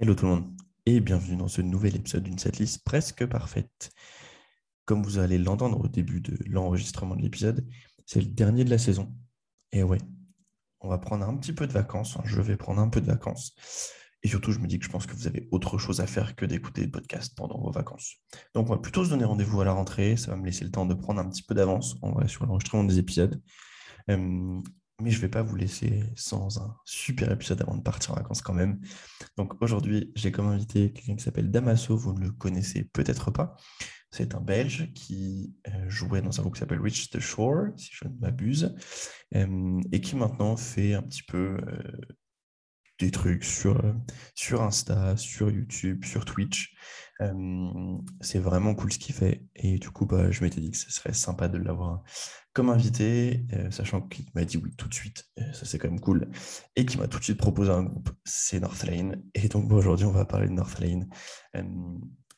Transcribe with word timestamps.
Hello 0.00 0.16
tout 0.16 0.24
le 0.24 0.32
monde 0.32 0.50
et 0.86 0.98
bienvenue 0.98 1.36
dans 1.36 1.46
ce 1.46 1.62
nouvel 1.62 1.94
épisode 1.94 2.24
d'une 2.24 2.36
setlist 2.36 2.82
presque 2.82 3.24
parfaite. 3.26 3.92
Comme 4.86 5.04
vous 5.04 5.18
allez 5.18 5.38
l'entendre 5.38 5.84
au 5.84 5.86
début 5.86 6.20
de 6.20 6.36
l'enregistrement 6.46 7.14
de 7.14 7.22
l'épisode, 7.22 7.64
c'est 8.04 8.20
le 8.20 8.26
dernier 8.26 8.64
de 8.64 8.70
la 8.70 8.78
saison. 8.78 9.14
Et 9.70 9.84
ouais, 9.84 9.98
on 10.80 10.88
va 10.88 10.98
prendre 10.98 11.24
un 11.24 11.36
petit 11.36 11.52
peu 11.52 11.68
de 11.68 11.72
vacances, 11.72 12.18
je 12.24 12.40
vais 12.40 12.56
prendre 12.56 12.80
un 12.80 12.88
peu 12.88 13.00
de 13.00 13.06
vacances. 13.06 13.54
Et 14.24 14.28
surtout, 14.28 14.50
je 14.50 14.58
me 14.58 14.66
dis 14.66 14.80
que 14.80 14.84
je 14.84 14.90
pense 14.90 15.06
que 15.06 15.14
vous 15.14 15.28
avez 15.28 15.48
autre 15.52 15.78
chose 15.78 16.00
à 16.00 16.08
faire 16.08 16.34
que 16.34 16.44
d'écouter 16.44 16.80
des 16.80 16.90
podcasts 16.90 17.36
pendant 17.36 17.60
vos 17.60 17.70
vacances. 17.70 18.16
Donc, 18.52 18.66
on 18.68 18.74
va 18.74 18.80
plutôt 18.80 19.04
se 19.04 19.10
donner 19.10 19.24
rendez-vous 19.24 19.60
à 19.60 19.64
la 19.64 19.72
rentrée. 19.72 20.16
Ça 20.16 20.32
va 20.32 20.36
me 20.36 20.44
laisser 20.44 20.64
le 20.64 20.72
temps 20.72 20.86
de 20.86 20.94
prendre 20.94 21.20
un 21.20 21.28
petit 21.28 21.44
peu 21.44 21.54
d'avance 21.54 21.96
sur 22.26 22.46
l'enregistrement 22.46 22.82
des 22.82 22.98
épisodes. 22.98 23.40
Euh, 24.10 24.60
mais 25.04 25.10
je 25.10 25.18
ne 25.18 25.22
vais 25.22 25.28
pas 25.28 25.42
vous 25.42 25.54
laisser 25.54 26.02
sans 26.16 26.58
un 26.58 26.74
super 26.84 27.30
épisode 27.30 27.60
avant 27.60 27.76
de 27.76 27.82
partir 27.82 28.12
en 28.12 28.14
vacances 28.14 28.40
quand 28.40 28.54
même. 28.54 28.80
Donc 29.36 29.62
aujourd'hui, 29.62 30.10
j'ai 30.16 30.32
comme 30.32 30.46
invité 30.46 30.92
quelqu'un 30.92 31.16
qui 31.16 31.22
s'appelle 31.22 31.50
Damaso, 31.50 31.96
vous 31.96 32.14
ne 32.14 32.20
le 32.20 32.32
connaissez 32.32 32.84
peut-être 32.84 33.30
pas. 33.30 33.54
C'est 34.10 34.34
un 34.34 34.40
Belge 34.40 34.92
qui 34.94 35.54
euh, 35.68 35.88
jouait 35.88 36.22
dans 36.22 36.38
un 36.38 36.42
groupe 36.42 36.54
qui 36.54 36.60
s'appelle 36.60 36.80
Reach 36.80 37.10
the 37.10 37.18
Shore, 37.18 37.66
si 37.76 37.90
je 37.92 38.08
ne 38.08 38.14
m'abuse, 38.20 38.74
euh, 39.34 39.80
et 39.92 40.00
qui 40.00 40.16
maintenant 40.16 40.56
fait 40.56 40.94
un 40.94 41.02
petit 41.02 41.24
peu 41.24 41.58
euh, 41.58 41.82
des 42.98 43.10
trucs 43.10 43.44
sur, 43.44 43.82
sur 44.34 44.62
Insta, 44.62 45.16
sur 45.16 45.50
YouTube, 45.50 46.04
sur 46.04 46.24
Twitch. 46.24 46.74
c'est 48.20 48.38
vraiment 48.38 48.74
cool 48.74 48.92
ce 48.92 48.98
qu'il 48.98 49.14
fait. 49.14 49.44
Et 49.56 49.78
du 49.78 49.90
coup, 49.90 50.06
bah, 50.06 50.30
je 50.30 50.42
m'étais 50.42 50.60
dit 50.60 50.70
que 50.70 50.76
ce 50.76 50.90
serait 50.90 51.12
sympa 51.14 51.48
de 51.48 51.58
l'avoir 51.58 52.02
comme 52.54 52.70
invité, 52.70 53.44
euh, 53.52 53.70
sachant 53.70 54.00
qu'il 54.00 54.26
m'a 54.34 54.44
dit 54.44 54.58
oui 54.58 54.74
tout 54.76 54.88
de 54.88 54.94
suite, 54.94 55.26
euh, 55.40 55.52
ça 55.52 55.66
c'est 55.66 55.78
quand 55.78 55.90
même 55.90 56.00
cool, 56.00 56.30
et 56.76 56.86
qui 56.86 56.96
m'a 56.98 57.08
tout 57.08 57.18
de 57.18 57.24
suite 57.24 57.36
proposé 57.36 57.70
un 57.72 57.82
groupe, 57.82 58.10
c'est 58.24 58.60
Northlane. 58.60 59.22
Et 59.34 59.48
donc 59.48 59.70
aujourd'hui, 59.72 60.06
on 60.06 60.12
va 60.12 60.24
parler 60.24 60.46
de 60.46 60.52
Northlane, 60.52 61.08
euh, 61.56 61.62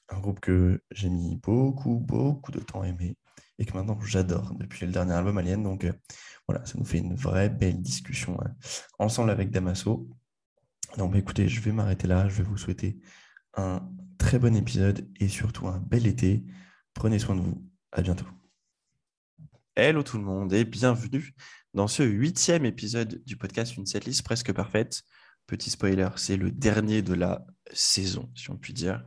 un 0.08 0.20
groupe 0.20 0.40
que 0.40 0.82
j'ai 0.90 1.10
mis 1.10 1.36
beaucoup, 1.36 2.00
beaucoup 2.00 2.50
de 2.50 2.60
temps 2.60 2.80
à 2.80 2.88
aimer, 2.88 3.18
et 3.58 3.66
que 3.66 3.74
maintenant 3.74 4.00
j'adore 4.00 4.54
depuis 4.54 4.86
le 4.86 4.92
dernier 4.92 5.12
album 5.12 5.36
Alien. 5.36 5.62
Donc 5.62 5.86
voilà, 6.48 6.64
ça 6.64 6.78
nous 6.78 6.84
fait 6.86 6.98
une 6.98 7.14
vraie 7.14 7.50
belle 7.50 7.82
discussion 7.82 8.38
ensemble 8.98 9.30
avec 9.30 9.50
Damaso. 9.50 10.08
Donc 10.96 11.12
bah, 11.12 11.18
écoutez, 11.18 11.48
je 11.48 11.60
vais 11.60 11.72
m'arrêter 11.72 12.06
là, 12.06 12.28
je 12.28 12.36
vais 12.36 12.42
vous 12.42 12.56
souhaiter 12.56 12.98
un 13.54 13.86
très 14.18 14.38
bon 14.38 14.56
épisode 14.56 15.06
et 15.20 15.28
surtout 15.28 15.68
un 15.68 15.78
bel 15.78 16.06
été. 16.06 16.44
Prenez 16.94 17.18
soin 17.18 17.36
de 17.36 17.42
vous. 17.42 17.62
À 17.92 18.00
bientôt. 18.00 18.26
Hello 19.74 20.02
tout 20.02 20.16
le 20.16 20.24
monde 20.24 20.54
et 20.54 20.64
bienvenue 20.64 21.34
dans 21.74 21.86
ce 21.86 22.02
huitième 22.02 22.64
épisode 22.64 23.22
du 23.26 23.36
podcast 23.36 23.76
Une 23.76 23.84
setlist 23.84 24.22
presque 24.22 24.52
parfaite. 24.52 25.02
Petit 25.46 25.68
spoiler, 25.68 26.08
c'est 26.16 26.38
le 26.38 26.50
dernier 26.50 27.02
de 27.02 27.12
la 27.12 27.46
saison, 27.72 28.30
si 28.34 28.50
on 28.50 28.56
peut 28.56 28.72
dire, 28.72 29.04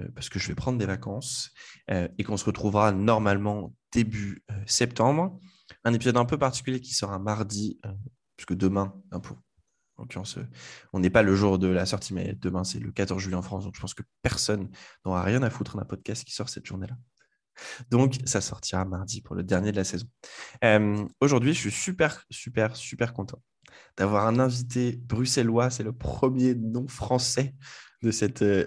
euh, 0.00 0.08
parce 0.14 0.28
que 0.28 0.38
je 0.38 0.48
vais 0.48 0.54
prendre 0.54 0.78
des 0.78 0.86
vacances 0.86 1.52
euh, 1.90 2.08
et 2.18 2.24
qu'on 2.24 2.36
se 2.36 2.44
retrouvera 2.44 2.90
normalement 2.92 3.74
début 3.92 4.42
euh, 4.50 4.54
septembre. 4.66 5.38
Un 5.84 5.94
épisode 5.94 6.16
un 6.16 6.24
peu 6.24 6.38
particulier 6.38 6.80
qui 6.80 6.92
sera 6.92 7.18
mardi, 7.18 7.80
puisque 8.36 8.54
demain, 8.54 8.92
un 9.12 9.20
peu, 9.20 9.34
l'occurrence, 10.02 10.38
on 10.92 11.00
n'est 11.00 11.10
pas 11.10 11.22
le 11.22 11.34
jour 11.34 11.58
de 11.58 11.68
la 11.68 11.86
sortie, 11.86 12.14
mais 12.14 12.34
demain 12.40 12.64
c'est 12.64 12.78
le 12.78 12.92
14 12.92 13.20
juillet 13.20 13.36
en 13.36 13.42
France, 13.42 13.64
donc 13.64 13.74
je 13.74 13.80
pense 13.80 13.94
que 13.94 14.02
personne 14.22 14.70
n'aura 15.04 15.22
rien 15.22 15.42
à 15.42 15.50
foutre 15.50 15.76
d'un 15.76 15.84
podcast 15.84 16.24
qui 16.24 16.32
sort 16.32 16.48
cette 16.48 16.66
journée-là. 16.66 16.96
Donc, 17.90 18.16
ça 18.24 18.40
sortira 18.40 18.84
mardi 18.84 19.20
pour 19.20 19.34
le 19.34 19.42
dernier 19.42 19.72
de 19.72 19.76
la 19.76 19.84
saison. 19.84 20.06
Euh, 20.64 21.06
aujourd'hui, 21.20 21.52
je 21.54 21.60
suis 21.60 21.70
super, 21.70 22.24
super, 22.30 22.76
super 22.76 23.12
content 23.12 23.40
d'avoir 23.96 24.26
un 24.26 24.38
invité 24.38 24.96
bruxellois. 24.96 25.70
C'est 25.70 25.82
le 25.82 25.92
premier 25.92 26.54
nom 26.54 26.88
français 26.88 27.54
de 28.02 28.10
cette, 28.10 28.42
euh, 28.42 28.66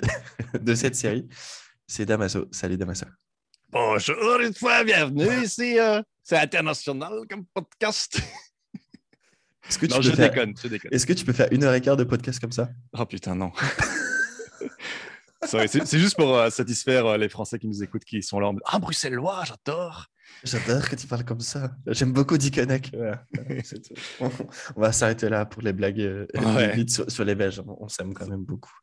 série. 0.94 1.28
C'est 1.88 2.06
Damaso. 2.06 2.46
Salut 2.52 2.78
Damaso. 2.78 3.06
Bonjour 3.70 4.40
une 4.40 4.54
fois, 4.54 4.84
bienvenue 4.84 5.44
ici. 5.44 5.80
Euh, 5.80 6.02
c'est 6.24 6.38
international 6.38 7.12
comme 7.30 7.46
podcast. 7.54 8.22
Est-ce 9.68 9.78
que, 9.78 9.86
tu 9.86 10.00
peux 10.00 10.16
faire... 10.16 10.34
Est-ce 10.92 11.06
que 11.06 11.14
tu 11.14 11.26
peux 11.26 11.34
faire 11.34 11.48
une 11.52 11.64
heure 11.64 11.74
et 11.74 11.82
quart 11.82 11.98
de 11.98 12.04
podcast 12.04 12.40
comme 12.40 12.52
ça? 12.52 12.70
Oh 12.98 13.06
putain, 13.06 13.36
non. 13.36 13.52
c'est 15.48 16.00
juste 16.00 16.16
pour 16.16 16.36
euh, 16.38 16.50
satisfaire 16.50 17.06
euh, 17.06 17.18
les 17.18 17.30
Français 17.30 17.60
qui 17.60 17.68
nous 17.68 17.84
écoutent, 17.84 18.04
qui 18.04 18.22
sont 18.22 18.40
là 18.40 18.48
en 18.48 18.54
mode 18.54 18.64
Ah, 18.66 18.80
bruxellois, 18.80 19.44
j'adore 19.46 20.08
J'adore 20.44 20.90
que 20.90 20.96
tu 20.96 21.08
parles 21.08 21.24
comme 21.24 21.40
ça. 21.40 21.76
J'aime 21.88 22.12
beaucoup 22.12 22.38
Dickeneck. 22.38 22.92
on, 24.20 24.30
va 24.76 24.92
s'arrêter 24.92 25.30
là 25.30 25.46
pour 25.46 25.62
les 25.62 25.74
blagues 25.74 26.02
euh, 26.02 26.26
sur, 26.88 27.24
les 27.24 27.36
Belges. 27.36 27.62
On, 27.66 27.88
s'aime 27.88 28.14
quand 28.14 28.28
même 28.28 28.44
beaucoup. 28.44 28.74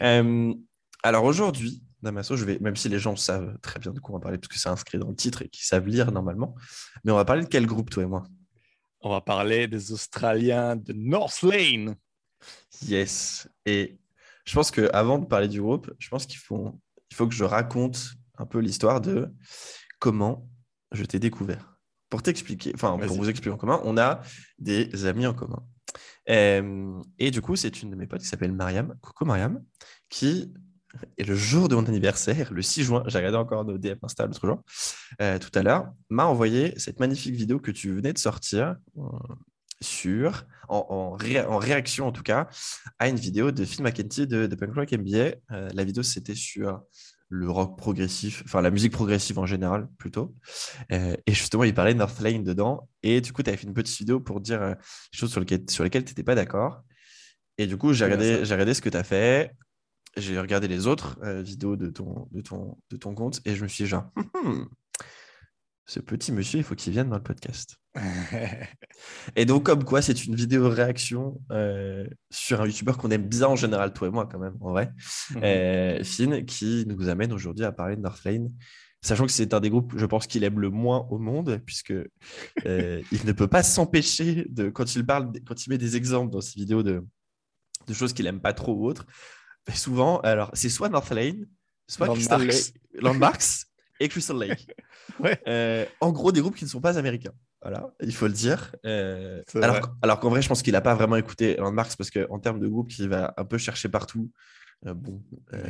alors 0.00 1.24
aujourd'hui, 1.24 1.82
Damaso, 2.02 2.36
je 2.36 2.44
vais, 2.44 2.58
même 2.60 2.76
si 2.76 2.88
les 2.88 2.98
gens 2.98 3.16
savent 3.16 3.58
très 3.60 3.78
bien 3.80 3.92
de 3.92 4.00
quoi 4.00 4.14
on 4.14 4.18
va 4.18 4.22
parler, 4.22 4.38
parce 4.38 4.48
que 4.48 4.58
c'est 4.58 4.68
inscrit 4.68 4.98
dans 4.98 5.08
le 5.08 5.16
titre 5.16 5.42
et 5.42 5.48
qu'ils 5.48 5.64
savent 5.64 5.86
lire 5.86 6.10
normalement, 6.10 6.54
mais 7.04 7.12
on 7.12 7.16
va 7.16 7.24
parler 7.24 7.42
de 7.42 7.48
quel 7.48 7.66
groupe, 7.66 7.90
toi 7.90 8.02
et 8.02 8.06
moi? 8.06 8.24
On 9.06 9.10
va 9.10 9.20
parler 9.20 9.68
des 9.68 9.92
Australiens 9.92 10.76
de 10.76 10.94
North 10.94 11.42
Lane. 11.42 11.94
Yes. 12.86 13.46
Et 13.66 13.98
je 14.46 14.54
pense 14.54 14.70
qu'avant 14.70 15.18
de 15.18 15.26
parler 15.26 15.46
du 15.46 15.60
groupe, 15.60 15.92
je 15.98 16.08
pense 16.08 16.24
qu'il 16.24 16.38
faut, 16.38 16.80
il 17.10 17.14
faut 17.14 17.28
que 17.28 17.34
je 17.34 17.44
raconte 17.44 18.14
un 18.38 18.46
peu 18.46 18.60
l'histoire 18.60 19.02
de 19.02 19.30
comment 19.98 20.48
je 20.90 21.04
t'ai 21.04 21.18
découvert. 21.18 21.76
Pour 22.08 22.22
t'expliquer, 22.22 22.72
enfin, 22.74 22.96
pour 22.96 23.18
vous 23.18 23.28
expliquer 23.28 23.52
en 23.52 23.58
commun, 23.58 23.78
on 23.84 23.98
a 23.98 24.22
des 24.58 25.04
amis 25.04 25.26
en 25.26 25.34
commun. 25.34 25.62
Euh, 26.30 26.98
et, 27.18 27.30
du 27.30 27.42
coup, 27.42 27.56
c'est 27.56 27.82
une 27.82 27.90
de 27.90 27.96
mes 27.96 28.06
potes 28.06 28.22
qui 28.22 28.26
s'appelle 28.26 28.52
Mariam, 28.52 28.96
Coucou 29.02 29.26
Mariam, 29.26 29.62
qui 30.08 30.50
est 31.18 31.24
le 31.24 31.34
jour 31.34 31.68
de 31.68 31.74
mon 31.74 31.84
anniversaire, 31.84 32.52
le 32.52 32.62
6 32.62 32.84
juin, 32.84 33.02
j'ai 33.06 33.18
regardé 33.18 33.38
encore 33.38 33.64
nos 33.64 33.78
DM 33.78 33.96
Insta 34.02 34.26
l'autre 34.26 34.46
jour, 34.46 34.62
euh, 35.20 35.38
tout 35.38 35.56
à 35.58 35.62
l'heure, 35.62 35.92
m'a 36.10 36.26
envoyé 36.26 36.78
cette 36.78 37.00
magnifique 37.00 37.34
vidéo 37.34 37.58
que 37.58 37.70
tu 37.70 37.94
venais 37.94 38.12
de 38.12 38.18
sortir, 38.18 38.76
euh, 38.98 39.02
sur, 39.80 40.46
en, 40.68 41.12
réaction 41.12 42.06
en 42.06 42.12
tout 42.12 42.22
cas, 42.22 42.48
à 42.98 43.08
une 43.08 43.16
vidéo 43.16 43.52
de 43.52 43.64
Phil 43.64 43.82
McKenty 43.82 44.26
de, 44.26 44.46
de 44.46 44.54
Punk 44.56 44.74
Rock 44.74 44.92
MBA. 44.92 45.36
Euh, 45.52 45.70
la 45.72 45.84
vidéo, 45.84 46.02
c'était 46.02 46.34
sur 46.34 46.82
le 47.28 47.50
rock 47.50 47.76
progressif, 47.76 48.42
enfin 48.44 48.60
la 48.60 48.70
musique 48.70 48.92
progressive 48.92 49.38
en 49.38 49.46
général 49.46 49.88
plutôt. 49.98 50.34
Euh, 50.92 51.16
et 51.26 51.32
justement, 51.32 51.64
il 51.64 51.74
parlait 51.74 51.94
de 51.94 51.98
Northlane 51.98 52.44
dedans. 52.44 52.88
Et 53.02 53.20
du 53.20 53.32
coup, 53.32 53.42
tu 53.42 53.50
avais 53.50 53.56
fait 53.56 53.66
une 53.66 53.74
petite 53.74 53.98
vidéo 53.98 54.20
pour 54.20 54.40
dire 54.40 54.62
euh, 54.62 54.74
les 55.12 55.18
choses 55.18 55.30
sur, 55.30 55.40
lesquelles, 55.40 55.68
sur 55.68 55.84
lesquelles 55.84 56.04
tu 56.04 56.10
n'étais 56.10 56.22
pas 56.22 56.34
d'accord. 56.34 56.82
Et 57.58 57.66
du 57.66 57.76
coup, 57.76 57.92
j'ai 57.92 58.04
regardé, 58.04 58.36
regardé 58.36 58.74
ce 58.74 58.80
que 58.80 58.88
tu 58.88 58.96
as 58.96 59.04
fait. 59.04 59.52
J'ai 60.16 60.38
regardé 60.38 60.68
les 60.68 60.86
autres 60.86 61.18
vidéos 61.42 61.76
de 61.76 61.90
ton, 61.90 62.28
de, 62.30 62.40
ton, 62.40 62.78
de 62.90 62.96
ton 62.96 63.14
compte 63.14 63.40
et 63.44 63.54
je 63.54 63.62
me 63.62 63.68
suis 63.68 63.84
dit 63.84 63.90
genre, 63.90 64.10
hum, 64.16 64.30
hum, 64.34 64.68
ce 65.86 66.00
petit 66.00 66.32
monsieur, 66.32 66.58
il 66.58 66.62
faut 66.64 66.74
qu'il 66.74 66.92
vienne 66.92 67.10
dans 67.10 67.16
le 67.16 67.22
podcast. 67.22 67.76
et 69.36 69.44
donc, 69.44 69.64
comme 69.64 69.84
quoi, 69.84 70.00
c'est 70.00 70.24
une 70.24 70.34
vidéo 70.34 70.68
réaction 70.68 71.40
euh, 71.50 72.06
sur 72.30 72.62
un 72.62 72.66
youtubeur 72.66 72.96
qu'on 72.96 73.10
aime 73.10 73.28
bien 73.28 73.48
en 73.48 73.56
général, 73.56 73.92
toi 73.92 74.08
et 74.08 74.10
moi, 74.10 74.26
quand 74.30 74.38
même, 74.38 74.56
en 74.60 74.70
vrai, 74.70 74.90
mhm. 75.30 75.40
euh, 75.44 76.04
Finn, 76.04 76.44
qui 76.46 76.84
nous 76.86 77.08
amène 77.08 77.32
aujourd'hui 77.32 77.64
à 77.64 77.72
parler 77.72 77.96
de 77.96 78.00
Northlane. 78.00 78.50
Sachant 79.02 79.26
que 79.26 79.32
c'est 79.32 79.52
un 79.52 79.60
des 79.60 79.68
groupes, 79.68 79.92
je 79.98 80.06
pense, 80.06 80.26
qu'il 80.26 80.44
aime 80.44 80.58
le 80.58 80.70
moins 80.70 81.06
au 81.10 81.18
monde, 81.18 81.60
puisque 81.66 81.92
euh, 81.92 83.02
il 83.12 83.26
ne 83.26 83.32
peut 83.32 83.48
pas 83.48 83.62
s'empêcher 83.62 84.46
de, 84.48 84.70
quand 84.70 84.94
il 84.94 85.04
parle, 85.04 85.32
quand 85.46 85.66
il 85.66 85.70
met 85.70 85.78
des 85.78 85.96
exemples 85.96 86.32
dans 86.32 86.40
ses 86.40 86.58
vidéos 86.58 86.82
de, 86.82 87.04
de 87.86 87.92
choses 87.92 88.14
qu'il 88.14 88.26
aime 88.26 88.40
pas 88.40 88.54
trop 88.54 88.72
ou 88.72 88.86
autres, 88.86 89.06
souvent, 89.72 90.20
alors, 90.20 90.50
c'est 90.52 90.68
soit 90.68 90.88
Northlane, 90.88 91.46
soit 91.88 92.08
Landmarks 92.94 93.66
et 94.00 94.08
Crystal 94.08 94.36
Lake. 94.38 94.66
Euh, 95.46 95.84
en 96.00 96.10
gros, 96.10 96.32
des 96.32 96.40
groupes 96.40 96.56
qui 96.56 96.64
ne 96.64 96.68
sont 96.68 96.80
pas 96.80 96.98
américains. 96.98 97.34
Voilà, 97.62 97.94
il 98.02 98.12
faut 98.12 98.26
le 98.26 98.32
dire. 98.32 98.74
Euh, 98.84 99.42
alors, 100.02 100.18
qu'en 100.18 100.28
vrai, 100.28 100.42
je 100.42 100.48
pense 100.48 100.60
qu'il 100.60 100.72
n'a 100.72 100.80
pas 100.80 100.94
vraiment 100.94 101.14
écouté 101.14 101.54
Landmarks 101.56 101.94
parce 101.96 102.10
qu'en 102.10 102.40
termes 102.40 102.58
de 102.58 102.66
groupe, 102.66 102.90
il 102.98 103.08
va 103.08 103.32
un 103.36 103.44
peu 103.44 103.56
chercher 103.56 103.88
partout. 103.88 104.32
Euh, 104.86 104.94
bon, 104.94 105.22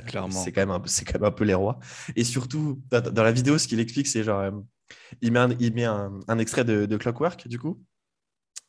clairement, 0.06 0.30
c'est 0.30 0.50
quand, 0.50 0.62
même 0.62 0.70
un, 0.70 0.80
quand 0.80 1.14
même 1.14 1.24
un 1.24 1.30
peu 1.30 1.44
les 1.44 1.52
rois. 1.52 1.78
Et 2.16 2.24
surtout, 2.24 2.80
dans, 2.90 3.22
la 3.22 3.32
vidéo, 3.32 3.58
ce 3.58 3.68
qu'il 3.68 3.80
explique, 3.80 4.06
c'est 4.06 4.22
genre, 4.22 4.50
il 5.20 5.32
met, 5.32 5.40
un, 5.40 5.50
il 5.58 5.74
met 5.74 5.84
un, 5.84 6.38
extrait 6.38 6.64
de, 6.64 6.86
de, 6.86 6.96
Clockwork, 6.96 7.46
du 7.46 7.58
coup, 7.58 7.82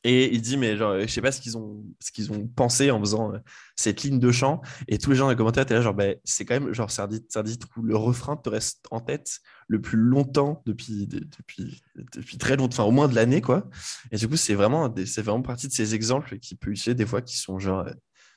et 0.07 0.31
il 0.31 0.39
dit, 0.39 0.55
mais 0.55 0.77
genre, 0.77 0.99
je 0.99 1.07
sais 1.07 1.19
pas 1.19 1.31
ce 1.31 1.41
qu'ils 1.41 1.57
ont, 1.57 1.83
ce 1.99 2.11
qu'ils 2.11 2.31
ont 2.31 2.47
pensé 2.47 2.91
en 2.91 2.99
faisant 2.99 3.33
euh, 3.33 3.39
cette 3.75 4.03
ligne 4.03 4.19
de 4.19 4.31
chant. 4.31 4.61
Et 4.87 4.99
tous 4.99 5.09
les 5.09 5.15
gens 5.15 5.25
dans 5.25 5.31
les 5.31 5.35
commentaires 5.35 5.63
étaient 5.63 5.73
là, 5.73 5.81
genre, 5.81 5.95
ben, 5.95 6.15
c'est 6.23 6.45
quand 6.45 6.59
même, 6.59 6.71
genre, 6.75 6.91
c'est 6.91 7.01
un, 7.01 7.43
titre 7.43 7.67
où 7.75 7.81
le 7.81 7.97
refrain 7.97 8.37
te 8.37 8.47
reste 8.47 8.85
en 8.91 8.99
tête 8.99 9.39
le 9.67 9.81
plus 9.81 9.97
longtemps 9.97 10.61
depuis, 10.67 11.07
depuis, 11.07 11.81
depuis 12.13 12.37
très 12.37 12.55
longtemps, 12.55 12.75
enfin, 12.75 12.83
au 12.83 12.91
moins 12.91 13.07
de 13.07 13.15
l'année, 13.15 13.41
quoi. 13.41 13.67
Et 14.11 14.17
du 14.17 14.27
coup, 14.27 14.35
c'est 14.35 14.53
vraiment, 14.53 14.93
c'est 15.07 15.23
vraiment 15.23 15.41
partie 15.41 15.67
de 15.67 15.73
ces 15.73 15.95
exemples 15.95 16.37
qui 16.37 16.53
peut 16.53 16.69
utiliser 16.69 16.93
des 16.93 17.07
fois 17.07 17.23
qui 17.23 17.39
sont 17.39 17.57
genre, 17.57 17.79
euh, 17.79 17.93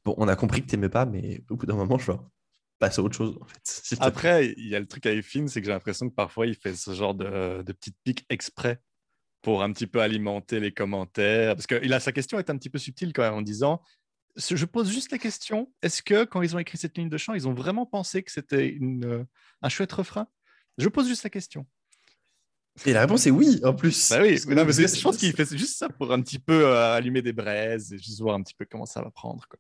bon, 0.06 0.14
on 0.17 0.26
a 0.26 0.37
compris 0.37 0.62
que 0.62 0.69
t'aimais 0.69 0.88
pas, 0.88 1.05
mais 1.05 1.44
au 1.50 1.56
bout 1.56 1.67
d'un 1.67 1.76
moment, 1.76 1.99
je 1.99 2.12
passe 2.79 2.99
à 2.99 3.03
autre 3.03 3.14
chose. 3.14 3.38
Après, 4.00 4.55
il 4.56 4.69
y 4.69 4.75
a 4.75 4.81
le 4.81 4.87
truc 4.87 5.05
avec 5.05 5.23
Finn, 5.23 5.47
c'est 5.49 5.61
que 5.61 5.67
j'ai 5.67 5.73
l'impression 5.73 6.09
que 6.09 6.14
parfois, 6.14 6.47
il 6.47 6.55
fait 6.55 6.75
ce 6.75 6.94
genre 6.94 7.14
de, 7.14 7.62
de 7.62 7.73
petites 7.75 7.99
piques 8.05 8.25
exprès 8.31 8.81
pour 9.49 9.62
un 9.62 9.73
petit 9.73 9.87
peu 9.87 10.03
alimenter 10.03 10.61
les 10.61 10.73
commentaires? 10.73 11.55
Parce 11.55 11.67
que 11.67 11.81
il 11.83 11.95
a, 11.95 12.00
sa 12.00 12.12
question 12.12 12.39
est 12.39 12.50
un 12.50 12.59
petit 12.59 12.69
peu 12.69 12.77
subtile 12.77 13.15
quand 13.15 13.23
même 13.23 13.33
en 13.33 13.41
disant 13.41 13.81
je 14.37 14.65
pose 14.67 14.93
juste 14.93 15.11
la 15.11 15.17
question 15.17 15.73
est-ce 15.81 16.03
que 16.03 16.25
quand 16.25 16.43
ils 16.43 16.55
ont 16.55 16.59
écrit 16.59 16.77
cette 16.77 16.99
ligne 16.99 17.09
de 17.09 17.17
chant, 17.17 17.33
ils 17.33 17.49
ont 17.49 17.55
vraiment 17.55 17.87
pensé 17.87 18.23
que 18.23 18.31
c'était 18.31 18.69
une, 18.69 19.06
euh, 19.06 19.25
un 19.62 19.71
chouette 19.71 19.91
refrain? 19.91 20.29
Je 20.77 20.87
pose 20.91 21.09
juste 21.09 21.23
la 21.25 21.31
question. 21.31 21.67
Et 22.85 22.93
la 22.93 23.00
réponse 23.00 23.27
est 23.27 23.31
oui, 23.31 23.59
en 23.65 23.75
plus. 23.75 24.11
Bah 24.11 24.19
oui, 24.21 24.39
que- 24.39 24.53
non, 24.53 24.67
mais 24.67 24.73
je 24.73 25.03
pense 25.03 25.17
qu'il 25.17 25.33
fait 25.33 25.56
juste 25.56 25.79
ça 25.79 25.89
pour 25.89 26.12
un 26.12 26.21
petit 26.21 26.39
peu 26.39 26.67
euh, 26.67 26.93
allumer 26.93 27.23
des 27.23 27.33
braises 27.33 27.91
et 27.95 27.97
juste 27.97 28.21
voir 28.21 28.35
un 28.35 28.43
petit 28.43 28.55
peu 28.55 28.67
comment 28.71 28.85
ça 28.85 29.00
va 29.00 29.11
prendre. 29.11 29.47
Quoi. 29.49 29.59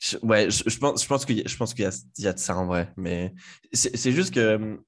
Je- 0.00 0.16
Ouais, 0.22 0.50
je, 0.50 0.62
je 0.66 0.78
pense, 0.78 1.02
je 1.02 1.06
pense 1.06 1.26
qu'il 1.26 1.44
qu'il 1.44 1.84
y, 1.84 2.22
y 2.22 2.26
a 2.26 2.32
de 2.32 2.38
ça 2.38 2.56
en 2.56 2.64
vrai, 2.64 2.90
mais 2.96 3.34
c'est 3.74 4.12
juste 4.12 4.32
que, 4.32 4.54
hum, 4.54 4.82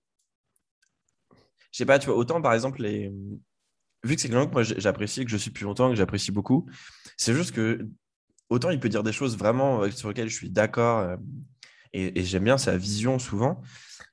je 1.70 1.78
sais 1.78 1.86
pas, 1.86 1.98
tu 1.98 2.06
vois, 2.06 2.16
autant 2.16 2.40
par 2.40 2.54
exemple, 2.54 2.80
les, 2.80 3.12
vu 4.06 4.16
que 4.16 4.20
c'est 4.20 4.28
quelqu'un 4.28 4.46
que 4.46 4.52
moi 4.52 4.62
j'apprécie, 4.62 5.24
que 5.24 5.30
je 5.30 5.36
suis 5.36 5.50
depuis 5.50 5.64
longtemps, 5.64 5.90
que 5.90 5.96
j'apprécie 5.96 6.32
beaucoup, 6.32 6.66
c'est 7.16 7.34
juste 7.34 7.52
que 7.52 7.86
autant 8.48 8.70
il 8.70 8.80
peut 8.80 8.88
dire 8.88 9.02
des 9.02 9.12
choses 9.12 9.36
vraiment 9.36 9.82
euh, 9.82 9.90
sur 9.90 10.08
lesquelles 10.08 10.28
je 10.28 10.36
suis 10.36 10.50
d'accord 10.50 11.00
euh, 11.00 11.16
et, 11.92 12.24
j'aime 12.24 12.44
bien 12.44 12.58
sa 12.58 12.76
vision 12.76 13.18
souvent, 13.18 13.62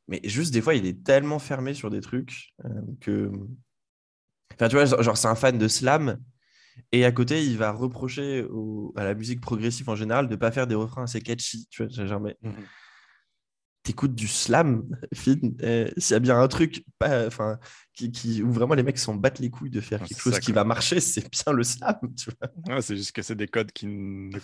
mais 0.07 0.22
juste 0.24 0.54
des 0.54 0.62
fois 0.62 0.75
il 0.75 0.86
est 0.86 1.04
tellement 1.04 1.40
fermé 1.40 1.74
sur 1.74 1.90
des 1.90 2.01
trucs 2.01 2.54
euh, 2.66 2.69
que, 3.01 3.31
enfin 4.54 4.69
tu 4.69 4.75
vois, 4.75 4.86
genre, 4.86 5.18
c'est 5.18 5.28
un 5.28 5.36
fan 5.36 5.57
de 5.57 5.68
slam. 5.68 6.19
Et 6.92 7.06
à 7.06 7.12
côté, 7.12 7.45
il 7.45 7.56
va 7.60 7.72
reprocher 7.72 8.48
à 8.95 9.04
la 9.04 9.13
musique 9.13 9.42
progressive 9.42 9.88
en 9.90 9.95
général 9.95 10.28
de 10.28 10.36
pas 10.36 10.50
faire 10.51 10.66
des 10.66 10.74
refrains 10.74 11.04
assez 11.04 11.22
catchy. 11.22 11.68
Tu 11.69 11.84
vois, 11.84 11.92
j'ai 11.92 12.07
genre, 12.07 12.19
mais 12.19 12.36
t'écoutes 13.83 14.15
du 14.15 14.27
slam, 14.27 14.85
Finn, 15.13 15.56
euh, 15.62 15.89
s'il 15.97 16.13
y 16.13 16.15
a 16.15 16.19
bien 16.19 16.39
un 16.39 16.47
truc 16.47 16.85
pas, 17.00 17.27
enfin, 17.27 17.59
qui, 17.94 18.12
qui- 18.12 18.41
où 18.41 18.51
vraiment 18.51 18.74
les 18.75 18.83
mecs 18.83 18.97
s'en 18.97 19.15
battent 19.15 19.39
les 19.39 19.50
couilles 19.50 19.69
de 19.69 19.81
faire 19.81 20.00
Ah, 20.03 20.07
quelque 20.07 20.21
chose 20.21 20.33
ça, 20.33 20.39
qui 20.39 20.51
va 20.53 20.63
marcher, 20.63 21.00
c'est 21.01 21.30
bien 21.30 21.53
le 21.53 21.63
slam. 21.63 21.95
Tu 22.18 22.30
vois. 22.65 22.75
Ouais, 22.75 22.81
c'est 22.81 22.95
juste 22.97 23.12
que 23.12 23.21
c'est 23.21 23.35
des 23.35 23.47
codes 23.47 23.71
qu'il 23.71 24.30
ne, 24.30 24.38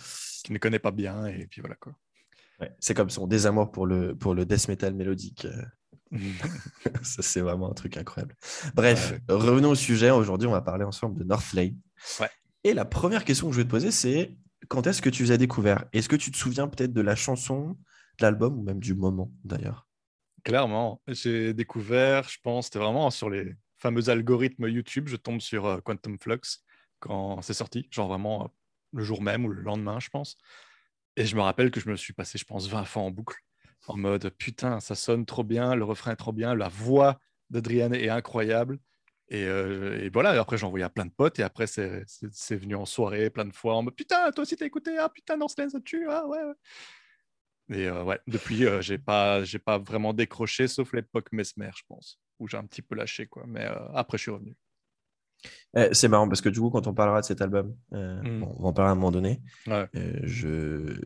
qu'il 0.44 0.52
ne 0.52 0.58
connaît 0.58 0.78
pas 0.78 0.90
bien 0.92 1.26
et 1.26 1.46
puis 1.46 1.60
voilà 1.60 1.76
quoi. 1.76 1.92
Ouais, 2.60 2.70
c'est 2.78 2.92
comme 2.94 3.08
son 3.10 3.26
désamour 3.26 3.72
pour 3.72 3.86
le, 3.86 4.14
pour 4.14 4.34
le 4.34 4.44
death 4.44 4.68
metal 4.68 4.92
mélodique. 4.94 5.46
euh, 5.46 5.62
Ça, 7.02 7.22
c'est 7.22 7.40
vraiment 7.40 7.70
un 7.70 7.74
truc 7.74 7.96
incroyable. 7.96 8.34
Bref, 8.74 9.12
Ouais. 9.12 9.34
revenons 9.34 9.70
au 9.70 9.74
sujet. 9.74 10.10
Aujourd'hui, 10.10 10.46
on 10.48 10.52
va 10.52 10.60
parler 10.60 10.84
ensemble 10.84 11.18
de 11.18 11.24
Northlane. 11.24 11.76
Et 12.64 12.74
la 12.74 12.84
première 12.84 13.24
question 13.24 13.48
que 13.48 13.52
je 13.54 13.58
vais 13.60 13.64
te 13.64 13.70
poser, 13.70 13.90
c'est 13.90 14.36
quand 14.68 14.86
est-ce 14.86 15.00
que 15.00 15.08
tu 15.08 15.22
les 15.22 15.30
as 15.32 15.36
découverts? 15.38 15.86
Est-ce 15.94 16.08
que 16.08 16.16
tu 16.16 16.30
te 16.30 16.36
souviens 16.36 16.68
peut-être 16.68 16.92
de 16.92 17.00
la 17.00 17.16
chanson, 17.16 17.78
l'album 18.22 18.58
ou 18.58 18.62
même 18.62 18.80
du 18.80 18.94
moment 18.94 19.32
d'ailleurs 19.44 19.86
Clairement, 20.42 21.02
j'ai 21.06 21.52
découvert, 21.52 22.26
je 22.28 22.38
pense, 22.42 22.66
c'était 22.66 22.78
vraiment 22.78 23.10
sur 23.10 23.28
les 23.28 23.54
fameux 23.76 24.08
algorithmes 24.08 24.68
YouTube. 24.68 25.06
Je 25.06 25.16
tombe 25.16 25.40
sur 25.40 25.66
euh, 25.66 25.80
Quantum 25.80 26.18
Flux 26.18 26.40
quand 26.98 27.42
c'est 27.42 27.52
sorti, 27.54 27.88
genre 27.90 28.08
vraiment 28.08 28.44
euh, 28.44 28.48
le 28.94 29.04
jour 29.04 29.20
même 29.22 29.44
ou 29.44 29.48
le 29.50 29.60
lendemain, 29.60 30.00
je 30.00 30.08
pense. 30.08 30.38
Et 31.16 31.26
je 31.26 31.36
me 31.36 31.42
rappelle 31.42 31.70
que 31.70 31.80
je 31.80 31.88
me 31.90 31.96
suis 31.96 32.12
passé, 32.12 32.38
je 32.38 32.44
pense, 32.44 32.68
20 32.68 32.84
fois 32.84 33.02
en 33.02 33.10
boucle, 33.10 33.36
en 33.88 33.96
mode 33.96 34.30
putain, 34.30 34.80
ça 34.80 34.94
sonne 34.94 35.26
trop 35.26 35.44
bien, 35.44 35.74
le 35.74 35.84
refrain 35.84 36.12
est 36.12 36.16
trop 36.16 36.32
bien, 36.32 36.54
la 36.54 36.68
voix 36.68 37.18
d'Adrienne 37.50 37.94
est 37.94 38.08
incroyable. 38.08 38.78
Et, 39.28 39.44
euh, 39.44 40.00
et 40.02 40.10
voilà, 40.10 40.34
et 40.34 40.38
après 40.38 40.62
envoyé 40.64 40.84
à 40.84 40.90
plein 40.90 41.06
de 41.06 41.12
potes, 41.12 41.38
et 41.38 41.42
après 41.44 41.66
c'est 41.68 42.02
c'est- 42.08 42.32
c'est 42.32 42.56
venu 42.56 42.74
en 42.74 42.84
soirée 42.86 43.30
plein 43.30 43.44
de 43.44 43.52
fois 43.54 43.76
en 43.76 43.82
mode 43.82 43.94
putain, 43.94 44.30
toi 44.32 44.42
aussi 44.42 44.56
t'as 44.56 44.66
écouté, 44.66 44.98
ah 44.98 45.08
putain, 45.08 45.36
Northland 45.36 45.70
ça 45.70 45.80
tue, 45.80 46.06
ah 46.10 46.26
ouais. 46.26 46.38
Et 47.72 47.86
euh, 47.88 48.02
ouais, 48.02 48.18
depuis, 48.26 48.66
euh, 48.66 48.80
j'ai 48.80 48.98
pas, 48.98 49.44
j'ai 49.44 49.58
pas 49.58 49.78
vraiment 49.78 50.12
décroché, 50.12 50.66
sauf 50.68 50.92
l'époque 50.92 51.28
Mesmer, 51.32 51.70
je 51.76 51.82
pense, 51.88 52.18
où 52.38 52.48
j'ai 52.48 52.56
un 52.56 52.64
petit 52.66 52.82
peu 52.82 52.94
lâché, 52.96 53.26
quoi. 53.26 53.44
Mais 53.46 53.64
euh, 53.64 53.74
après, 53.94 54.18
je 54.18 54.22
suis 54.22 54.30
revenu. 54.30 54.56
Eh, 55.76 55.88
C'est 55.92 56.08
marrant 56.08 56.28
parce 56.28 56.40
que 56.40 56.48
du 56.48 56.60
coup, 56.60 56.70
quand 56.70 56.86
on 56.86 56.94
parlera 56.94 57.20
de 57.20 57.26
cet 57.26 57.40
album, 57.40 57.74
euh, 57.94 58.20
Mm. 58.22 58.40
bon, 58.40 58.54
on 58.58 58.62
va 58.64 58.68
en 58.68 58.72
parler 58.72 58.88
à 58.88 58.92
un 58.92 58.96
moment 58.96 59.10
donné. 59.12 59.40
Ouais. 59.66 59.88
Euh, 59.94 60.20
je. 60.24 61.00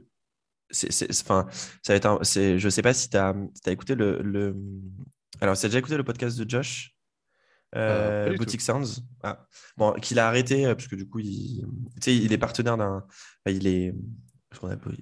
c'est- 0.70 0.90
c'est- 0.90 1.11
Enfin, 1.22 1.46
ça 1.82 1.93
va 1.93 1.96
être 1.99 2.06
un- 2.06 2.19
c'est- 2.25 2.58
Je 2.58 2.69
sais 2.69 2.82
pas 2.82 2.94
si 2.94 3.08
tu 3.10 3.17
as, 3.17 3.34
écouté 3.67 3.94
le, 3.94 4.20
le... 4.22 4.56
Alors, 5.40 5.56
tu 5.56 5.67
as 5.67 5.69
déjà 5.69 5.78
écouté 5.78 5.96
le 5.96 6.02
podcast 6.05 6.37
de 6.38 6.49
Josh 6.49 6.93
Euh, 7.76 8.34
Boutique 8.37 8.60
Sounds 8.60 9.02
ah. 9.22 9.46
Bon, 9.76 9.93
qu'il 9.94 10.19
a 10.20 10.28
arrêté 10.28 10.64
parce 10.64 10.87
que 10.88 10.94
du 10.96 11.08
coup, 11.08 11.19
il, 11.19 11.60
tu 11.96 12.02
sais, 12.02 12.17
il 12.17 12.32
est 12.32 12.38
partenaire 12.38 12.76
d'un. 12.76 13.05
il 13.46 13.67
est. 13.67 13.94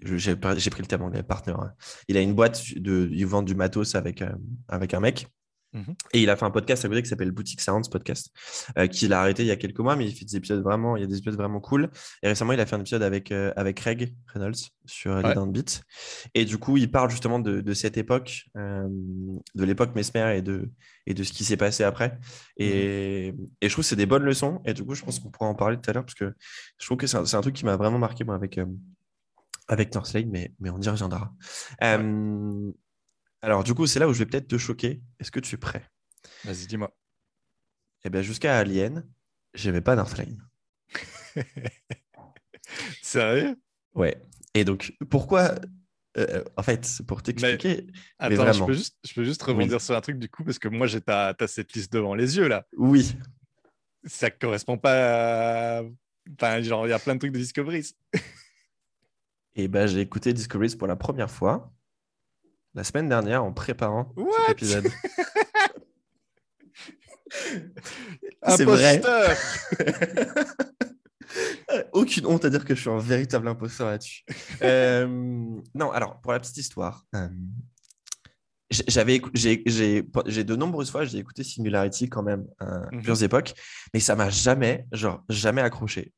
J'ai 0.03 0.37
pris 0.37 0.83
le 0.83 0.87
terme 0.87 1.03
anglais, 1.03 1.23
partenaire. 1.23 1.61
hein. 1.61 1.73
Il 2.09 2.17
a 2.17 2.21
une 2.21 2.35
boîte 2.35 2.63
de. 2.77 3.09
Il 3.13 3.27
vend 3.27 3.43
du 3.43 3.55
matos 3.55 3.95
avec, 3.95 4.23
euh, 4.23 4.31
avec 4.69 4.95
un 4.95 5.01
mec. 5.01 5.27
Mhm. 5.75 5.95
Et 6.13 6.21
il 6.23 6.29
a 6.29 6.37
fait 6.37 6.45
un 6.45 6.51
podcast 6.51 6.85
à 6.85 6.89
côté 6.91 7.03
qui 7.03 7.09
s'appelle 7.09 7.31
Boutique 7.31 7.63
Sounds 7.63 7.89
Podcast, 7.91 8.29
euh, 8.77 8.87
qu'il 8.89 9.15
a 9.15 9.21
arrêté 9.23 9.43
il 9.43 9.47
y 9.47 9.51
a 9.51 9.57
quelques 9.57 9.79
mois, 9.79 9.97
mais 9.97 10.05
il 10.07 10.15
fait 10.15 10.27
des 10.27 10.37
épisodes 10.37 10.63
vraiment, 10.63 10.99
il 10.99 11.01
y 11.01 11.03
a 11.03 11.07
des 11.07 11.17
épisodes 11.17 11.35
vraiment 11.39 11.61
cool. 11.61 11.89
Et 12.23 12.29
récemment, 12.29 12.53
il 12.53 12.61
a 12.61 12.67
fait 12.67 12.77
un 12.77 12.81
épisode 12.81 13.03
avec, 13.03 13.33
euh, 13.33 13.55
avec 13.57 13.79
Craig 13.79 14.15
Reynolds 14.35 14.53
sur 14.85 15.17
les 15.17 15.25
Ouais. 15.25 15.35
Down 15.35 15.51
Beat. 15.51 15.83
Et 16.35 16.45
du 16.45 16.59
coup, 16.59 16.77
il 16.77 16.91
parle 16.91 17.09
justement 17.09 17.39
de, 17.39 17.63
de 17.63 17.73
cette 17.73 17.97
époque, 17.97 18.45
euh, 18.59 18.87
de 19.55 19.65
l'époque 19.65 19.95
Mesmer 19.95 20.37
et 20.37 20.43
de, 20.43 20.69
et 21.07 21.15
de 21.15 21.23
ce 21.23 21.33
qui 21.33 21.43
s'est 21.43 21.57
passé 21.57 21.85
après. 21.85 22.19
Et, 22.59 23.29
et 23.29 23.35
je 23.63 23.69
trouve 23.73 23.83
que 23.83 23.89
c'est 23.89 23.97
des 23.97 24.05
bonnes 24.05 24.25
leçons. 24.25 24.61
Et 24.67 24.75
du 24.75 24.85
coup, 24.85 24.95
je 24.95 25.03
pense 25.03 25.21
qu'on 25.21 25.31
pourra 25.31 25.49
en 25.49 25.55
parler 25.55 25.79
tout 25.79 25.89
à 25.89 25.95
l'heure 25.95 26.05
parce 26.05 26.15
que 26.15 26.35
je 26.79 26.85
trouve 26.85 26.99
que 26.99 27.07
c'est 27.07 27.17
un, 27.17 27.25
un 27.39 27.41
truc 27.41 27.55
qui 27.55 27.65
m'a 27.65 27.77
vraiment 27.77 27.99
marqué 27.99 28.25
moi, 28.25 28.35
avec, 28.35 28.59
euh, 28.59 28.67
avec 29.73 29.95
Northlane, 29.95 30.29
mais, 30.29 30.53
mais 30.61 30.69
on 30.69 30.79
y 30.83 30.89
reviendra. 30.91 31.35
Euh, 31.83 32.71
alors, 33.41 33.65
du 33.65 33.73
coup, 33.73 33.87
c'est 33.87 33.99
là 33.99 34.07
où 34.07 34.13
je 34.13 34.19
vais 34.19 34.27
peut-être 34.27 34.47
te 34.47 34.59
choquer. 34.59 35.01
Est-ce 35.19 35.31
que 35.31 35.41
tu 35.41 35.55
es 35.55 35.59
prêt? 35.59 35.89
Vas-y, 36.45 36.67
dis-moi. 36.67 36.95
Eh 38.05 38.11
bien, 38.11 38.21
jusqu'à 38.21 38.59
Alien, 38.59 39.09
j'aimais 39.55 39.81
pas 39.81 39.97
Northlane. 39.97 40.47
Sérieux? 43.03 43.57
Ouais. 43.95 44.23
Et 44.53 44.67
donc, 44.67 44.95
pourquoi 45.09 45.55
euh, 46.19 46.45
En 46.59 46.63
fait, 46.63 47.01
pour 47.09 47.23
t'expliquer. 47.23 47.87
Mais 47.87 47.93
Attends, 48.19 48.35
je 48.35 48.41
vraiment. 48.43 48.67
peux, 48.67 48.75
juste, 48.75 48.99
je 49.03 49.15
peux 49.15 49.25
juste 49.25 49.43
rebondir 49.43 49.81
sur 49.81 49.97
un 49.97 50.03
truc 50.03 50.19
du 50.19 50.29
coup, 50.29 50.45
parce 50.45 50.59
que 50.59 50.69
moi, 50.69 50.87
j'ai 50.87 51.01
ta, 51.01 51.33
ta 51.33 51.49
cette 51.49 51.73
liste 51.73 51.91
devant 51.91 52.15
les 52.15 52.37
yeux, 52.37 52.47
là. 52.47 52.67
Oui. 52.77 53.17
Ça 54.05 54.31
correspond 54.31 54.77
pas 54.77 55.79
à... 55.79 55.83
Enfin, 56.35 56.61
genre, 56.61 56.87
il 56.87 56.91
y 56.91 56.93
a 56.93 56.99
plein 56.99 57.15
de 57.15 57.21
trucs 57.21 57.33
de 57.33 57.39
Discovery. 57.39 57.87
Et 59.55 59.69
ben, 59.69 59.87
j'ai 59.87 60.01
écouté 60.01 60.33
Discoveries 60.33 60.77
pour 60.77 60.89
la 60.89 60.97
première 60.97 61.31
fois 61.31 61.71
la 62.75 62.85
semaine 62.85 63.07
dernière 63.09 63.45
en 63.45 63.53
préparant 63.53 64.13
What? 64.17 64.31
cet 64.47 64.51
épisode. 64.53 64.89
C'est 68.57 68.65
vrai. 68.65 69.01
Aucune 71.93 72.27
honte 72.27 72.45
à 72.45 72.51
dire 72.51 72.65
que 72.65 72.75
je 72.75 72.81
suis 72.81 72.91
un 72.91 72.99
véritable 72.99 73.47
imposteur 73.49 73.87
là-dessus. 73.89 74.25
Euh, 74.63 75.07
non, 75.75 75.91
alors, 75.93 76.21
pour 76.21 76.33
la 76.33 76.41
petite 76.41 76.59
histoire, 76.59 77.07
euh, 77.15 77.29
j'ai- 78.71 78.85
j'avais, 78.89 79.17
écou- 79.19 79.31
j'ai, 79.33 79.63
j'ai, 79.67 80.07
j'ai 80.27 80.45
de 80.45 80.55
nombreuses 80.57 80.91
fois, 80.91 81.05
j'ai 81.07 81.17
écouté 81.19 81.43
Singularity 81.45 82.11
quand 82.11 82.23
même 82.23 82.47
à 82.59 82.81
Mhm. 82.81 82.89
plusieurs 82.99 83.23
époques, 83.23 83.55
mais 83.95 84.01
ça 84.01 84.15
m'a 84.17 84.29
jamais, 84.29 84.87
genre, 84.93 85.25
jamais 85.31 85.63
accroché. 85.63 86.13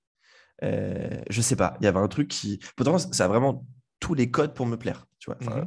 Euh, 0.62 1.23
je 1.28 1.40
sais 1.40 1.56
pas, 1.56 1.76
il 1.80 1.84
y 1.84 1.87
avait 1.87 1.99
un 1.99 2.08
truc 2.08 2.28
qui. 2.28 2.61
Pourtant, 2.76 2.99
ça 2.99 3.25
a 3.25 3.28
vraiment 3.28 3.66
tous 4.00 4.14
les 4.14 4.30
codes 4.30 4.54
pour 4.54 4.66
me 4.66 4.76
plaire, 4.76 5.06
tu 5.18 5.30
vois. 5.30 5.38
Enfin, 5.40 5.66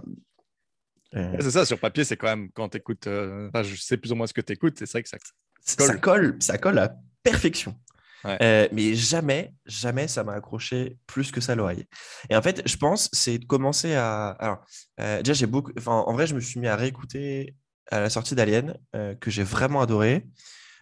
euh, 1.15 1.35
C'est 1.39 1.51
ça, 1.51 1.65
sur 1.65 1.79
papier, 1.79 2.03
c'est 2.03 2.17
quand 2.17 2.27
même 2.27 2.49
quand 2.51 2.69
tu 2.69 2.77
écoutes. 2.77 3.07
enfin, 3.07 3.63
je 3.63 3.75
sais 3.75 3.97
plus 3.97 4.11
ou 4.11 4.15
moins 4.15 4.27
ce 4.27 4.33
que 4.33 4.41
tu 4.41 4.53
écoutes, 4.53 4.79
c'est 4.79 4.91
vrai 4.91 5.03
que 5.03 5.09
ça. 5.09 5.17
ça 5.61 5.97
colle, 5.97 6.37
ça 6.39 6.57
colle 6.57 6.79
à 6.79 6.95
perfection. 7.23 7.75
Ouais. 8.23 8.37
Euh, 8.41 8.67
mais 8.71 8.95
jamais, 8.95 9.53
jamais 9.65 10.07
ça 10.07 10.23
m'a 10.23 10.33
accroché 10.33 10.97
plus 11.05 11.31
que 11.31 11.41
ça 11.41 11.55
l'oreille. 11.55 11.85
Et 12.29 12.35
en 12.35 12.41
fait, 12.41 12.67
je 12.67 12.77
pense, 12.77 13.09
c'est 13.13 13.37
de 13.37 13.45
commencer 13.45 13.93
à. 13.93 14.29
Alors, 14.39 14.65
euh, 14.99 15.21
déjà, 15.21 15.33
j'ai 15.33 15.45
beaucoup. 15.45 15.71
Enfin, 15.77 15.91
en 15.91 16.13
vrai, 16.13 16.27
je 16.27 16.35
me 16.35 16.39
suis 16.39 16.59
mis 16.59 16.67
à 16.67 16.75
réécouter 16.75 17.55
à 17.89 17.99
la 17.99 18.09
sortie 18.09 18.35
d'Alien, 18.35 18.77
euh, 18.95 19.15
que 19.15 19.31
j'ai 19.31 19.43
vraiment 19.43 19.81
adoré. 19.81 20.25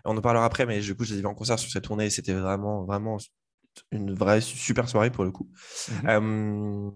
On 0.06 0.18
en 0.18 0.22
parlera 0.22 0.46
après, 0.46 0.66
mais 0.66 0.80
du 0.80 0.96
coup, 0.96 1.04
je 1.04 1.14
les 1.14 1.20
ai 1.20 1.22
vus 1.22 1.28
en 1.28 1.36
concert 1.36 1.60
sur 1.60 1.72
cette 1.72 1.84
tournée 1.84 2.10
c'était 2.10 2.34
vraiment, 2.34 2.86
vraiment 2.86 3.18
une 3.92 4.14
vraie 4.14 4.42
super 4.42 4.88
soirée 4.90 5.12
pour 5.12 5.24
le 5.24 5.32
coup. 5.32 5.50
Euh, 6.08 6.90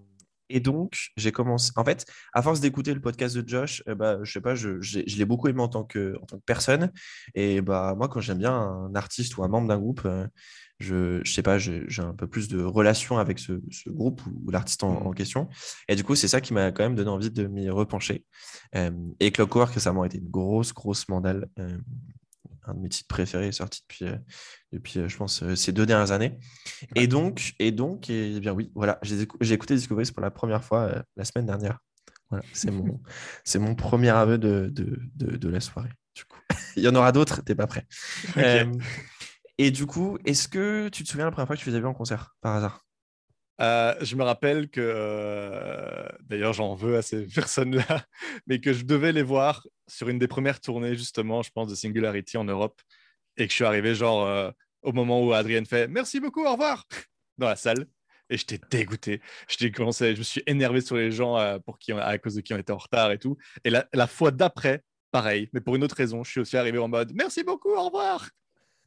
et 0.51 0.59
donc, 0.59 1.09
j'ai 1.15 1.31
commencé. 1.31 1.71
En 1.75 1.85
fait, 1.85 2.05
à 2.33 2.41
force 2.41 2.59
d'écouter 2.59 2.93
le 2.95 3.01
podcast 3.01 3.37
de 3.37 3.47
Josh, 3.47 3.83
euh, 3.87 3.93
bah, 3.93 4.17
je 4.23 4.31
sais 4.31 4.41
pas, 4.41 4.55
je, 4.55 4.81
je 4.81 4.99
l'ai 4.99 5.25
beaucoup 5.25 5.47
aimé 5.47 5.61
en 5.61 5.67
tant 5.67 5.83
que, 5.83 6.15
en 6.21 6.25
tant 6.25 6.37
que 6.37 6.43
personne. 6.43 6.91
Et 7.35 7.61
bah, 7.61 7.93
moi, 7.95 8.07
quand 8.07 8.19
j'aime 8.19 8.39
bien 8.39 8.53
un 8.55 8.95
artiste 8.95 9.37
ou 9.37 9.43
un 9.43 9.47
membre 9.47 9.67
d'un 9.67 9.77
groupe, 9.77 10.01
euh, 10.05 10.25
je, 10.79 11.21
je 11.23 11.31
sais 11.31 11.43
pas, 11.43 11.59
j'ai 11.59 11.85
un 11.99 12.15
peu 12.15 12.25
plus 12.25 12.47
de 12.47 12.63
relation 12.63 13.19
avec 13.19 13.37
ce, 13.37 13.61
ce 13.69 13.89
groupe 13.91 14.25
ou, 14.25 14.41
ou 14.47 14.49
l'artiste 14.49 14.83
en, 14.83 14.93
Mhm. 15.01 15.07
en 15.07 15.11
question. 15.11 15.49
Et 15.87 15.95
du 15.95 16.03
coup, 16.03 16.15
c'est 16.15 16.27
ça 16.29 16.41
qui 16.41 16.53
m'a 16.53 16.71
quand 16.71 16.83
même 16.83 16.95
donné 16.95 17.09
envie 17.11 17.29
de 17.29 17.45
m'y 17.45 17.69
repencher. 17.69 18.25
Euh, 18.75 18.89
et 19.19 19.29
Clockwork, 19.31 19.71
récemment, 19.73 20.01
a 20.01 20.07
été 20.07 20.17
une 20.17 20.29
grosse, 20.29 20.73
grosse 20.73 21.07
mandale. 21.09 21.47
euh, 21.59 21.77
un 22.69 22.73
de 22.75 22.79
mes 22.81 22.89
titres 22.89 23.07
préférés 23.07 23.51
sorti 23.51 23.81
depuis, 23.81 24.05
euh, 24.05 24.15
depuis 24.71 24.99
euh, 24.99 25.07
je 25.09 25.17
pense, 25.17 25.43
euh, 25.43 25.55
ces 25.55 25.71
deux 25.71 25.85
dernières 25.85 26.11
années. 26.11 26.37
Et 26.95 27.07
donc, 27.07 27.53
et 27.59 27.71
donc, 27.71 28.09
et 28.09 28.39
bien 28.39 28.53
oui, 28.53 28.71
voilà, 28.75 28.99
j'ai 29.03 29.23
écou- 29.25 29.37
j'ai 29.41 29.53
écouté 29.55 29.75
Discoveries 29.75 30.11
pour 30.11 30.21
la 30.21 30.31
première 30.31 30.63
fois 30.63 30.81
euh, 30.83 31.01
la 31.17 31.25
semaine 31.25 31.45
dernière. 31.45 31.79
Voilà, 32.29 32.45
c'est 32.53 32.71
mon, 32.71 33.01
c'est 33.45 33.59
mon 33.59 33.75
premier 33.75 34.09
aveu 34.09 34.37
de, 34.37 34.69
de, 34.71 34.99
de, 35.15 35.37
de 35.37 35.49
la 35.49 35.59
soirée. 35.61 35.91
Du 36.15 36.25
coup, 36.25 36.39
il 36.77 36.83
y 36.83 36.87
en 36.87 36.95
aura 36.95 37.11
d'autres, 37.11 37.41
t'es 37.43 37.55
pas 37.55 37.67
prêt. 37.67 37.85
Euh, 38.39 38.65
et 39.57 39.71
du 39.71 39.85
coup, 39.85 40.17
est-ce 40.25 40.47
que 40.47 40.89
tu 40.89 41.03
te 41.03 41.09
souviens 41.09 41.25
la 41.25 41.31
première 41.31 41.47
fois 41.47 41.55
que 41.57 41.61
tu 41.61 41.69
les 41.69 41.75
as 41.75 41.79
vus 41.79 41.85
en 41.87 41.93
concert 41.93 42.35
par 42.41 42.55
hasard? 42.55 42.85
Euh, 43.61 43.95
je 44.01 44.15
me 44.15 44.23
rappelle 44.23 44.69
que, 44.69 46.07
d'ailleurs, 46.21 46.53
j'en 46.53 46.75
veux 46.75 46.97
à 46.97 47.01
ces 47.01 47.25
personnes-là, 47.35 48.05
mais 48.47 48.59
que 48.59 48.73
je 48.73 48.85
devais 48.85 49.11
les 49.11 49.23
voir 49.23 49.65
sur 49.87 50.09
une 50.09 50.19
des 50.19 50.27
premières 50.27 50.61
tournées, 50.61 50.95
justement, 50.95 51.41
je 51.41 51.51
pense, 51.51 51.69
de 51.69 51.75
Singularity 51.75 52.37
en 52.37 52.45
Europe, 52.45 52.81
et 53.37 53.45
que 53.45 53.51
je 53.51 53.55
suis 53.55 53.65
arrivé, 53.65 53.95
genre, 53.95 54.53
au 54.81 54.93
moment 54.93 55.23
où 55.23 55.33
Adrienne 55.33 55.65
fait 55.65 55.87
Merci 55.87 56.19
beaucoup, 56.19 56.45
au 56.45 56.51
revoir 56.51 56.85
dans 57.37 57.47
la 57.47 57.55
salle. 57.55 57.85
Et 58.29 58.37
j'étais 58.37 58.59
dégoûté. 58.69 59.21
Commencé, 59.75 60.13
je 60.13 60.19
me 60.19 60.23
suis 60.23 60.43
énervé 60.45 60.81
sur 60.81 60.95
les 60.95 61.11
gens 61.11 61.59
pour 61.65 61.79
qui, 61.79 61.91
à 61.93 62.17
cause 62.19 62.35
de 62.35 62.41
qui 62.41 62.53
on 62.53 62.57
était 62.57 62.71
en 62.71 62.77
retard 62.77 63.11
et 63.11 63.17
tout. 63.17 63.37
Et 63.63 63.71
la, 63.71 63.87
la 63.91 64.05
fois 64.05 64.29
d'après, 64.29 64.83
pareil, 65.11 65.49
mais 65.53 65.61
pour 65.61 65.75
une 65.75 65.83
autre 65.83 65.95
raison, 65.95 66.23
je 66.23 66.29
suis 66.29 66.39
aussi 66.39 66.55
arrivé 66.55 66.77
en 66.77 66.87
mode 66.87 67.11
Merci 67.15 67.43
beaucoup, 67.43 67.71
au 67.71 67.85
revoir. 67.85 68.29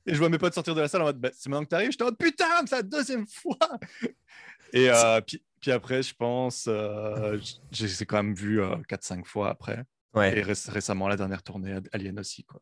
Et 0.06 0.14
je 0.14 0.18
vois 0.18 0.28
mes 0.28 0.38
potes 0.38 0.54
sortir 0.54 0.74
de 0.74 0.80
la 0.80 0.88
salle 0.88 1.02
en 1.02 1.06
mode 1.06 1.20
bah, 1.20 1.30
C'est 1.32 1.48
maintenant 1.48 1.64
que 1.64 1.70
t'arrives. 1.70 1.90
J'étais 1.90 2.02
en 2.02 2.06
mode 2.06 2.18
Putain, 2.18 2.66
c'est 2.66 2.76
la 2.76 2.82
deuxième 2.82 3.26
fois. 3.26 3.58
Et 4.72 4.88
euh, 4.90 5.20
puis, 5.20 5.42
puis, 5.60 5.70
après, 5.70 6.02
je 6.02 6.14
pense, 6.14 6.66
euh, 6.68 7.38
j'ai 7.70 8.06
quand 8.06 8.22
même 8.22 8.34
vu 8.34 8.60
4-5 8.88 9.20
euh, 9.20 9.24
fois 9.24 9.50
après. 9.50 9.84
Ouais. 10.14 10.38
Et 10.38 10.42
récemment, 10.42 11.08
la 11.08 11.16
dernière 11.16 11.42
tournée 11.42 11.78
Alien 11.92 12.18
aussi. 12.18 12.44
Quoi. 12.44 12.60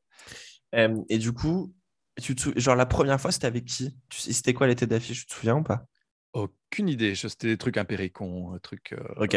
et 1.08 1.18
du 1.18 1.32
coup, 1.32 1.74
tu 2.20 2.34
genre 2.56 2.76
la 2.76 2.86
première 2.86 3.20
fois, 3.20 3.32
c'était 3.32 3.46
avec 3.46 3.64
qui? 3.64 3.96
C'était 4.10 4.54
quoi 4.54 4.66
l'été 4.66 4.86
d'affiche? 4.86 5.20
Tu 5.20 5.26
te 5.26 5.34
souviens 5.34 5.56
ou 5.56 5.62
pas? 5.62 5.86
Aucune 6.32 6.88
idée. 6.88 7.14
C'était 7.14 7.48
des 7.48 7.58
trucs 7.58 7.76
impéricons, 7.76 8.56
trucs 8.62 8.94
Ok. 9.16 9.36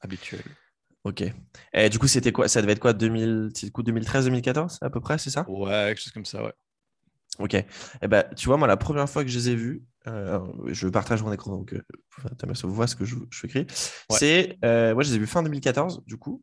habituels. 0.00 0.44
Ok. 1.04 1.24
Et 1.72 1.88
du 1.88 1.98
coup, 1.98 2.06
c'était 2.06 2.32
quoi? 2.32 2.48
Ça 2.48 2.60
devait 2.60 2.72
être 2.72 2.80
quoi? 2.80 2.92
2013-2014 2.92 4.78
à 4.82 4.90
peu 4.90 5.00
près, 5.00 5.18
c'est 5.18 5.30
ça? 5.30 5.48
Ouais, 5.48 5.88
quelque 5.88 6.00
chose 6.00 6.12
comme 6.12 6.26
ça, 6.26 6.44
ouais. 6.44 6.52
Ok. 7.38 7.54
Eh 7.54 8.08
ben, 8.08 8.24
tu 8.36 8.46
vois, 8.46 8.56
moi, 8.56 8.66
la 8.66 8.76
première 8.76 9.08
fois 9.08 9.22
que 9.24 9.30
je 9.30 9.38
les 9.38 9.50
ai 9.50 9.54
vus, 9.54 9.84
euh, 10.06 10.40
je 10.66 10.88
partage 10.88 11.22
mon 11.22 11.32
écran, 11.32 11.52
donc 11.52 11.72
euh, 11.72 11.82
Thomas 12.38 12.60
voit 12.64 12.86
ce 12.86 12.96
que 12.96 13.04
je, 13.04 13.16
je 13.30 13.46
écris. 13.46 13.66
C'est, 14.10 14.58
euh, 14.64 14.94
moi, 14.94 15.02
je 15.02 15.10
les 15.10 15.16
ai 15.16 15.18
vus 15.18 15.26
fin 15.26 15.42
2014, 15.42 16.02
du 16.06 16.16
coup. 16.16 16.42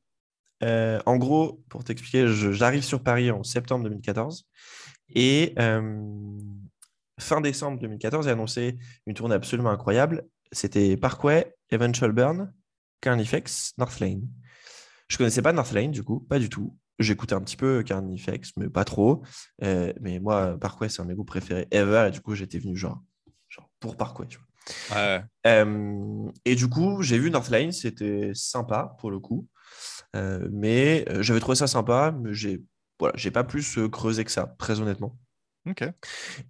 Euh, 0.64 1.02
en 1.06 1.18
gros, 1.18 1.62
pour 1.70 1.84
t'expliquer, 1.84 2.28
j'arrive 2.28 2.84
sur 2.84 3.04
Paris 3.04 3.30
en 3.30 3.44
septembre 3.44 3.84
2014 3.84 4.48
et 5.10 5.54
fin 7.20 7.42
décembre 7.42 7.80
2014, 7.80 8.25
j'ai 8.25 8.32
annoncé 8.32 8.78
une 9.06 9.14
tournée 9.14 9.36
absolument 9.36 9.70
incroyable. 9.70 10.28
C'était 10.52 10.98
Parkway, 10.98 11.54
Eventual 11.72 12.12
Burn, 12.12 12.54
Carnifex, 13.02 13.74
North 13.78 14.00
Lane. 14.00 14.28
Je 15.08 15.18
connaissais 15.18 15.42
pas 15.42 15.54
North 15.54 15.72
Lane, 15.72 15.92
du 15.92 16.04
coup, 16.04 16.20
pas 16.22 16.40
du 16.40 16.50
tout. 16.50 16.78
J'écoutais 17.00 17.36
un 17.36 17.42
petit 17.42 17.58
peu 17.58 17.84
Carnifex, 17.84 18.52
mais 18.58 18.70
pas 18.70 18.86
trop. 18.86 19.24
Euh, 19.64 19.92
mais 20.02 20.20
moi, 20.20 20.58
Parkway, 20.60 20.90
c'est 20.90 21.02
un 21.02 21.06
de 21.06 21.10
mes 21.10 21.16
groupes 21.16 21.28
préférés 21.28 21.68
ever. 21.72 22.06
Et 22.08 22.12
du 22.12 22.22
coup, 22.22 22.36
j'étais 22.36 22.60
venu 22.60 22.75
genre, 22.75 23.02
genre 23.50 23.70
pour 23.80 23.98
Parkway. 23.98 24.28
Tu 24.28 24.38
vois. 24.38 25.22
Euh, 25.46 26.32
et 26.46 26.56
du 26.56 26.70
coup, 26.70 27.02
j'ai 27.02 27.20
vu 27.20 27.30
Northlane, 27.30 27.72
c'était 27.72 28.32
sympa 28.34 28.96
pour 29.00 29.12
le 29.12 29.20
coup. 29.20 29.48
Euh, 30.16 30.48
mais 30.52 31.06
j'avais 31.22 31.40
trouvé 31.40 31.56
ça 31.56 31.68
sympa, 31.68 32.14
mais 32.18 32.34
j'ai 32.34 32.64
voilà, 32.98 33.14
j'ai 33.18 33.32
pas 33.32 33.44
plus 33.44 33.78
creusé 33.92 34.24
que 34.24 34.32
ça, 34.32 34.56
très 34.58 34.80
honnêtement. 34.80 35.18
Ok. 35.68 35.84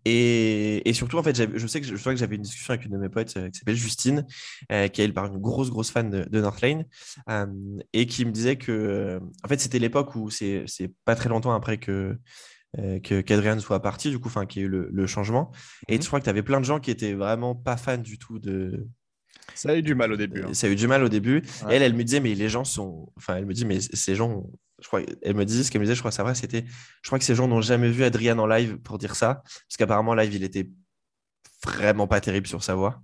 Et, 0.04 0.88
et, 0.88 0.94
surtout, 0.94 1.18
en 1.18 1.24
fait, 1.24 1.36
je 1.56 1.68
sais 1.68 1.80
que 1.80 1.88
je, 1.88 1.96
que 1.96 2.16
j'avais 2.16 2.36
une 2.36 2.42
discussion 2.42 2.74
avec 2.74 2.86
une 2.86 2.92
de 2.92 2.98
mes 2.98 3.10
potes 3.10 3.36
euh, 3.38 3.50
qui 3.50 3.60
s'appelle 3.60 3.76
Justine, 3.76 4.26
euh, 4.72 4.88
qui 4.90 5.02
est 5.02 5.12
par 5.12 5.28
une 5.28 5.38
grosse, 5.38 5.70
grosse 5.70 5.90
fan 5.90 6.10
de, 6.10 6.24
de 6.30 6.42
Northlane, 6.42 6.86
euh, 7.30 7.46
et 7.94 8.08
qui 8.08 8.26
me 8.26 8.32
disait 8.32 8.58
que, 8.58 9.20
en 9.44 9.48
fait, 9.48 9.60
c'était 9.60 9.80
l'époque 9.80 10.16
où 10.16 10.30
c'est 10.30 10.66
pas 11.06 11.16
très 11.16 11.30
longtemps 11.30 11.54
après 11.54 11.78
que 11.78 12.18
qu'Adrian 13.04 13.58
soit 13.60 13.82
parti, 13.82 14.10
du 14.10 14.20
coup, 14.20 14.28
enfin, 14.28 14.46
qu'il 14.46 14.62
y 14.62 14.66
ait 14.66 14.68
eu 14.68 14.72
le, 14.72 14.90
le 14.92 15.08
changement. 15.08 15.52
Et 15.88 15.96
mhm. 15.96 16.02
je 16.02 16.08
crois 16.08 16.20
que 16.20 16.26
tu 16.26 16.30
avais 16.30 16.44
plein 16.44 16.60
de 16.60 16.66
gens 16.66 16.82
qui 16.82 16.92
étaient 16.92 17.14
vraiment 17.14 17.56
pas 17.56 17.78
fans 17.78 17.98
du 17.98 18.18
tout 18.18 18.38
de, 18.38 18.86
ça 19.54 19.70
a 19.70 19.76
eu 19.76 19.82
du 19.82 19.96
mal 19.96 20.12
au 20.12 20.18
début. 20.18 20.42
Hein. 20.44 20.54
Ça 20.54 20.68
a 20.68 20.70
eu 20.70 20.76
du 20.76 20.88
mal 20.88 21.04
au 21.04 21.10
début. 21.10 21.44
elle, 21.70 21.82
elle 21.82 21.94
me 21.94 22.04
disait, 22.04 22.20
mais 22.20 22.34
les 22.34 22.50
gens 22.50 22.64
sont. 22.64 23.12
Enfin, 23.16 23.38
elle 23.38 23.46
me 23.46 23.54
dit, 23.54 23.66
mais 23.66 23.80
ces 23.80 24.16
gens 24.16 24.44
je 24.86 24.88
crois, 24.88 25.02
elle 25.24 25.36
me 25.36 25.46
disait, 25.46 25.64
ce 25.64 25.72
qu'elle 25.72 25.82
me 25.82 25.86
disait, 25.86 25.96
je 25.96 26.02
crois, 26.02 26.12
c'est 26.12 26.22
vrai, 26.22 26.36
c'était, 26.36 26.64
je 27.02 27.10
crois 27.10 27.18
que 27.18 27.26
ces 27.26 27.34
gens 27.34 27.48
n'ont 27.48 27.60
jamais 27.60 27.90
vu 27.90 28.04
Adrian 28.04 28.38
en 28.38 28.46
live 28.46 28.78
pour 28.78 29.00
dire 29.00 29.16
ça, 29.16 29.42
parce 29.44 29.78
qu'apparemment, 29.80 30.14
live, 30.14 30.32
il 30.32 30.44
était 30.44 30.70
vraiment 31.66 32.06
pas 32.06 32.22
terrible 32.22 32.46
sur 32.46 32.64
sa 32.64 32.76
voix. 32.76 33.02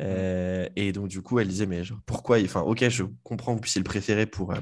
Euh, 0.00 0.68
et 0.76 0.92
donc, 0.92 1.08
du 1.08 1.22
coup, 1.22 1.40
elle 1.40 1.48
disait, 1.48 1.66
mais 1.66 1.82
genre, 1.82 1.98
pourquoi 2.06 2.38
Enfin, 2.44 2.60
ok, 2.60 2.88
je 2.88 3.02
comprends 3.24 3.54
que 3.54 3.56
vous 3.56 3.60
puissiez 3.60 3.80
le 3.80 3.84
préférer 3.84 4.26
pour 4.26 4.52
euh, 4.52 4.60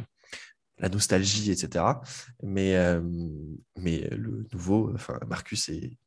la 0.79 0.89
nostalgie, 0.89 1.51
etc. 1.51 1.85
Mais, 2.43 2.77
euh, 2.77 3.03
mais 3.77 4.09
le 4.13 4.47
nouveau, 4.55 4.91
enfin, 4.95 5.21
Marcus 5.29 5.69
est 5.69 5.99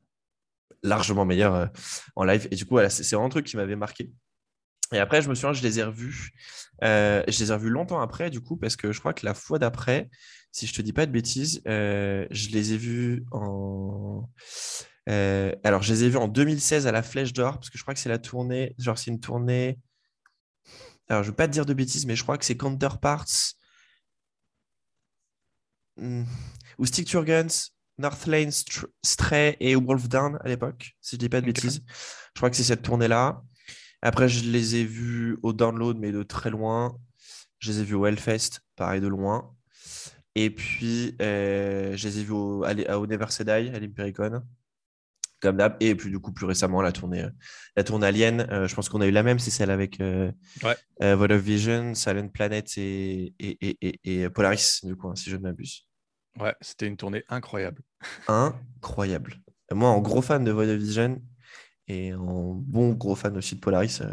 largement 0.82 1.24
meilleur 1.24 1.70
en 2.16 2.24
live. 2.24 2.48
Et 2.50 2.56
du 2.56 2.66
coup, 2.66 2.74
voilà, 2.74 2.90
c'est 2.90 3.08
vraiment 3.12 3.28
un 3.28 3.30
truc 3.30 3.46
qui 3.46 3.58
m'avait 3.58 3.76
marqué. 3.76 4.10
Et 4.92 4.98
après, 4.98 5.22
je 5.22 5.30
me 5.30 5.36
souviens, 5.36 5.54
je 5.54 5.62
les 5.62 5.78
ai 5.78 5.84
revus. 5.84 6.32
je 6.82 7.24
les 7.28 7.52
ai 7.52 7.54
revus 7.54 7.70
longtemps 7.70 8.02
après, 8.02 8.32
du 8.32 8.42
coup, 8.42 8.58
parce 8.58 8.76
que 8.76 8.92
je 8.92 9.00
crois 9.00 9.14
que 9.14 9.24
la 9.24 9.36
fois 9.36 9.60
d'après, 9.60 10.10
si 10.52 10.68
je 10.68 10.74
te 10.74 10.82
dis 10.82 10.94
pas 10.94 11.06
de 11.06 11.12
bêtises, 11.12 11.62
euh, 11.68 12.26
je 12.32 12.50
les 12.50 12.74
ai 12.74 12.78
vus 12.78 13.26
en. 13.32 14.30
Euh, 15.10 15.56
alors, 15.64 15.84
je 15.84 15.94
les 15.94 16.04
ai 16.06 16.10
vus 16.10 16.18
en 16.18 16.28
2016 16.28 16.88
à 16.88 16.92
la 16.92 17.04
Flèche 17.04 17.34
d'Or, 17.34 17.54
parce 17.56 17.70
que 17.70 17.78
je 17.78 17.84
crois 17.84 17.94
que 17.94 18.00
c'est 18.00 18.10
la 18.10 18.18
tournée. 18.18 18.76
Genre, 18.78 18.98
c'est 18.98 19.12
une 19.12 19.20
tournée. 19.20 19.80
Alors, 21.10 21.24
je 21.24 21.30
ne 21.30 21.32
veux 21.32 21.36
pas 21.36 21.48
te 21.48 21.54
dire 21.54 21.66
de 21.66 21.74
bêtises, 21.74 22.06
mais 22.06 22.16
je 22.16 22.24
crois 22.24 22.38
que 22.38 22.46
c'est 22.46 22.58
Counterparts. 22.58 23.54
Hmm, 25.98 26.24
ou 26.78 26.86
Stick 26.86 27.08
to 27.08 27.18
Your 27.18 27.26
Guns, 27.26 27.72
North 27.98 28.28
Lane, 28.28 28.52
Stray 29.04 29.58
et 29.60 29.76
Wolf 29.76 30.08
Down 30.08 30.38
à 30.44 30.48
l'époque, 30.48 30.96
si 31.02 31.16
je 31.16 31.20
dis 31.20 31.30
pas 31.30 31.42
de 31.42 31.46
bêtises. 31.46 31.82
Je 32.36 32.40
crois 32.40 32.50
que 32.50 32.56
c'est 32.56 32.64
cette 32.64 32.84
tournée-là. 32.84 33.42
Après, 34.02 34.30
je 34.30 34.44
les 34.50 34.76
ai 34.76 34.84
vus 34.84 35.38
au 35.42 35.54
download, 35.54 35.98
mais 35.98 36.12
de 36.12 36.22
très 36.24 36.50
loin. 36.52 36.98
Je 37.60 37.72
les 37.72 37.80
ai 37.80 37.84
vus 37.84 37.96
au 37.96 38.06
Hellfest, 38.06 38.62
pareil 38.76 39.02
de 39.02 39.08
loin. 39.08 39.57
Et 40.40 40.52
puis, 40.52 41.16
euh, 41.20 41.98
je 41.98 42.08
les 42.08 42.20
ai 42.20 42.24
vus 42.24 42.32
au, 42.32 42.64
à, 42.64 42.74
Universe 42.74 43.42
à 43.42 43.60
l'Impericon, 43.60 44.44
comme 45.42 45.58
d'hab. 45.58 45.78
Et 45.80 45.96
puis, 45.96 46.12
du 46.12 46.20
coup, 46.20 46.32
plus 46.32 46.46
récemment, 46.46 46.80
la 46.84 46.92
tournée, 46.92 47.24
euh, 47.24 47.30
la 47.76 47.84
tournée 47.84 48.06
Alien. 48.06 48.42
Euh, 48.52 48.68
je 48.68 48.76
pense 48.76 48.88
qu'on 48.88 49.02
a 49.02 49.08
eu 49.08 49.12
la 49.12 49.24
même, 49.24 49.40
c'est 49.40 49.50
celle 49.50 49.72
avec 49.72 50.00
euh, 50.00 50.32
Void 51.00 51.32
of 51.32 51.42
Vision, 51.42 51.96
Silent 51.96 52.28
Planet 52.28 52.72
et, 52.78 53.34
et, 53.40 54.00
et, 54.04 54.30
Polaris, 54.30 54.82
du 54.84 54.96
coup, 54.96 55.08
hein, 55.10 55.16
si 55.16 55.32
je 55.32 55.38
ne 55.38 55.42
m'abuse. 55.42 55.88
Ouais, 56.40 56.54
c'était 56.62 56.86
une 56.86 56.98
tournée 56.98 57.24
incroyable. 57.30 57.82
incroyable. 58.28 59.42
Moi, 59.74 59.90
en 59.90 60.02
gros 60.02 60.22
fan 60.22 60.44
de 60.44 60.52
Void 60.52 60.70
of 60.70 60.78
Vision 60.78 61.20
et 61.88 62.14
en 62.14 62.54
bon 62.54 62.92
gros 62.92 63.16
fan 63.16 63.36
aussi 63.38 63.56
de 63.56 63.60
Polaris. 63.60 64.04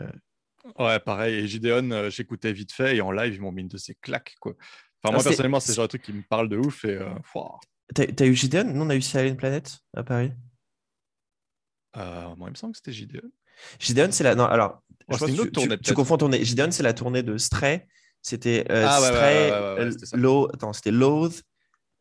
Ouais, 0.79 0.99
pareil. 1.01 1.35
Et 1.35 1.47
Gideon, 1.47 2.09
j'écoutais 2.09 2.55
vite 2.55 2.73
fait 2.73 2.97
et 2.97 3.03
en 3.03 3.13
live, 3.13 3.35
ils 3.35 3.43
m'ont 3.43 3.53
mis 3.53 3.61
une 3.61 3.69
de 3.69 3.77
ces 3.77 3.95
claques. 3.97 4.37
Quoi. 4.41 4.55
Enfin, 5.05 5.15
moi, 5.15 5.23
personnellement, 5.23 5.61
c'est 5.61 5.75
genre 5.75 5.85
un 5.85 5.89
truc 5.89 6.03
qui 6.03 6.13
me 6.13 6.23
parle 6.23 6.49
de 6.49 6.57
ouf. 6.57 6.85
Et, 6.85 6.97
euh, 6.97 7.11
T'as 7.95 8.25
eu 8.25 8.35
Gideon? 8.35 8.65
Nous, 8.65 8.83
on 8.83 8.89
a 8.89 8.97
eu 8.97 9.03
Silent 9.03 9.37
Planet 9.37 9.79
à 9.95 10.03
Paris. 10.03 10.33
Euh, 11.97 12.35
moi, 12.37 12.49
il 12.49 12.53
me 12.53 12.57
semble 12.57 12.73
que 12.73 12.79
c'était 12.79 12.93
Gideon. 12.93 13.31
Gideon, 13.79 14.09
c'est 14.11 14.25
la. 14.25 14.35
Non, 14.35 14.47
alors. 14.47 14.83
je 15.11 15.27
une 15.27 15.41
autre 15.41 15.45
tu, 15.45 15.53
tournée, 15.53 15.79
tu, 15.79 15.93
confonds 15.93 16.17
tournée. 16.17 16.43
Gideon, 16.43 16.71
c'est 16.71 16.83
la 16.83 16.95
tournée 16.95 17.23
de 17.23 17.37
Stray. 17.37 17.87
C'était 18.23 18.65
euh, 18.71 18.87
ah, 18.89 19.01
Stray, 19.01 19.51
ouais, 19.51 19.85
ouais, 19.85 19.91
Low... 20.15 20.49
Attends, 20.55 20.73
c'était 20.73 20.91
Loath, 20.91 21.43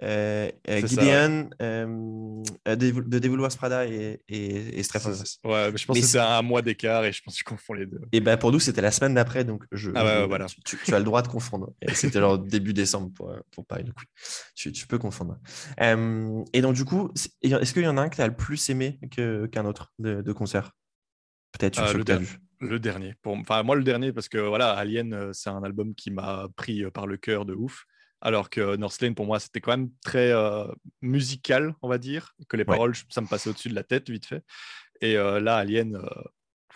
euh, 0.04 0.52
euh, 0.70 0.86
Gideon, 0.86 1.50
euh, 1.62 2.46
de 2.76 3.20
Devil 3.20 3.38
Prada 3.58 3.86
et, 3.88 4.22
et, 4.28 4.80
et 4.80 4.84
Ouais, 5.44 5.72
mais 5.72 5.78
je 5.78 5.86
pense 5.86 6.00
que 6.00 6.06
c'est 6.06 6.20
un 6.20 6.42
mois 6.42 6.62
d'écart 6.62 7.06
et 7.06 7.12
je 7.12 7.22
pense 7.22 7.36
que 7.36 7.40
je 7.40 7.46
confonds 7.46 7.74
les 7.74 7.86
deux. 7.86 8.02
Et 8.12 8.20
ben 8.20 8.38
pour 8.38 8.52
nous, 8.52 8.60
c'était 8.60 8.82
la 8.82 8.92
semaine 8.92 9.14
d'après, 9.14 9.46
donc 9.46 9.64
je, 9.72 9.92
ah 9.96 10.26
voilà. 10.28 10.48
tu, 10.66 10.94
as 10.94 11.00
le 11.00 11.06
droit 11.06 11.22
de 11.22 11.28
confondre. 11.28 11.74
C'était 11.94 12.20
genre 12.20 12.38
début 12.38 12.74
décembre 12.74 13.12
pour, 13.14 13.34
pour 13.52 13.66
Paris, 13.66 13.86
coup. 13.86 14.04
Tu, 14.56 14.72
tu 14.72 14.88
peux 14.88 14.98
confondre. 14.98 15.38
et 15.80 16.62
donc, 16.62 16.76
du 16.76 16.86
coup, 16.86 17.12
est-ce 17.42 17.74
qu'il 17.74 17.84
y 17.84 17.88
en 17.88 17.98
a 17.98 18.02
un 18.02 18.10
que 18.10 18.16
tu 18.16 18.22
as 18.22 18.28
le 18.28 18.36
plus 18.36 18.70
aimé 18.70 19.00
qu'un 19.12 19.66
autre 19.66 19.94
de, 20.00 20.22
de 20.22 20.32
concert? 20.34 20.72
Peut-être 21.54 21.80
le, 21.94 22.04
que 22.04 22.14
vu. 22.14 22.40
le 22.60 22.80
dernier. 22.80 23.14
Pour... 23.22 23.38
Enfin, 23.38 23.62
moi, 23.64 23.76
le 23.76 23.84
dernier, 23.84 24.12
parce 24.12 24.28
que 24.28 24.40
voilà, 24.40 24.72
Alien, 24.72 25.32
c'est 25.34 25.50
un 25.52 25.64
album 25.64 25.94
qui 25.94 26.10
m'a 26.10 26.48
pris 26.56 26.84
par 26.92 27.06
le 27.06 27.18
cœur 27.18 27.46
de 27.46 27.54
ouf 27.54 27.86
alors 28.24 28.50
que 28.50 28.78
Northlane, 28.78 29.16
pour 29.16 29.26
moi, 29.26 29.40
c'était 29.40 29.60
quand 29.60 29.72
même 29.72 29.92
très 30.02 30.32
euh, 30.32 30.66
musical, 31.02 31.76
on 31.82 31.90
va 31.90 31.98
dire, 31.98 32.34
que 32.48 32.56
les 32.56 32.64
paroles, 32.64 32.96
ça 33.10 33.20
me 33.20 33.28
passait 33.28 33.50
au-dessus 33.50 33.68
de 33.68 33.76
la 33.76 33.84
tête, 33.84 34.10
vite 34.10 34.26
fait. 34.26 34.44
Et 35.02 35.18
euh, 35.18 35.42
là, 35.42 35.58
Alien, 35.58 35.98
euh, 35.98 36.22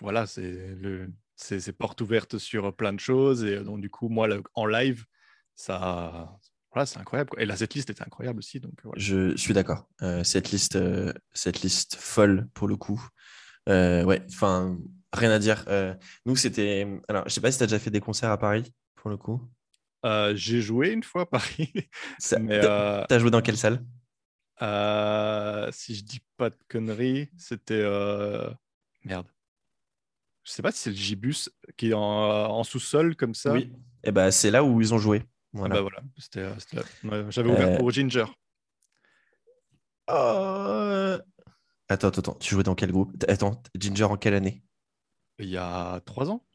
voilà, 0.01 0.27
c'est 0.27 0.75
le, 0.75 1.09
c'est 1.37 1.71
porte 1.71 2.01
ouverte 2.01 2.37
sur 2.37 2.75
plein 2.75 2.91
de 2.91 2.99
choses. 2.99 3.45
Et 3.45 3.61
donc, 3.61 3.79
du 3.79 3.89
coup, 3.89 4.09
moi, 4.09 4.27
en 4.55 4.65
live, 4.65 5.05
ça, 5.55 6.37
voilà, 6.73 6.85
c'est 6.85 6.99
incroyable. 6.99 7.31
Et 7.37 7.45
la 7.45 7.55
cette 7.55 7.75
liste 7.75 7.89
était 7.89 8.03
incroyable 8.03 8.39
aussi. 8.39 8.59
Donc, 8.59 8.73
je, 8.97 9.33
suis 9.37 9.53
d'accord. 9.53 9.87
cette 10.23 10.51
liste, 10.51 10.77
cette 11.31 11.61
liste 11.61 11.95
folle 11.95 12.49
pour 12.55 12.67
le 12.67 12.75
coup. 12.75 13.01
ouais, 13.67 14.21
enfin, 14.33 14.77
rien 15.13 15.31
à 15.31 15.39
dire. 15.39 15.63
nous, 16.25 16.35
c'était. 16.35 16.85
Alors, 17.07 17.23
je 17.25 17.33
sais 17.33 17.41
pas 17.41 17.53
si 17.53 17.57
tu 17.57 17.63
as 17.63 17.67
déjà 17.67 17.79
fait 17.79 17.89
des 17.89 18.01
concerts 18.01 18.31
à 18.31 18.37
Paris 18.37 18.73
pour 18.95 19.09
le 19.09 19.15
coup. 19.15 19.49
Euh, 20.05 20.35
j'ai 20.35 20.61
joué 20.61 20.89
une 20.91 21.03
fois 21.03 21.23
à 21.23 21.25
Paris. 21.25 21.71
Euh, 22.33 23.05
t'as 23.07 23.19
joué 23.19 23.31
dans 23.31 23.41
quelle 23.41 23.57
salle? 23.57 23.83
Euh, 24.61 25.69
Si 25.71 25.95
je 25.95 26.03
dis 26.03 26.19
pas 26.37 26.49
de 26.49 26.57
conneries, 26.67 27.29
c'était. 27.37 27.83
Merde. 29.03 29.27
Je 30.43 30.51
sais 30.51 30.61
pas 30.61 30.71
si 30.71 30.79
c'est 30.79 30.89
le 30.91 30.95
Gibus 30.95 31.49
qui 31.75 31.89
est 31.89 31.93
en, 31.93 31.99
en 32.01 32.63
sous-sol 32.63 33.15
comme 33.15 33.33
ça. 33.35 33.51
Oui. 33.53 33.71
Et 34.03 34.11
ben 34.11 34.31
c'est 34.31 34.49
là 34.51 34.63
où 34.63 34.79
ils 34.79 34.93
ont 34.93 34.97
joué. 34.97 35.23
Ah 35.25 35.29
Voilà. 35.53 35.75
bah 35.75 35.81
voilà. 35.81 36.01
Ouais, 37.03 37.25
J'avais 37.31 37.49
ouvert 37.49 37.77
pour 37.77 37.91
Ginger. 37.91 38.25
Attends, 40.07 41.23
attends, 41.89 42.19
attends. 42.19 42.35
Tu 42.35 42.53
jouais 42.53 42.63
dans 42.63 42.75
quel 42.75 42.91
groupe? 42.91 43.11
Attends, 43.27 43.61
Ginger 43.77 44.05
en 44.05 44.17
quelle 44.17 44.33
année? 44.33 44.63
Il 45.39 45.49
y 45.49 45.57
a 45.57 45.99
trois 46.05 46.29
ans 46.29 46.45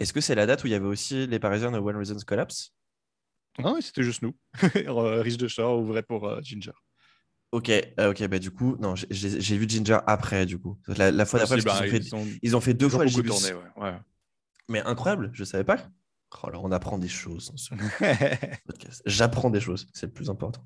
Est-ce 0.00 0.12
que 0.12 0.20
c'est 0.20 0.34
la 0.34 0.46
date 0.46 0.64
où 0.64 0.66
il 0.66 0.70
y 0.70 0.74
avait 0.74 0.86
aussi 0.86 1.26
les 1.26 1.38
Parisiens 1.38 1.70
de 1.70 1.78
One 1.78 1.96
Reasons 1.96 2.16
Collapse? 2.26 2.72
Non, 3.58 3.78
c'était 3.80 4.02
juste 4.02 4.22
nous. 4.22 4.34
Euh, 4.76 5.20
Rich 5.22 5.36
de 5.36 5.46
Shore 5.46 5.78
ouvrait 5.78 6.02
pour 6.02 6.26
euh, 6.26 6.40
Ginger. 6.42 6.72
Ok, 7.52 7.68
euh, 7.68 8.10
ok, 8.10 8.26
bah 8.28 8.38
du 8.38 8.50
coup, 8.52 8.76
non, 8.78 8.94
j'ai- 8.94 9.56
vu 9.58 9.68
Ginger 9.68 9.98
après, 10.06 10.46
du 10.46 10.58
coup. 10.58 10.78
La, 10.86 11.10
la 11.10 11.24
fois 11.26 11.40
d'après, 11.40 11.60
bah, 11.62 11.80
qu'ils 11.86 12.14
ont, 12.14 12.24
fait- 12.24 12.38
ils 12.42 12.56
ont, 12.56 12.60
fait 12.60 12.74
deux 12.74 12.88
fois 12.88 13.02
le 13.04 13.10
Gibus. 13.10 13.28
tourné, 13.28 13.52
ouais. 13.52 13.82
ouais. 13.84 13.94
Mais 14.68 14.80
incroyable, 14.82 15.30
je 15.32 15.42
savais 15.44 15.64
pas. 15.64 15.78
Oh 16.44 16.48
là, 16.48 16.60
on 16.62 16.70
apprend 16.70 16.96
des 16.96 17.08
choses 17.08 17.50
dans 17.50 17.56
ce 17.56 17.74
podcast. 18.66 19.02
J'apprends 19.04 19.50
des 19.50 19.58
choses, 19.60 19.88
c'est 19.92 20.06
le 20.06 20.12
plus 20.12 20.30
important. 20.30 20.64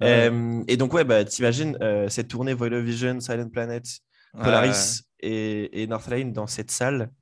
Ouais. 0.00 0.28
Euh, 0.28 0.64
et 0.66 0.76
donc, 0.76 0.92
ouais, 0.92 1.04
bah, 1.04 1.24
t'imagines 1.24 1.78
euh, 1.80 2.08
cette 2.08 2.26
tournée 2.28 2.52
Void 2.52 2.74
Vision, 2.80 3.20
Silent 3.20 3.48
Planet, 3.48 3.86
Polaris 4.32 5.02
et, 5.20 5.82
et 5.82 5.86
Northlane 5.86 6.32
dans 6.32 6.48
cette 6.48 6.72
salle. 6.72 7.12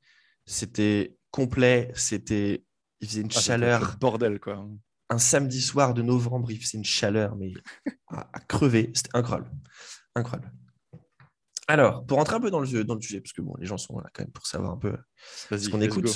C'était 0.46 1.14
complet, 1.32 1.90
c'était. 1.96 2.64
Il 3.00 3.08
faisait 3.08 3.22
une 3.22 3.28
Ah, 3.34 3.40
chaleur. 3.40 3.80
le 3.80 3.98
bordel, 3.98 4.38
quoi. 4.38 4.64
Un 5.10 5.18
samedi 5.18 5.60
soir 5.60 5.92
de 5.92 6.02
novembre, 6.02 6.52
il 6.52 6.58
faisait 6.62 6.78
une 6.78 6.84
chaleur, 6.84 7.34
mais 7.36 7.52
à, 8.08 8.28
à 8.32 8.38
crever. 8.40 8.92
C'était 8.94 9.10
incroyable. 9.14 9.50
Incroyable. 10.14 10.52
Alors, 11.68 12.04
pour 12.06 12.18
rentrer 12.18 12.36
un 12.36 12.40
peu 12.40 12.50
dans 12.50 12.60
le, 12.60 12.84
dans 12.84 12.94
le 12.94 13.00
sujet, 13.00 13.20
parce 13.20 13.32
que 13.32 13.40
bon, 13.40 13.54
les 13.58 13.66
gens 13.66 13.78
sont 13.78 13.98
là 13.98 14.08
quand 14.12 14.22
même 14.24 14.32
pour 14.32 14.46
savoir 14.46 14.72
un 14.72 14.76
peu 14.76 14.96
ce 15.50 15.68
qu'on 15.68 15.80
écoute. 15.80 16.04
go. 16.04 16.12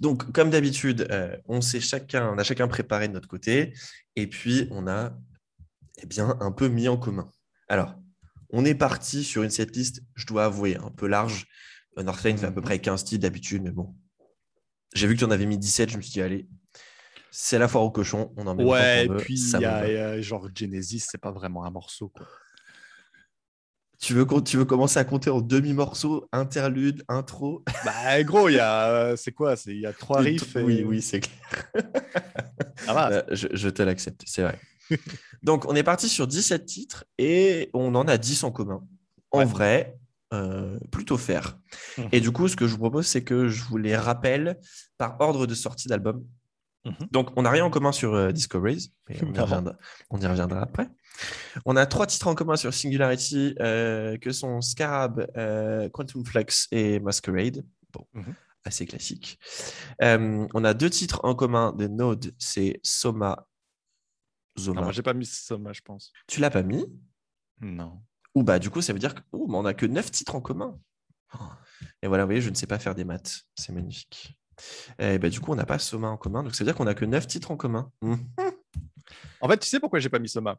Donc, 0.00 0.32
comme 0.32 0.50
d'habitude, 0.50 1.06
euh, 1.10 1.36
on 1.46 1.60
sait 1.60 1.80
chacun, 1.80 2.30
on 2.32 2.38
a 2.38 2.44
chacun 2.44 2.66
préparé 2.66 3.08
de 3.08 3.12
notre 3.12 3.28
côté, 3.28 3.72
et 4.16 4.26
puis 4.26 4.68
on 4.70 4.86
a 4.88 5.16
eh 6.02 6.06
bien 6.06 6.36
un 6.40 6.50
peu 6.50 6.68
mis 6.68 6.88
en 6.88 6.96
commun. 6.96 7.30
Alors, 7.68 7.94
on 8.50 8.64
est 8.64 8.74
parti 8.74 9.22
sur 9.22 9.42
une 9.42 9.50
setlist, 9.50 10.02
je 10.14 10.26
dois 10.26 10.46
avouer, 10.46 10.76
un 10.76 10.90
peu 10.90 11.06
large. 11.06 11.46
Euh, 11.98 12.02
Northlane 12.02 12.38
fait 12.38 12.46
à 12.46 12.50
peu 12.52 12.60
Mhm. 12.60 12.64
près 12.66 12.78
15 12.80 13.04
titres 13.04 13.22
d'habitude, 13.22 13.62
mais 13.62 13.70
bon. 13.72 13.94
J'ai 14.94 15.06
vu 15.06 15.14
que 15.14 15.18
tu 15.20 15.24
en 15.24 15.30
avais 15.30 15.46
mis 15.46 15.58
17, 15.58 15.90
je 15.90 15.96
me 15.96 16.02
suis 16.02 16.12
dit, 16.12 16.22
allez, 16.22 16.46
c'est 17.30 17.58
la 17.58 17.68
foire 17.68 17.84
au 17.84 17.90
cochon, 17.90 18.32
on 18.36 18.46
en 18.46 18.54
met 18.54 18.64
Ouais, 18.64 19.04
et 19.04 19.08
puis 19.08 19.34
il 19.38 19.60
y 19.60 19.64
a, 19.64 20.16
y 20.18 20.22
genre 20.22 20.48
Genesis, 20.54 21.00
c'est 21.10 21.18
pas 21.20 21.32
vraiment 21.32 21.64
un 21.64 21.70
morceau, 21.70 22.08
quoi. 22.08 22.26
Tu 23.98 24.12
veux, 24.12 24.26
tu 24.44 24.58
veux 24.58 24.66
commencer 24.66 24.98
à 24.98 25.04
compter 25.04 25.30
en 25.30 25.40
demi-morceaux, 25.40 26.28
interlude, 26.30 27.02
intro? 27.08 27.64
Bah, 27.84 28.22
gros, 28.24 28.48
il 28.50 28.56
y 28.56 28.58
a. 28.58 28.90
euh, 28.90 29.16
C'est 29.16 29.32
quoi 29.32 29.54
Il 29.66 29.80
y 29.80 29.86
a 29.86 29.92
trois 29.94 30.20
riffs. 30.20 30.54
et- 30.56 30.62
Oui, 30.62 30.84
oui, 30.84 31.00
c'est 31.00 31.20
clair. 31.20 31.72
Va. 32.86 33.10
Euh, 33.10 33.22
je, 33.32 33.48
je 33.52 33.68
te 33.70 33.82
l'accepte, 33.82 34.22
c'est 34.26 34.42
vrai. 34.42 34.60
Donc, 35.42 35.64
on 35.66 35.74
est 35.74 35.82
parti 35.82 36.08
sur 36.08 36.26
17 36.26 36.66
titres 36.66 37.04
et 37.18 37.70
on 37.72 37.94
en 37.94 38.06
a 38.06 38.18
10 38.18 38.44
en 38.44 38.50
commun. 38.52 38.86
En 39.30 39.38
Ouais. 39.40 39.44
vrai, 39.46 39.98
euh, 40.36 40.78
plutôt 40.90 41.16
faire. 41.18 41.58
Mhm. 41.98 42.08
Et 42.12 42.20
du 42.20 42.30
coup, 42.32 42.48
ce 42.48 42.56
que 42.56 42.66
je 42.66 42.72
vous 42.72 42.78
propose, 42.78 43.06
c'est 43.06 43.24
que 43.24 43.48
je 43.48 43.64
vous 43.64 43.76
les 43.78 43.96
rappelle 43.96 44.58
par 44.98 45.20
ordre 45.20 45.46
de 45.46 45.54
sortie 45.54 45.88
d'album. 45.88 46.24
Mhm. 46.84 47.08
Donc, 47.10 47.30
on 47.36 47.42
n'a 47.42 47.50
rien 47.50 47.64
en 47.64 47.70
commun 47.70 47.92
sur 47.92 48.14
euh, 48.14 48.30
Discoveries, 48.32 48.92
mais 49.08 49.16
on 49.24 49.32
y, 49.34 49.38
reviendra, 49.38 49.74
on 50.10 50.20
y 50.20 50.26
reviendra 50.26 50.60
après. 50.62 50.88
On 51.64 51.74
a 51.76 51.86
trois 51.86 52.06
titres 52.06 52.28
en 52.28 52.34
commun 52.34 52.56
sur 52.56 52.72
Singularity, 52.72 53.54
euh, 53.60 54.16
que 54.18 54.30
sont 54.30 54.60
Scarab, 54.60 55.26
Quantum 55.92 56.24
Flux 56.24 56.68
et 56.70 57.00
Masquerade. 57.00 57.64
Bon, 57.92 58.06
Mhm. 58.14 58.34
assez 58.64 58.86
classique. 58.86 59.38
On 60.00 60.64
a 60.64 60.74
deux 60.74 60.90
titres 60.90 61.20
en 61.24 61.34
commun 61.34 61.72
de 61.72 61.86
Node, 61.88 62.34
c'est 62.38 62.78
Soma, 62.82 63.46
Zoma. 64.58 64.80
Non, 64.80 64.84
moi, 64.86 64.92
j'ai 64.92 65.02
pas 65.02 65.14
mis 65.14 65.26
Soma, 65.26 65.72
je 65.72 65.80
pense. 65.82 66.12
Tu 66.26 66.40
l'as 66.40 66.50
pas 66.50 66.62
mis? 66.62 66.84
Non. 67.60 68.00
Ou 68.36 68.42
bah 68.42 68.58
du 68.58 68.68
coup, 68.68 68.82
ça 68.82 68.92
veut 68.92 68.98
dire 68.98 69.14
qu'on 69.14 69.52
on 69.52 69.64
a 69.64 69.72
que 69.72 69.86
neuf 69.86 70.10
titres 70.10 70.34
en 70.34 70.42
commun. 70.42 70.78
Oh. 71.34 71.38
Et 72.02 72.06
voilà, 72.06 72.24
vous 72.24 72.28
voyez, 72.28 72.42
je 72.42 72.50
ne 72.50 72.54
sais 72.54 72.66
pas 72.66 72.78
faire 72.78 72.94
des 72.94 73.04
maths. 73.04 73.40
C'est 73.54 73.72
magnifique. 73.72 74.38
Et 74.98 75.18
bah, 75.18 75.30
du 75.30 75.40
coup, 75.40 75.52
on 75.52 75.54
n'a 75.54 75.64
pas 75.64 75.78
Soma 75.78 76.08
en 76.08 76.18
commun. 76.18 76.42
Donc, 76.42 76.54
ça 76.54 76.62
veut 76.62 76.70
dire 76.70 76.76
qu'on 76.76 76.86
a 76.86 76.94
que 76.94 77.06
neuf 77.06 77.26
titres 77.26 77.50
en 77.50 77.56
commun. 77.56 77.90
Mhm. 78.02 78.18
En 79.40 79.48
fait, 79.48 79.58
tu 79.58 79.68
sais 79.68 79.78
pourquoi 79.78 80.00
j'ai 80.00 80.08
pas 80.08 80.18
mis 80.18 80.28
Soma? 80.28 80.58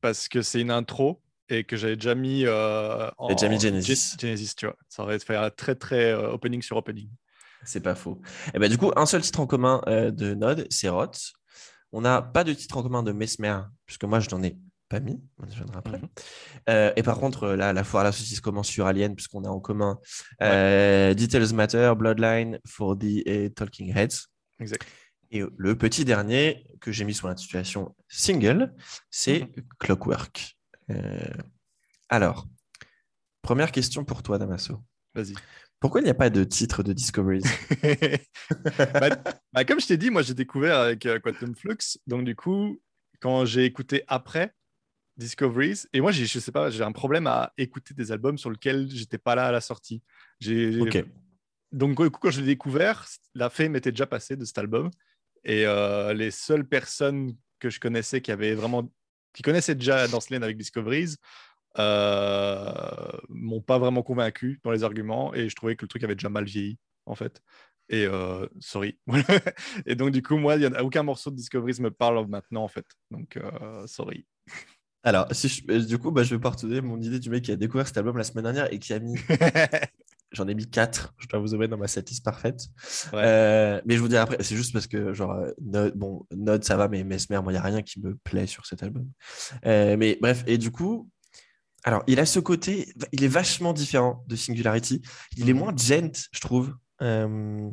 Parce 0.00 0.28
que 0.28 0.42
c'est 0.42 0.60
une 0.60 0.72
intro 0.72 1.22
et 1.48 1.62
que 1.62 1.76
j'avais 1.76 1.94
déjà 1.94 2.14
mis. 2.14 2.44
Euh, 2.44 3.08
en... 3.18 3.28
déjà 3.28 3.48
mis 3.48 3.60
Genesis. 3.60 4.16
Ge- 4.16 4.20
Genesis, 4.20 4.54
tu 4.56 4.66
vois. 4.66 4.76
Ça 4.88 5.04
aurait 5.04 5.18
fait 5.20 5.36
un 5.36 5.50
très, 5.50 5.76
très 5.76 6.10
euh, 6.10 6.32
opening 6.32 6.60
sur 6.60 6.76
opening. 6.76 7.08
C'est 7.64 7.80
pas 7.80 7.94
faux. 7.94 8.20
Et 8.52 8.58
bah, 8.58 8.68
du 8.68 8.76
coup, 8.76 8.90
un 8.96 9.06
seul 9.06 9.22
titre 9.22 9.38
en 9.40 9.46
commun 9.46 9.80
euh, 9.86 10.10
de 10.10 10.34
Node, 10.34 10.66
c'est 10.70 10.88
Roth. 10.88 11.32
On 11.92 12.00
n'a 12.00 12.20
pas 12.20 12.42
de 12.44 12.52
titre 12.52 12.76
en 12.76 12.82
commun 12.82 13.02
de 13.04 13.12
Mesmer, 13.12 13.60
puisque 13.86 14.04
moi, 14.04 14.18
je 14.18 14.28
n'en 14.30 14.42
ai 14.42 14.56
mis. 15.00 15.20
On 15.38 15.46
y 15.46 15.50
reviendra 15.50 15.78
après. 15.78 15.98
Mhm. 15.98 16.08
Euh, 16.68 16.92
et 16.96 17.02
par 17.02 17.18
contre, 17.18 17.48
là, 17.48 17.72
la 17.72 17.84
foire 17.84 18.02
à 18.02 18.04
la 18.04 18.12
saucisse 18.12 18.40
commence 18.40 18.68
sur 18.68 18.86
Alien, 18.86 19.14
puisqu'on 19.14 19.44
a 19.44 19.48
en 19.48 19.60
commun 19.60 19.98
euh, 20.42 21.14
Details 21.14 21.52
Matter, 21.54 21.92
Bloodline, 21.96 22.58
4D 22.66 23.22
et 23.26 23.50
Talking 23.50 23.96
Heads. 23.96 24.26
Exact. 24.60 24.86
Et 25.30 25.42
le 25.56 25.76
petit 25.76 26.04
dernier 26.04 26.64
que 26.80 26.92
j'ai 26.92 27.04
mis 27.04 27.14
sur 27.14 27.28
l'intitulation 27.28 27.94
single, 28.08 28.72
c'est 29.10 29.40
Mhm. 29.40 29.64
Clockwork. 29.78 30.56
Euh, 30.90 31.18
alors, 32.08 32.46
première 33.42 33.72
question 33.72 34.04
pour 34.04 34.22
toi, 34.22 34.38
Damaso. 34.38 34.82
Vas-y. 35.14 35.34
Pourquoi 35.80 36.00
il 36.00 36.04
n'y 36.04 36.10
a 36.10 36.14
pas 36.14 36.30
de 36.30 36.44
titre 36.44 36.82
de 36.82 36.92
Discoveries 36.92 37.42
bah, 38.78 39.08
bah, 39.52 39.64
comme 39.64 39.80
je 39.80 39.86
t'ai 39.86 39.96
dit, 39.96 40.10
moi 40.10 40.22
j'ai 40.22 40.34
découvert 40.34 40.78
avec 40.78 41.04
euh, 41.06 41.18
Quantum 41.18 41.54
Flux. 41.54 41.76
Donc 42.06 42.24
du 42.24 42.34
coup, 42.34 42.80
quand 43.20 43.44
j'ai 43.44 43.64
écouté 43.64 44.02
après 44.06 44.54
Discoveries, 45.16 45.84
et 45.92 46.00
moi 46.00 46.10
je 46.10 46.24
sais 46.24 46.52
pas, 46.52 46.70
j'ai 46.70 46.82
un 46.82 46.92
problème 46.92 47.26
à 47.26 47.52
écouter 47.56 47.94
des 47.94 48.10
albums 48.10 48.36
sur 48.36 48.50
lesquels 48.50 48.88
j'étais 48.90 49.18
pas 49.18 49.34
là 49.34 49.46
à 49.46 49.52
la 49.52 49.60
sortie. 49.60 50.02
J'ai 50.40 50.80
donc 51.74 52.00
du 52.00 52.10
coup, 52.10 52.20
quand 52.20 52.30
je 52.30 52.40
l'ai 52.40 52.46
découvert, 52.46 53.04
la 53.34 53.50
fame 53.50 53.74
était 53.74 53.90
déjà 53.90 54.06
passée 54.06 54.36
de 54.36 54.44
cet 54.44 54.58
album. 54.58 54.90
Et 55.42 55.66
euh, 55.66 56.14
les 56.14 56.30
seules 56.30 56.66
personnes 56.66 57.36
que 57.58 57.68
je 57.68 57.80
connaissais 57.80 58.20
qui 58.20 58.30
avaient 58.30 58.54
vraiment, 58.54 58.88
qui 59.32 59.42
connaissaient 59.42 59.74
déjà 59.74 60.06
Dance 60.06 60.30
Lane 60.30 60.44
avec 60.44 60.56
Discoveries, 60.56 61.16
euh, 61.78 63.10
m'ont 63.28 63.60
pas 63.60 63.78
vraiment 63.78 64.04
convaincu 64.04 64.60
dans 64.62 64.70
les 64.70 64.84
arguments. 64.84 65.34
Et 65.34 65.48
je 65.48 65.56
trouvais 65.56 65.74
que 65.74 65.84
le 65.84 65.88
truc 65.88 66.04
avait 66.04 66.14
déjà 66.14 66.28
mal 66.28 66.44
vieilli, 66.44 66.78
en 67.06 67.16
fait. 67.16 67.42
Et 67.88 68.06
euh, 68.06 68.46
sorry. 68.60 68.98
et 69.84 69.96
donc 69.96 70.12
du 70.12 70.22
coup, 70.22 70.36
moi, 70.36 70.54
y 70.56 70.64
a 70.64 70.84
aucun 70.84 71.02
morceau 71.02 71.30
de 71.30 71.36
Discoveries 71.36 71.80
me 71.80 71.90
parle 71.90 72.24
maintenant, 72.28 72.62
en 72.62 72.68
fait. 72.68 72.86
Donc 73.10 73.36
euh, 73.36 73.84
sorry. 73.88 74.26
Alors, 75.04 75.26
si 75.32 75.48
je- 75.48 75.62
euh, 75.70 75.80
du 75.84 75.98
coup, 75.98 76.10
bah, 76.10 76.22
je 76.22 76.34
vais 76.34 76.40
partager 76.40 76.80
mon 76.80 77.00
idée 77.00 77.18
du 77.20 77.30
mec 77.30 77.44
qui 77.44 77.52
a 77.52 77.56
découvert 77.56 77.86
cet 77.86 77.98
album 77.98 78.16
la 78.16 78.24
semaine 78.24 78.44
dernière 78.44 78.72
et 78.72 78.78
qui 78.78 78.92
a 78.94 78.98
mis, 78.98 79.14
j'en 80.32 80.48
ai 80.48 80.54
mis 80.54 80.68
4, 80.68 81.12
je 81.18 81.26
dois 81.28 81.38
vous 81.40 81.52
avouer, 81.54 81.68
dans 81.68 81.76
ma 81.76 81.86
setlist 81.88 82.24
parfaite. 82.24 82.62
Ouais. 83.12 83.20
Euh, 83.22 83.80
mais 83.84 83.96
je 83.96 84.00
vous 84.00 84.08
dirai 84.08 84.22
après, 84.22 84.42
c'est 84.42 84.56
juste 84.56 84.72
parce 84.72 84.86
que, 84.86 85.12
genre, 85.12 85.32
euh, 85.32 85.50
Node, 85.60 85.94
bon, 85.94 86.26
Node, 86.34 86.64
ça 86.64 86.76
va, 86.76 86.88
mais 86.88 87.04
Mesmer, 87.04 87.40
moi, 87.42 87.52
il 87.52 87.56
n'y 87.56 87.58
a 87.58 87.62
rien 87.62 87.82
qui 87.82 88.00
me 88.00 88.14
plaît 88.16 88.46
sur 88.46 88.64
cet 88.66 88.82
album. 88.82 89.06
Euh, 89.66 89.96
mais 89.98 90.18
bref, 90.20 90.42
et 90.46 90.56
du 90.58 90.70
coup, 90.70 91.10
alors, 91.84 92.02
il 92.06 92.18
a 92.18 92.24
ce 92.24 92.40
côté, 92.40 92.92
il 93.12 93.22
est 93.24 93.28
vachement 93.28 93.74
différent 93.74 94.24
de 94.26 94.36
Singularity. 94.36 95.02
Il 95.36 95.50
est 95.50 95.52
Mhm. 95.52 95.58
moins 95.58 95.76
gent, 95.76 96.28
je 96.32 96.40
trouve. 96.40 96.74
Euh, 97.02 97.68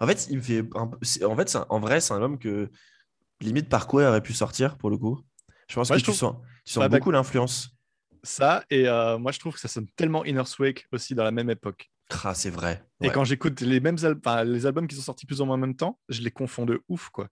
en 0.00 0.06
fait, 0.06 0.26
il 0.30 0.36
me 0.36 0.42
fait 0.42 0.62
un 0.74 0.90
en 1.26 1.36
fait, 1.36 1.56
un- 1.56 1.66
en 1.70 1.80
vrai, 1.80 2.00
c'est 2.02 2.12
un 2.12 2.16
album 2.16 2.38
que 2.38 2.70
limite 3.40 3.70
par 3.70 3.86
quoi 3.86 4.02
il 4.02 4.06
aurait 4.06 4.20
pu 4.22 4.34
sortir 4.34 4.76
pour 4.76 4.90
le 4.90 4.98
coup. 4.98 5.18
Je 5.68 5.76
pense 5.76 5.88
Ouais, 5.88 5.94
que 5.96 6.00
je 6.00 6.04
tu 6.04 6.10
trouve- 6.10 6.18
sens, 6.34 6.36
tu 6.64 6.72
sens 6.72 6.82
Ouais, 6.82 6.88
bah- 6.88 6.98
beaucoup 6.98 7.10
l'influence. 7.10 7.70
Ça, 8.22 8.64
et 8.70 8.88
euh, 8.88 9.18
moi, 9.18 9.32
je 9.32 9.38
trouve 9.38 9.52
que 9.54 9.60
ça 9.60 9.68
sonne 9.68 9.86
tellement 9.96 10.24
Inner 10.24 10.42
Wake 10.58 10.86
aussi 10.92 11.14
dans 11.14 11.24
la 11.24 11.30
même 11.30 11.50
époque. 11.50 11.90
Ah, 12.24 12.34
c'est 12.34 12.50
vrai. 12.50 12.84
Et 13.02 13.10
quand 13.10 13.24
j'écoute 13.24 13.60
les 13.60 13.80
mêmes 13.80 13.96
al- 14.02 14.46
les 14.50 14.66
albums 14.66 14.86
qui 14.88 14.96
sont 14.96 15.02
sortis 15.02 15.26
plus 15.26 15.40
ou 15.40 15.44
moins 15.44 15.56
en 15.56 15.58
même 15.58 15.76
temps, 15.76 16.00
je 16.08 16.22
les 16.22 16.30
confonds 16.30 16.64
de 16.64 16.82
ouf, 16.88 17.10
quoi. 17.10 17.28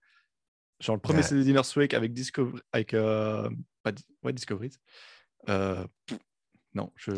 Genre 0.79 0.95
le 0.95 1.01
premier 1.01 1.19
Ouais. 1.19 1.23
CD 1.23 1.43
d'Inner 1.43 1.61
Wake 1.75 1.93
avec 1.93 2.13
Discovery, 2.13 2.61
avec 2.73 2.93
euh, 2.93 3.49
pas 3.83 3.91
ouais, 4.23 4.33
Discoveries. 4.33 4.73
Euh, 5.49 5.85
non, 6.73 6.91
je 6.95 7.11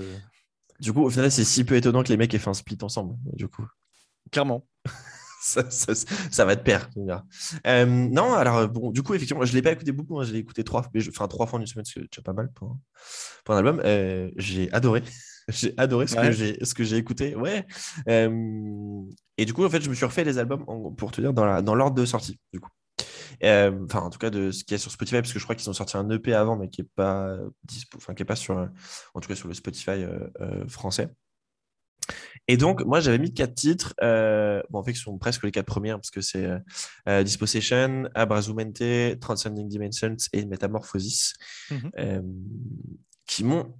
Du 0.79 0.93
coup, 0.93 1.01
au 1.03 1.09
final, 1.09 1.31
c'est 1.31 1.43
si 1.45 1.63
peu 1.65 1.75
étonnant 1.75 2.03
que 2.03 2.09
les 2.09 2.17
mecs 2.17 2.33
aient 2.33 2.39
fait 2.39 2.49
un 2.49 2.53
split 2.53 2.77
ensemble. 2.81 3.15
Du 3.33 3.47
coup, 3.47 3.65
clairement. 4.31 4.67
ça, 5.45 5.69
ça- 5.69 5.93
ça 6.31 6.45
va 6.45 6.55
me 6.55 6.63
diras. 6.63 7.23
Euh, 7.67 7.85
non, 7.85 8.33
alors 8.33 8.67
bon, 8.67 8.91
du 8.91 9.03
coup, 9.03 9.13
effectivement, 9.13 9.45
je 9.45 9.53
l'ai 9.53 9.61
pas 9.61 9.71
écouté 9.71 9.91
beaucoup. 9.91 10.19
hein, 10.19 10.23
je 10.23 10.33
l'ai 10.33 10.39
écouté 10.39 10.63
trois, 10.63 10.85
mais 10.93 11.01
je- 11.01 11.09
enfin 11.09 11.27
trois 11.27 11.45
fois 11.45 11.59
en 11.59 11.61
une 11.61 11.67
semaine, 11.67 11.85
c'est 11.85 11.99
déjà 11.99 12.21
pas 12.23 12.33
mal 12.33 12.51
pour, 12.53 12.69
un- 12.71 12.79
pour 13.43 13.55
un 13.55 13.57
album. 13.59 13.81
Euh, 13.85 14.31
j'ai 14.37 14.71
adoré. 14.73 15.03
j'ai 15.49 15.73
adoré 15.77 16.07
ce 16.07 16.15
que 16.15 16.31
j'ai 16.31 16.65
ce 16.65 16.73
que 16.73 16.83
j'ai 16.83 16.97
écouté. 16.97 17.35
Ouais. 17.35 17.65
Euh, 18.09 19.01
et 19.37 19.45
du 19.45 19.53
coup, 19.53 19.63
en 19.65 19.69
fait, 19.69 19.81
je 19.81 19.89
me 19.89 19.95
suis 19.95 20.05
refait 20.05 20.23
les 20.23 20.37
albums 20.39 20.63
en- 20.67 20.91
pour 20.91 21.11
te 21.11 21.21
dire 21.21 21.33
dans 21.33 21.75
l'ordre 21.75 21.95
de 21.95 22.05
sortie. 22.05 22.39
Du 22.51 22.59
coup. 22.59 22.69
Enfin, 23.43 23.99
en 23.99 24.09
tout 24.09 24.17
cas, 24.19 24.29
de 24.29 24.49
ce 24.51 24.63
qu'il 24.63 24.71
y 24.71 24.75
a 24.75 24.77
sur 24.79 24.89
Spotify, 24.91 25.17
parce 25.17 25.33
que 25.33 25.39
je 25.39 25.43
crois 25.43 25.55
qu'ils 25.55 25.69
ont 25.69 25.73
sorti 25.73 25.97
un 25.97 26.09
EP 26.09 26.33
avant, 26.33 26.55
mais 26.57 26.69
qui 26.69 26.81
est 26.81 26.89
pas 26.95 27.37
dispo, 27.63 27.97
enfin, 27.97 28.13
qui 28.15 28.23
est 28.23 28.25
pas 28.25 28.35
sur, 28.37 28.55
en 29.13 29.19
tout 29.19 29.27
cas, 29.27 29.35
sur 29.35 29.47
le 29.47 29.53
Spotify 29.53 30.05
français. 30.67 31.09
Et 32.47 32.57
donc, 32.57 32.83
moi, 32.85 32.99
j'avais 32.99 33.17
mis 33.17 33.33
quatre 33.33 33.55
titres. 33.55 33.93
Euh, 34.03 34.61
bon, 34.69 34.79
en 34.79 34.83
fait, 34.83 34.93
ce 34.93 35.01
sont 35.01 35.17
presque 35.17 35.43
les 35.43 35.51
quatre 35.51 35.65
premières, 35.65 35.97
parce 35.97 36.11
que 36.11 36.21
c'est 36.21 36.45
euh, 36.45 36.59
euh, 37.09 37.23
Dispossession, 37.23 38.07
Abrazumente, 38.13 39.19
Transcending 39.19 39.67
Dimensions 39.67 40.15
et 40.33 40.45
Metamorphosis, 40.45 41.33
Mhm. 41.71 41.91
euh, 41.97 42.21
qui 43.25 43.43
m'ont 43.43 43.73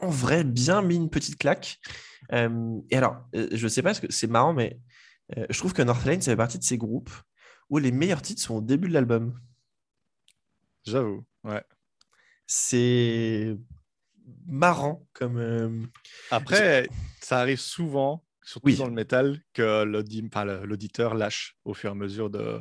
en 0.00 0.08
vrai 0.08 0.44
bien 0.44 0.82
mis 0.82 0.96
une 0.96 1.10
petite 1.10 1.36
claque. 1.38 1.80
Et 2.30 2.96
alors, 2.96 3.28
je 3.34 3.68
sais 3.68 3.82
pas, 3.82 3.94
que 3.94 4.10
c'est 4.10 4.26
marrant, 4.26 4.54
mais 4.54 4.78
je 5.50 5.58
trouve 5.58 5.72
que 5.74 5.82
Northlane, 5.82 6.22
ça 6.22 6.30
fait 6.30 6.36
partie 6.36 6.58
de 6.58 6.64
ces 6.64 6.78
groupes 6.78 7.10
où 7.68 7.78
les 7.78 7.92
meilleurs 7.92 8.22
titres 8.22 8.40
sont 8.40 8.54
au 8.56 8.60
début 8.62 8.88
de 8.88 8.94
l'album. 8.94 9.38
J'avoue. 10.84 11.24
Ouais. 11.44 11.62
C'est 12.46 13.56
marrant 14.46 15.06
comme. 15.12 15.36
euh, 15.38 15.82
Après, 16.30 16.88
ça 17.20 17.38
arrive 17.40 17.60
souvent, 17.60 18.24
surtout 18.42 18.66
Oui. 18.66 18.76
dans 18.76 18.86
le 18.86 18.92
métal, 18.92 19.40
que 19.52 19.84
l'auditeur 19.84 21.14
lâche 21.14 21.56
au 21.64 21.74
fur 21.74 21.90
et 21.90 21.92
à 21.92 21.94
mesure 21.94 22.30
de. 22.30 22.58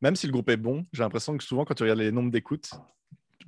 Même 0.00 0.14
si 0.16 0.26
le 0.26 0.32
groupe 0.32 0.48
est 0.50 0.56
bon, 0.56 0.84
j'ai 0.92 1.02
l'impression 1.02 1.36
que 1.36 1.42
souvent, 1.42 1.64
quand 1.64 1.74
tu 1.74 1.82
regardes 1.82 1.98
les 1.98 2.12
nombres 2.12 2.30
d'écoutes, 2.30 2.70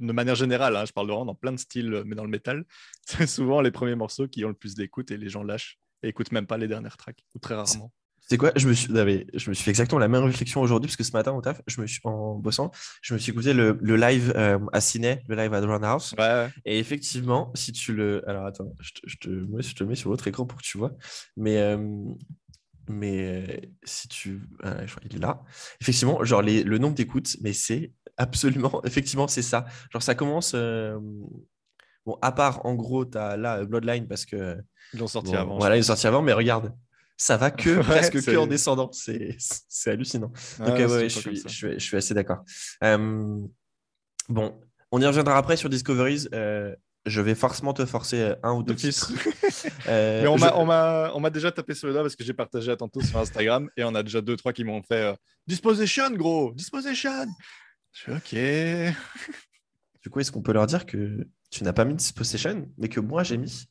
de 0.00 0.12
manière 0.12 0.34
générale, 0.34 0.74
hein, 0.76 0.84
je 0.84 0.92
parle 0.92 1.06
de 1.08 1.12
dans 1.12 1.34
plein 1.34 1.52
de 1.52 1.58
styles, 1.58 2.02
mais 2.06 2.16
dans 2.16 2.24
le 2.24 2.30
métal, 2.30 2.64
c'est 3.06 3.26
souvent 3.26 3.60
les 3.60 3.70
premiers 3.70 3.94
morceaux 3.94 4.26
qui 4.26 4.44
ont 4.44 4.48
le 4.48 4.54
plus 4.54 4.74
d'écoute 4.74 5.10
et 5.10 5.16
les 5.16 5.28
gens 5.28 5.42
lâchent 5.44 5.78
et 6.02 6.08
écoutent 6.08 6.32
même 6.32 6.46
pas 6.46 6.56
les 6.58 6.66
dernières 6.68 6.96
tracks, 6.96 7.22
ou 7.34 7.38
très 7.38 7.54
rarement. 7.54 7.92
C'est 8.28 8.36
quoi? 8.36 8.52
Je 8.54 8.68
me, 8.68 8.72
suis, 8.74 8.92
non, 8.92 9.04
mais 9.04 9.26
je 9.34 9.50
me 9.50 9.54
suis 9.54 9.64
fait 9.64 9.70
exactement 9.70 9.98
la 9.98 10.06
même 10.06 10.22
réflexion 10.22 10.60
aujourd'hui 10.60 10.86
parce 10.88 10.96
que 10.96 11.02
ce 11.02 11.12
matin 11.12 11.32
au 11.32 11.40
taf, 11.40 11.62
je 11.66 11.80
me 11.80 11.86
suis, 11.86 12.00
en 12.04 12.36
bossant, 12.36 12.70
je 13.02 13.14
me 13.14 13.18
suis 13.18 13.32
écouté 13.32 13.52
le, 13.52 13.76
le 13.80 13.96
live 13.96 14.32
euh, 14.36 14.58
à 14.72 14.80
Ciné, 14.80 15.22
le 15.26 15.34
live 15.34 15.52
à 15.52 15.60
Drown 15.60 15.82
House. 15.82 16.14
Ouais, 16.16 16.24
ouais. 16.24 16.48
Et 16.64 16.78
effectivement, 16.78 17.50
si 17.54 17.72
tu 17.72 17.92
le. 17.92 18.22
Alors 18.28 18.46
attends, 18.46 18.72
je 18.80 18.92
te, 18.92 19.00
je 19.04 19.16
te, 19.16 19.28
moi, 19.28 19.62
je 19.62 19.74
te 19.74 19.82
mets 19.82 19.96
sur 19.96 20.10
l'autre 20.10 20.28
écran 20.28 20.46
pour 20.46 20.58
que 20.58 20.64
tu 20.64 20.78
vois. 20.78 20.92
Mais, 21.36 21.58
euh, 21.58 21.76
mais 22.88 23.48
euh, 23.48 23.56
si 23.82 24.06
tu. 24.06 24.40
ah, 24.62 24.86
je 24.86 24.94
crois 24.94 25.08
qu'il 25.08 25.16
est 25.16 25.20
là. 25.20 25.42
Effectivement, 25.80 26.22
genre 26.22 26.42
les, 26.42 26.62
le 26.62 26.78
nombre 26.78 26.94
d'écoutes, 26.94 27.36
mais 27.40 27.52
c'est 27.52 27.92
absolument. 28.16 28.80
Effectivement, 28.84 29.26
c'est 29.26 29.42
ça. 29.42 29.66
Genre 29.92 30.02
ça 30.02 30.14
commence. 30.14 30.54
Bon, 32.06 32.16
à 32.22 32.32
part 32.32 32.64
en 32.64 32.74
gros, 32.74 33.04
tu 33.04 33.18
as 33.18 33.36
là 33.36 33.64
Bloodline 33.64 34.06
parce 34.06 34.24
que. 34.24 34.56
Ils 34.94 35.00
l'ont 35.00 35.08
sorti 35.08 35.32
bon, 35.32 35.38
avant. 35.38 35.58
Voilà, 35.58 35.76
il 35.76 35.80
je 35.80 35.84
est 35.84 35.88
sorti 35.88 36.06
avant, 36.06 36.22
mais 36.22 36.32
regarde. 36.32 36.72
Ça 37.22 37.36
va 37.36 37.50
que 37.50 37.68
Ouais, 37.76 37.82
presque 37.84 38.14
que 38.14 38.20
en 38.38 38.46
descendant. 38.46 38.90
C'est 38.92 39.36
hallucinant. 39.90 40.32
pense. 40.58 40.66
Donc, 40.66 40.68
Ouais, 40.76 40.82
euh, 40.84 40.96
ouais, 41.02 41.08
je, 41.10 41.18
suis, 41.20 41.36
je, 41.36 41.48
suis, 41.48 41.72
je 41.74 41.78
suis 41.78 41.96
assez 41.98 42.14
d'accord. 42.14 42.42
Euh, 42.82 43.38
bon, 44.30 44.58
on 44.90 45.02
y 45.02 45.06
reviendra 45.06 45.36
après 45.36 45.58
sur 45.58 45.68
Discoveries. 45.68 46.28
Euh, 46.32 46.74
je 47.04 47.20
vais 47.20 47.34
forcément 47.34 47.74
te 47.74 47.84
forcer 47.84 48.34
un 48.42 48.52
ou 48.54 48.62
deux 48.62 48.74
titres. 48.74 49.12
Euh, 49.88 50.22
Mais 50.22 50.28
on 50.28 50.36
je- 50.36 50.40
m'a- 50.44 50.54
déjà 51.30 51.50
tapé 51.52 51.74
sur 51.74 51.86
le 51.88 51.92
doigt 51.92 52.02
parce 52.02 52.16
que 52.16 52.24
j'ai 52.24 52.32
partagé 52.32 52.70
à 52.70 52.76
tantôt 52.76 53.02
sur 53.02 53.18
Instagram 53.18 53.68
et 53.76 53.84
on 53.84 53.94
a 53.94 54.02
déjà 54.02 54.20
deux, 54.22 54.36
trois 54.36 54.52
qui 54.54 54.64
m'ont 54.64 54.82
fait 54.82 55.14
Disposition, 55.46 56.10
gros 56.12 56.52
Disposition 56.54 57.26
Je 57.92 58.00
suis 58.00 58.12
OK. 58.12 58.94
Du 60.02 60.08
coup, 60.10 60.20
est-ce 60.20 60.30
qu'on 60.32 60.40
peut 60.42 60.52
leur 60.52 60.66
dire 60.66 60.86
que 60.86 61.26
tu 61.50 61.64
n'as 61.64 61.72
pas 61.74 61.84
mis 61.84 61.94
Dispossession, 61.94 62.70
mais 62.78 62.88
que 62.88 63.00
moi 63.00 63.22
j'ai 63.22 63.36
mis 63.36 63.66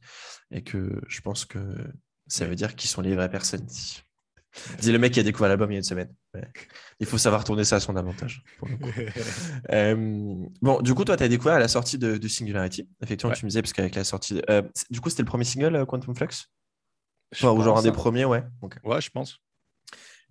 et 0.51 0.63
que 0.63 1.01
je 1.07 1.21
pense 1.21 1.45
que 1.45 1.59
ça 2.29 2.45
veut 2.45 2.55
dire 2.55 2.75
qui 2.75 2.87
sont 2.87 3.01
les 3.01 3.15
vraies 3.15 3.29
personnes. 3.29 3.65
Dis 4.79 4.91
le 4.91 4.97
mec 4.97 5.13
qui 5.13 5.19
a 5.19 5.23
découvert 5.23 5.47
l'album 5.49 5.69
il 5.71 5.75
y 5.75 5.77
a 5.77 5.79
une 5.79 5.83
semaine. 5.83 6.13
Ouais. 6.33 6.47
Il 6.99 7.05
faut 7.05 7.17
savoir 7.19 7.43
tourner 7.43 7.63
ça 7.63 7.75
à 7.77 7.79
son 7.79 7.95
avantage. 7.95 8.43
pour 8.57 8.67
le 8.67 8.77
coup. 8.77 8.89
Euh, 9.71 9.95
bon, 10.61 10.81
du 10.81 10.93
coup, 10.95 11.05
toi, 11.05 11.15
tu 11.17 11.23
as 11.23 11.27
découvert 11.27 11.53
à 11.55 11.59
la 11.59 11.67
sortie 11.67 11.97
de, 11.99 12.17
de 12.17 12.27
Singularity. 12.27 12.89
Effectivement, 13.03 13.31
Ouais. 13.31 13.37
tu 13.37 13.45
me 13.45 13.49
disais, 13.49 13.61
parce 13.61 13.73
qu'avec 13.73 13.93
la 13.95 14.03
sortie. 14.03 14.33
de- 14.35 14.43
euh, 14.49 14.63
du 14.89 14.99
coup, 15.01 15.09
c'était 15.09 15.21
le 15.21 15.27
premier 15.27 15.43
single, 15.43 15.75
euh, 15.75 15.85
Quantum 15.85 16.15
Flux? 16.15 16.27
Enfin, 17.35 17.51
ou 17.51 17.61
genre 17.61 17.77
un 17.77 17.83
des 17.83 17.89
hein. 17.89 17.93
premiers, 17.93 18.25
ouais. 18.25 18.43
Ouais, 18.83 19.01
je 19.01 19.09
pense. 19.11 19.37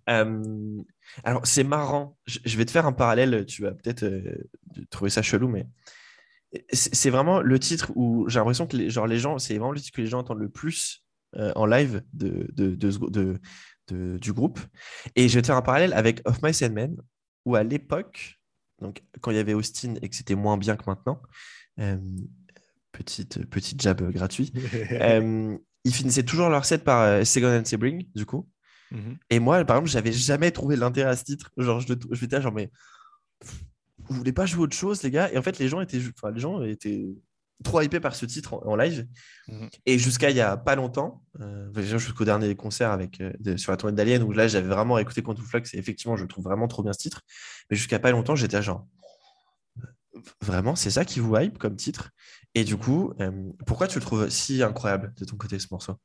Euh, 0.09 0.81
alors, 1.23 1.45
c'est 1.47 1.63
marrant. 1.63 2.17
Je, 2.25 2.39
je 2.43 2.57
vais 2.57 2.65
te 2.65 2.71
faire 2.71 2.85
un 2.85 2.91
parallèle. 2.91 3.45
Tu 3.45 3.61
vas 3.61 3.71
peut-être 3.71 4.05
trouver 4.89 5.09
ça 5.09 5.21
chelou, 5.21 5.47
mais 5.47 5.65
c'est 6.73 6.93
c'est 6.95 7.09
vraiment 7.09 7.39
le 7.41 7.59
titre 7.59 7.91
où 7.95 8.27
j'ai 8.27 8.39
l'impression 8.39 8.67
que 8.67 8.75
les, 8.75 8.89
genre, 8.89 9.07
les 9.07 9.19
gens, 9.19 9.37
c'est 9.39 9.53
vraiment 9.53 9.71
le 9.71 9.79
titre 9.79 9.95
que 9.95 10.01
les 10.01 10.07
gens 10.07 10.19
entendent 10.19 10.39
le 10.39 10.49
plus 10.49 11.05
euh, 11.35 11.51
en 11.55 11.65
live 11.65 12.03
de, 12.13 12.47
de, 12.53 12.75
de 12.75 13.39
du 13.91 14.33
groupe. 14.33 14.59
Et 15.15 15.27
je 15.27 15.35
vais 15.35 15.41
te 15.41 15.47
faire 15.47 15.57
un 15.57 15.61
parallèle 15.61 15.93
avec 15.93 16.21
Of 16.25 16.41
My 16.43 16.53
Sandman, 16.53 16.95
où 17.45 17.55
à 17.55 17.63
l'époque, 17.63 18.39
donc 18.79 19.03
quand 19.21 19.31
il 19.31 19.37
y 19.37 19.39
avait 19.39 19.53
Austin 19.53 19.95
et 20.01 20.09
que 20.09 20.15
c'était 20.15 20.35
moins 20.35 20.57
bien 20.57 20.75
que 20.75 20.83
maintenant, 20.87 21.21
euh, 21.79 21.97
petite, 22.91 23.45
petite 23.49 23.81
jab 23.81 24.01
gratuit, 24.11 24.53
euh, 24.91 25.57
ils 25.83 25.93
finissaient 25.93 26.23
toujours 26.23 26.49
leur 26.49 26.65
set 26.65 26.83
par 26.83 27.01
euh, 27.01 27.23
Second 27.23 27.59
and 27.59 27.65
Sebring, 27.65 28.05
du 28.13 28.25
coup. 28.25 28.47
Mhm. 28.91 29.17
Et 29.29 29.39
moi, 29.39 29.63
par 29.65 29.77
exemple, 29.77 29.89
j'avais 29.89 30.11
jamais 30.11 30.51
trouvé 30.51 30.75
l'intérêt 30.75 31.11
à 31.11 31.15
ce 31.15 31.23
titre. 31.23 31.51
Genre, 31.57 31.79
je, 31.79 31.93
je 32.11 32.39
genre, 32.41 32.53
mais 32.53 32.71
vous 33.99 34.15
voulez 34.15 34.33
pas 34.33 34.45
jouer 34.45 34.63
autre 34.63 34.75
chose, 34.75 35.03
les 35.03 35.11
gars? 35.11 35.31
Et 35.31 35.37
en 35.37 35.41
fait, 35.41 35.59
les 35.59 35.67
gens 35.67 35.81
étaient, 35.81 35.99
enfin, 36.17 36.31
les 36.31 36.39
gens 36.39 36.61
étaient 36.63 37.05
trop 37.63 37.81
hypés 37.81 37.99
par 37.99 38.15
ce 38.15 38.25
titre 38.25 38.53
en, 38.53 38.65
en 38.65 38.75
live. 38.75 39.07
Mhm. 39.47 39.69
Et 39.85 39.97
jusqu'à 39.97 40.29
il 40.29 40.35
y 40.35 40.41
a 40.41 40.57
pas 40.57 40.75
longtemps, 40.75 41.23
euh, 41.41 41.69
enfin, 41.71 41.81
jusqu'au 41.81 42.25
dernier 42.25 42.55
concert 42.55 42.91
avec, 42.91 43.21
euh, 43.21 43.31
de- 43.39 43.57
sur 43.57 43.71
la 43.71 43.77
tournée 43.77 43.95
d'Alien, 43.95 44.23
où 44.23 44.31
là, 44.31 44.47
j'avais 44.47 44.67
vraiment 44.67 44.97
écouté 44.97 45.21
Quantum 45.21 45.45
Flux 45.45 45.63
et 45.73 45.77
effectivement, 45.77 46.15
je 46.15 46.25
trouve 46.25 46.43
vraiment 46.43 46.67
trop 46.67 46.83
bien 46.83 46.93
ce 46.93 46.99
titre. 46.99 47.21
Mais 47.69 47.77
jusqu'à 47.77 47.99
pas 47.99 48.11
longtemps, 48.11 48.35
j'étais 48.35 48.61
genre, 48.61 48.87
vraiment, 50.41 50.75
c'est 50.75 50.91
ça 50.91 51.05
qui 51.05 51.19
vous 51.19 51.35
hype 51.37 51.57
comme 51.57 51.75
titre? 51.75 52.11
Et 52.55 52.63
du 52.63 52.77
coup, 52.77 53.13
euh, 53.19 53.51
pourquoi 53.65 53.87
tu 53.87 53.99
le 53.99 54.05
trouves 54.05 54.29
si 54.29 54.63
incroyable 54.63 55.13
de 55.17 55.25
ton 55.25 55.37
côté, 55.37 55.59
ce 55.59 55.67
morceau? 55.71 55.95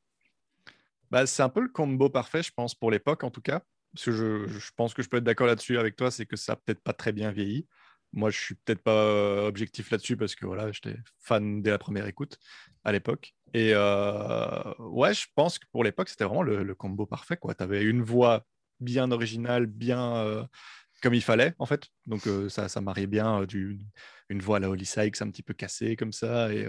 Bah, 1.10 1.26
c'est 1.26 1.42
un 1.42 1.48
peu 1.48 1.60
le 1.60 1.68
combo 1.68 2.10
parfait, 2.10 2.42
je 2.42 2.50
pense, 2.54 2.74
pour 2.74 2.90
l'époque 2.90 3.24
en 3.24 3.30
tout 3.30 3.40
cas. 3.40 3.62
Parce 3.94 4.06
que 4.06 4.12
je, 4.12 4.46
je 4.48 4.70
pense 4.76 4.92
que 4.92 5.02
je 5.02 5.08
peux 5.08 5.18
être 5.18 5.24
d'accord 5.24 5.46
là-dessus 5.46 5.78
avec 5.78 5.94
toi, 5.94 6.10
c'est 6.10 6.26
que 6.26 6.36
ça 6.36 6.52
n'a 6.52 6.56
peut-être 6.56 6.82
pas 6.82 6.92
très 6.92 7.12
bien 7.12 7.30
vieilli. 7.30 7.66
Moi, 8.16 8.30
je 8.30 8.40
suis 8.40 8.54
peut-être 8.54 8.82
pas 8.82 8.92
euh, 8.92 9.48
objectif 9.48 9.90
là-dessus 9.90 10.16
parce 10.16 10.36
que 10.36 10.46
voilà, 10.46 10.70
j'étais 10.70 10.96
fan 11.18 11.62
dès 11.62 11.70
la 11.70 11.78
première 11.78 12.06
écoute 12.06 12.38
à 12.84 12.92
l'époque. 12.92 13.34
Et 13.54 13.72
euh, 13.74 14.72
ouais, 14.78 15.12
je 15.12 15.26
pense 15.34 15.58
que 15.58 15.66
pour 15.72 15.82
l'époque, 15.82 16.08
c'était 16.08 16.24
vraiment 16.24 16.42
le, 16.42 16.62
le 16.62 16.74
combo 16.76 17.06
parfait. 17.06 17.36
Tu 17.42 17.62
avais 17.62 17.82
une 17.82 18.02
voix 18.02 18.46
bien 18.78 19.10
originale, 19.10 19.66
bien 19.66 20.16
euh, 20.16 20.44
comme 21.02 21.14
il 21.14 21.22
fallait, 21.22 21.54
en 21.58 21.66
fait. 21.66 21.88
Donc, 22.06 22.28
euh, 22.28 22.48
ça, 22.48 22.68
ça 22.68 22.80
mariait 22.80 23.08
bien 23.08 23.44
du, 23.46 23.80
une 24.28 24.40
voix 24.40 24.58
à 24.58 24.60
la 24.60 24.70
Holly 24.70 24.86
Sykes 24.86 25.20
un 25.20 25.30
petit 25.30 25.42
peu 25.42 25.54
cassée 25.54 25.96
comme 25.96 26.12
ça 26.12 26.52
et, 26.52 26.68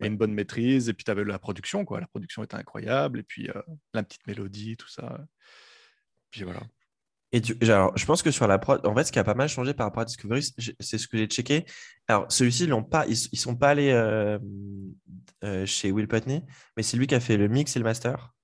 et 0.00 0.06
une 0.06 0.16
bonne 0.16 0.32
maîtrise. 0.32 0.88
Et 0.88 0.94
puis, 0.94 1.04
tu 1.04 1.10
avais 1.10 1.24
la 1.24 1.40
production, 1.40 1.84
quoi. 1.84 2.00
La 2.00 2.06
production 2.06 2.44
était 2.44 2.56
incroyable. 2.56 3.18
Et 3.18 3.24
puis, 3.24 3.48
la 3.92 4.02
petite 4.04 4.24
mélodie, 4.28 4.76
tout 4.76 4.88
ça. 4.88 5.18
Puis 6.30 6.44
voilà. 6.44 6.60
Et 7.32 7.40
alors, 7.62 7.96
je 7.96 8.04
pense 8.06 8.22
que 8.22 8.30
sur 8.32 8.48
la 8.48 8.58
prod, 8.58 8.84
en 8.84 8.94
fait, 8.94 9.04
ce 9.04 9.12
qui 9.12 9.18
a 9.20 9.24
pas 9.24 9.34
mal 9.34 9.48
changé 9.48 9.72
par 9.72 9.86
rapport 9.86 10.02
à 10.02 10.04
Discovery, 10.04 10.42
c'est 10.80 10.98
ce 10.98 11.06
que 11.06 11.16
j'ai 11.16 11.26
checké. 11.26 11.64
Alors, 12.08 12.26
celui-ci, 12.28 12.64
ils 12.64 12.84
pas, 12.90 13.06
ils, 13.06 13.16
ils 13.30 13.38
sont 13.38 13.54
pas 13.54 13.68
allés 13.68 13.92
euh, 13.92 14.38
euh, 15.44 15.64
chez 15.64 15.92
Will 15.92 16.08
Putney, 16.08 16.42
mais 16.76 16.82
c'est 16.82 16.96
lui 16.96 17.06
qui 17.06 17.14
a 17.14 17.20
fait 17.20 17.36
le 17.36 17.46
mix 17.46 17.76
et 17.76 17.78
le 17.78 17.84
master. 17.84 18.34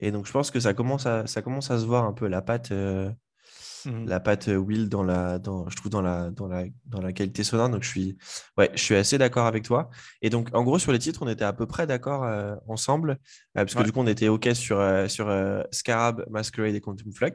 Et 0.00 0.10
donc, 0.10 0.26
je 0.26 0.32
pense 0.32 0.50
que 0.50 0.58
ça 0.58 0.74
commence 0.74 1.06
à, 1.06 1.26
ça 1.28 1.40
commence 1.40 1.70
à 1.70 1.78
se 1.78 1.84
voir 1.86 2.04
un 2.04 2.12
peu 2.12 2.26
la 2.26 2.42
patte, 2.42 2.72
euh, 2.72 3.10
Mhm. 3.84 4.08
la 4.08 4.20
patte 4.20 4.46
Will 4.46 4.88
dans 4.88 5.02
la, 5.02 5.40
dans, 5.40 5.68
je 5.68 5.74
trouve 5.74 5.90
dans 5.90 6.02
la, 6.02 6.30
dans 6.30 6.46
la, 6.46 6.64
dans 6.86 7.00
la 7.00 7.12
qualité 7.12 7.42
sonore. 7.42 7.68
Donc, 7.68 7.82
je 7.82 7.88
suis, 7.88 8.16
ouais, 8.56 8.70
je 8.74 8.80
suis 8.80 8.94
assez 8.94 9.18
d'accord 9.18 9.46
avec 9.46 9.64
toi. 9.64 9.90
Et 10.20 10.30
donc, 10.30 10.50
en 10.52 10.62
gros, 10.62 10.78
sur 10.78 10.92
les 10.92 11.00
titres, 11.00 11.20
on 11.22 11.28
était 11.28 11.44
à 11.44 11.52
peu 11.52 11.66
près 11.66 11.86
d'accord 11.86 12.24
ensemble, 12.68 13.18
parce 13.54 13.74
que 13.74 13.78
Ouais. 13.78 13.84
du 13.84 13.90
coup, 13.90 13.98
on 14.00 14.06
était 14.06 14.28
OK 14.28 14.48
sur, 14.54 14.80
sur 15.08 15.64
Scarab, 15.72 16.24
Masquerade 16.30 16.76
et 16.76 16.80
Quantum 16.80 17.12
Flux. 17.12 17.32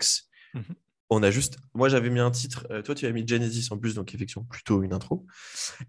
On 1.09 1.23
a 1.23 1.31
juste, 1.31 1.57
moi 1.73 1.87
j'avais 1.87 2.09
mis 2.09 2.19
un 2.19 2.31
titre, 2.31 2.67
euh, 2.69 2.81
toi 2.81 2.93
tu 2.93 3.05
as 3.05 3.11
mis 3.11 3.25
Genesis 3.25 3.67
en 3.71 3.77
plus, 3.77 3.95
donc 3.95 4.13
effectivement 4.13 4.43
plutôt 4.43 4.83
une 4.83 4.91
intro. 4.93 5.25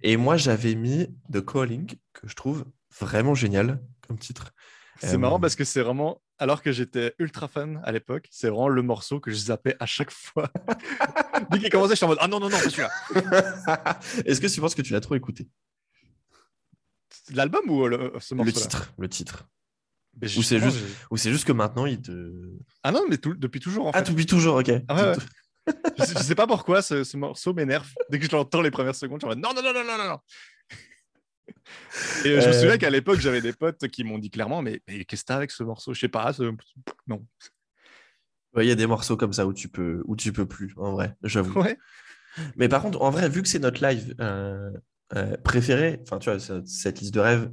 Et 0.02 0.16
moi 0.16 0.36
j'avais 0.36 0.74
mis 0.76 1.08
The 1.32 1.44
Calling, 1.44 1.92
que 2.12 2.28
je 2.28 2.34
trouve 2.34 2.64
vraiment 3.00 3.34
génial 3.34 3.82
comme 4.06 4.18
titre. 4.18 4.52
C'est 5.00 5.14
Euh, 5.14 5.18
marrant 5.18 5.38
parce 5.40 5.54
que 5.56 5.64
c'est 5.64 5.82
vraiment, 5.82 6.22
alors 6.38 6.62
que 6.62 6.70
j'étais 6.72 7.14
ultra 7.18 7.46
fan 7.48 7.80
à 7.84 7.92
l'époque, 7.92 8.28
c'est 8.30 8.48
vraiment 8.48 8.68
le 8.68 8.82
morceau 8.82 9.18
que 9.20 9.30
je 9.30 9.36
zappais 9.36 9.76
à 9.80 9.86
chaque 9.86 10.10
fois. 10.12 10.50
Dès 11.50 11.58
qu'il 11.60 11.70
commençait, 11.70 11.94
j'étais 11.94 12.04
en 12.04 12.08
mode 12.08 12.18
Ah 12.20 12.28
non, 12.28 12.38
non, 12.40 12.48
non, 12.48 12.56
c'est 12.60 12.70
celui-là. 12.70 12.90
Est-ce 14.24 14.40
que 14.40 14.46
tu 14.46 14.60
penses 14.60 14.74
que 14.74 14.82
tu 14.82 14.92
l'as 14.92 15.00
trop 15.00 15.14
écouté? 15.14 15.48
L'album 17.34 17.68
ou 17.70 17.86
le, 17.86 18.12
ce 18.20 18.34
Le 18.34 18.38
morceau 18.38 18.52
titre, 18.52 18.92
le 18.98 19.08
titre. 19.08 19.48
Mais 20.20 20.26
Ou 20.36 20.42
c'est 20.42 20.58
juste- 20.58 20.84
Ou 21.10 21.16
c'est 21.16 21.30
juste 21.30 21.44
que 21.46 21.52
maintenant 21.52 21.86
il 21.86 22.00
te. 22.02 22.32
Ah 22.82 22.90
non, 22.92 23.04
mais 23.08 23.18
tout- 23.18 23.34
depuis 23.34 23.60
toujours 23.60 23.86
en 23.86 23.90
Ah, 23.94 23.98
fait. 23.98 24.04
tu 24.04 24.12
oublies 24.12 24.26
toujours, 24.26 24.56
ok. 24.56 24.70
Ah 24.88 24.94
ouais, 24.94 25.02
ouais. 25.16 25.74
je, 25.98 26.04
sais, 26.04 26.14
je 26.18 26.22
sais 26.22 26.34
pas 26.34 26.46
pourquoi 26.46 26.82
ce, 26.82 27.04
ce 27.04 27.16
morceau 27.16 27.54
m'énerve. 27.54 27.88
Dès 28.10 28.18
que 28.18 28.24
je 28.26 28.30
l'entends 28.32 28.60
les 28.62 28.70
premières 28.70 28.94
secondes, 28.96 29.20
je 29.20 29.26
suis 29.26 29.32
en 29.32 29.36
mode 29.36 29.44
non, 29.44 29.54
non, 29.54 29.62
non, 29.62 29.72
non, 29.74 29.84
non, 29.86 29.98
non, 29.98 30.08
non. 30.10 30.18
Et 32.24 32.28
euh, 32.30 32.40
je 32.40 32.48
me 32.48 32.52
Euh. 32.54 32.60
souviens 32.60 32.78
qu'à 32.78 32.90
l'époque, 32.90 33.20
j'avais 33.20 33.40
des 33.40 33.52
potes 33.52 33.86
qui 33.88 34.02
m'ont 34.04 34.18
dit 34.18 34.30
clairement, 34.30 34.62
mais, 34.62 34.80
mais 34.88 35.04
qu'est-ce 35.04 35.22
que 35.22 35.26
t'as 35.28 35.36
avec 35.36 35.50
ce 35.50 35.62
morceau? 35.62 35.94
Je 35.94 36.00
sais 36.00 36.08
pas, 36.08 36.32
ce- 36.32 36.52
non. 37.06 37.24
Ouais, 38.54 38.64
Il 38.64 38.68
y 38.68 38.72
a 38.72 38.74
des 38.74 38.86
morceaux 38.86 39.16
comme 39.16 39.32
ça 39.32 39.46
où 39.46 39.52
tu 39.52 39.68
peux, 39.68 40.02
où 40.06 40.16
tu 40.16 40.32
peux 40.32 40.46
plus, 40.46 40.72
en 40.78 40.92
vrai, 40.92 41.14
j'avoue. 41.22 41.60
Ouais. 41.60 41.78
Mais 42.56 42.68
par 42.68 42.82
contre, 42.82 43.00
en 43.02 43.10
vrai, 43.10 43.28
vu 43.28 43.42
que 43.42 43.48
c'est 43.48 43.58
notre 43.58 43.84
live 43.86 44.14
euh, 44.20 44.70
euh, 45.16 45.36
préféré, 45.38 46.00
enfin, 46.02 46.18
tu 46.18 46.30
vois, 46.30 46.38
ce- 46.38 46.64
cette 46.64 47.00
liste 47.00 47.14
de 47.14 47.20
rêves, 47.20 47.52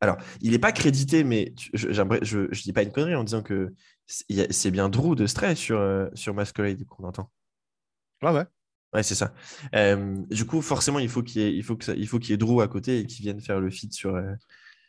Alors, 0.00 0.16
il 0.40 0.52
n'est 0.52 0.58
pas 0.58 0.72
crédité, 0.72 1.24
mais 1.24 1.54
je, 1.74 1.92
je 1.92 2.62
dis 2.62 2.72
pas 2.72 2.82
une 2.82 2.92
connerie 2.92 3.14
en 3.14 3.24
disant 3.24 3.42
que 3.42 3.74
c'est 4.06 4.70
bien 4.70 4.88
Drew 4.88 5.14
de 5.14 5.26
Stray 5.26 5.54
sur, 5.56 5.78
euh, 5.78 6.08
sur 6.14 6.34
Masquerade 6.34 6.84
qu'on 6.86 7.04
entend. 7.04 7.30
Ouais, 8.22 8.30
ouais. 8.32 8.44
Ouais, 8.92 9.02
c'est 9.02 9.14
ça. 9.14 9.32
Euh, 9.74 10.16
du 10.30 10.46
coup, 10.46 10.62
forcément, 10.62 10.98
il 10.98 11.08
faut 11.08 11.22
qu'il 11.22 11.42
y 11.42 11.44
ait, 11.44 11.54
il 11.54 11.62
faut 11.62 11.76
que 11.76 11.84
ça- 11.84 11.94
il 11.94 12.08
faut 12.08 12.18
qu'il 12.18 12.30
y 12.30 12.32
ait 12.32 12.38
Drew 12.38 12.60
à 12.60 12.66
côté 12.68 12.98
et 13.00 13.06
qu'il 13.06 13.22
vienne 13.22 13.40
faire 13.40 13.60
le 13.60 13.70
feat 13.70 13.92
sur, 13.92 14.16
euh, 14.16 14.32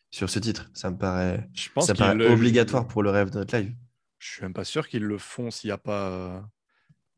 sur 0.10 0.30
ce 0.30 0.40
titre. 0.40 0.72
Ça 0.74 0.90
me 0.90 0.98
paraît, 0.98 1.48
Je 1.54 1.70
pense 1.70 1.86
ça 1.88 1.94
paraît 1.94 2.16
le- 2.16 2.30
obligatoire 2.32 2.88
pour 2.88 3.04
le 3.04 3.10
rêve 3.12 3.30
de 3.30 3.38
notre 3.40 3.56
live. 3.56 3.76
Je 4.18 4.32
suis 4.32 4.42
même 4.42 4.54
pas 4.54 4.64
sûr 4.64 4.88
qu'ils 4.88 5.04
le 5.04 5.18
font 5.18 5.52
s'il 5.52 5.68
n'y 5.68 5.72
a 5.74 5.78
pas 5.78 6.50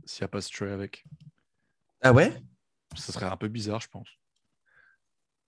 s'il 0.05 0.21
y 0.21 0.25
a 0.25 0.27
pas 0.27 0.41
Stray 0.41 0.71
avec. 0.71 1.05
Ah 2.01 2.11
ouais? 2.11 2.33
Ce 2.95 3.11
serait 3.11 3.25
un 3.27 3.37
peu 3.37 3.47
bizarre, 3.47 3.79
je 3.79 3.87
pense. 3.87 4.09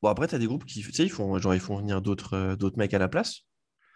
Bon, 0.05 0.11
après, 0.11 0.27
tu 0.27 0.35
as 0.35 0.37
des 0.37 0.45
groupes 0.45 0.65
qui, 0.65 0.83
tu 0.83 0.93
sais, 0.93 1.03
ils 1.03 1.09
font, 1.09 1.39
genre, 1.39 1.55
ils 1.55 1.59
font 1.59 1.77
venir 1.77 1.99
d'autres 1.99 2.35
euh, 2.35 2.55
d'autres 2.55 2.77
mecs 2.77 2.93
à 2.93 2.99
la 2.99 3.07
place. 3.07 3.41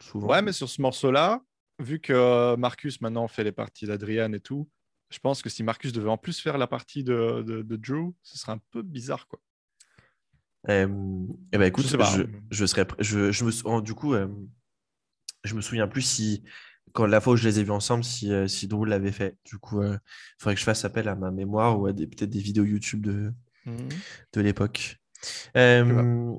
Souvent. 0.02 0.30
Ouais, 0.30 0.42
mais 0.42 0.54
sur 0.54 0.68
ce 0.68 0.82
morceau-là, 0.82 1.40
vu 1.78 2.00
que 2.00 2.14
euh, 2.14 2.58
Marcus 2.58 3.00
maintenant 3.00 3.28
fait 3.28 3.44
les 3.44 3.52
parties 3.52 3.86
d'Adrian 3.86 4.34
et 4.34 4.40
tout, 4.40 4.68
je 5.12 5.20
pense 5.20 5.44
que 5.44 5.50
si 5.52 5.62
Marcus 5.62 5.94
devait 5.94 6.10
en 6.10 6.18
plus 6.18 6.40
faire 6.40 6.58
la 6.58 6.66
partie 6.66 7.04
de, 7.04 7.44
de, 7.46 7.62
de 7.62 7.76
Drew, 7.76 8.16
ce 8.24 8.40
serait 8.40 8.54
un 8.54 8.62
peu 8.72 8.82
bizarre, 8.82 9.28
quoi. 9.28 9.40
Euh, 10.68 10.88
eh 11.52 11.58
ben, 11.60 11.66
écoute, 11.68 11.84
Je 11.86 11.90
je, 11.92 11.98
pas. 11.98 12.18
je, 12.50 12.66
serais, 12.66 12.88
je, 12.98 13.32
je 13.32 13.46
me, 13.46 13.82
du 13.82 13.94
coup, 13.94 14.16
euh, 14.16 14.28
je 15.44 15.54
me 15.54 15.62
souviens 15.62 15.88
plus 15.88 16.02
si, 16.02 16.44
quand 16.94 17.06
la 17.06 17.22
fois 17.22 17.34
où 17.34 17.36
je 17.38 17.48
les 17.48 17.60
ai 17.60 17.64
vus 17.64 17.70
ensemble, 17.72 18.04
si, 18.04 18.34
euh, 18.34 18.48
si 18.48 18.68
Drew 18.68 18.86
l'avait 18.86 19.12
fait. 19.12 19.38
Du 19.46 19.60
coup, 19.60 19.84
il 19.84 20.00
faudrait 20.40 20.56
que 20.56 20.60
je 20.60 20.66
fasse 20.66 20.86
appel 20.86 21.08
à 21.08 21.14
ma 21.14 21.30
mémoire 21.30 21.80
ou 21.80 21.86
à 21.86 21.94
des- 21.94 22.08
peut-être 22.08 22.32
des 22.32 22.42
vidéos 22.42 22.66
YouTube 22.66 23.02
de, 23.06 23.32
de 24.34 24.42
l'époque. 24.42 24.98
Euh, 25.58 26.34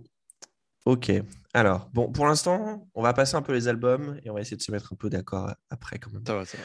ok. 0.84 1.12
Alors, 1.52 1.90
bon, 1.92 2.10
pour 2.12 2.26
l'instant, 2.26 2.88
on 2.94 3.02
va 3.02 3.12
passer 3.12 3.36
un 3.36 3.42
peu 3.42 3.52
les 3.52 3.68
albums 3.68 4.18
et 4.24 4.30
on 4.30 4.34
va 4.34 4.40
essayer 4.40 4.56
de 4.56 4.62
se 4.62 4.70
mettre 4.70 4.92
un 4.92 4.96
peu 4.96 5.10
d'accord 5.10 5.52
après 5.68 5.98
quand 5.98 6.12
même. 6.12 6.22
Ça 6.26 6.36
va, 6.36 6.44
ça 6.44 6.58
va. 6.58 6.64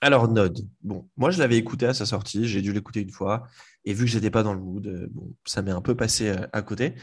Alors, 0.00 0.28
Node. 0.28 0.68
Bon, 0.82 1.08
moi, 1.16 1.30
je 1.30 1.38
l'avais 1.38 1.56
écouté 1.56 1.86
à 1.86 1.94
sa 1.94 2.04
sortie. 2.04 2.46
J'ai 2.46 2.60
dû 2.60 2.72
l'écouter 2.72 3.00
une 3.00 3.10
fois. 3.10 3.46
Et 3.86 3.94
vu 3.94 4.04
que 4.04 4.10
j'étais 4.10 4.30
pas 4.30 4.42
dans 4.42 4.52
le 4.52 4.60
mood, 4.60 4.86
euh, 4.86 5.06
bon, 5.10 5.34
ça 5.46 5.62
m'est 5.62 5.70
un 5.70 5.80
peu 5.80 5.94
passé 5.94 6.28
euh, 6.28 6.46
à 6.52 6.62
côté. 6.62 6.94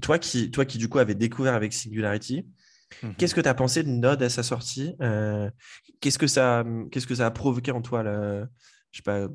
Toi, 0.00 0.18
qui, 0.18 0.50
toi 0.50 0.64
qui, 0.64 0.78
du 0.78 0.88
coup, 0.88 0.98
avais 0.98 1.14
découvert 1.14 1.54
avec 1.54 1.72
Singularity, 1.72 2.46
Mhm. 3.02 3.14
qu'est-ce 3.16 3.34
que 3.34 3.40
tu 3.40 3.48
as 3.48 3.54
pensé 3.54 3.82
de 3.82 3.88
Node 3.88 4.22
à 4.22 4.28
sa 4.28 4.42
sortie? 4.42 4.94
Euh, 5.00 5.50
qu'est-ce, 6.00 6.18
que 6.18 6.26
ça, 6.26 6.64
qu'est-ce 6.92 7.06
que 7.06 7.14
ça 7.14 7.26
a 7.26 7.30
provoqué 7.30 7.72
en 7.72 7.82
toi, 7.82 8.02
là, 8.02 8.46
je 8.92 8.98
sais 8.98 9.02
pas, 9.02 9.26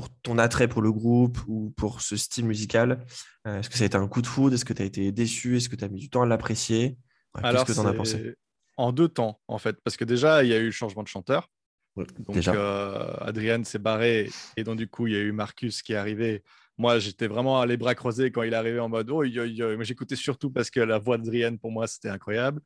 pour 0.00 0.08
ton 0.22 0.38
attrait 0.38 0.66
pour 0.68 0.82
le 0.82 0.90
groupe 0.92 1.38
ou 1.46 1.72
pour 1.76 2.00
ce 2.00 2.16
style 2.16 2.46
musical 2.46 3.04
Euh, 3.46 3.60
Est-ce 3.60 3.70
que 3.70 3.76
ça 3.76 3.84
a 3.84 3.86
été 3.86 3.96
un 3.96 4.08
coup 4.08 4.22
de 4.22 4.26
foudre? 4.26 4.54
Est-ce 4.54 4.64
que 4.64 4.72
tu 4.72 4.82
as 4.82 4.84
été 4.84 5.12
déçu? 5.12 5.56
Est-ce 5.56 5.68
que 5.68 5.76
tu 5.76 5.84
as 5.84 5.88
mis 5.88 6.00
du 6.00 6.10
temps 6.10 6.22
à 6.22 6.26
l'apprécier? 6.26 6.96
Qu'est-ce 7.42 7.64
que 7.64 7.72
tu 7.72 7.78
en 7.78 7.86
as 7.86 7.92
pensé? 7.94 8.34
En 8.76 8.92
deux 8.92 9.08
temps, 9.08 9.40
en 9.48 9.58
fait. 9.58 9.76
Parce 9.84 9.96
que 9.96 10.04
déjà, 10.04 10.42
il 10.42 10.48
y 10.50 10.54
a 10.54 10.58
eu 10.58 10.66
le 10.66 10.70
changement 10.70 11.02
de 11.02 11.08
chanteur. 11.08 11.48
Ouais, 11.96 12.06
Donc, 12.26 12.36
Déjà. 12.36 12.54
euh, 12.54 13.14
Adrian 13.20 13.62
s'est 13.64 13.78
barré. 13.78 14.30
Et 14.56 14.64
donc, 14.64 14.76
du 14.78 14.88
coup, 14.88 15.06
il 15.06 15.12
y 15.12 15.16
a 15.16 15.20
eu 15.20 15.32
Marcus 15.32 15.82
qui 15.82 15.92
est 15.92 15.96
arrivé. 15.96 16.42
Moi, 16.78 16.98
j'étais 16.98 17.26
vraiment 17.26 17.62
les 17.64 17.76
bras 17.76 17.94
croisés 17.94 18.30
quand 18.30 18.42
il 18.42 18.52
est 18.52 18.56
arrivé 18.56 18.78
en 18.80 18.88
mode 18.88 19.10
Oh, 19.10 19.22
yo, 19.22 19.44
yo. 19.44 19.76
Mais 19.76 19.84
j'écoutais 19.84 20.16
surtout 20.16 20.50
parce 20.50 20.70
que 20.70 20.80
la 20.80 20.98
voix 20.98 21.18
d'Adrian, 21.18 21.56
pour 21.56 21.70
moi, 21.72 21.86
c'était 21.86 22.08
incroyable. 22.08 22.60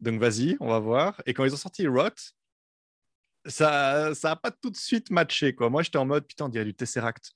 Donc, 0.00 0.18
vas-y, 0.20 0.56
on 0.60 0.68
va 0.68 0.78
voir. 0.80 1.20
Et 1.26 1.34
quand 1.34 1.44
ils 1.44 1.52
ont 1.54 1.58
sorti 1.58 1.86
Rot, 1.86 2.08
ça 3.46 4.14
ça 4.14 4.32
a 4.32 4.36
pas 4.36 4.50
tout 4.50 4.70
de 4.70 4.76
suite 4.76 5.10
matché. 5.10 5.54
Quoi. 5.54 5.70
Moi, 5.70 5.82
j'étais 5.82 5.98
en 5.98 6.06
mode 6.06 6.26
Putain, 6.26 6.46
on 6.46 6.48
dirait 6.48 6.64
du 6.64 6.74
Tesseract. 6.74 7.32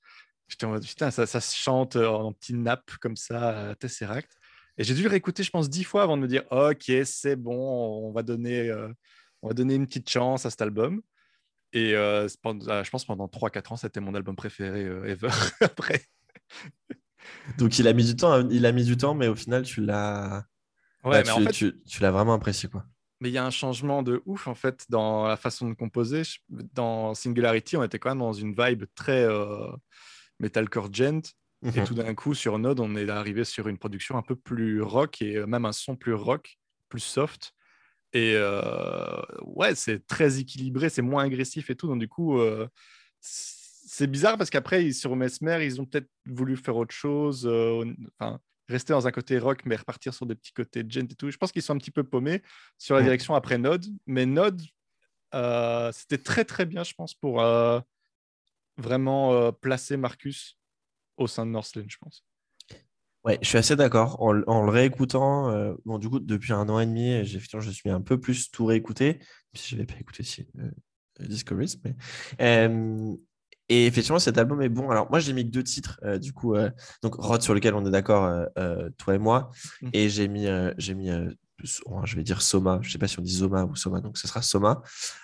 J'étais 0.47 0.65
en 0.65 0.69
mode 0.71 0.85
Putain, 0.85 1.11
ça, 1.11 1.25
ça 1.25 1.41
se 1.41 1.55
chante 1.55 1.95
en 1.95 2.31
petit 2.33 2.53
nappe 2.53 2.91
comme 3.01 3.15
ça, 3.15 3.57
euh, 3.57 3.75
Tesseract. 3.75 4.31
Et 4.77 4.83
j'ai 4.83 4.93
dû 4.93 5.03
le 5.03 5.09
réécouter, 5.09 5.41
je 5.43 5.49
pense, 5.51 5.69
dix 5.69 5.83
fois 5.83 6.03
avant 6.03 6.17
de 6.17 6.21
me 6.21 6.27
dire 6.27 6.43
Ok, 6.51 6.91
c'est 7.05 7.35
bon, 7.35 8.07
on 8.07 8.11
va 8.11 8.23
donner, 8.23 8.69
euh, 8.69 8.89
on 9.41 9.47
va 9.47 9.53
donner 9.53 9.75
une 9.75 9.87
petite 9.87 10.09
chance 10.09 10.45
à 10.45 10.49
cet 10.49 10.61
album. 10.61 11.01
Et 11.73 11.93
euh, 11.95 12.27
euh, 12.45 12.83
je 12.83 12.89
pense 12.89 13.05
pendant 13.05 13.27
3-4 13.27 13.73
ans, 13.73 13.75
c'était 13.77 13.99
mon 13.99 14.13
album 14.15 14.35
préféré 14.35 14.83
euh, 14.85 15.05
ever. 15.05 15.29
Après, 15.61 16.01
Donc, 17.57 17.79
il 17.79 17.87
a 17.87 17.93
mis 17.93 18.05
du 18.05 18.15
temps, 18.15 18.31
à- 18.31 18.43
il 18.51 18.65
a 18.65 18.71
mis 18.71 18.83
du 18.85 18.97
temps, 18.97 19.13
mais 19.15 19.27
au 19.27 19.35
final, 19.35 19.63
tu 19.63 19.81
l'as. 19.81 20.45
ouais, 21.03 21.11
bah, 21.11 21.23
mais 21.25 21.31
en 21.31 21.39
fait, 21.41 21.51
tu- 21.51 21.81
tu 21.83 22.01
l'as 22.01 22.11
vraiment 22.11 22.33
apprécié, 22.33 22.69
quoi. 22.69 22.85
Mais 23.21 23.29
il 23.29 23.33
y 23.33 23.37
a 23.37 23.45
un 23.45 23.49
changement 23.51 24.03
de 24.03 24.21
ouf 24.25 24.47
en 24.47 24.55
fait 24.55 24.85
dans 24.89 25.27
la 25.27 25.37
façon 25.37 25.69
de 25.69 25.73
composer. 25.73 26.23
Dans 26.49 27.13
Singularity, 27.13 27.77
on 27.77 27.83
était 27.83 27.99
quand 27.99 28.09
même 28.09 28.19
dans 28.19 28.33
une 28.33 28.53
vibe 28.57 28.85
très 28.95 29.23
euh, 29.23 29.71
metalcore 30.39 30.93
gent. 30.93 31.21
Et 31.73 31.81
Mhm. 31.81 31.85
tout 31.85 31.93
d'un 31.95 32.13
coup, 32.15 32.33
sur 32.33 32.59
Node, 32.59 32.79
on 32.79 32.95
est 32.95 33.09
arrivé 33.09 33.43
sur 33.43 33.67
une 33.67 33.77
production 33.77 34.17
un 34.17 34.21
peu 34.21 34.35
plus 34.35 34.81
rock 34.81 35.21
et 35.21 35.37
euh, 35.37 35.47
même 35.47 35.65
un 35.65 35.71
son 35.71 35.95
plus 35.95 36.13
rock, 36.13 36.57
plus 36.89 36.99
soft. 37.01 37.51
Et 38.13 38.33
euh, 38.35 39.21
ouais, 39.43 39.75
c'est 39.75 40.05
très 40.07 40.39
équilibré, 40.39 40.89
c'est 40.89 41.01
moins 41.01 41.25
agressif 41.25 41.69
et 41.69 41.75
tout. 41.75 41.87
Donc, 41.87 41.99
du 41.99 42.07
coup, 42.07 42.39
euh, 42.39 42.67
c'est 43.19 44.07
bizarre 44.07 44.37
parce 44.37 44.49
qu'après, 44.49 44.91
sur 44.91 45.15
Mesmer, 45.15 45.65
ils 45.65 45.81
ont 45.81 45.85
peut-être 45.85 46.09
voulu 46.25 46.55
faire 46.57 46.77
autre 46.77 46.93
chose, 46.95 47.45
enfin, 48.19 48.39
rester 48.67 48.93
dans 48.93 49.07
un 49.07 49.11
côté 49.11 49.37
rock, 49.37 49.61
mais 49.65 49.75
repartir 49.75 50.13
sur 50.13 50.25
des 50.25 50.35
petits 50.35 50.53
côtés 50.53 50.83
gent 50.87 51.11
et 51.11 51.15
tout. 51.15 51.29
Je 51.29 51.37
pense 51.37 51.51
qu'ils 51.51 51.61
sont 51.61 51.73
un 51.73 51.77
petit 51.77 51.91
peu 51.91 52.03
paumés 52.03 52.41
sur 52.77 52.95
la 52.95 53.01
direction 53.01 53.35
après 53.35 53.57
Node. 53.57 53.85
Mais 54.07 54.25
Node, 54.25 54.61
euh, 55.33 55.91
c'était 55.91 56.17
très, 56.17 56.45
très 56.45 56.65
bien, 56.65 56.83
je 56.83 56.93
pense, 56.93 57.13
pour 57.13 57.41
euh, 57.41 57.79
vraiment 58.77 59.33
euh, 59.33 59.51
placer 59.51 59.97
Marcus 59.97 60.57
au 61.17 61.27
sein 61.27 61.45
de 61.45 61.51
Northland, 61.51 61.85
je 61.87 61.97
pense. 61.97 62.25
Ouais, 63.23 63.39
je 63.41 63.47
suis 63.47 63.57
assez 63.57 63.75
d'accord. 63.75 64.21
En, 64.21 64.41
en 64.43 64.63
le 64.63 64.69
réécoutant, 64.69 65.75
bon, 65.83 65.97
du 65.97 66.09
coup, 66.09 66.19
depuis 66.19 66.53
un 66.53 66.69
an 66.69 66.79
et 66.79 66.85
demi, 66.85 67.25
je 67.25 67.39
suis 67.39 67.89
un 67.89 68.01
peu 68.01 68.19
plus 68.19 68.51
tout 68.51 68.65
réécouté, 68.65 69.19
si 69.55 69.69
je 69.69 69.75
n'avais 69.75 69.87
pas 69.87 69.99
écouté 69.99 70.21
si, 70.21 70.47
Discoveries. 71.19 71.81
Mais, 71.83 72.67
et 73.69 73.87
effectivement, 73.87 74.19
cet 74.19 74.37
album 74.37 74.61
est 74.61 74.69
bon. 74.69 74.89
Alors, 74.91 75.09
moi, 75.09 75.19
j'ai 75.19 75.33
mis 75.33 75.43
que 75.43 75.49
deux 75.51 75.63
titres, 75.63 75.99
euh, 76.03 76.17
du 76.19 76.33
coup, 76.33 76.55
euh, 76.55 76.69
donc 77.01 77.15
Rod, 77.15 77.41
sur 77.41 77.53
lequel 77.53 77.73
on 77.73 77.85
est 77.85 77.91
d'accord, 77.91 78.25
euh, 78.57 78.89
toi 78.97 79.15
et 79.15 79.17
moi, 79.19 79.49
Mhm. 79.81 79.89
et 79.93 80.09
j'ai 80.09 80.27
mis, 80.27 80.47
j'ai 80.77 80.93
mis 80.93 81.09
oh, 81.85 82.01
je 82.03 82.15
vais 82.15 82.23
dire 82.23 82.41
Soma, 82.41 82.79
je 82.83 82.91
sais 82.91 82.97
pas 82.99 83.07
si 83.07 83.17
on 83.19 83.23
dit 83.23 83.33
Zoma 83.33 83.63
ou 83.65 83.75
Soma, 83.75 84.01
donc 84.01 84.17
ce 84.17 84.27
sera 84.27 84.41
Soma. 84.41 84.81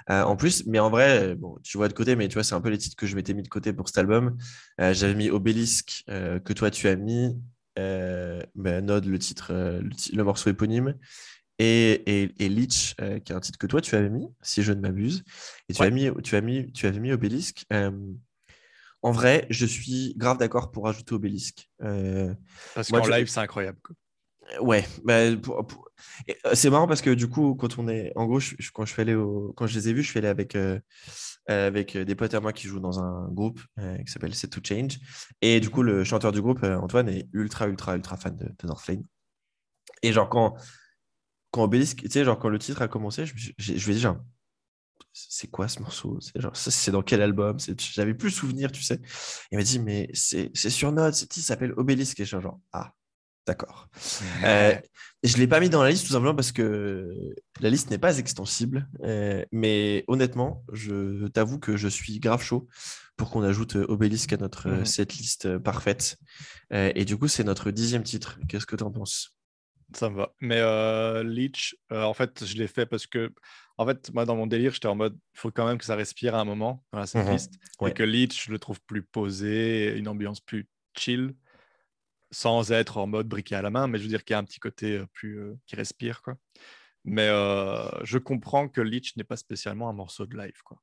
En 0.08 0.36
plus, 0.36 0.66
mais 0.66 0.80
en 0.80 0.90
vrai, 0.90 1.36
bon, 1.36 1.58
tu 1.62 1.78
vois 1.78 1.88
de 1.88 1.94
côté, 1.94 2.16
mais 2.16 2.28
tu 2.30 2.34
vois, 2.36 2.44
c'est 2.44 2.56
un 2.56 2.62
peu 2.62 2.70
les 2.70 2.78
titres 2.78 2.96
que 2.96 3.06
je 3.06 3.16
m'étais 3.16 3.34
mis 3.34 3.44
de 3.44 3.48
côté 3.50 3.74
pour 3.74 3.88
cet 3.88 3.98
album. 4.00 4.38
J'avais 4.80 5.14
mis 5.16 5.30
Obélisque, 5.30 6.04
que 6.08 6.54
toi 6.54 6.72
tu 6.72 6.88
as 6.88 6.96
mis, 6.96 7.38
ben, 7.76 8.86
Node, 8.86 9.06
le 9.06 9.20
titre, 9.20 9.54
le, 9.54 10.24
morceau 10.24 10.50
éponyme, 10.50 10.96
et, 11.60 12.02
et, 12.24 12.34
et 12.40 12.50
Leech, 12.50 12.96
qui 12.96 13.32
est 13.32 13.36
un 13.36 13.40
titre 13.40 13.60
que 13.60 13.68
toi 13.68 13.82
tu 13.82 13.96
avais 13.96 14.10
mis, 14.10 14.26
si 14.42 14.64
je 14.64 14.74
ne 14.74 14.80
m'abuse. 14.82 15.24
Et 15.70 15.74
tu, 15.74 15.82
Ouais. 15.82 15.88
as 15.88 15.92
mis, 15.92 16.10
tu, 16.24 16.36
as 16.36 16.42
mis, 16.42 16.72
tu 16.74 16.88
avais 16.88 17.00
mis 17.00 17.12
Obélisque. 17.12 17.66
En 19.04 19.12
vrai, 19.12 19.48
je 19.50 19.66
suis 19.66 20.14
grave 20.18 20.38
d'accord 20.38 20.72
pour 20.72 20.86
rajouter 20.86 21.14
Obélisque. 21.16 21.70
Euh, 21.82 22.34
Parce 22.76 22.90
qu'en 22.92 23.04
je- 23.04 23.12
live, 23.12 23.28
c'est 23.28 23.40
incroyable. 23.40 23.80
quoi. 23.84 23.96
Ouais, 24.60 24.86
bah, 25.06 25.36
pour- 25.42 25.66
pour- 25.66 25.90
et, 26.28 26.36
euh, 26.46 26.52
c'est 26.56 26.70
marrant 26.70 26.88
parce 26.88 27.02
que 27.02 27.12
du 27.12 27.28
coup, 27.30 27.56
quand 27.56 27.78
on 27.80 27.88
est, 27.88 28.12
en 28.16 28.26
gros, 28.26 28.40
je- 28.40 28.56
je- 28.60 28.72
quand 28.72 28.86
je 28.86 28.92
suis 28.92 29.02
allé 29.02 29.14
au, 29.16 29.54
quand 29.56 29.66
je 29.66 29.76
les 29.80 29.88
ai 29.90 29.94
vus, 29.94 30.04
je 30.04 30.10
suis 30.10 30.18
allé 30.20 30.28
avec 30.28 30.56
euh, 30.56 30.80
avec 31.48 31.98
des 31.98 32.16
potes 32.16 32.34
à 32.34 32.40
moi 32.40 32.52
qui 32.54 32.68
jouent 32.68 32.80
dans 32.80 33.00
un 33.00 33.28
groupe 33.30 33.62
euh, 33.80 33.98
qui 34.00 34.12
s'appelle 34.12 34.34
Set 34.36 34.50
to 34.52 34.60
Change, 34.64 35.00
et 35.42 35.60
du 35.60 35.70
coup, 35.70 35.84
le 35.84 36.04
chanteur 36.04 36.32
du 36.32 36.42
groupe, 36.42 36.64
Antoine, 36.64 37.08
est 37.10 37.28
ultra, 37.34 37.68
ultra, 37.68 37.96
ultra 37.96 38.18
fan 38.18 38.36
de, 38.36 38.46
de 38.46 38.68
Northlane. 38.68 39.04
Et 40.04 40.12
genre 40.12 40.30
quand 40.30 40.56
quand 41.52 41.64
Obélisque, 41.64 42.04
tu 42.04 42.10
sais, 42.10 42.24
genre 42.24 42.40
quand 42.40 42.50
le 42.50 42.60
titre 42.60 42.82
a 42.82 42.88
commencé, 42.88 43.26
je, 43.26 43.34
j'ai- 43.58 43.78
je 43.78 43.86
lui 43.86 43.92
ai 43.92 43.96
dit 43.96 44.02
genre, 44.02 44.18
c'est 45.14 45.50
quoi 45.50 45.68
ce 45.68 45.80
morceau? 45.80 46.20
C'est 46.22 46.40
genre, 46.42 46.56
ça, 46.56 46.72
c'est 46.72 46.92
dans 46.92 47.02
quel 47.02 47.22
album? 47.22 47.60
C'est- 47.60 47.80
J'avais 47.80 48.14
plus 48.14 48.32
souvenir, 48.32 48.72
tu 48.72 48.82
sais. 48.84 49.00
Il 49.52 49.58
m'a 49.58 49.64
dit, 49.64 49.80
mais 49.80 50.10
c'est 50.14 50.52
sur 50.54 50.92
Note, 50.92 51.14
ce 51.16 51.26
titre 51.26 51.46
s'appelle 51.46 51.74
Obélisque, 51.78 52.20
et 52.20 52.26
je 52.26 52.36
suis 52.36 52.42
genre, 52.42 52.60
ah, 52.74 52.94
d'accord. 53.48 53.90
Euh, 54.46 54.76
je 55.24 55.36
ne 55.36 55.40
l'ai 55.40 55.48
pas 55.48 55.60
mis 55.60 55.70
dans 55.70 55.84
la 55.84 55.90
liste 55.92 56.08
tout 56.08 56.14
simplement 56.14 56.36
parce 56.36 56.52
que 56.52 57.10
la 57.60 57.70
liste 57.70 57.90
n'est 57.92 57.98
pas 57.98 58.18
extensible. 58.18 58.88
Euh, 59.04 59.46
mais 59.52 60.04
honnêtement, 60.08 60.64
je 60.74 61.28
t'avoue 61.28 61.60
que 61.60 61.78
je 61.78 61.88
suis 61.88 62.20
grave 62.20 62.42
chaud 62.44 62.68
pour 63.18 63.30
qu'on 63.30 63.44
ajoute 63.44 63.76
euh, 63.76 63.86
Obélisque 63.88 64.34
à 64.34 64.38
notre 64.38 64.84
setlist 64.86 65.46
euh, 65.46 65.60
parfaite. 65.60 66.18
Euh, 66.74 66.92
et 66.96 67.06
du 67.06 67.18
coup, 67.18 67.28
c'est 67.28 67.44
notre 67.44 67.72
dixième 67.72 68.04
titre. 68.04 68.40
Qu'est-ce 68.48 68.66
que 68.66 68.76
tu 68.76 68.84
en 68.84 68.92
penses? 68.92 69.36
Ça 69.94 70.10
me 70.10 70.18
va. 70.18 70.34
Mais 70.40 70.60
euh, 70.60 71.24
Leech, 71.24 71.76
euh, 71.92 72.04
en 72.04 72.14
fait, 72.14 72.46
je 72.46 72.56
l'ai 72.56 72.68
fait 72.68 72.86
parce 72.86 73.08
que, 73.08 73.34
en 73.78 73.86
fait, 73.86 74.14
moi, 74.14 74.26
dans 74.26 74.36
mon 74.36 74.48
délire, 74.48 74.74
j'étais 74.74 74.88
en 74.88 74.96
mode, 74.96 75.18
il 75.34 75.40
faut 75.40 75.52
quand 75.52 75.66
même 75.66 75.78
que 75.78 75.86
ça 75.86 75.96
respire 75.96 76.36
à 76.36 76.42
un 76.42 76.46
moment 76.46 76.84
dans 76.92 77.00
la 77.00 77.08
setlist. 77.08 77.54
Ouais. 77.80 77.92
Et 77.92 77.94
que 77.94 78.04
Leech, 78.04 78.46
je 78.46 78.52
le 78.52 78.60
trouve 78.60 78.82
plus 78.82 79.04
posé, 79.04 79.96
une 79.98 80.08
ambiance 80.08 80.40
plus 80.40 80.68
chill, 80.98 81.36
sans 82.32 82.72
être 82.72 82.98
en 82.98 83.08
mode 83.08 83.28
briquet 83.28 83.56
à 83.56 83.62
la 83.62 83.70
main, 83.70 83.88
mais 83.88 83.98
je 83.98 84.04
veux 84.04 84.10
dire 84.10 84.24
qu'il 84.24 84.34
y 84.34 84.36
a 84.36 84.40
un 84.40 84.44
petit 84.44 84.60
côté 84.60 84.98
euh, 84.98 85.06
plus 85.14 85.40
euh, 85.40 85.58
qui 85.66 85.76
respire, 85.76 86.22
quoi. 86.22 86.38
Mais 87.04 87.30
je 88.04 88.20
comprends 88.20 88.70
que 88.70 88.80
Leech 88.80 89.18
n'est 89.18 89.24
pas 89.24 89.36
spécialement 89.36 89.90
un 89.90 89.94
morceau 89.94 90.28
de 90.28 90.38
live, 90.38 90.62
quoi. 90.64 90.78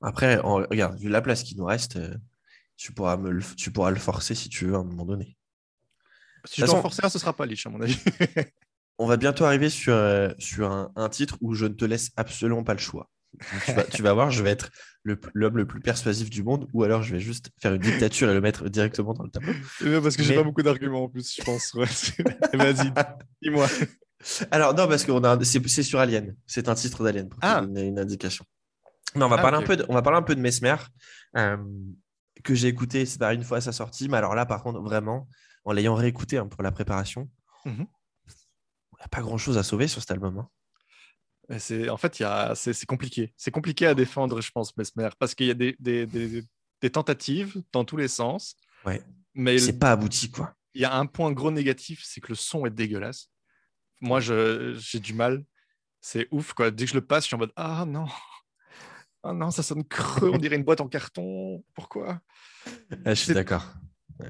Après, 0.00 0.36
regarde, 0.36 0.98
vu 0.98 1.10
la 1.10 1.20
place 1.20 1.42
qui 1.42 1.56
nous 1.56 1.66
reste, 1.66 1.98
tu, 2.78 2.94
pourras 2.94 3.18
me 3.18 3.30
le, 3.30 3.42
tu 3.54 3.70
pourras 3.70 3.90
le 3.90 3.98
forcer 3.98 4.34
si 4.34 4.48
tu 4.48 4.64
veux 4.64 4.76
à 4.76 4.78
un 4.78 4.84
moment 4.84 5.04
donné. 5.04 5.36
Si 6.44 6.60
je 6.60 6.66
dois 6.66 6.74
en 6.74 6.76
façon- 6.78 6.82
forcer 6.82 7.04
un, 7.04 7.08
ce 7.08 7.18
sera 7.18 7.32
pas 7.34 7.46
Leech, 7.46 7.66
à 7.66 7.70
mon 7.70 7.80
avis. 7.80 7.98
on 8.98 9.06
va 9.06 9.16
bientôt 9.16 9.44
arriver 9.44 9.70
sur, 9.70 9.92
euh, 9.94 10.30
sur 10.38 10.70
un, 10.70 10.92
un 10.96 11.08
titre 11.08 11.36
où 11.40 11.54
je 11.54 11.66
ne 11.66 11.74
te 11.74 11.84
laisse 11.84 12.10
absolument 12.16 12.62
pas 12.64 12.72
le 12.74 12.78
choix. 12.80 13.10
Tu 13.66 13.72
vas, 13.72 13.82
tu 13.84 14.02
vas 14.02 14.12
voir, 14.12 14.30
je 14.30 14.42
vais 14.44 14.50
être 14.50 14.70
l'homme 15.02 15.56
le, 15.56 15.66
plus 15.66 15.80
persuasif 15.80 16.30
du 16.30 16.44
monde, 16.44 16.68
ou 16.72 16.84
alors 16.84 17.02
je 17.02 17.12
vais 17.14 17.18
juste 17.20 17.50
faire 17.60 17.74
une 17.74 17.80
dictature 17.82 18.30
et 18.30 18.34
le 18.34 18.40
mettre 18.40 18.68
directement 18.68 19.12
dans 19.12 19.24
le 19.24 19.30
tableau. 19.30 19.52
Bien 19.80 20.00
parce 20.00 20.16
que 20.16 20.22
j'ai 20.22 20.36
pas 20.36 20.44
beaucoup 20.44 20.62
d'arguments 20.62 21.02
en 21.04 21.08
plus, 21.08 21.34
je 21.36 21.42
pense. 21.42 21.74
ouais. 21.74 21.86
Vas-y, 22.52 22.92
dis-moi. 23.42 23.66
Alors, 24.52 24.72
non, 24.74 24.86
parce 24.86 25.04
que 25.04 25.12
c'est 25.44 25.68
c'est 25.68 25.82
sur 25.82 25.98
Alien. 25.98 26.36
C'est 26.46 26.68
un 26.68 26.74
titre 26.76 27.02
d'Alien, 27.02 27.28
pour 27.28 27.40
Ah. 27.42 27.60
donner 27.62 27.82
une 27.82 27.98
indication. 27.98 28.44
Mais 29.16 29.24
on 29.24 29.28
va, 29.28 29.36
Ah, 29.38 29.42
parler 29.42 29.56
un 29.58 29.62
peu 29.62 29.76
de, 29.76 29.84
on 29.88 29.94
va 29.94 30.02
parler 30.02 30.18
un 30.18 30.22
peu 30.22 30.36
de 30.36 30.40
Mesmer, 30.40 30.76
euh, 31.36 31.56
que 32.44 32.54
j'ai 32.54 32.68
écouté, 32.68 33.04
c'est 33.04 33.18
pas 33.18 33.34
une 33.34 33.42
fois 33.42 33.58
à 33.58 33.60
sa 33.60 33.72
sortie, 33.72 34.08
mais 34.08 34.16
alors 34.16 34.36
là, 34.36 34.46
par 34.46 34.62
contre, 34.62 34.80
vraiment, 34.80 35.28
en 35.64 35.72
l'ayant 35.72 35.94
réécouté 35.94 36.38
hein, 36.38 36.46
pour 36.46 36.62
la 36.62 36.72
préparation, 36.72 37.28
Mhm. 37.64 37.86
il 38.26 38.96
n'y 38.98 39.04
a 39.04 39.08
pas 39.08 39.20
grand-chose 39.22 39.58
à 39.58 39.62
sauver 39.62 39.88
sur 39.88 40.00
cet 40.00 40.10
album. 40.10 40.38
hein. 40.38 40.48
C'est- 41.58 41.88
En 41.90 41.96
fait, 41.98 42.22
c'est 42.54 42.86
compliqué. 42.86 43.34
C'est 43.36 43.50
compliqué 43.50 43.86
à 43.86 43.94
défendre, 43.94 44.40
je 44.40 44.50
pense, 44.50 44.74
Mesmer, 44.76 45.10
parce 45.18 45.34
qu'il 45.34 45.46
y 45.46 45.50
a 45.50 45.54
des, 45.54 45.76
des- 45.78 46.06
des- 46.06 46.42
des 46.80 46.90
tentatives 46.90 47.62
dans 47.72 47.84
tous 47.84 47.96
les 47.98 48.08
sens. 48.08 48.56
Ouais. 48.86 49.02
Mais 49.34 49.58
C'est 49.58 49.78
pas 49.78 49.92
abouti, 49.92 50.30
quoi. 50.30 50.54
il 50.74 50.80
y 50.82 50.84
a 50.84 50.94
un 50.96 51.06
point 51.06 51.32
gros 51.32 51.50
négatif, 51.50 52.02
c'est 52.04 52.20
que 52.20 52.28
le 52.28 52.34
son 52.34 52.64
est 52.66 52.70
dégueulasse. 52.70 53.30
Moi, 54.00 54.20
je- 54.20 54.74
j'ai 54.78 55.00
du 55.00 55.12
mal. 55.14 55.44
C'est 56.00 56.28
ouf, 56.30 56.52
quoi. 56.52 56.70
Dès 56.70 56.84
que 56.84 56.90
je 56.90 56.94
le 56.96 57.06
passe, 57.06 57.24
je 57.24 57.28
suis 57.28 57.36
en 57.36 57.38
mode 57.38 57.52
Ah 57.56 57.84
non, 57.86 58.06
ah 59.22 59.32
non, 59.32 59.50
ça 59.50 59.62
sonne 59.62 59.84
creux, 59.84 60.30
on 60.30 60.38
dirait 60.38 60.56
une 60.56 60.64
boîte 60.64 60.80
en 60.80 60.88
carton. 60.88 61.64
Pourquoi? 61.74 62.20
Ah, 63.04 63.14
je 63.14 63.22
suis 63.24 63.34
d'accord. 63.34 63.66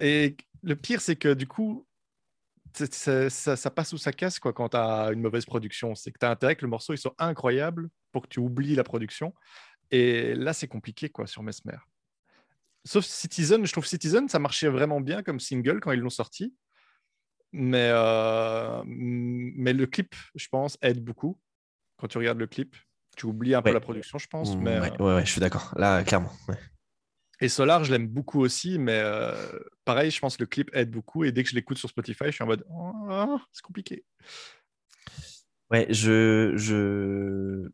Et 0.00 0.36
le 0.64 0.76
pire, 0.76 1.00
c'est 1.00 1.16
que 1.16 1.34
du 1.34 1.46
coup, 1.46 1.86
ça, 2.74 3.30
ça 3.30 3.70
passe 3.70 3.92
ou 3.92 3.98
ça 3.98 4.12
casse 4.12 4.38
quoi, 4.38 4.52
quand 4.52 4.70
tu 4.70 4.76
as 4.76 5.10
une 5.12 5.20
mauvaise 5.20 5.44
production. 5.44 5.94
C'est 5.94 6.10
que 6.10 6.18
tu 6.18 6.26
as 6.26 6.30
intérêt 6.30 6.56
que 6.56 6.64
le 6.64 6.70
morceau 6.70 6.92
il 6.92 6.98
soit 6.98 7.14
incroyable 7.18 7.88
pour 8.12 8.22
que 8.22 8.28
tu 8.28 8.40
oublies 8.40 8.74
la 8.74 8.84
production. 8.84 9.34
Et 9.90 10.34
là, 10.34 10.52
c'est 10.52 10.68
compliqué 10.68 11.08
quoi 11.08 11.26
sur 11.26 11.42
Mesmer. 11.42 11.76
Sauf 12.84 13.04
Citizen, 13.04 13.64
je 13.64 13.72
trouve 13.72 13.86
Citizen, 13.86 14.28
ça 14.28 14.38
marchait 14.38 14.68
vraiment 14.68 15.00
bien 15.00 15.22
comme 15.22 15.40
single 15.40 15.80
quand 15.80 15.92
ils 15.92 16.00
l'ont 16.00 16.10
sorti. 16.10 16.54
Mais, 17.52 17.90
euh, 17.92 18.82
mais 18.86 19.72
le 19.72 19.86
clip, 19.86 20.14
je 20.34 20.48
pense, 20.48 20.76
aide 20.82 21.02
beaucoup. 21.02 21.38
Quand 21.96 22.08
tu 22.08 22.18
regardes 22.18 22.38
le 22.38 22.48
clip, 22.48 22.74
tu 23.16 23.26
oublies 23.26 23.54
un 23.54 23.62
peu 23.62 23.72
la 23.72 23.80
production, 23.80 24.18
je 24.18 24.26
pense. 24.26 24.56
Mm, 24.56 24.62
Mais, 24.62 24.80
ouais, 24.80 24.92
euh, 25.00 25.04
ouais, 25.04 25.14
ouais, 25.14 25.24
je 25.24 25.30
suis 25.30 25.40
d'accord. 25.40 25.72
Là, 25.76 26.02
clairement. 26.02 26.32
Et 27.44 27.48
Solar, 27.50 27.84
je 27.84 27.92
l'aime 27.92 28.08
beaucoup 28.08 28.40
aussi, 28.40 28.78
mais 28.78 28.98
euh, 29.04 29.34
pareil, 29.84 30.10
je 30.10 30.18
pense 30.18 30.38
que 30.38 30.42
le 30.44 30.46
clip 30.46 30.70
aide 30.72 30.90
beaucoup. 30.90 31.24
Et 31.24 31.30
dès 31.30 31.42
que 31.42 31.50
je 31.50 31.54
l'écoute 31.54 31.76
sur 31.76 31.90
Spotify, 31.90 32.24
je 32.28 32.30
suis 32.30 32.42
en 32.42 32.46
mode 32.46 32.64
Oh, 32.70 33.38
c'est 33.52 33.60
compliqué. 33.60 34.02
Ouais, 35.70 35.86
je, 35.90 36.54
je... 36.56 37.68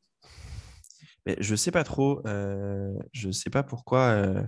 Mais 1.25 1.37
je 1.39 1.55
sais 1.55 1.71
pas 1.71 1.85
trop. 1.85 2.21
euh, 2.27 2.93
je 3.13 3.31
sais 3.31 3.49
pas 3.49 3.63
pourquoi. 3.63 4.09
euh, 4.11 4.43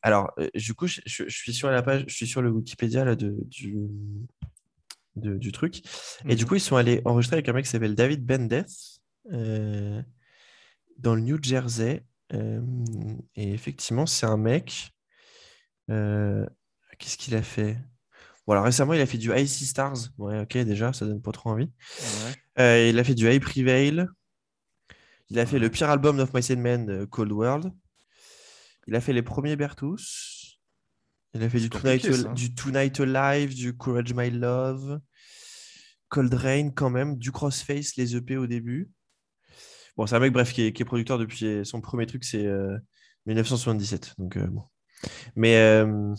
Alors, 0.00 0.32
du 0.54 0.72
coup, 0.72 0.86
je, 0.86 1.02
je- 1.04 1.28
je 1.28 1.36
suis 1.36 1.52
sur 1.52 1.68
la 1.70 1.82
page, 1.82 2.04
je 2.08 2.14
suis 2.14 2.26
sur 2.26 2.40
le 2.40 2.48
Wikipédia 2.48 3.04
là, 3.04 3.16
de, 3.16 3.36
du, 3.44 3.76
de- 5.16 5.36
du 5.36 5.52
truc. 5.52 5.82
Et 6.26 6.36
du 6.36 6.44
Mhm. 6.44 6.48
coup, 6.48 6.54
ils 6.54 6.60
sont 6.60 6.76
allés 6.76 7.02
enregistrer 7.04 7.36
avec 7.36 7.48
un 7.50 7.52
mec 7.52 7.66
qui 7.66 7.70
s'appelle 7.70 7.94
David 7.96 8.24
Bendeth 8.24 8.70
euh, 9.30 10.00
dans 10.96 11.14
le 11.14 11.20
New 11.20 11.36
Jersey. 11.42 12.02
Euh, 12.32 12.60
et 13.34 13.52
effectivement, 13.52 14.06
c'est 14.06 14.26
un 14.26 14.36
mec. 14.36 14.92
euh, 15.90 16.46
Qu'est-ce 16.98 17.16
qu'il 17.18 17.34
a 17.34 17.42
fait? 17.42 17.78
Bon, 18.46 18.52
alors 18.52 18.64
récemment, 18.64 18.94
il 18.94 19.00
a 19.00 19.06
fait 19.06 19.18
du 19.18 19.34
Icy 19.36 19.66
Stars. 19.66 19.96
Ouais, 20.18 20.40
ok, 20.40 20.56
déjà, 20.58 20.92
ça 20.92 21.04
donne 21.06 21.20
pas 21.20 21.32
trop 21.32 21.50
envie. 21.50 21.70
Ouais. 22.00 22.34
Euh, 22.60 22.88
il 22.88 22.98
a 22.98 23.04
fait 23.04 23.14
du 23.14 23.28
High 23.30 23.40
Prevail. 23.42 24.06
Il 25.28 25.38
a 25.38 25.46
fait 25.46 25.58
le 25.58 25.68
pire 25.68 25.90
album 25.90 26.20
of 26.20 26.32
My 26.32 26.42
Sandman, 26.42 26.88
euh, 26.88 27.06
Cold 27.06 27.32
World. 27.32 27.72
Il 28.86 28.94
a 28.94 29.00
fait 29.00 29.12
les 29.12 29.22
premiers 29.22 29.56
Bertus. 29.56 30.60
Il 31.34 31.42
a 31.42 31.50
fait 31.50 31.58
du 31.60 31.68
Tonight, 31.68 32.12
ça. 32.14 32.28
du 32.32 32.54
Tonight 32.54 33.00
Alive, 33.00 33.54
du 33.54 33.76
Courage 33.76 34.14
My 34.14 34.30
Love, 34.30 35.00
Cold 36.08 36.32
Rain 36.32 36.70
quand 36.70 36.88
même, 36.88 37.18
du 37.18 37.30
Crossface, 37.32 37.96
les 37.96 38.16
EP 38.16 38.36
au 38.36 38.46
début. 38.46 38.88
Bon, 39.96 40.06
c'est 40.06 40.14
un 40.16 40.20
mec, 40.20 40.32
bref, 40.32 40.52
qui 40.52 40.62
est, 40.62 40.72
qui 40.72 40.82
est 40.82 40.84
producteur 40.84 41.18
depuis 41.18 41.64
son 41.64 41.80
premier 41.80 42.06
truc, 42.06 42.24
c'est 42.24 42.44
euh, 42.46 42.76
1977. 43.26 44.14
Donc, 44.18 44.36
euh, 44.36 44.46
bon. 44.46 44.62
Mais 45.36 45.56
euh, 45.56 46.14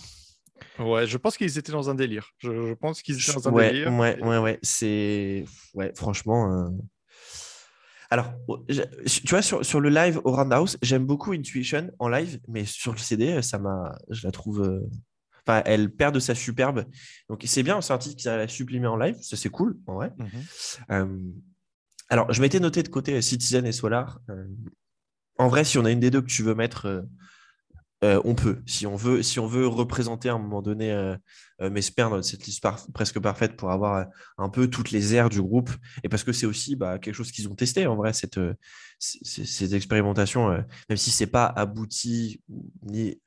Ouais, 0.80 1.06
je 1.06 1.18
pense 1.18 1.38
qu'ils 1.38 1.58
étaient 1.58 1.72
dans 1.72 1.90
un 1.90 1.96
délire. 1.96 2.32
Je, 2.40 2.70
je 2.70 2.74
pense 2.74 3.02
qu'ils 3.02 3.16
étaient 3.20 3.34
dans 3.34 3.50
un 3.50 3.52
ouais, 3.52 3.72
délire. 3.72 3.94
ouais, 3.94 4.18
Et- 4.20 4.24
ouais, 4.24 4.38
ouais, 4.40 4.60
c'est. 4.64 5.46
Ouais, 5.76 5.92
franchement. 5.96 6.52
euh, 6.52 6.70
Alors, 8.10 8.34
tu 8.68 9.28
vois, 9.30 9.42
sur, 9.42 9.66
sur 9.66 9.80
le 9.82 9.90
live 9.90 10.20
au 10.24 10.32
Roundhouse, 10.32 10.78
j'aime 10.82 11.06
beaucoup 11.06 11.34
Intuition 11.34 11.92
en 12.00 12.08
live, 12.10 12.40
mais 12.48 12.66
sur 12.66 12.94
le 12.94 12.98
CD, 12.98 13.42
ça 13.42 13.60
m'a. 13.60 13.96
Je 14.10 14.26
la 14.26 14.32
trouve. 14.32 14.62
euh, 14.64 14.82
Enfin, 15.50 15.62
elle 15.66 15.90
perd 15.92 16.14
de 16.14 16.20
sa 16.20 16.36
superbe. 16.36 16.84
Donc, 17.30 17.42
c'est 17.46 17.64
bien, 17.64 17.80
c'est 17.80 17.94
un 17.94 17.98
titre 17.98 18.18
qu'ils 18.18 18.28
arrivent 18.28 18.44
à 18.44 18.48
sublimer 18.50 18.88
en 18.88 18.98
live, 18.98 19.16
ça 19.22 19.38
c'est 19.38 19.48
cool, 19.50 19.78
en 19.88 19.94
vrai. 19.96 20.12
Mhm. 20.18 20.28
Euh, 20.92 21.18
Alors, 22.10 22.32
je 22.32 22.42
m'étais 22.42 22.60
noté 22.60 22.84
de 22.84 22.88
côté 22.88 23.16
euh, 23.16 23.22
Citizen 23.22 23.66
et 23.66 23.72
Solar. 23.72 24.20
Euh, 24.30 24.46
en 25.38 25.48
vrai, 25.50 25.64
si 25.64 25.78
on 25.78 25.86
a 25.86 25.92
une 25.92 26.00
des 26.00 26.12
deux 26.12 26.22
que 26.22 26.28
tu 26.28 26.44
veux 26.44 26.56
mettre, 26.56 27.06
euh, 28.04 28.22
on 28.26 28.36
peut. 28.36 28.62
Si 28.68 28.86
on 28.86 28.96
veut, 28.96 29.24
si 29.24 29.40
on 29.40 29.48
veut 29.48 29.68
représenter 29.68 30.30
à 30.30 30.34
un 30.34 30.38
moment 30.38 30.62
donné 30.62 30.92
euh, 30.92 31.16
euh, 31.62 31.70
dans 31.98 32.22
cette 32.22 32.46
liste 32.46 32.64
presque 32.94 33.20
parfaite 33.20 33.56
pour 33.58 33.72
avoir 33.72 34.08
un 34.38 34.50
peu 34.50 34.68
toutes 34.70 34.92
les 34.92 35.16
aires 35.16 35.30
du 35.30 35.42
groupe, 35.42 35.72
et 36.04 36.10
parce 36.10 36.24
que 36.24 36.32
c'est 36.32 36.46
aussi 36.46 36.76
bah, 36.76 37.00
quelque 37.00 37.16
chose 37.16 37.32
qu'ils 37.32 37.50
ont 37.50 37.56
testé 37.56 37.88
en 37.88 37.96
vrai, 37.96 38.14
cette, 38.14 38.40
ces 39.00 39.76
expérimentations, 39.76 40.50
même 40.90 40.98
si 40.98 41.10
c'est 41.10 41.28
pas 41.28 41.46
abouti 41.48 42.42
ni 42.84 43.20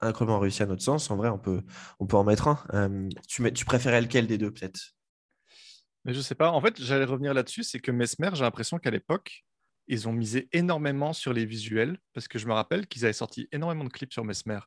incroyablement 0.00 0.40
réussi 0.40 0.62
à 0.62 0.66
notre 0.66 0.82
sens, 0.82 1.10
en 1.10 1.16
vrai, 1.16 1.28
on 1.30 1.38
peut, 1.38 1.62
on 1.98 2.06
peut 2.06 2.16
en 2.16 2.24
mettre 2.24 2.48
un. 2.48 3.08
Tu, 3.26 3.52
tu 3.52 3.64
préférais 3.64 4.00
lequel 4.00 4.28
des 4.28 4.38
deux, 4.38 4.52
peut-être? 4.52 4.95
Mais 6.06 6.14
je 6.14 6.20
sais 6.20 6.34
pas. 6.36 6.50
En 6.52 6.60
fait, 6.60 6.80
j'allais 6.80 7.04
revenir 7.04 7.34
là-dessus. 7.34 7.64
C'est 7.64 7.80
que 7.80 7.90
Mesmer, 7.90 8.30
j'ai 8.34 8.42
l'impression 8.44 8.78
qu'à 8.78 8.90
l'époque, 8.90 9.44
ils 9.88 10.08
ont 10.08 10.12
misé 10.12 10.48
énormément 10.52 11.12
sur 11.12 11.32
les 11.32 11.44
visuels. 11.44 11.98
Parce 12.14 12.28
que 12.28 12.38
je 12.38 12.46
me 12.46 12.52
rappelle 12.52 12.86
qu'ils 12.86 13.04
avaient 13.04 13.12
sorti 13.12 13.48
énormément 13.52 13.84
de 13.84 13.88
clips 13.90 14.12
sur 14.12 14.24
Mesmer. 14.24 14.60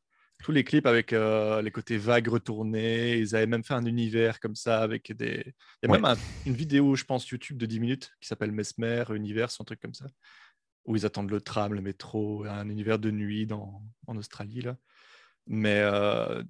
Tous 0.43 0.51
les 0.51 0.63
clips 0.63 0.85
avec 0.85 1.11
euh, 1.13 1.61
les 1.61 1.71
côtés 1.71 1.97
vagues 1.97 2.27
retournés. 2.27 3.17
Ils 3.17 3.35
avaient 3.35 3.47
même 3.47 3.63
fait 3.63 3.73
un 3.73 3.85
univers 3.85 4.39
comme 4.39 4.55
ça 4.55 4.81
avec 4.81 5.11
des. 5.13 5.43
Il 5.81 5.87
y 5.87 5.87
a 5.87 5.91
Ouais. 5.91 5.97
même 5.97 6.05
un- 6.05 6.17
une 6.45 6.53
vidéo, 6.53 6.95
je 6.95 7.05
pense, 7.05 7.27
YouTube 7.29 7.57
de 7.57 7.65
10 7.65 7.79
minutes 7.79 8.11
qui 8.21 8.27
s'appelle 8.27 8.51
Mesmer, 8.51 9.03
Univers, 9.15 9.49
un 9.59 9.63
truc 9.63 9.79
comme 9.79 9.93
ça. 9.93 10.07
Où 10.85 10.95
ils 10.95 11.05
attendent 11.05 11.29
le 11.31 11.41
tram, 11.41 11.73
le 11.73 11.81
métro, 11.81 12.45
un 12.45 12.69
univers 12.69 12.99
de 12.99 13.11
nuit 13.11 13.45
dans, 13.45 13.81
en 14.07 14.17
Australie. 14.17 14.61
Là. 14.61 14.77
Mais 15.47 15.79
euh, 15.83 16.43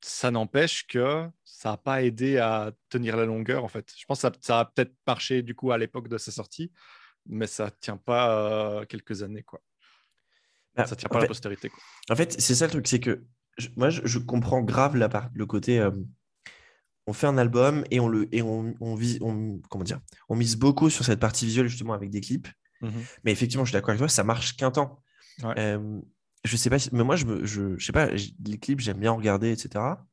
ça 0.00 0.30
n'empêche 0.30 0.86
que 0.86 1.28
ça 1.44 1.70
n'a 1.70 1.76
pas 1.76 2.02
aidé 2.02 2.38
à 2.38 2.72
tenir 2.88 3.16
la 3.16 3.24
longueur, 3.24 3.64
en 3.64 3.68
fait. 3.68 3.92
Je 3.96 4.04
pense 4.06 4.18
que 4.18 4.28
ça, 4.28 4.32
ça 4.40 4.60
a 4.60 4.64
peut-être 4.64 4.94
marché, 5.06 5.42
du 5.42 5.54
coup, 5.54 5.72
à 5.72 5.78
l'époque 5.78 6.08
de 6.08 6.18
sa 6.18 6.30
sortie, 6.30 6.70
mais 7.26 7.46
ça 7.46 7.66
ne 7.66 7.70
tient 7.80 7.96
pas 7.96 8.80
euh, 8.80 8.84
quelques 8.86 9.22
années, 9.22 9.42
quoi. 9.42 9.60
Bah, 10.74 10.86
Ça 10.86 10.94
tient 10.96 11.08
en 11.08 11.12
pas 11.12 11.18
à 11.18 11.22
la 11.22 11.28
postérité, 11.28 11.68
quoi. 11.68 11.80
En 12.10 12.16
fait, 12.16 12.40
c'est 12.40 12.54
ça 12.54 12.66
le 12.66 12.70
truc, 12.70 12.86
c'est 12.86 13.00
que 13.00 13.24
je- 13.56 13.68
moi, 13.76 13.90
je, 13.90 14.02
je 14.04 14.18
comprends 14.18 14.62
grave 14.62 14.96
la 14.96 15.08
part, 15.08 15.30
le 15.34 15.46
côté. 15.46 15.80
euh, 15.80 15.90
on 17.06 17.12
fait 17.14 17.26
un 17.26 17.38
album 17.38 17.84
et 17.90 18.00
on 18.00 18.08
le 18.08 18.28
et 18.34 18.42
on, 18.42 18.74
on, 18.80 18.94
vise- 18.94 19.18
on- 19.22 19.60
comment 19.70 19.82
dire, 19.84 19.98
on 20.28 20.36
mise 20.36 20.56
beaucoup 20.56 20.90
sur 20.90 21.04
cette 21.06 21.20
partie 21.20 21.46
visuelle 21.46 21.66
justement 21.66 21.94
avec 21.94 22.10
des 22.10 22.20
clips. 22.20 22.48
Mais 23.24 23.32
effectivement, 23.32 23.64
je 23.64 23.70
suis 23.70 23.74
d'accord 23.74 23.90
avec 23.90 23.98
toi, 23.98 24.08
ça 24.08 24.22
marche 24.24 24.56
qu'un 24.56 24.70
temps. 24.70 25.02
Ouais. 25.42 25.54
Euh, 25.58 26.00
je 26.48 26.56
sais 26.56 26.70
pas, 26.70 26.76
mais 26.92 27.04
moi, 27.04 27.16
je, 27.16 27.26
me, 27.26 27.44
je, 27.44 27.76
je 27.78 27.84
sais 27.84 27.92
pas, 27.92 28.08
les 28.10 28.58
clips, 28.58 28.80
j'aime 28.80 28.98
bien 28.98 29.12
en 29.12 29.16
regarder, 29.16 29.52
etc. 29.52 30.06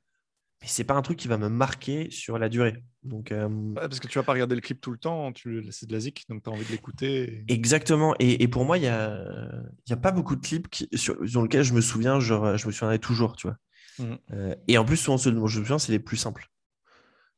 Mais 0.62 0.68
c'est 0.68 0.84
pas 0.84 0.94
un 0.94 1.02
truc 1.02 1.18
qui 1.18 1.28
va 1.28 1.38
me 1.38 1.50
marquer 1.50 2.10
sur 2.12 2.38
la 2.40 2.50
durée. 2.50 2.84
Donc, 3.04 3.32
euh, 3.32 3.48
Ouais, 3.48 3.76
parce 3.76 4.00
que 4.00 4.08
tu 4.08 4.18
vas 4.18 4.24
pas 4.24 4.34
regarder 4.34 4.56
le 4.56 4.62
clip 4.62 4.80
tout 4.82 4.92
le 4.92 4.98
temps, 4.98 5.32
tu... 5.34 5.64
c'est 5.72 5.86
de 5.86 5.94
la 5.94 6.00
zik, 6.00 6.26
donc 6.30 6.44
tu 6.44 6.50
as 6.50 6.54
envie 6.54 6.66
de 6.66 6.72
l'écouter. 6.72 7.44
et- 7.48 7.54
Exactement. 7.54 8.16
Et, 8.20 8.42
et 8.44 8.48
pour 8.48 8.66
moi, 8.66 8.78
il 8.78 8.82
n'y 8.82 8.88
a, 8.88 9.24
il 9.86 9.90
y 9.90 9.94
a 9.94 9.98
pas 9.98 10.12
beaucoup 10.12 10.36
de 10.36 10.46
clips 10.46 10.70
qui, 10.70 10.88
sur, 10.94 11.18
sur 11.28 11.42
lesquels 11.42 11.64
je 11.64 11.74
me 11.74 11.82
souviens, 11.82 12.20
genre, 12.20 12.58
je 12.58 12.68
me 12.68 12.72
souviendrai 12.72 13.00
toujours, 13.00 13.36
tu 13.36 13.48
vois. 13.48 13.58
Mhm. 14.00 14.18
Euh, 14.32 14.56
et 14.68 14.78
en 14.78 14.86
plus, 14.86 14.98
souvent, 14.98 15.18
ceux 15.18 15.32
dont 15.32 15.48
je 15.48 15.60
me 15.60 15.66
souviens, 15.66 15.80
c'est 15.80 15.92
les 15.92 16.00
plus 16.00 16.18
simples. 16.18 16.48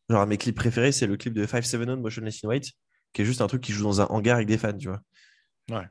Genre, 0.10 0.26
mes 0.26 0.38
clips 0.38 0.56
préférés, 0.56 0.92
c'est 0.92 1.08
le 1.08 1.18
clip 1.18 1.34
de 1.34 1.46
571 1.46 2.00
Motionless 2.00 2.44
in 2.44 2.48
White, 2.48 2.72
qui 3.14 3.22
est 3.22 3.26
juste 3.26 3.42
un 3.42 3.48
truc 3.48 3.62
qui 3.62 3.74
joue 3.74 3.84
dans 3.84 4.00
un 4.02 4.06
hangar 4.06 4.36
avec 4.38 4.48
des 4.48 4.58
fans, 4.58 4.78
tu 4.78 4.88
vois. 4.88 5.02
Ouais. 5.70 5.88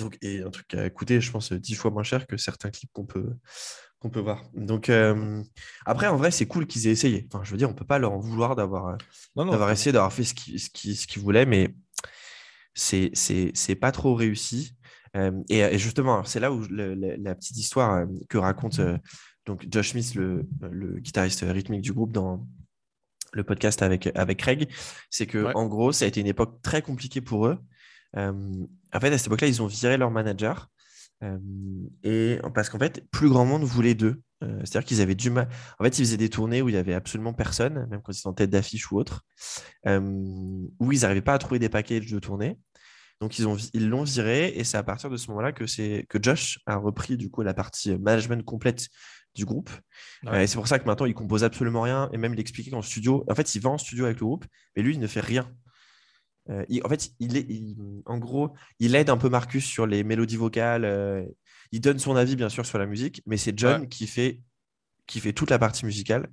Donc, 0.00 0.18
et 0.22 0.42
un 0.42 0.50
truc 0.50 0.68
qui 0.68 0.76
a 0.76 0.88
coûté, 0.90 1.20
je 1.20 1.30
pense, 1.30 1.52
dix 1.52 1.74
fois 1.74 1.90
moins 1.90 2.02
cher 2.02 2.26
que 2.26 2.36
certains 2.36 2.70
clips 2.70 2.90
qu'on 2.92 3.04
peut, 3.06 3.32
qu'on 3.98 4.10
peut 4.10 4.20
voir. 4.20 4.42
Donc, 4.54 4.88
euh, 4.88 5.42
après, 5.86 6.06
en 6.06 6.16
vrai, 6.16 6.30
c'est 6.30 6.46
cool 6.46 6.66
qu'ils 6.66 6.86
aient 6.86 6.92
essayé. 6.92 7.26
Enfin, 7.32 7.44
je 7.44 7.50
veux 7.50 7.56
dire, 7.56 7.68
on 7.70 7.74
peut 7.74 7.84
pas 7.86 7.98
leur 7.98 8.12
en 8.12 8.18
vouloir 8.18 8.56
d'avoir 8.56 8.96
clairement. 9.58 9.72
essayé 9.72 9.92
d'avoir 9.92 10.12
fait 10.12 10.24
ce 10.24 10.34
qu'ils 10.34 10.58
ce 10.60 10.70
qui, 10.70 10.94
ce 10.96 11.18
voulaient, 11.18 11.46
mais 11.46 11.74
c'est 12.74 13.10
c'est 13.14 13.50
c'est 13.54 13.76
pas 13.76 13.92
trop 13.92 14.14
réussi. 14.14 14.74
Euh, 15.16 15.32
et, 15.48 15.58
et 15.58 15.78
justement, 15.78 16.24
c'est 16.24 16.40
là 16.40 16.52
où 16.52 16.60
le- 16.68 16.94
le- 16.94 17.16
la 17.16 17.34
petite 17.34 17.56
histoire 17.56 17.92
euh, 17.94 18.06
que 18.28 18.38
raconte 18.38 18.78
euh, 18.78 18.96
donc 19.44 19.66
Josh 19.70 19.90
Smith, 19.90 20.14
le, 20.14 20.46
le 20.70 21.00
guitariste 21.00 21.44
rythmique 21.48 21.80
du 21.80 21.92
groupe 21.92 22.12
dans, 22.12 22.46
le 23.32 23.44
podcast 23.44 23.82
avec, 23.82 24.10
avec 24.14 24.38
Craig, 24.38 24.68
c'est 25.08 25.26
que 25.26 25.52
en 25.54 25.66
gros, 25.66 25.92
ça 25.92 26.04
a 26.04 26.08
été 26.08 26.20
une 26.20 26.26
époque 26.26 26.60
très 26.62 26.82
compliquée 26.82 27.20
pour 27.20 27.46
eux. 27.46 27.58
En 28.16 29.00
fait, 29.00 29.12
à 29.12 29.18
cette 29.18 29.26
époque-là, 29.26 29.48
ils 29.48 29.62
ont 29.62 29.66
viré 29.66 29.96
leur 29.96 30.10
manager. 30.10 30.68
et 32.02 32.38
parce 32.54 32.68
qu'en 32.70 32.78
fait, 32.78 33.04
plus 33.10 33.28
grand 33.28 33.44
monde 33.44 33.62
voulait 33.62 33.94
d'eux. 33.94 34.22
C'est-à-dire 34.40 34.84
qu'ils 34.84 35.00
avaient 35.02 35.14
du 35.14 35.30
mal. 35.30 35.48
En 35.78 35.84
fait, 35.84 35.98
ils 35.98 36.04
faisaient 36.04 36.16
des 36.16 36.30
tournées 36.30 36.62
où 36.62 36.68
il 36.68 36.72
n'y 36.72 36.78
avait 36.78 36.94
absolument 36.94 37.34
personne, 37.34 37.86
même 37.90 38.00
quand 38.02 38.12
ils 38.12 38.18
étaient 38.18 38.26
en 38.26 38.32
tête 38.32 38.50
d'affiche 38.50 38.90
ou 38.90 38.98
autre, 38.98 39.22
où 39.86 40.92
ils 40.92 41.00
n'arrivaient 41.00 41.20
pas 41.20 41.34
à 41.34 41.38
trouver 41.38 41.58
des 41.58 41.68
packages 41.68 42.10
de 42.10 42.18
tournée. 42.18 42.58
Donc, 43.20 43.38
ils, 43.38 43.46
ont, 43.46 43.56
ils 43.74 43.88
l'ont 43.88 44.04
viré 44.04 44.48
et 44.56 44.64
c'est 44.64 44.78
à 44.78 44.82
partir 44.82 45.10
de 45.10 45.16
ce 45.18 45.28
moment-là 45.28 45.52
que, 45.52 45.66
c'est, 45.66 46.06
que 46.08 46.18
Josh 46.20 46.58
a 46.64 46.76
repris 46.76 47.18
du 47.18 47.30
coup 47.30 47.42
la 47.42 47.52
partie 47.52 47.96
management 47.98 48.42
complète 48.42 48.88
du 49.34 49.44
groupe. 49.44 49.70
et 50.32 50.46
c'est 50.46 50.56
pour 50.56 50.66
ça 50.66 50.78
que 50.78 50.86
maintenant, 50.86 51.06
il 51.06 51.14
compose 51.14 51.44
absolument 51.44 51.82
rien 51.82 52.08
et 52.12 52.16
même 52.16 52.32
il 52.34 52.40
expliquait 52.40 52.70
qu'en 52.70 52.82
studio, 52.82 53.24
en 53.28 53.34
fait, 53.34 53.54
il 53.54 53.60
va 53.60 53.70
en 53.70 53.78
studio 53.78 54.06
avec 54.06 54.18
le 54.20 54.26
groupe, 54.26 54.46
mais 54.74 54.82
lui, 54.82 54.94
il 54.94 55.00
ne 55.00 55.06
fait 55.06 55.20
rien. 55.20 55.52
En 56.48 56.88
fait, 56.88 57.10
il 57.20 57.36
est, 57.36 57.46
en 58.06 58.18
gros, 58.18 58.54
il 58.78 58.94
aide 58.94 59.10
un 59.10 59.16
peu 59.16 59.28
Marcus 59.28 59.64
sur 59.64 59.86
les 59.86 60.04
mélodies 60.04 60.36
vocales. 60.36 61.26
il 61.72 61.80
donne 61.80 61.98
son 61.98 62.16
avis, 62.16 62.36
bien 62.36 62.48
sûr, 62.48 62.66
sur 62.66 62.78
la 62.78 62.86
musique, 62.86 63.22
mais 63.26 63.36
c'est 63.36 63.56
John 63.56 63.88
qui 63.88 64.06
fait 64.06 64.40
qui 65.06 65.18
fait 65.18 65.32
toute 65.32 65.50
la 65.50 65.58
partie 65.58 65.84
musicale. 65.84 66.28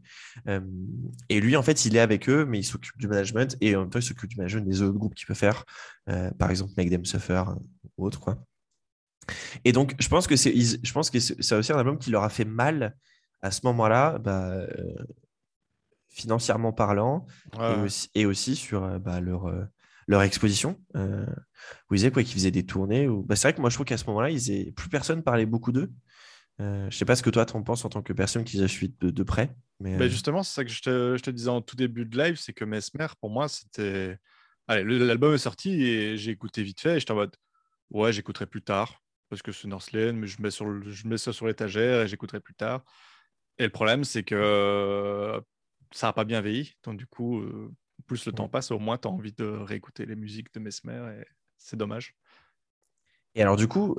et 1.29 1.41
lui, 1.41 1.55
en 1.55 1.63
fait, 1.63 1.85
il 1.85 1.95
est 1.95 1.99
avec 1.99 2.29
eux, 2.29 2.45
mais 2.45 2.59
il 2.59 2.63
s'occupe 2.63 2.97
du 2.97 3.07
management 3.07 3.57
et 3.59 3.75
en 3.75 3.81
même 3.81 3.89
temps, 3.89 3.99
il 3.99 4.03
s'occupe 4.03 4.29
du 4.29 4.37
management 4.37 4.67
des 4.67 4.81
autres 4.83 4.97
groupes 4.97 5.15
qu'il 5.15 5.25
peut 5.25 5.33
faire. 5.33 5.65
par 6.37 6.51
exemple, 6.51 6.73
Make 6.77 6.89
Them 6.89 7.05
Suffer 7.05 7.43
ou 7.97 8.05
autre. 8.05 8.19
Quoi. 8.19 8.37
Et 9.65 9.71
donc, 9.71 9.95
je 9.99 10.07
pense 10.07 10.27
que 10.27 10.35
c'est, 10.35 10.53
je 10.55 10.93
pense 10.93 11.09
que 11.09 11.19
c'est 11.19 11.55
aussi 11.55 11.71
un 11.71 11.77
album 11.77 11.97
qui 11.97 12.11
leur 12.11 12.23
a 12.23 12.29
fait 12.29 12.45
mal 12.45 12.95
à 13.41 13.51
ce 13.51 13.61
moment-là, 13.65 14.17
bah, 14.19 14.65
financièrement 16.09 16.73
parlant, 16.73 17.25
et, 18.13 18.25
aussi, 18.25 18.55
sur 18.55 18.99
bah, 18.99 19.19
leur, 19.19 19.51
leur 20.07 20.21
exposition. 20.23 20.79
vous 20.93 21.95
disiez 21.95 22.11
quoi, 22.11 22.23
qu'ils 22.23 22.33
faisaient 22.33 22.51
des 22.51 22.65
tournées. 22.65 23.07
Ou... 23.07 23.23
Bah, 23.23 23.35
c'est 23.35 23.49
vrai 23.49 23.55
que 23.55 23.61
moi, 23.61 23.69
je 23.69 23.75
trouve 23.75 23.85
qu'à 23.85 23.97
ce 23.97 24.05
moment-là, 24.07 24.29
ils 24.29 24.73
plus 24.73 24.89
personne 24.89 25.23
parlait 25.23 25.45
beaucoup 25.45 25.71
d'eux. 25.71 25.91
Euh, 26.59 26.89
je 26.89 26.97
sais 26.97 27.05
pas 27.05 27.15
ce 27.15 27.21
que 27.21 27.29
toi 27.29 27.45
t'en 27.45 27.61
penses 27.61 27.85
en 27.85 27.89
tant 27.89 28.01
que 28.01 28.13
personne 28.13 28.43
qui 28.43 28.57
les 28.57 28.67
suit 28.67 28.95
de, 28.99 29.11
de 29.11 29.23
près. 29.23 29.55
Mais 29.79 29.95
bah, 29.95 30.05
euh, 30.05 30.09
justement, 30.09 30.41
c'est 30.41 30.55
ça 30.55 30.65
que 30.65 30.71
je 30.71 30.81
te, 30.81 31.15
je 31.17 31.21
te, 31.21 31.29
disais 31.29 31.49
en 31.49 31.61
tout 31.61 31.75
début 31.75 32.05
de 32.05 32.17
live, 32.17 32.35
c'est 32.37 32.53
que 32.53 32.65
Mesmer, 32.65 33.07
pour 33.19 33.29
moi, 33.29 33.47
c'était. 33.47 34.17
Allez, 34.67 34.83
l'album 34.83 35.33
est 35.33 35.37
sorti 35.37 35.81
et 35.83 36.17
j'ai 36.17 36.31
écouté 36.31 36.63
vite 36.63 36.81
fait 36.81 36.97
et 36.97 36.99
j'étais 36.99 37.11
en 37.11 37.15
mode 37.15 37.35
ouais, 37.91 38.11
j'écouterai 38.11 38.47
plus 38.47 38.61
tard 38.61 39.01
parce 39.29 39.41
que 39.41 39.51
c'est 39.51 39.67
Northland, 39.67 40.13
mais 40.13 40.27
je 40.27 40.41
mets, 40.41 40.51
sur 40.51 40.65
je 40.83 41.07
mets 41.07 41.17
ça 41.17 41.31
sur 41.31 41.47
l'étagère 41.47 42.01
et 42.01 42.07
j'écouterai 42.07 42.39
plus 42.39 42.55
tard. 42.55 42.83
Et 43.59 43.63
le 43.63 43.69
problème, 43.69 44.03
c'est 44.03 44.23
que 44.23 45.41
ça 45.91 46.07
n'a 46.07 46.13
pas 46.13 46.25
bien 46.25 46.41
vieilli. 46.41 46.73
Donc, 46.83 46.97
du 46.97 47.07
coup, 47.07 47.39
euh, 47.39 47.71
plus 48.05 48.25
le 48.25 48.31
temps 48.31 48.47
passe, 48.47 48.71
au 48.71 48.79
moins 48.79 48.97
tu 48.97 49.07
as 49.07 49.11
envie 49.11 49.33
de 49.33 49.45
réécouter 49.45 50.05
les 50.05 50.15
musiques 50.15 50.53
de 50.53 50.59
Mesmer 50.59 51.19
et 51.19 51.25
c'est 51.57 51.77
dommage. 51.77 52.15
Et 53.35 53.41
alors, 53.41 53.55
du 53.55 53.67
coup, 53.67 53.95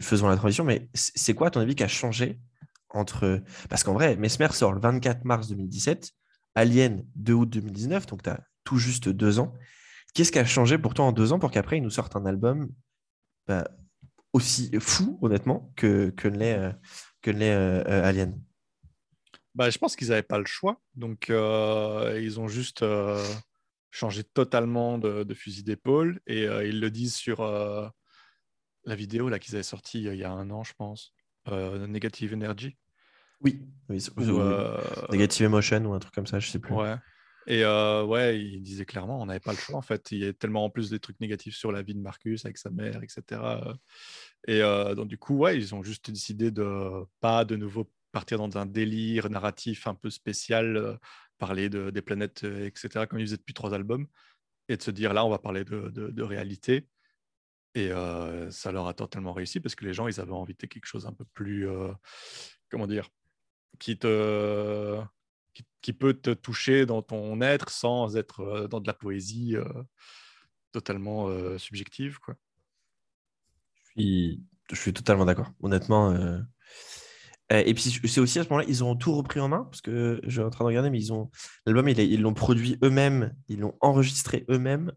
faisons 0.00 0.28
la 0.28 0.36
transition, 0.36 0.64
mais 0.64 0.88
c'est 0.94 1.34
quoi, 1.34 1.48
à 1.48 1.50
ton 1.50 1.60
avis, 1.60 1.74
qui 1.74 1.82
a 1.82 1.88
changé 1.88 2.40
entre. 2.88 3.42
Parce 3.68 3.84
qu'en 3.84 3.92
vrai, 3.92 4.16
Mesmer 4.16 4.48
sort 4.52 4.72
le 4.72 4.80
24 4.80 5.24
mars 5.24 5.48
2017, 5.48 6.12
Alien 6.54 7.04
2 7.16 7.32
août 7.34 7.50
2019, 7.50 8.06
donc 8.06 8.22
tu 8.22 8.30
as 8.30 8.40
tout 8.64 8.78
juste 8.78 9.08
deux 9.08 9.38
ans. 9.38 9.52
Qu'est-ce 10.14 10.32
qui 10.32 10.38
a 10.38 10.44
changé 10.44 10.78
pour 10.78 10.94
toi 10.94 11.04
en 11.04 11.12
deux 11.12 11.32
ans 11.32 11.38
pour 11.38 11.50
qu'après, 11.50 11.76
il 11.76 11.82
nous 11.82 11.90
sorte 11.90 12.16
un 12.16 12.24
album 12.24 12.70
bah, 13.46 13.68
aussi 14.32 14.70
fou, 14.80 15.18
honnêtement, 15.20 15.72
que, 15.76 16.10
que 16.10 16.28
l'est 16.28 16.54
euh, 16.54 16.72
euh, 17.26 17.84
euh, 17.86 18.04
Alien? 18.04 18.40
Bah, 19.58 19.68
Je 19.68 19.76
pense 19.76 19.94
qu'ils 19.94 20.08
n'avaient 20.08 20.22
pas 20.22 20.38
le 20.38 20.46
choix. 20.46 20.80
Donc, 20.94 21.28
ils 21.28 22.40
ont 22.40 22.48
juste 22.48 22.84
changé 23.90 24.24
totalement 24.24 24.96
de, 24.96 25.24
de 25.24 25.34
fusil 25.34 25.64
d'épaule 25.64 26.20
et 26.26 26.44
ils 26.44 26.80
le 26.80 26.90
disent 26.90 27.16
sur 27.16 27.42
la 28.88 28.94
vidéo 28.94 29.28
là 29.28 29.38
qu'ils 29.38 29.54
avaient 29.54 29.62
sorti 29.62 30.02
il 30.02 30.16
y 30.16 30.24
a 30.24 30.32
un 30.32 30.50
an, 30.50 30.64
je 30.64 30.72
pense, 30.74 31.12
euh, 31.48 31.86
Negative 31.86 32.34
Energy. 32.34 32.76
Oui, 33.40 33.62
oui, 33.88 34.04
euh, 34.18 34.80
Negative 35.12 35.46
Emotion 35.46 35.84
ou 35.84 35.92
un 35.92 36.00
truc 36.00 36.12
comme 36.12 36.26
ça, 36.26 36.40
je 36.40 36.48
sais 36.48 36.58
plus. 36.58 36.74
Ouais. 36.74 36.96
Et 37.46 37.64
euh, 37.64 38.04
ouais, 38.04 38.40
il 38.40 38.60
disait 38.62 38.84
clairement, 38.84 39.22
on 39.22 39.26
n'avait 39.26 39.40
pas 39.40 39.52
le 39.52 39.58
choix 39.58 39.76
en 39.76 39.82
fait. 39.82 40.10
Il 40.10 40.18
y 40.18 40.26
a 40.26 40.32
tellement 40.32 40.64
en 40.64 40.70
plus 40.70 40.90
des 40.90 40.98
trucs 40.98 41.20
négatifs 41.20 41.56
sur 41.56 41.70
la 41.70 41.82
vie 41.82 41.94
de 41.94 42.00
Marcus 42.00 42.44
avec 42.44 42.58
sa 42.58 42.70
mère, 42.70 43.00
etc. 43.02 43.40
Et 44.46 44.60
donc 44.96 45.08
du 45.08 45.18
coup, 45.18 45.36
ouais, 45.36 45.56
ils 45.56 45.74
ont 45.74 45.82
juste 45.82 46.10
décidé 46.10 46.50
de 46.50 47.04
pas 47.20 47.44
de 47.44 47.56
nouveau 47.56 47.90
partir 48.12 48.38
dans 48.38 48.58
un 48.58 48.66
délire 48.66 49.30
narratif 49.30 49.86
un 49.86 49.94
peu 49.94 50.10
spécial, 50.10 50.98
parler 51.38 51.68
de, 51.68 51.90
des 51.90 52.02
planètes, 52.02 52.44
etc. 52.44 53.06
Comme 53.06 53.18
ils 53.18 53.26
faisaient 53.26 53.36
depuis 53.36 53.54
trois 53.54 53.74
albums, 53.74 54.06
et 54.68 54.76
de 54.76 54.82
se 54.82 54.90
dire 54.90 55.14
là, 55.14 55.24
on 55.24 55.30
va 55.30 55.38
parler 55.38 55.64
de, 55.64 55.88
de 55.90 56.22
réalité. 56.22 56.88
Et 57.74 57.90
ça 58.50 58.72
leur 58.72 58.88
a 58.88 58.94
totalement 58.94 59.32
réussi 59.32 59.60
parce 59.60 59.74
que 59.74 59.84
les 59.84 59.94
gens, 59.94 60.08
ils 60.08 60.20
avaient 60.20 60.32
envie 60.32 60.54
de 60.54 60.66
quelque 60.66 60.86
chose 60.86 61.06
un 61.06 61.12
peu 61.12 61.24
plus, 61.34 61.68
comment 62.70 62.86
dire, 62.86 63.08
qui 63.78 63.98
te, 63.98 65.00
qui, 65.80 65.92
peut 65.92 66.14
te 66.14 66.30
toucher 66.30 66.86
dans 66.86 67.02
ton 67.02 67.40
être 67.40 67.70
sans 67.70 68.16
être 68.16 68.66
dans 68.68 68.80
de 68.80 68.86
la 68.86 68.94
poésie 68.94 69.56
totalement 70.72 71.28
subjective, 71.58 72.18
quoi. 72.18 72.34
Je 73.96 74.36
suis 74.74 74.92
totalement 74.92 75.24
d'accord. 75.24 75.50
Honnêtement. 75.60 76.14
Et 77.50 77.72
puis 77.72 77.82
c'est 78.04 78.20
aussi 78.20 78.38
à 78.38 78.44
ce 78.44 78.48
moment-là, 78.50 78.66
ils 78.68 78.84
ont 78.84 78.94
tout 78.94 79.14
repris 79.14 79.40
en 79.40 79.48
main 79.48 79.66
parce 79.70 79.80
que 79.80 80.20
je 80.24 80.30
suis 80.30 80.40
en 80.40 80.50
train 80.50 80.64
de 80.64 80.68
regarder, 80.68 80.90
mais 80.90 80.98
ils 80.98 81.12
ont 81.14 81.30
l'album, 81.64 81.88
ils 81.88 82.20
l'ont 82.20 82.34
produit 82.34 82.76
eux-mêmes, 82.82 83.32
ils 83.48 83.60
l'ont 83.60 83.74
enregistré 83.80 84.44
eux-mêmes. 84.50 84.92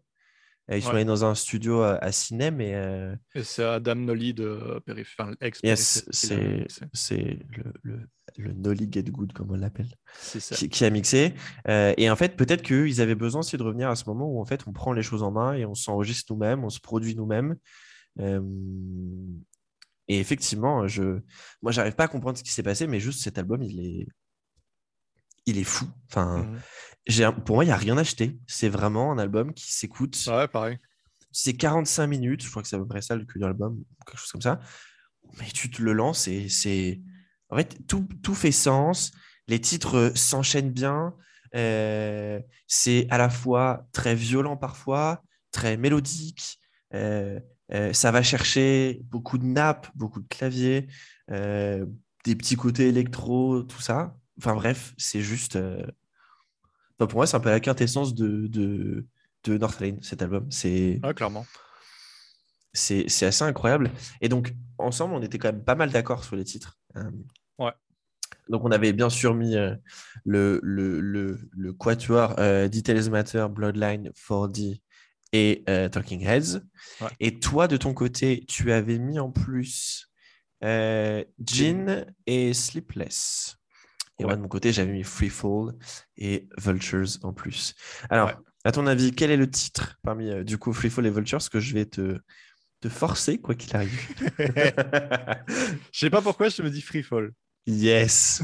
Euh, 0.70 0.76
ils 0.76 0.82
sont 0.82 0.90
allés 0.90 1.04
dans 1.04 1.24
un 1.24 1.34
studio 1.34 1.80
à, 1.80 1.96
à 1.96 2.12
Cinem 2.12 2.60
et, 2.60 2.74
euh, 2.76 3.16
et 3.34 3.42
c'est 3.42 3.64
Adam 3.64 3.96
Nolly 3.96 4.32
de 4.32 4.80
Périph... 4.86 5.16
ex 5.40 5.58
yes, 5.64 6.06
c'est 6.12 6.36
le, 6.36 7.72
le, 7.82 7.98
le, 8.36 8.52
Nolly 8.52 8.88
Get 8.90 9.02
Good 9.02 9.32
comme 9.32 9.50
on 9.50 9.56
l'appelle 9.56 9.88
qui, 10.54 10.68
qui, 10.68 10.84
a 10.84 10.90
mixé. 10.90 11.34
Euh, 11.66 11.94
et 11.96 12.08
en 12.08 12.14
fait 12.14 12.36
peut-être 12.36 12.62
qu'ils 12.62 13.00
avaient 13.00 13.16
besoin 13.16 13.40
aussi 13.40 13.56
de 13.56 13.62
revenir 13.64 13.88
à 13.88 13.96
ce 13.96 14.04
moment 14.06 14.30
où 14.30 14.40
en 14.40 14.44
fait 14.44 14.62
on 14.68 14.72
prend 14.72 14.92
les 14.92 15.02
choses 15.02 15.24
en 15.24 15.32
main 15.32 15.54
et 15.54 15.66
on 15.66 15.74
s'enregistre 15.74 16.32
nous-mêmes 16.32 16.62
on 16.62 16.70
se 16.70 16.80
produit 16.80 17.16
nous-mêmes 17.16 17.56
et 20.08 20.18
effectivement 20.18 20.86
je 20.88 21.20
moi 21.62 21.72
j'arrive 21.72 21.94
pas 21.94 22.04
à 22.04 22.08
comprendre 22.08 22.38
ce 22.38 22.42
qui 22.42 22.50
s'est 22.50 22.62
passé 22.62 22.86
mais 22.86 23.00
juste 23.00 23.22
cet 23.22 23.38
album 23.38 23.62
il 23.62 23.80
est 23.80 24.06
il 25.46 25.58
est 25.58 25.64
fou 25.64 25.86
enfin 26.08 26.38
mmh 26.38 26.58
pour 27.44 27.56
moi, 27.56 27.64
il 27.64 27.68
n'y 27.68 27.72
a 27.72 27.76
rien 27.76 27.98
acheté. 27.98 28.38
C'est 28.46 28.68
vraiment 28.68 29.12
un 29.12 29.18
album 29.18 29.52
qui 29.54 29.72
s'écoute. 29.72 30.16
Ouais, 30.26 30.48
pareil. 30.48 30.78
C'est 31.30 31.54
45 31.54 32.06
minutes, 32.06 32.44
je 32.44 32.50
crois 32.50 32.62
que 32.62 32.68
c'est 32.68 32.76
à 32.76 32.78
peu 32.78 32.86
près 32.86 33.00
ça 33.00 33.16
le 33.16 33.24
cul 33.24 33.38
de 33.38 33.44
l'album, 33.44 33.82
quelque 34.06 34.18
chose 34.18 34.32
comme 34.32 34.42
ça. 34.42 34.60
Mais 35.38 35.48
tu 35.52 35.70
te 35.70 35.82
le 35.82 35.92
lances 35.92 36.28
et 36.28 36.48
c'est. 36.48 37.00
En 37.48 37.56
fait, 37.56 37.86
tout, 37.86 38.06
tout, 38.22 38.34
fait 38.34 38.52
sens. 38.52 39.12
Les 39.48 39.60
titres 39.60 40.12
s'enchaînent 40.14 40.70
bien. 40.70 41.14
Euh, 41.54 42.40
c'est 42.66 43.06
à 43.10 43.18
la 43.18 43.28
fois 43.28 43.86
très 43.92 44.14
violent 44.14 44.56
parfois, 44.56 45.22
très 45.50 45.76
mélodique. 45.76 46.58
Euh, 46.94 47.40
euh, 47.74 47.92
ça 47.92 48.10
va 48.10 48.22
chercher 48.22 49.00
beaucoup 49.04 49.38
de 49.38 49.44
nappes, 49.44 49.88
beaucoup 49.94 50.20
de 50.20 50.28
claviers, 50.28 50.88
des 51.28 52.36
petits 52.36 52.56
côtés 52.56 52.88
électro, 52.88 53.62
tout 53.62 53.80
ça. 53.80 54.16
Enfin 54.38 54.54
bref, 54.54 54.94
c'est 54.96 55.20
juste 55.22 55.58
pour 57.06 57.18
moi, 57.18 57.26
c'est 57.26 57.36
un 57.36 57.40
peu 57.40 57.50
la 57.50 57.60
quintessence 57.60 58.14
de, 58.14 58.46
de, 58.46 59.06
de 59.44 59.58
Northlane, 59.58 59.98
cet 60.02 60.22
album. 60.22 60.50
C'est 60.50 61.00
clairement. 61.16 61.46
C'est 62.72 63.06
assez 63.22 63.44
incroyable. 63.44 63.90
Et 64.20 64.28
donc, 64.28 64.54
ensemble, 64.78 65.14
on 65.14 65.22
était 65.22 65.38
quand 65.38 65.52
même 65.52 65.64
pas 65.64 65.74
mal 65.74 65.90
d'accord 65.90 66.24
sur 66.24 66.36
les 66.36 66.44
titres. 66.44 66.78
Euh, 66.96 67.10
ouais. 67.58 67.72
Donc, 68.48 68.64
on 68.64 68.70
avait 68.70 68.92
bien 68.92 69.10
sûr 69.10 69.34
mis 69.34 69.56
euh, 69.56 69.74
le, 70.24 70.58
le, 70.62 71.00
le, 71.00 71.38
le, 71.50 71.72
quatuor 71.74 72.34
euh, 72.38 72.68
Details 72.68 73.10
Matter, 73.10 73.46
Bloodline, 73.50 74.10
4D 74.10 74.80
et 75.32 75.64
Talking 75.90 76.26
Heads. 76.26 76.60
Et 77.20 77.40
toi, 77.40 77.68
de 77.68 77.76
ton 77.76 77.94
côté, 77.94 78.44
tu 78.46 78.72
avais 78.72 78.98
mis 78.98 79.18
en 79.18 79.30
plus 79.30 80.10
Jean 80.62 82.06
et 82.26 82.54
Sleepless. 82.54 83.56
Et 84.18 84.24
moi, 84.24 84.36
de 84.36 84.40
mon 84.40 84.48
côté, 84.48 84.72
j'avais 84.72 84.92
mis 84.92 85.02
Free 85.02 85.30
Fall 85.30 85.72
et 86.16 86.48
Vultures 86.58 87.18
en 87.22 87.32
plus. 87.32 87.74
Alors, 88.10 88.32
à 88.64 88.70
ton 88.70 88.86
avis, 88.86 89.12
quel 89.12 89.30
est 89.30 89.36
le 89.36 89.50
titre 89.50 89.98
parmi 90.02 90.30
euh, 90.30 90.44
du 90.44 90.58
coup 90.58 90.72
Free 90.72 90.90
Fall 90.90 91.06
et 91.06 91.10
Vultures 91.10 91.50
que 91.50 91.58
je 91.58 91.74
vais 91.74 91.86
te, 91.86 92.20
te 92.80 92.88
forcer, 92.88 93.38
quoi 93.38 93.54
qu'il 93.54 93.74
arrive? 93.74 93.98
Je 95.92 95.98
sais 95.98 96.10
pas 96.10 96.22
pourquoi 96.22 96.48
je 96.48 96.62
me 96.62 96.70
dis 96.70 96.82
Free 96.82 97.02
Fall. 97.02 97.32
Yes 97.66 98.42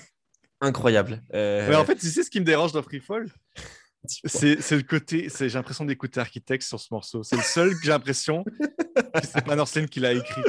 Incroyable. 0.60 1.22
Euh... 1.32 1.74
en 1.74 1.84
fait, 1.84 1.96
tu 1.96 2.08
sais 2.08 2.22
ce 2.22 2.30
qui 2.30 2.40
me 2.40 2.44
dérange 2.44 2.72
dans 2.72 2.82
Free 2.82 3.00
Fall 3.00 3.26
c'est 4.24 4.70
le 4.70 4.82
côté, 4.82 5.28
j'ai 5.38 5.48
l'impression 5.48 5.84
d'écouter 5.84 6.20
Architect 6.20 6.62
sur 6.62 6.80
ce 6.80 6.88
morceau. 6.90 7.22
C'est 7.22 7.36
le 7.36 7.42
seul 7.42 7.70
que 7.70 7.80
j'ai 7.82 7.90
l'impression 7.90 8.44
que 8.44 9.26
c'est 9.26 9.44
pas 9.44 9.56
Norslin 9.56 9.86
qui 9.86 10.00
l'a 10.00 10.12
écrit. 10.12 10.42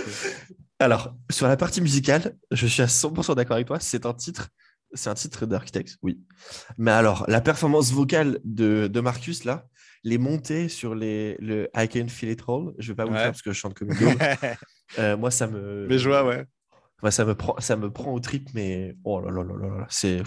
Alors, 0.80 1.16
sur 1.30 1.48
la 1.48 1.56
partie 1.58 1.82
musicale, 1.82 2.36
je 2.52 2.68
suis 2.68 2.82
à 2.82 2.88
100% 2.88 3.36
d'accord 3.36 3.56
avec 3.56 3.68
toi. 3.68 3.80
C'est 3.80 4.06
un 4.06 4.14
titre 4.14 4.50
C'est 4.94 5.10
un 5.10 5.14
titre 5.14 5.46
d'Architects, 5.46 5.96
oui. 6.02 6.20
Mais 6.78 6.92
alors, 6.92 7.26
la 7.28 7.42
performance 7.42 7.92
vocale 7.92 8.40
de, 8.44 8.88
de 8.88 9.00
Marcus, 9.00 9.44
là, 9.46 9.66
les 10.04 10.18
montées 10.18 10.70
sur 10.70 10.94
les, 10.94 11.36
le 11.40 11.70
I 11.76 11.88
Can 11.88 12.08
Feel 12.10 12.30
It 12.30 12.42
All, 12.48 12.74
je 12.78 12.92
vais 12.92 12.96
pas 12.96 13.06
vous 13.06 13.12
le 13.12 13.16
Ouais. 13.16 13.22
faire 13.24 13.32
parce 13.32 13.42
que 13.42 13.52
je 13.52 13.58
chante 13.58 13.74
comme 13.74 13.90
une. 13.92 13.98
Euh, 15.00 15.18
moi, 15.18 15.32
ça 15.32 15.48
me. 15.48 15.88
Mais 15.90 15.98
joie, 15.98 16.24
ouais. 16.24 16.46
Moi, 17.02 17.10
ça 17.10 17.26
me 17.26 17.34
prend, 17.34 17.56
ça 17.60 17.76
me 17.76 17.90
prend 17.92 18.14
au 18.14 18.20
trip, 18.20 18.50
mais 18.54 18.96
oh 19.04 19.20
là 19.20 19.32
là 19.32 19.44
là 19.44 19.54
là 19.60 19.78
là, 19.80 19.88
c'est. 19.90 20.22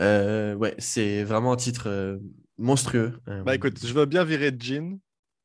Euh, 0.00 0.54
ouais, 0.54 0.74
c'est 0.78 1.24
vraiment 1.24 1.52
un 1.52 1.56
titre 1.56 1.88
euh, 1.88 2.18
monstrueux. 2.58 3.20
Euh, 3.28 3.42
Bah 3.42 3.54
écoute, 3.54 3.84
je 3.84 3.92
veux 3.92 4.06
bien 4.06 4.24
virer 4.24 4.52
Jean 4.58 4.98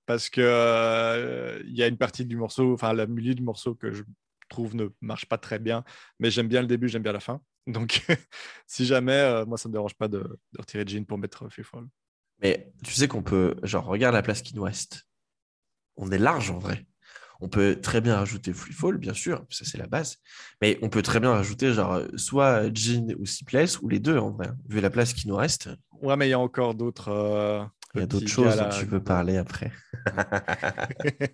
parce 0.05 0.29
que 0.29 0.41
euh, 0.41 1.61
il 1.65 1.75
y 1.75 1.83
a 1.83 1.87
une 1.87 1.97
partie 1.97 2.25
du 2.25 2.35
morceau, 2.35 2.73
enfin 2.73 2.93
la 2.93 3.05
milieu 3.05 3.35
du 3.35 3.43
morceau 3.43 3.75
que 3.75 3.91
je 3.91 4.03
trouve 4.49 4.75
ne 4.75 4.87
marche 5.01 5.27
pas 5.27 5.37
très 5.37 5.59
bien, 5.59 5.83
mais 6.19 6.31
j'aime 6.31 6.47
bien 6.47 6.61
le 6.61 6.67
début, 6.67 6.87
j'aime 6.87 7.03
bien 7.03 7.13
la 7.13 7.19
fin. 7.19 7.41
Donc 7.67 8.03
si 8.65 8.85
jamais, 8.85 9.45
moi 9.45 9.57
ça 9.57 9.69
me 9.69 9.73
dérange 9.73 9.93
pas 9.93 10.07
de, 10.07 10.19
de 10.19 10.59
retirer 10.59 10.83
Jean 10.87 11.05
pour 11.05 11.19
mettre 11.19 11.47
Fall. 11.49 11.85
Mais 12.41 12.71
tu 12.83 12.93
sais 12.93 13.07
qu'on 13.07 13.21
peut, 13.21 13.55
genre, 13.63 13.85
regarde 13.85 14.15
la 14.15 14.21
place 14.23 14.41
Kin-West. 14.41 15.05
On 15.97 16.09
est 16.11 16.17
large 16.17 16.49
en 16.49 16.57
vrai. 16.57 16.85
On 17.41 17.47
peut 17.47 17.79
très 17.81 18.01
bien 18.01 18.17
rajouter 18.17 18.51
Free 18.53 18.73
Fall, 18.73 18.97
bien 18.97 19.13
sûr, 19.13 19.45
ça 19.49 19.63
c'est 19.65 19.77
la 19.77 19.87
base. 19.87 20.17
Mais 20.61 20.77
on 20.81 20.89
peut 20.89 21.01
très 21.01 21.19
bien 21.21 21.31
rajouter, 21.31 21.71
genre, 21.73 21.93
euh, 21.93 22.07
soit 22.17 22.69
Jean 22.73 23.13
ou 23.17 23.25
Sleepless, 23.25 23.79
ou 23.81 23.87
les 23.89 23.99
deux 23.99 24.17
en 24.17 24.31
vrai. 24.31 24.49
Vu 24.67 24.81
la 24.81 24.89
place 24.89 25.13
qui 25.13 25.27
nous 25.27 25.35
reste, 25.37 25.69
Ouais, 26.01 26.15
mais 26.17 26.27
il 26.27 26.31
y 26.31 26.33
a 26.33 26.39
encore 26.39 26.75
d'autres. 26.75 27.09
euh, 27.09 27.63
il 27.95 28.01
y 28.01 28.03
a 28.03 28.07
d'autres 28.07 28.27
choses 28.27 28.55
dont 28.57 28.69
tu 28.69 28.85
veux 28.85 29.03
parler 29.03 29.37
après. 29.37 29.71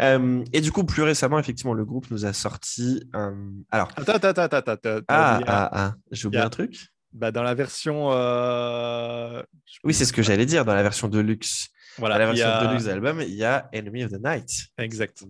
Euh, 0.00 0.42
et 0.54 0.62
du 0.62 0.72
coup, 0.72 0.84
plus 0.84 1.02
récemment, 1.02 1.38
effectivement, 1.38 1.74
le 1.74 1.84
groupe 1.84 2.10
nous 2.10 2.24
a 2.24 2.32
sorti. 2.32 3.04
un- 3.12 3.36
Alors, 3.70 3.90
Attends, 3.94 4.14
attends, 4.14 4.28
attends, 4.28 4.56
attends. 4.56 4.70
attends, 4.72 5.00
ah, 5.08 5.36
a- 5.36 5.42
ah, 5.46 5.70
ah, 5.72 5.94
j'ai 6.10 6.26
oublié 6.28 6.42
a- 6.42 6.46
un 6.46 6.50
truc. 6.50 6.88
bah, 7.12 7.30
dans 7.32 7.42
la 7.42 7.52
version. 7.54 8.08
euh, 8.12 9.42
Oui, 9.84 9.92
c'est 9.92 10.06
ce 10.06 10.14
que 10.14 10.22
j'allais 10.22 10.46
dire 10.46 10.64
dans 10.64 10.74
la 10.74 10.82
version 10.82 11.08
Deluxe. 11.08 11.68
Voilà, 11.98 12.18
la 12.18 12.26
version 12.26 12.46
a- 12.48 12.66
Deluxe 12.66 12.84
de 12.84 12.90
l'album, 12.90 13.20
il 13.20 13.34
y 13.34 13.44
a 13.44 13.68
Enemy 13.72 14.04
of 14.04 14.12
the 14.12 14.20
Night. 14.22 14.50
Exact. 14.78 15.24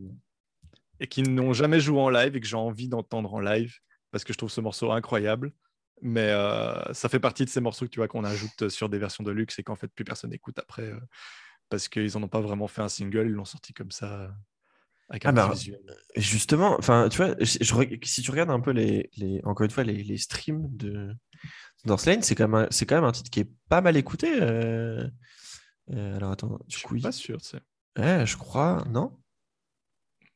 Et 1.00 1.06
qui 1.06 1.22
n'ont 1.22 1.52
jamais 1.52 1.78
joué 1.80 2.00
en 2.00 2.08
live 2.10 2.36
et 2.36 2.40
que 2.40 2.46
j'ai 2.46 2.56
envie 2.56 2.88
d'entendre 2.88 3.32
en 3.34 3.40
live 3.40 3.74
parce 4.10 4.24
que 4.24 4.32
je 4.32 4.38
trouve 4.38 4.50
ce 4.50 4.60
morceau 4.60 4.90
incroyable. 4.92 5.52
Mais 6.02 6.28
euh, 6.30 6.92
ça 6.92 7.08
fait 7.08 7.20
partie 7.20 7.44
de 7.44 7.50
ces 7.50 7.60
morceaux 7.60 7.86
que 7.86 7.90
tu 7.90 8.00
vois 8.00 8.08
qu'on 8.08 8.24
ajoute 8.24 8.68
sur 8.68 8.88
des 8.88 8.98
versions 8.98 9.24
de 9.24 9.30
luxe 9.30 9.58
et 9.58 9.62
qu'en 9.62 9.76
fait 9.76 9.88
plus 9.88 10.04
personne 10.04 10.30
n'écoute 10.30 10.58
après 10.58 10.82
euh, 10.82 10.98
parce 11.70 11.88
qu'ils 11.88 12.12
n'en 12.14 12.24
ont 12.24 12.28
pas 12.28 12.40
vraiment 12.42 12.66
fait 12.68 12.82
un 12.82 12.88
single, 12.88 13.26
ils 13.26 13.32
l'ont 13.32 13.44
sorti 13.46 13.72
comme 13.72 13.90
ça 13.90 14.12
euh, 14.22 14.28
avec 15.08 15.24
un 15.24 15.30
Ah, 15.30 15.32
bah, 15.32 15.50
visuel. 15.52 15.80
Justement, 16.14 16.76
enfin, 16.78 17.08
tu 17.10 17.16
vois, 17.18 17.34
je- 17.40 17.58
je 17.62 17.74
reg- 17.74 18.04
si 18.04 18.20
tu 18.22 18.30
regardes 18.30 18.50
un 18.50 18.60
peu 18.60 18.72
les, 18.72 19.08
les 19.16 19.40
encore 19.44 19.64
une 19.64 19.70
fois, 19.70 19.84
les, 19.84 20.02
les 20.02 20.18
streams 20.18 20.66
de 20.76 21.14
North 21.86 22.04
Lane, 22.06 22.22
c'est 22.22 22.34
quand 22.34 22.48
même, 22.48 22.66
c'est 22.70 22.84
quand 22.84 22.96
même 22.96 23.04
un 23.04 23.12
titre 23.12 23.30
qui 23.30 23.40
est 23.40 23.50
pas 23.70 23.80
mal 23.80 23.96
écouté. 23.96 24.28
euh. 24.40 25.08
Euh, 25.92 26.16
alors 26.16 26.32
attends, 26.32 26.58
Je 26.68 26.76
du 26.76 26.78
coup, 26.78 26.94
suis 26.94 26.96
il- 26.96 27.02
pas 27.02 27.12
sûr, 27.12 27.40
tu 27.40 27.48
sais. 27.48 27.60
ouais, 27.98 28.26
je 28.26 28.36
crois, 28.36 28.84
non? 28.90 29.12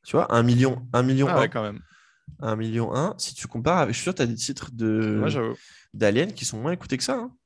Tu 0.04 0.12
vois, 0.16 0.32
un 0.34 0.42
million, 0.42 0.86
un 0.92 1.02
million, 1.02 1.28
Ah 1.28 1.36
un, 1.36 1.40
ouais, 1.40 1.48
quand 1.48 1.62
même. 1.62 1.80
un 2.40 2.56
million 2.56 2.94
un. 2.94 3.14
Si 3.18 3.34
tu 3.34 3.48
compares, 3.48 3.80
avec, 3.80 3.94
je 3.94 3.98
suis 4.00 4.04
sûr, 4.04 4.14
tu 4.16 4.22
as 4.22 4.26
des 4.26 4.34
titres 4.36 4.70
de 4.72 5.24
d'Alien 5.94 6.32
qui 6.34 6.44
sont 6.46 6.60
moins 6.60 6.72
écoutés 6.72 6.96
que 6.98 7.04
ça. 7.04 7.16
hein. 7.16 7.36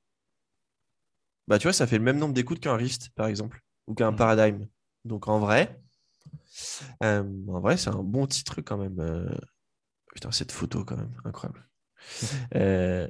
Bah, 1.48 1.59
tu 1.59 1.64
vois, 1.64 1.72
ça 1.72 1.86
fait 1.86 1.98
le 1.98 2.05
même 2.05 2.18
nombre 2.18 2.34
d'écoutes 2.34 2.61
qu'un 2.61 2.76
Rift, 2.76 3.11
par 3.14 3.26
exemple, 3.26 3.62
ou 3.86 3.94
qu'un 3.94 4.12
Mhm. 4.12 4.16
Paradigm. 4.16 4.66
Donc, 5.05 5.28
en 5.28 5.38
vrai, 5.38 5.80
euh, 7.02 7.22
en 7.48 7.61
vrai, 7.61 7.76
c'est 7.76 7.90
un 7.90 8.02
bon 8.02 8.26
titre 8.26 8.61
quand 8.61 8.76
même. 8.78 8.98
euh. 9.00 9.28
Putain, 10.14 10.32
cette 10.32 10.52
photo, 10.52 10.84
quand 10.84 10.96
même, 10.96 11.12
incroyable. 11.24 11.68
Euh, 12.57 13.09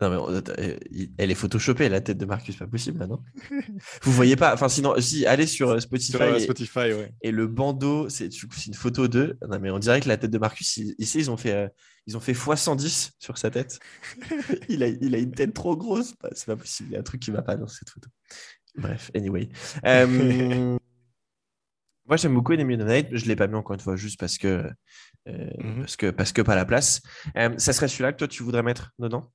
Non, 0.00 0.08
mais 0.10 0.16
on- 0.16 0.30
euh, 0.30 0.76
elle 1.18 1.30
est 1.30 1.34
photoshopée, 1.34 1.88
la 1.90 2.00
tête 2.00 2.16
de 2.16 2.24
Marcus, 2.24 2.56
pas 2.56 2.66
possible, 2.66 2.98
là, 3.00 3.06
non 3.06 3.22
Vous 4.02 4.12
voyez 4.12 4.34
pas 4.36 4.54
Enfin, 4.54 4.68
sinon, 4.68 4.94
si, 5.00 5.26
allez 5.26 5.46
sur 5.46 5.70
euh, 5.70 5.78
Spotify 5.80 6.12
Sur 6.12 6.22
euh, 6.22 6.36
et, 6.36 6.40
Spotify, 6.40 6.78
ouais. 6.92 7.12
et 7.22 7.30
le 7.30 7.46
bandeau, 7.46 8.08
c'est 8.08 8.30
une 8.66 8.74
photo 8.74 9.08
d'eux. 9.08 9.38
Non, 9.48 9.58
mais 9.60 9.70
on 9.70 9.78
dirait 9.78 10.00
que 10.00 10.08
la 10.08 10.16
tête 10.16 10.30
de 10.30 10.38
Marcus, 10.38 10.76
ici, 10.76 11.18
ils 11.18 11.30
ont 11.30 11.36
fait, 11.36 11.52
euh, 11.52 11.68
ils 12.06 12.16
ont 12.16 12.20
fait 12.20 12.32
x110 12.32 13.10
sur 13.18 13.36
sa 13.36 13.50
tête. 13.50 13.78
il, 14.68 14.82
a, 14.82 14.88
il 14.88 15.14
a 15.14 15.18
une 15.18 15.32
tête 15.32 15.52
trop 15.52 15.76
grosse. 15.76 16.14
Bah, 16.22 16.30
c'est 16.32 16.46
pas 16.46 16.56
possible. 16.56 16.88
Il 16.90 16.92
y 16.94 16.96
a 16.96 17.00
un 17.00 17.04
truc 17.04 17.20
qui 17.20 17.30
va 17.30 17.42
pas 17.42 17.56
dans 17.56 17.66
cette 17.68 17.90
photo. 17.90 18.08
Bref, 18.76 19.10
anyway. 19.14 19.48
Euh, 19.84 20.06
moi, 22.06 22.16
j'aime 22.16 22.34
beaucoup 22.34 22.52
Enemy 22.54 22.74
of 22.74 22.80
the 22.80 22.84
Night. 22.86 23.08
Je 23.12 23.26
l'ai 23.26 23.36
pas 23.36 23.46
mis 23.48 23.54
encore 23.56 23.74
une 23.74 23.80
fois 23.80 23.96
juste 23.96 24.18
parce 24.18 24.38
que, 24.38 24.70
euh, 25.28 25.50
Mhm. 25.62 25.80
parce 25.80 25.96
que, 25.96 26.10
parce 26.10 26.32
que 26.32 26.42
pas 26.42 26.54
la 26.56 26.64
place. 26.64 27.02
Euh, 27.36 27.50
ça 27.58 27.72
serait 27.72 27.88
celui-là 27.88 28.12
que 28.12 28.18
toi, 28.18 28.28
tu 28.28 28.42
voudrais 28.42 28.62
mettre 28.62 28.92
dedans? 28.98 29.30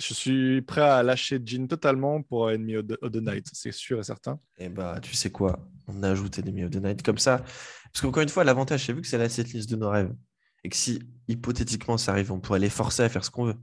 Je 0.00 0.14
suis 0.14 0.62
prêt 0.62 0.82
à 0.82 1.02
lâcher 1.02 1.40
Jean 1.44 1.66
totalement 1.66 2.22
pour 2.22 2.50
Enemy 2.50 2.76
of 2.76 2.86
the, 2.86 2.98
of 3.02 3.10
the 3.10 3.16
Night, 3.16 3.46
c'est 3.52 3.72
sûr 3.72 3.98
et 3.98 4.04
certain. 4.04 4.38
Et 4.56 4.68
bah, 4.68 5.00
tu 5.02 5.14
sais 5.14 5.30
quoi 5.30 5.68
On 5.88 6.02
ajoute 6.04 6.38
Enemy 6.38 6.64
of 6.64 6.70
the 6.70 6.76
Night 6.76 7.02
comme 7.02 7.18
ça. 7.18 7.38
Parce 7.38 8.00
qu'encore 8.02 8.22
une 8.22 8.28
fois, 8.28 8.44
l'avantage, 8.44 8.86
c'est 8.86 8.92
vu 8.92 9.00
que 9.02 9.08
c'est 9.08 9.18
la 9.18 9.28
setlist 9.28 9.68
de 9.68 9.76
nos 9.76 9.90
rêves. 9.90 10.14
Et 10.62 10.68
que 10.68 10.76
si 10.76 11.00
hypothétiquement 11.26 11.98
ça 11.98 12.12
arrive, 12.12 12.30
on 12.30 12.38
pourrait 12.40 12.60
les 12.60 12.70
forcer 12.70 13.02
à 13.02 13.08
faire 13.08 13.24
ce 13.24 13.30
qu'on 13.30 13.46
veut. 13.46 13.56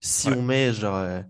Si 0.00 0.28
Ouais. 0.28 0.36
on 0.36 0.42
met 0.42 0.72
genre 0.72 0.96
euh, 0.96 1.22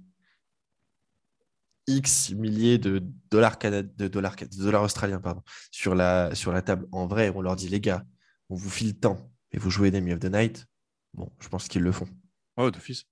X 1.87 2.31
milliers 2.33 2.77
de 2.77 3.03
dollars, 3.31 3.57
de 3.59 4.09
dollars, 4.09 4.37
de 4.37 4.63
dollars 4.63 4.83
australiens 4.83 5.21
pardon, 5.21 5.43
sur, 5.71 5.95
la, 5.95 6.35
sur 6.35 6.53
la 6.53 6.61
table, 6.61 6.87
en 6.93 7.07
vrai, 7.07 7.33
on 7.35 7.41
leur 7.41 7.57
dit 7.57 7.69
les 7.69 7.81
gars, 7.81 8.05
on 8.51 8.57
vous 8.57 8.69
file 8.69 8.89
le 8.89 8.95
temps 9.01 9.31
et 9.53 9.59
vous 9.59 9.71
jouez 9.71 9.89
Enemy 9.89 10.13
of 10.13 10.21
the 10.21 10.27
Night, 10.31 10.67
bon, 11.15 11.31
je 11.41 11.49
pense 11.49 11.67
qu'ils 11.69 11.83
le 11.83 11.93
font. 11.93 12.09
Oh, 12.59 12.71
d'office. 12.71 13.05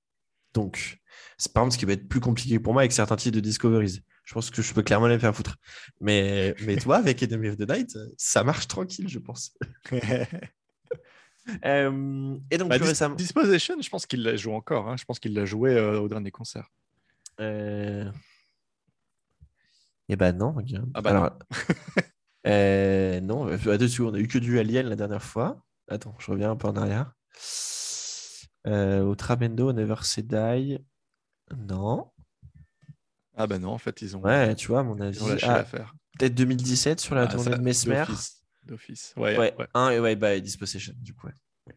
Donc, 0.57 0.98
c'est 1.36 1.52
par 1.52 1.62
exemple 1.64 1.74
ce 1.74 1.78
qui 1.78 1.84
va 1.84 1.92
être 1.92 2.09
plus 2.09 2.20
compliqué 2.20 2.59
pour 2.59 2.72
moi 2.72 2.82
avec 2.82 2.92
certains 2.92 3.16
titres 3.16 3.36
de 3.36 3.40
Discoveries. 3.40 4.00
Je 4.24 4.34
pense 4.34 4.50
que 4.50 4.62
je 4.62 4.72
peux 4.74 4.82
clairement 4.82 5.07
les 5.07 5.18
faire 5.18 5.36
foutre. 5.36 5.57
Mais, 6.00 6.54
mais 6.64 6.76
toi, 6.76 6.96
avec 6.96 7.22
Enemy 7.22 7.48
of 7.50 7.57
the 7.59 7.68
Night, 7.70 7.96
ça 8.16 8.42
marche 8.42 8.66
tranquille, 8.66 9.09
je 9.09 9.18
pense. 9.18 9.54
Euh, 11.64 12.36
et 12.50 12.59
donc, 12.59 12.70
Bah, 12.70 12.76
plus 12.76 12.88
récemment. 12.88 13.14
Disposition, 13.14 13.76
je 13.80 13.88
pense 13.88 14.04
qu'il 14.04 14.24
la 14.24 14.34
joue 14.34 14.50
encore. 14.52 14.88
hein. 14.88 14.96
Je 14.96 15.04
pense 15.04 15.20
qu'il 15.20 15.32
l'a 15.32 15.44
joué 15.44 15.76
euh, 15.76 16.00
au 16.00 16.09
dernier 16.09 16.32
concert. 16.32 16.68
Euh... 17.40 18.11
Eh 20.09 20.16
ben 20.16 20.32
non, 20.36 20.50
regarde. 20.54 20.90
Ah 20.94 21.00
bah 21.02 21.11
Alors, 21.11 21.38
euh, 22.48 23.20
non, 23.20 23.46
euh, 23.46 23.54
attends, 23.54 23.76
dessus, 23.76 24.02
on 24.02 24.12
a 24.14 24.18
eu 24.18 24.26
que 24.26 24.38
du 24.38 24.59
Alien 24.59 24.88
la 24.88 24.96
dernière 24.96 25.22
fois. 25.22 25.62
Attends, 25.86 26.16
je 26.18 26.32
reviens 26.32 26.50
un 26.50 26.57
peu 26.57 26.66
en 26.66 26.74
arrière. 26.74 27.12
Euh, 28.67 29.03
au 29.03 29.14
Trabendo, 29.14 29.73
Never 29.73 29.97
Say 30.03 30.23
Die. 30.23 30.79
Non. 31.57 32.11
Ah 33.37 33.47
ben 33.47 33.61
non, 33.61 33.71
en 33.71 33.79
fait, 33.79 34.01
ils 34.03 34.17
ont, 34.17 34.21
Ouais, 34.23 34.55
tu 34.55 34.69
vois, 34.69 34.81
à 34.81 34.83
mon 34.83 34.99
avis. 35.01 35.21
ont 35.23 35.37
ah. 35.43 35.64
Peut-être 36.19 36.35
2017 36.35 37.01
sur 37.01 37.14
la 37.14 37.23
Ah, 37.23 37.27
tournée 37.29 37.51
ça, 37.51 37.59
de 37.59 37.62
Mesmer. 37.62 38.05
D'office. 38.64 39.12
Ouais, 39.17 39.39
Ouais, 39.39 39.55
ouais. 39.59 39.67
un 39.75 39.91
et 39.91 40.01
ouais, 40.01 40.17
bah, 40.17 40.41
Dispossession, 40.41 40.95
du 40.97 41.14
coup. 41.14 41.27
Ouais. 41.27 41.33
Ouais. 41.67 41.75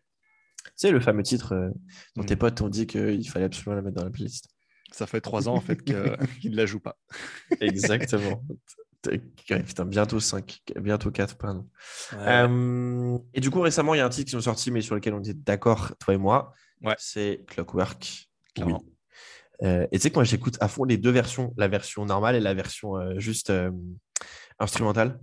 Tu 0.66 0.72
sais, 0.78 0.92
le 0.92 1.00
fameux 1.00 1.22
titre 1.24 1.54
euh, 1.54 1.70
dont 2.16 2.24
tes 2.24 2.36
Mm. 2.36 2.40
potes 2.40 2.56
t'ont 2.56 2.70
dit 2.70 2.88
qu'il 2.88 3.30
fallait 3.30 3.46
absolument 3.46 3.76
la 3.76 3.82
mettre 3.82 3.98
dans 3.98 4.06
la 4.06 4.10
playlist. 4.10 4.48
Ça 4.92 5.06
fait 5.06 5.22
trois 5.22 5.48
ans 5.48 5.54
en 5.56 5.62
fait 5.62 5.76
que- 5.84 6.16
qu'il 6.42 6.52
ne 6.52 6.56
la 6.58 6.66
joue 6.66 6.80
pas. 6.80 6.98
Exactement. 7.60 8.44
Putain, 9.48 9.86
bientôt 9.86 10.20
5, 10.20 10.62
bientôt 10.82 11.10
4, 11.12 11.38
pardon. 11.38 11.70
Euh, 12.14 13.18
et 13.34 13.40
du 13.40 13.50
coup, 13.50 13.62
récemment, 13.62 13.94
il 13.94 14.00
y 14.00 14.02
a 14.02 14.06
un 14.06 14.10
titre 14.10 14.26
qui 14.26 14.32
sont 14.32 14.42
sortis, 14.42 14.72
mais 14.72 14.82
sur 14.82 14.94
lequel 14.96 15.14
on 15.14 15.20
était 15.20 15.34
d'accord, 15.34 15.94
toi 16.00 16.14
et 16.14 16.18
moi. 16.18 16.52
Ouais. 16.82 16.96
C'est 16.98 17.44
Clockwork. 17.48 18.30
Clairement. 18.56 18.82
Oui. 18.84 18.94
Euh, 19.68 19.86
et 19.92 19.98
tu 19.98 20.04
sais 20.04 20.10
que 20.10 20.16
moi, 20.16 20.24
j'écoute 20.24 20.58
à 20.62 20.68
fond 20.68 20.86
les 20.86 20.98
deux 20.98 21.12
versions, 21.12 21.54
la 21.58 21.68
version 21.68 22.06
normale 22.06 22.36
et 22.36 22.40
la 22.40 22.54
version 22.54 22.96
euh, 22.98 23.20
juste 23.20 23.50
euh, 23.50 23.72
instrumentale. 24.60 25.20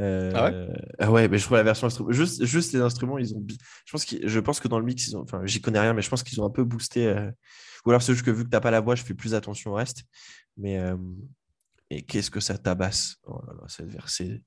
Ah 0.00 0.04
ouais? 0.04 0.68
ah 1.00 1.10
ouais, 1.10 1.28
mais 1.28 1.38
je 1.38 1.44
trouve 1.44 1.56
la 1.56 1.64
version 1.64 1.88
juste, 2.10 2.44
juste 2.44 2.72
les 2.72 2.80
instruments, 2.80 3.18
ils 3.18 3.34
ont. 3.34 3.44
Je 3.84 3.90
pense, 3.92 4.04
qu'ils- 4.04 4.28
je 4.28 4.38
pense 4.40 4.60
que 4.60 4.68
dans 4.68 4.78
le 4.78 4.84
mix, 4.84 5.08
ils 5.08 5.16
ont. 5.16 5.22
Enfin, 5.22 5.40
j'y 5.44 5.60
connais 5.60 5.80
rien, 5.80 5.92
mais 5.92 6.02
je 6.02 6.08
pense 6.08 6.22
qu'ils 6.22 6.40
ont 6.40 6.46
un 6.46 6.50
peu 6.50 6.62
boosté. 6.62 7.12
Ou 7.84 7.90
alors 7.90 8.00
c'est 8.02 8.12
juste 8.12 8.24
que 8.24 8.30
vu 8.30 8.44
que 8.44 8.48
t'as 8.48 8.60
pas 8.60 8.70
la 8.70 8.80
voix, 8.80 8.94
je 8.94 9.02
fais 9.02 9.14
plus 9.14 9.34
attention 9.34 9.72
au 9.72 9.74
reste. 9.74 10.04
Mais 10.56 10.80
et 11.90 12.02
qu'est-ce 12.02 12.30
que 12.30 12.38
ça 12.40 12.58
tabasse? 12.58 13.16
Oh 13.24 13.40
là 13.46 13.54
là, 13.54 13.64
cette 13.66 13.88
versée. 13.88 14.42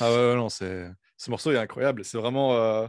Ah 0.00 0.10
ouais, 0.10 0.16
ouais, 0.30 0.36
non, 0.36 0.48
c'est... 0.48 0.88
ce 1.18 1.30
morceau 1.30 1.50
est 1.52 1.58
incroyable. 1.58 2.02
C'est 2.04 2.18
vraiment. 2.18 2.88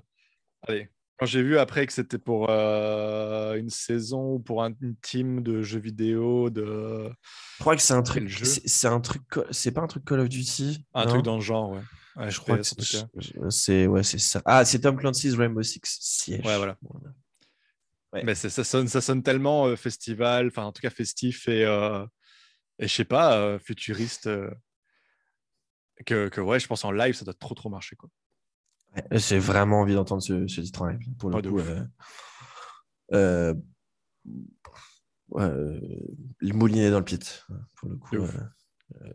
Allez, 0.67 0.89
quand 1.17 1.25
j'ai 1.25 1.41
vu 1.41 1.57
après 1.57 1.85
que 1.87 1.93
c'était 1.93 2.17
pour 2.17 2.49
euh, 2.49 3.55
une 3.55 3.69
saison 3.69 4.33
ou 4.33 4.39
pour 4.39 4.63
un- 4.63 4.73
une 4.81 4.95
team 4.97 5.41
de 5.43 5.61
jeux 5.61 5.79
vidéo, 5.79 6.49
de... 6.49 7.09
Je 7.57 7.59
crois 7.63 7.75
que 7.75 7.81
c'est 7.81 7.93
un 7.93 8.03
truc. 8.03 8.29
C'est 8.65 8.87
un 8.87 8.99
truc. 8.99 9.21
C'est 9.51 9.71
pas 9.71 9.81
un 9.81 9.87
truc 9.87 10.03
Call 10.05 10.19
of 10.19 10.29
Duty. 10.29 10.85
un 10.93 11.05
truc 11.07 11.21
dans 11.23 11.35
le 11.35 11.41
genre, 11.41 11.71
ouais. 11.71 11.81
Ouais, 12.17 12.31
Je 12.31 12.39
crois 12.39 12.57
que 12.57 12.63
c'est- 13.49 13.87
ouais, 13.87 14.03
c'est 14.03 14.17
ça. 14.19 14.41
Ah, 14.45 14.63
c'est 14.65 14.79
Tom 14.79 14.97
Clancy's 14.97 15.35
Rainbow 15.35 15.61
Six 15.63 15.81
Siege. 15.83 16.45
Ouais, 16.45 16.57
voilà. 16.57 16.77
Ouais. 18.13 18.23
Mais 18.23 18.35
ça 18.35 18.49
sonne, 18.63 18.87
ça 18.87 19.01
sonne 19.01 19.21
tellement 19.23 19.65
euh, 19.67 19.75
festival, 19.75 20.47
enfin 20.47 20.63
en 20.63 20.71
tout 20.71 20.81
cas 20.81 20.89
festif 20.89 21.49
et, 21.49 21.65
euh, 21.65 22.05
et 22.79 22.87
je 22.87 22.93
sais 22.93 23.03
pas, 23.03 23.59
futuriste, 23.59 24.29
que, 26.05 26.29
que 26.29 26.39
ouais, 26.41 26.59
je 26.59 26.67
pense 26.67 26.85
en 26.85 26.91
live 26.91 27.13
ça 27.15 27.25
doit 27.25 27.33
trop 27.33 27.53
trop 27.55 27.69
marcher 27.69 27.95
quoi. 27.95 28.09
Ouais, 28.95 29.03
J'ai 29.19 29.39
vraiment 29.39 29.81
envie 29.81 29.93
d'entendre 29.95 30.21
ce, 30.21 30.47
ce 30.47 30.61
titre 30.61 30.81
en 30.81 30.87
live. 30.87 30.99
Pour 31.19 31.29
le 31.29 31.35
Ouais, 31.35 31.41
coup, 31.41 31.59
euh, 31.59 31.83
euh, 33.13 33.53
ouais, 35.29 35.43
euh, 35.43 35.79
le 36.39 36.53
moulinet 36.53 36.89
dans 36.91 36.99
le 36.99 37.05
pit. 37.05 37.45
Pour 37.75 37.89
le 37.89 37.97
coup, 37.97 38.15
euh, 38.15 38.27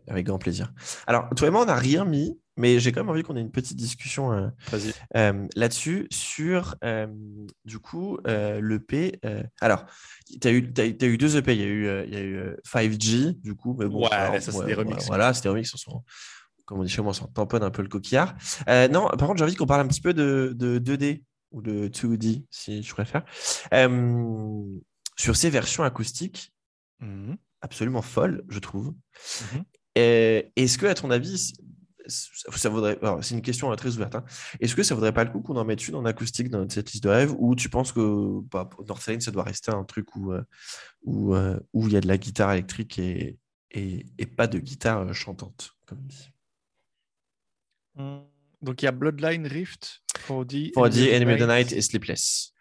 avec 0.07 0.25
grand 0.25 0.37
plaisir. 0.37 0.73
Alors, 1.07 1.29
toi 1.35 1.47
et 1.47 1.51
moi, 1.51 1.63
on 1.63 1.65
n'a 1.65 1.75
rien 1.75 2.05
mis, 2.05 2.39
mais 2.57 2.79
j'ai 2.79 2.91
quand 2.91 3.01
même 3.01 3.09
envie 3.09 3.23
qu'on 3.23 3.37
ait 3.37 3.41
une 3.41 3.51
petite 3.51 3.77
discussion 3.77 4.51
euh, 5.15 5.47
là-dessus 5.55 6.07
sur 6.11 6.75
du 7.65 7.79
coup 7.79 8.19
l'EP. 8.25 9.19
alors, 9.61 9.85
tu 10.41 10.47
as 10.47 10.51
eu, 10.51 10.71
t'as, 10.73 10.85
eu 10.85 11.17
deux 11.17 11.37
EP. 11.37 11.53
Il 11.55 11.61
y 11.61 11.63
a 11.63 11.67
eu, 11.67 11.85
y 12.09 12.15
a 12.15 12.21
eu 12.21 12.35
euh, 12.37 12.55
5G, 12.65 13.39
du 13.41 13.55
coup, 13.55 13.75
mais 13.79 13.87
bon, 13.87 14.03
Ouais, 14.03 14.11
alors, 14.11 14.41
ça, 14.41 14.51
c'est 14.51 14.65
des 14.65 14.73
remixes. 14.73 15.07
Voilà, 15.07 15.33
c'était 15.33 15.47
des 15.47 15.53
remixes. 15.53 15.73
on 15.87 16.03
Comme 16.65 16.79
on 16.79 16.83
dit 16.83 16.89
chez 16.89 17.01
moi, 17.01 17.11
on 17.11 17.13
s'en 17.13 17.27
tamponne 17.27 17.63
un 17.63 17.71
peu 17.71 17.81
le 17.81 17.87
coquillard. 17.89 18.35
Euh, 18.67 18.87
non, 18.87 19.07
par 19.07 19.27
contre, 19.27 19.37
j'ai 19.39 19.43
envie 19.43 19.55
qu'on 19.55 19.65
parle 19.65 19.81
un 19.81 19.87
petit 19.87 20.01
peu 20.01 20.13
de, 20.13 20.53
de 20.55 20.79
2D 20.79 21.23
ou 21.51 21.61
de 21.61 21.87
2D, 21.89 22.45
si 22.49 22.81
tu 22.81 22.93
préfères, 22.93 23.25
euh, 23.73 24.63
sur 25.17 25.35
ces 25.35 25.49
versions 25.49 25.83
acoustiques 25.83 26.53
Mhm. 26.99 27.35
absolument 27.61 28.01
folles, 28.03 28.43
je 28.49 28.59
trouve. 28.59 28.93
Mhm. 29.53 29.63
Euh, 29.97 30.43
Est-ce 30.55 30.77
que, 30.77 30.85
à 30.85 30.93
ton 30.93 31.09
avis, 31.11 31.53
ça 32.07 32.27
ça 32.55 32.69
vaudrait. 32.69 32.99
C'est 33.21 33.35
une 33.35 33.41
question 33.41 33.75
très 33.75 33.95
ouverte. 33.95 34.15
hein. 34.15 34.23
Est-ce 34.59 34.75
que 34.75 34.83
ça 34.83 34.95
vaudrait 34.95 35.13
pas 35.13 35.23
le 35.23 35.31
coup 35.31 35.41
qu'on 35.41 35.55
en 35.57 35.65
mette 35.65 35.87
une 35.87 35.95
en 35.95 36.05
acoustique 36.05 36.49
dans 36.49 36.67
cette 36.69 36.91
liste 36.91 37.03
de 37.03 37.09
rêves 37.09 37.33
ou 37.37 37.55
tu 37.55 37.69
penses 37.69 37.91
que 37.91 38.39
bah, 38.51 38.69
ça 39.19 39.31
doit 39.31 39.43
rester 39.43 39.71
un 39.71 39.83
truc 39.83 40.15
où 40.15 40.31
euh, 40.31 40.43
où, 41.03 41.35
où 41.73 41.87
il 41.87 41.93
y 41.93 41.97
a 41.97 42.01
de 42.01 42.07
la 42.07 42.17
guitare 42.17 42.51
électrique 42.53 42.99
et, 42.99 43.37
et, 43.71 44.05
et 44.17 44.25
pas 44.25 44.47
de 44.47 44.59
guitare 44.59 45.13
chantante, 45.13 45.71
comme 45.87 46.01
dit? 46.05 46.31
Mm. 47.95 48.19
Donc 48.61 48.81
il 48.81 48.85
y 48.85 48.87
a 48.87 48.91
Bloodline 48.91 49.47
Rift, 49.47 50.01
4D, 50.27 50.71
For 50.73 50.89
the 50.89 50.97
Enemy 50.97 51.33
of 51.33 51.39
the 51.39 51.47
Night. 51.47 51.71
Et 51.71 51.81
Sleepless. 51.81 52.53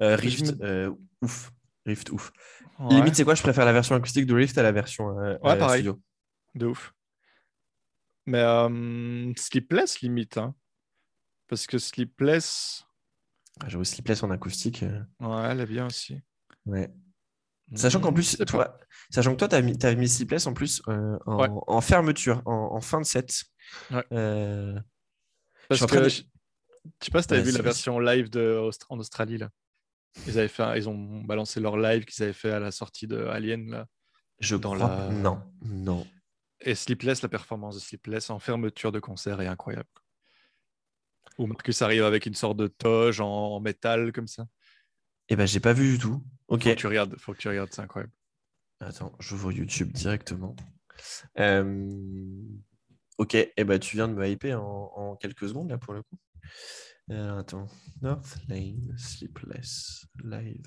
Euh, 0.00 0.16
Rift, 0.16 0.54
euh, 0.62 0.90
ouf. 1.22 1.52
Rift, 1.84 2.10
ouf. 2.10 2.32
Ouais, 2.78 2.94
Limite, 2.96 3.14
c'est 3.14 3.24
quoi 3.24 3.34
Je 3.34 3.42
préfère 3.42 3.64
la 3.64 3.72
version 3.72 3.94
acoustique 3.94 4.26
de 4.26 4.34
Rift 4.34 4.56
à 4.58 4.62
la 4.62 4.72
version 4.72 5.10
euh, 5.20 5.38
Ouais, 5.42 5.52
euh, 5.52 5.56
pareil. 5.56 5.82
studio. 5.82 6.00
de 6.54 6.66
ouf. 6.66 6.92
Mais 8.26 8.42
Sleepless 9.36 10.00
limite, 10.00 10.36
hein. 10.38 10.54
Parce 11.48 11.66
que 11.66 11.78
Sleepless, 11.78 12.84
Ah, 13.62 13.68
J'avoue, 13.68 13.84
Sleepless 13.84 14.22
en 14.22 14.30
acoustique. 14.30 14.82
ouais, 15.20 15.46
elle 15.50 15.60
est 15.60 15.66
bien 15.66 15.86
aussi. 15.86 16.20
ouais. 16.66 16.90
Sachant 17.74 18.00
qu'en 18.00 18.12
Mm, 18.12 18.14
plus, 18.14 18.36
toi, 18.46 18.78
sachant 19.10 19.32
que 19.32 19.38
toi, 19.38 19.48
tu 19.48 19.54
as 19.56 19.62
mis, 19.62 19.76
t'as 19.76 19.92
mis 19.96 20.08
Sleepless 20.08 20.46
en 20.46 20.54
plus 20.54 20.82
en, 20.86 21.18
Ouais. 21.26 21.48
en 21.66 21.80
fermeture, 21.80 22.40
en, 22.46 22.74
en 22.76 22.80
fin 22.80 23.00
de 23.00 23.06
set. 23.06 23.44
Ouais. 23.90 24.04
Euh, 24.12 24.78
Parce 25.68 25.80
train 25.86 25.96
que 25.98 26.04
de- 26.04 26.08
je 26.08 26.22
je 27.00 27.04
sais 27.06 27.10
pas 27.10 27.20
si 27.22 27.28
tu 27.28 27.34
avais 27.34 27.42
vu 27.42 27.50
la 27.52 27.62
version 27.62 27.98
live 27.98 28.30
de 28.30 28.60
en 28.88 28.98
Australie 28.98 29.38
là. 29.38 29.50
Ils 30.26 30.38
avaient 30.38 30.48
fait, 30.48 30.62
un- 30.62 30.76
ils 30.76 30.88
ont 30.88 31.20
balancé 31.22 31.60
leur 31.60 31.76
live 31.76 32.04
qu'ils 32.04 32.22
avaient 32.24 32.32
fait 32.32 32.52
à 32.52 32.60
la 32.60 32.70
sortie 32.70 33.06
de 33.06 33.24
Alien 33.26 33.70
là. 33.70 33.86
je 34.38 34.56
Dans 34.56 34.74
crois. 34.74 34.88
la- 34.88 35.08
Non, 35.10 35.42
non. 35.62 36.06
Et 36.60 36.74
Sleepless, 36.74 37.22
la 37.22 37.28
performance 37.28 37.74
de 37.74 37.80
Sleepless 37.80 38.30
en 38.30 38.38
fermeture 38.38 38.92
de 38.92 39.00
concert 39.00 39.40
est 39.40 39.46
incroyable. 39.46 39.88
Où 41.38 41.46
Marcus 41.46 41.82
arrive 41.82 42.04
avec 42.04 42.24
une 42.26 42.34
sorte 42.34 42.56
de 42.56 42.66
toge 42.66 43.20
en, 43.20 43.26
en 43.28 43.60
métal 43.60 44.12
comme 44.12 44.26
ça. 44.26 44.46
Eh 45.28 45.36
ben, 45.36 45.44
j'ai 45.46 45.60
pas 45.60 45.72
vu 45.74 45.92
du 45.92 45.98
tout. 45.98 46.22
Ok. 46.48 46.62
Faut 46.62 46.70
que 46.70 46.74
tu 46.76 46.86
regardes, 46.86 47.16
faut 47.18 47.32
que 47.34 47.38
tu 47.38 47.48
regardes, 47.48 47.72
c'est 47.72 47.82
incroyable. 47.82 48.12
Attends, 48.80 49.12
j'ouvre 49.18 49.52
YouTube 49.52 49.90
directement. 49.92 50.54
Euh, 51.38 51.90
Ok, 53.18 53.34
eh 53.34 53.64
ben, 53.64 53.78
tu 53.78 53.96
viens 53.96 54.08
de 54.08 54.14
me 54.14 54.28
hyper 54.28 54.62
en, 54.62 54.92
en 54.96 55.16
quelques 55.16 55.48
secondes 55.48 55.70
là 55.70 55.78
pour 55.78 55.94
le 55.94 56.02
coup. 56.02 56.18
Euh, 57.10 57.38
attends, 57.38 57.66
North 58.02 58.36
Lane, 58.48 58.94
Sleepless, 58.98 60.06
Live. 60.24 60.66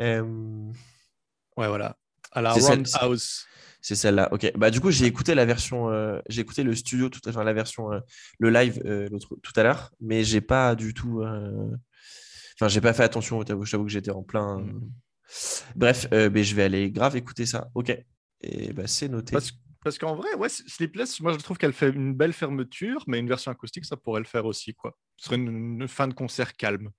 Euh, 0.00 0.70
Ouais, 1.56 1.68
voilà. 1.68 1.96
À 2.32 2.40
la 2.40 2.52
Roundhouse. 2.52 3.44
C'est 3.82 3.94
celle-là. 3.96 4.28
Ok. 4.32 4.52
Bah 4.56 4.70
du 4.70 4.80
coup 4.80 4.90
j'ai 4.90 5.06
écouté 5.06 5.34
la 5.34 5.44
version, 5.46 5.90
euh, 5.90 6.20
j'ai 6.28 6.42
écouté 6.42 6.62
le 6.62 6.74
studio 6.74 7.08
tout 7.08 7.20
à 7.26 7.32
l'heure, 7.32 7.44
la 7.44 7.52
version, 7.52 7.92
euh, 7.92 8.00
le 8.38 8.50
live 8.50 8.80
euh, 8.84 9.08
l'autre- 9.10 9.36
tout 9.42 9.52
à 9.56 9.62
l'heure, 9.62 9.90
mais 10.00 10.22
j'ai 10.22 10.40
pas 10.42 10.74
du 10.74 10.94
tout. 10.94 11.22
Enfin 11.24 12.68
j'ai 12.68 12.80
pas 12.80 12.92
fait 12.92 13.02
attention. 13.02 13.40
Je 13.40 13.46
t'avoue 13.70 13.84
que 13.84 13.90
j'étais 13.90 14.10
en 14.10 14.22
plein. 14.22 14.58
Mm. 14.58 14.90
Bref, 15.76 16.08
mais 16.12 16.44
je 16.44 16.54
vais 16.54 16.62
aller 16.62 16.90
grave 16.90 17.16
écouter 17.16 17.46
ça. 17.46 17.68
Ok. 17.74 17.96
Et 18.42 18.72
bah 18.72 18.86
c'est 18.86 19.08
noté. 19.08 19.32
Parce, 19.32 19.52
parce 19.82 19.98
qu'en 19.98 20.14
vrai, 20.14 20.34
ouais, 20.34 20.48
Sleepless, 20.48 21.20
moi 21.20 21.32
je 21.32 21.38
trouve 21.38 21.58
qu'elle 21.58 21.72
fait 21.72 21.90
une 21.90 22.14
belle 22.14 22.32
fermeture, 22.32 23.04
mais 23.06 23.18
une 23.18 23.28
version 23.28 23.50
acoustique, 23.50 23.84
ça 23.84 23.96
pourrait 23.96 24.20
le 24.20 24.26
faire 24.26 24.44
aussi. 24.46 24.74
quoi. 24.74 24.96
Ce 25.16 25.26
serait 25.26 25.36
une, 25.36 25.80
une 25.80 25.88
fin 25.88 26.08
de 26.08 26.14
concert 26.14 26.54
calme. 26.56 26.90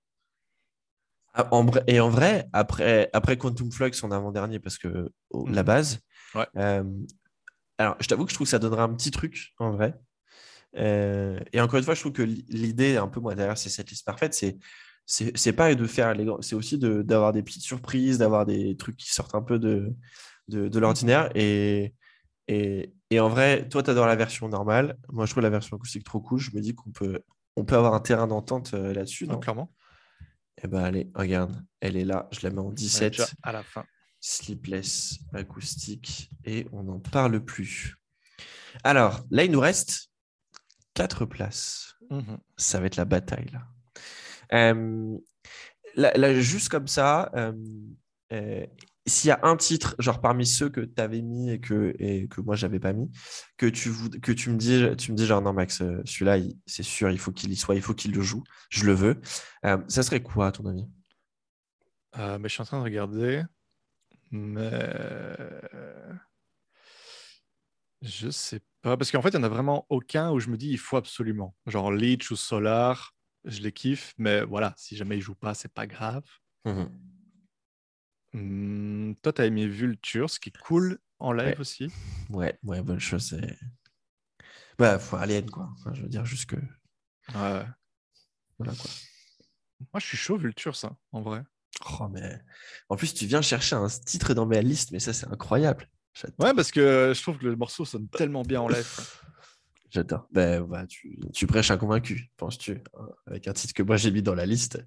Ah, 1.34 1.48
en 1.52 1.66
et 1.86 1.98
en 2.00 2.10
vrai, 2.10 2.46
après, 2.52 3.08
après 3.14 3.38
Quantum 3.38 3.72
Flux 3.72 3.90
en 4.02 4.10
avant-dernier, 4.10 4.58
parce 4.58 4.76
que 4.78 5.10
oh, 5.30 5.46
la 5.48 5.62
Mhm. 5.62 5.66
base. 5.66 6.00
Ouais. 6.34 6.46
euh, 6.56 6.84
alors, 7.78 7.96
je 8.00 8.06
t'avoue 8.06 8.24
que 8.26 8.30
je 8.30 8.34
trouve 8.34 8.46
que 8.46 8.50
ça 8.50 8.58
donnerait 8.58 8.82
un 8.82 8.94
petit 8.94 9.10
truc, 9.10 9.52
en 9.58 9.72
vrai. 9.72 9.94
Euh, 10.76 11.40
et 11.52 11.60
encore 11.60 11.78
une 11.78 11.84
fois, 11.84 11.94
je 11.94 12.00
trouve 12.00 12.12
que 12.12 12.22
l'idée, 12.22 12.96
un 12.96 13.08
peu 13.08 13.20
moi, 13.20 13.34
derrière 13.34 13.58
ces 13.58 13.70
cette 13.70 13.90
liste 13.90 14.04
parfaite, 14.06 14.34
c'est 14.34 14.58
c'est 15.06 15.52
pas 15.52 15.74
de 15.74 15.86
faire 15.86 16.14
les 16.14 16.26
c'est 16.40 16.54
aussi 16.54 16.78
de- 16.78 17.02
d'avoir 17.02 17.32
des 17.32 17.42
petites 17.42 17.62
surprises, 17.62 18.18
d'avoir 18.18 18.46
des 18.46 18.76
trucs 18.76 18.96
qui 18.96 19.12
sortent 19.12 19.34
un 19.34 19.42
peu 19.42 19.58
de, 19.58 19.92
de, 20.48 20.68
de 20.68 20.78
l'ordinaire. 20.78 21.30
Et, 21.34 21.94
et, 22.48 22.92
et 23.10 23.20
en 23.20 23.28
vrai, 23.28 23.68
toi, 23.68 23.82
tu 23.82 23.90
adores 23.90 24.06
la 24.06 24.16
version 24.16 24.48
normale. 24.48 24.96
Moi, 25.10 25.26
je 25.26 25.30
trouve 25.32 25.42
la 25.42 25.50
version 25.50 25.76
acoustique 25.76 26.04
trop 26.04 26.20
cool. 26.20 26.38
Je 26.40 26.50
me 26.54 26.60
dis 26.60 26.74
qu'on 26.74 26.90
peut, 26.90 27.20
on 27.56 27.64
peut 27.64 27.76
avoir 27.76 27.94
un 27.94 28.00
terrain 28.00 28.26
d'entente 28.26 28.74
euh, 28.74 28.92
là-dessus. 28.92 29.26
Non, 29.26 29.34
non? 29.34 29.40
clairement. 29.40 29.72
eh 30.62 30.66
ben 30.68 30.82
allez, 30.84 31.10
regarde, 31.14 31.54
elle 31.80 31.96
est 31.96 32.04
là, 32.04 32.28
je 32.32 32.40
la 32.42 32.50
mets 32.50 32.58
en 32.60 32.66
On 32.66 32.70
est 32.72 32.74
17, 32.74 33.12
déjà 33.12 33.26
à 33.42 33.52
la 33.52 33.62
fin. 33.62 33.84
sleepless, 34.20 35.18
acoustique, 35.32 36.30
et 36.44 36.66
on 36.72 36.84
n'en 36.84 37.00
parle 37.00 37.44
plus. 37.44 37.96
Alors, 38.84 39.20
là, 39.30 39.44
il 39.44 39.50
nous 39.50 39.60
reste 39.60 40.10
quatre 40.94 41.24
places. 41.26 41.94
Mhm. 42.10 42.38
Ça 42.56 42.80
va 42.80 42.86
être 42.86 42.96
la 42.96 43.04
bataille, 43.04 43.50
là. 43.52 43.62
Euh, 44.52 45.16
là, 45.94 46.12
là, 46.16 46.34
juste 46.40 46.68
comme 46.68 46.88
ça, 46.88 47.30
euh, 47.34 47.52
euh, 48.32 48.66
s'il 49.06 49.28
y 49.28 49.30
a 49.32 49.40
un 49.42 49.56
titre, 49.56 49.94
genre 49.98 50.20
parmi 50.20 50.46
ceux 50.46 50.68
que 50.68 50.80
tu 50.80 51.00
avais 51.02 51.22
mis 51.22 51.50
et 51.50 51.60
que, 51.60 51.94
et 51.98 52.28
que 52.28 52.40
moi, 52.40 52.56
j'avais 52.56 52.80
pas 52.80 52.92
mis, 52.92 53.10
que 53.56 53.66
tu, 53.66 53.90
que 54.20 54.32
tu 54.32 54.50
me 54.50 54.56
dis, 54.56 54.84
tu 54.96 55.12
me 55.12 55.16
dis 55.16 55.26
genre, 55.26 55.42
non, 55.42 55.52
Max, 55.52 55.80
euh, 55.82 56.00
celui-là, 56.04 56.38
il- 56.38 56.56
c'est 56.66 56.82
sûr, 56.82 57.10
il 57.10 57.18
faut 57.18 57.32
qu'il 57.32 57.50
y 57.52 57.56
soit, 57.56 57.74
il 57.74 57.82
faut 57.82 57.94
qu'il 57.94 58.12
le 58.12 58.22
joue, 58.22 58.42
je 58.70 58.84
le 58.86 58.92
veux. 58.92 59.20
Euh, 59.64 59.78
ça 59.88 60.02
serait 60.02 60.22
quoi, 60.22 60.48
à 60.48 60.52
ton 60.52 60.66
avis? 60.66 60.86
Euh, 62.18 62.38
mais 62.38 62.48
je 62.48 62.54
suis 62.54 62.62
en 62.62 62.66
train 62.66 62.78
de 62.78 62.84
regarder. 62.84 63.42
Mais. 64.30 64.88
Je 68.02 68.30
sais 68.30 68.60
pas. 68.82 68.96
Parce 68.96 69.10
qu'en 69.10 69.22
fait, 69.22 69.28
il 69.30 69.36
n'y 69.36 69.40
en 69.42 69.44
a 69.44 69.48
vraiment 69.48 69.86
aucun 69.88 70.30
où 70.32 70.40
je 70.40 70.48
me 70.48 70.56
dis 70.56 70.68
il 70.70 70.78
faut 70.78 70.96
absolument. 70.96 71.54
Genre 71.66 71.92
Leech 71.92 72.30
ou 72.30 72.36
Solar, 72.36 73.14
je 73.44 73.60
les 73.60 73.72
kiffe. 73.72 74.14
Mais 74.18 74.42
voilà, 74.44 74.74
si 74.76 74.96
jamais 74.96 75.16
ils 75.16 75.20
jouent 75.20 75.34
pas, 75.34 75.54
c'est 75.54 75.72
pas 75.72 75.86
grave. 75.86 76.24
Mhm. 76.64 76.82
Hmm, 76.82 77.11
toi, 78.32 79.32
tu 79.32 79.42
as 79.42 79.46
aimé 79.46 79.66
Vulture, 79.66 80.30
ce 80.30 80.40
qui 80.40 80.48
est 80.48 80.58
cool 80.58 80.98
en 81.18 81.32
live 81.32 81.48
Ouais. 81.48 81.60
aussi. 81.60 81.90
Ouais, 82.30 82.58
ouais, 82.64 82.82
bonne 82.82 82.98
chose. 82.98 83.26
C'est... 83.28 83.58
Bah, 84.78 84.98
faut 84.98 85.16
Alien, 85.16 85.48
quoi. 85.50 85.68
Enfin, 85.78 85.92
je 85.94 86.02
veux 86.02 86.08
dire, 86.08 86.24
juste 86.24 86.46
que. 86.50 86.56
Ouais. 86.56 87.64
Voilà, 88.58 88.74
quoi. 88.74 88.90
Moi, 89.92 90.00
je 90.00 90.06
suis 90.06 90.16
chaud 90.16 90.36
Vulture, 90.38 90.76
ça, 90.76 90.96
en 91.12 91.20
vrai. 91.20 91.42
Oh, 92.00 92.08
mais. 92.08 92.40
En 92.88 92.96
plus, 92.96 93.12
tu 93.14 93.26
viens 93.26 93.42
chercher 93.42 93.76
un 93.76 93.88
titre 93.88 94.34
dans 94.34 94.46
ma 94.46 94.60
liste, 94.60 94.92
mais 94.92 94.98
ça, 95.00 95.12
c'est 95.12 95.26
incroyable. 95.28 95.88
J'adore. 96.14 96.46
Ouais, 96.46 96.54
parce 96.54 96.70
que 96.70 97.12
je 97.14 97.22
trouve 97.22 97.38
que 97.38 97.46
le 97.46 97.56
morceau 97.56 97.84
sonne 97.84 98.08
tellement 98.08 98.42
bien 98.42 98.60
en 98.60 98.68
live. 98.68 98.86
J'adore. 99.90 100.26
Ben, 100.30 100.62
bah, 100.62 100.86
tu, 100.86 101.18
tu 101.34 101.46
prêches 101.46 101.70
un 101.70 101.76
convaincu, 101.76 102.30
penses-tu 102.38 102.80
hein, 102.98 103.08
Avec 103.26 103.46
un 103.46 103.52
titre 103.52 103.74
que 103.74 103.82
moi, 103.82 103.96
j'ai 103.98 104.10
mis 104.10 104.22
dans 104.22 104.34
la 104.34 104.46
liste. 104.46 104.82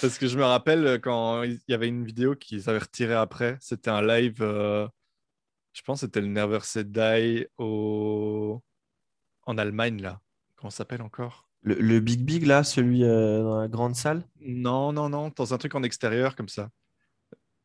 Parce 0.00 0.18
que 0.18 0.26
je 0.26 0.38
me 0.38 0.44
rappelle 0.44 0.86
euh, 0.86 0.98
quand 0.98 1.42
il 1.42 1.60
y 1.68 1.74
avait 1.74 1.88
une 1.88 2.04
vidéo 2.04 2.34
qu'ils 2.34 2.68
avaient 2.68 2.78
retirée 2.78 3.14
après, 3.14 3.58
c'était 3.60 3.90
un 3.90 4.00
live, 4.00 4.38
euh, 4.40 4.88
je 5.72 5.82
pense 5.82 6.00
que 6.00 6.06
c'était 6.06 6.20
le 6.20 6.28
Never 6.28 6.60
Say 6.62 6.84
Die 6.84 7.46
au... 7.58 8.62
en 9.44 9.58
Allemagne, 9.58 10.00
là. 10.00 10.20
Comment 10.56 10.70
ça 10.70 10.78
s'appelle 10.78 11.02
encore? 11.02 11.48
Le, 11.62 11.74
le 11.74 12.00
Big 12.00 12.24
Big, 12.24 12.44
là, 12.46 12.64
celui 12.64 13.04
euh, 13.04 13.42
dans 13.42 13.60
la 13.60 13.68
grande 13.68 13.94
salle? 13.94 14.26
Non, 14.40 14.92
non, 14.92 15.08
non, 15.08 15.30
dans 15.34 15.54
un 15.54 15.58
truc 15.58 15.74
en 15.74 15.82
extérieur 15.82 16.36
comme 16.36 16.48
ça. 16.48 16.70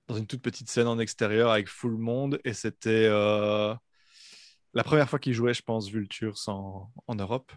Dans 0.08 0.16
une 0.16 0.28
toute 0.28 0.42
petite 0.42 0.70
scène 0.70 0.88
en 0.88 1.00
extérieur 1.00 1.52
avec 1.52 1.68
full 1.68 1.98
monde. 1.98 2.40
Et 2.44 2.54
c'était 2.54 3.08
euh, 3.10 3.74
la 4.74 4.84
première 4.84 5.10
fois 5.10 5.20
qu'ils 5.20 5.34
jouaient, 5.34 5.54
je 5.54 5.62
pense, 5.62 5.90
Vultures 5.90 6.38
en, 6.48 6.92
en 7.08 7.16
Europe. 7.16 7.52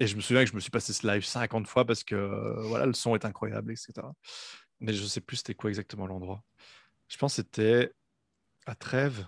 Et 0.00 0.06
je 0.06 0.14
me 0.16 0.20
souviens 0.20 0.44
que 0.44 0.50
je 0.50 0.54
me 0.54 0.60
suis 0.60 0.70
passé 0.70 0.92
ce 0.92 1.06
live 1.06 1.24
50 1.24 1.66
fois 1.66 1.84
parce 1.84 2.04
que 2.04 2.14
euh, 2.14 2.62
voilà, 2.68 2.86
le 2.86 2.92
son 2.94 3.14
est 3.14 3.24
incroyable, 3.24 3.72
etc. 3.72 3.92
Mais 4.80 4.92
je 4.92 5.04
sais 5.04 5.20
plus 5.20 5.38
c'était 5.38 5.54
quoi 5.54 5.70
exactement 5.70 6.06
l'endroit. 6.06 6.42
Je 7.08 7.16
pense 7.16 7.32
que 7.32 7.36
c'était 7.42 7.92
à 8.66 8.74
Trèves. 8.74 9.26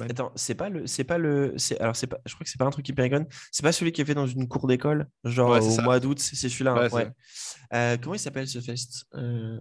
Attends, 0.00 0.32
c'est 0.34 0.54
pas 0.54 0.68
le, 0.68 0.86
c'est 0.86 1.04
pas 1.04 1.18
le, 1.18 1.54
c'est 1.58 1.78
alors 1.80 1.94
c'est 1.94 2.06
pas, 2.06 2.18
je 2.26 2.34
crois 2.34 2.44
que 2.44 2.50
c'est 2.50 2.58
pas 2.58 2.64
un 2.64 2.70
truc 2.70 2.88
Hyperion. 2.88 3.26
C'est 3.52 3.62
pas 3.62 3.72
celui 3.72 3.92
qui 3.92 4.00
est 4.00 4.04
fait 4.04 4.14
dans 4.14 4.26
une 4.26 4.48
cour 4.48 4.66
d'école, 4.66 5.06
genre 5.24 5.50
Ouais, 5.50 5.64
au 5.64 5.70
ça. 5.70 5.82
mois 5.82 6.00
d'août. 6.00 6.18
C'est 6.18 6.48
celui-là. 6.48 6.72
hein, 6.72 6.82
Ouais, 6.82 6.88
c'est 6.90 6.96
ouais. 6.96 7.10
Euh, 7.74 7.96
comment 8.00 8.14
il 8.14 8.18
s'appelle 8.18 8.48
ce 8.48 8.60
fest 8.60 9.04
Euh, 9.14 9.60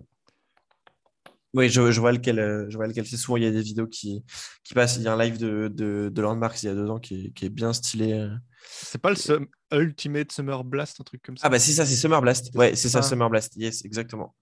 Oui, 1.56 1.70
je, 1.70 1.91
je 1.91 1.99
vois 1.99 2.12
lequel, 2.12 2.38
euh, 2.39 2.66
je 2.70 2.76
vois 2.76 2.86
lequel. 2.88 3.08
C'est 3.08 3.18
souvent 3.18 3.38
il 3.38 3.43
y 3.43 3.47
a 3.47 3.51
des 3.51 3.62
vidéos 3.62 3.88
qui, 3.88 4.24
qui 4.64 4.74
passent. 4.74 4.97
Il 4.97 5.03
y 5.03 5.08
a 5.08 5.14
un 5.14 5.18
live 5.18 5.38
de, 5.38 5.72
de, 5.74 6.10
de 6.14 6.22
Landmarks 6.22 6.62
il 6.64 6.68
y 6.68 6.70
a 6.70 6.76
deux 6.76 6.89
ans 6.89 6.99
qui 6.99 7.28
est, 7.28 7.32
qui 7.32 7.45
est 7.45 7.49
bien 7.49 7.72
stylé. 7.74 8.14
euh. 8.14 8.30
C'est 8.68 9.01
pas 9.01 9.10
le 9.10 9.16
Sum- 9.16 9.47
Ultimate 9.72 10.32
Summer 10.32 10.64
Blast, 10.64 10.99
un 10.99 11.03
truc 11.03 11.22
comme 11.22 11.38
ça? 11.38 11.47
Ah 11.47 11.49
bah 11.49 11.60
c'est 11.60 11.72
ça, 11.72 11.86
c'est 11.86 11.95
Summer 11.95 12.22
Blast. 12.22 12.53
Ouais, 12.56 12.76
c'est 12.76 12.89
ça, 12.89 13.01
ça. 13.01 13.10
Summer 13.10 13.30
Blast. 13.30 13.56
Yes, 13.56 13.86
exactement. 13.86 14.36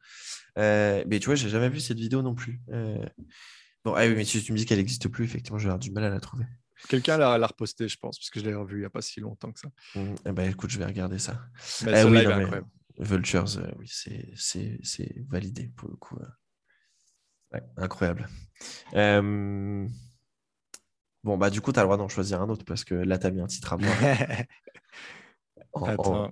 Euh, 0.58 1.04
mais 1.08 1.20
tu 1.20 1.28
vois, 1.28 1.36
j'ai 1.36 1.50
jamais 1.50 1.70
vu 1.70 1.80
cette 1.80 2.00
vidéo 2.00 2.22
non 2.22 2.36
plus. 2.36 2.62
Euh, 2.72 3.06
Bon, 3.86 3.94
ah 3.96 4.06
oui, 4.06 4.16
mais 4.16 4.24
si 4.24 4.42
tu 4.42 4.54
me 4.54 4.58
dis 4.58 4.66
qu'elle 4.66 4.78
n'existe 4.78 5.10
plus, 5.10 5.26
effectivement, 5.26 5.58
je 5.58 5.66
vais 5.66 5.70
avoir 5.72 5.80
du 5.80 5.92
mal 5.92 6.06
à 6.06 6.10
la 6.10 6.22
trouver. 6.22 6.46
Quelqu'un 6.88 7.18
l'a 7.18 7.38
l'a 7.38 7.48
reposté, 7.48 7.90
je 7.90 7.98
pense, 7.98 8.18
parce 8.18 8.30
que 8.30 8.40
je 8.40 8.46
l'ai 8.46 8.56
revu 8.56 8.78
il 8.78 8.80
n'y 8.80 8.86
a 8.86 8.90
pas 8.90 9.02
si 9.02 9.20
longtemps 9.20 9.52
que 9.52 9.60
ça. 9.60 9.68
Hum, 9.96 10.16
eh 10.26 10.32
ben, 10.32 10.50
écoute, 10.50 10.70
je 10.70 10.80
vais 10.80 10.86
regarder 10.86 11.20
ça. 11.20 11.42
Mais 11.84 11.92
Ah 11.94 12.04
ce 12.04 12.08
oui, 12.08 12.24
non, 12.24 12.38
mais-. 12.38 12.62
Vultures, 13.00 13.58
euh, 13.58 13.70
oui, 13.78 13.88
c'est, 13.90 14.32
c'est, 14.38 14.80
c'est 14.84 15.14
validé 15.28 15.70
pour 15.76 15.90
le 15.90 15.96
coup. 15.98 16.16
euh. 16.22 16.26
Ouais, 17.54 17.62
incroyable. 17.78 18.28
Euh, 18.96 19.88
Bon, 21.24 21.38
bah, 21.38 21.50
du 21.50 21.62
coup, 21.62 21.72
tu 21.72 21.80
as 21.80 21.84
le 21.84 21.86
droit 21.88 21.96
d'en 21.96 22.10
choisir 22.10 22.42
un 22.42 22.50
autre 22.50 22.66
parce 22.66 22.84
que 22.84 22.96
là, 22.96 23.18
tu 23.18 23.26
as 23.28 23.32
mis 23.32 23.40
un 23.40 23.48
titre 23.48 23.74
à 23.74 23.78
moi. 23.78 23.90
En, 25.72 26.32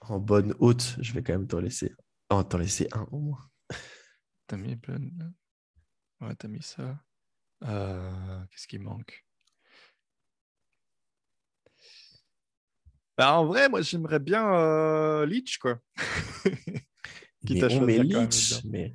en- 0.00 0.18
bonne 0.18 0.54
haute, 0.60 0.96
je 1.00 1.12
vais 1.12 1.22
quand 1.22 1.32
même 1.34 1.46
t'en 1.46 1.60
laisser, 1.60 1.92
oh, 2.30 2.42
t'en 2.42 2.58
laisser 2.58 2.88
un 2.92 3.06
au 3.10 3.18
moins. 3.18 3.50
T'as 4.46 4.56
mis 4.56 4.76
plein. 4.76 4.98
Ouais, 6.20 6.34
t'as 6.36 6.48
mis 6.48 6.62
ça. 6.62 6.98
Euh, 7.64 8.44
Qu'est-ce 8.50 8.66
qui 8.66 8.78
manque? 8.78 9.26
Bah, 13.18 13.38
En 13.38 13.46
vrai, 13.46 13.68
moi, 13.68 13.82
j'aimerais 13.82 14.18
bien 14.20 14.54
euh, 14.54 15.26
Leech, 15.26 15.58
quoi. 15.58 15.78
Quitte 17.46 17.62
Mais 17.62 17.64
à 17.64 17.68
on 17.68 17.86
met 17.86 17.98
Leech, 17.98 18.64
mais 18.64 18.94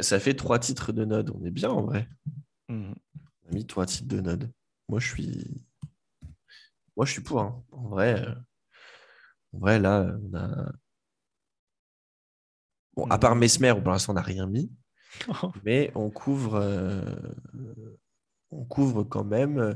ça 0.00 0.20
fait 0.20 0.34
trois 0.34 0.58
titres 0.58 0.92
de 0.92 1.04
Node. 1.04 1.30
On 1.34 1.44
est 1.44 1.50
bien 1.50 1.70
en 1.70 1.82
vrai. 1.82 2.08
Mhm. 2.68 2.94
On 3.46 3.50
a 3.50 3.54
mis 3.54 3.66
trois 3.66 3.86
titres 3.86 4.08
de 4.08 4.20
Node. 4.20 4.50
Moi, 4.88 5.00
je 5.00 5.08
suis. 5.08 5.64
Moi, 6.96 7.06
je 7.06 7.12
suis 7.12 7.22
pour. 7.22 7.40
hein. 7.40 7.62
En 7.72 7.88
vrai, 7.88 8.20
euh, 8.26 8.34
en 9.52 9.58
vrai, 9.58 9.78
là, 9.78 10.06
on 10.22 10.36
a. 10.36 10.72
Bon, 12.96 13.06
à 13.10 13.18
part 13.18 13.34
Mhm. 13.34 13.40
Mesmer, 13.40 13.72
où 13.72 13.80
pour 13.82 13.92
l'instant, 13.92 14.12
on 14.12 14.14
n'a 14.14 14.22
rien 14.22 14.46
mis, 14.46 14.70
mais 15.64 15.90
on 15.94 16.10
couvre, 16.10 16.54
euh, 16.56 17.02
on 18.50 18.64
couvre 18.64 19.02
quand 19.04 19.24
même 19.24 19.58
euh, 19.58 19.74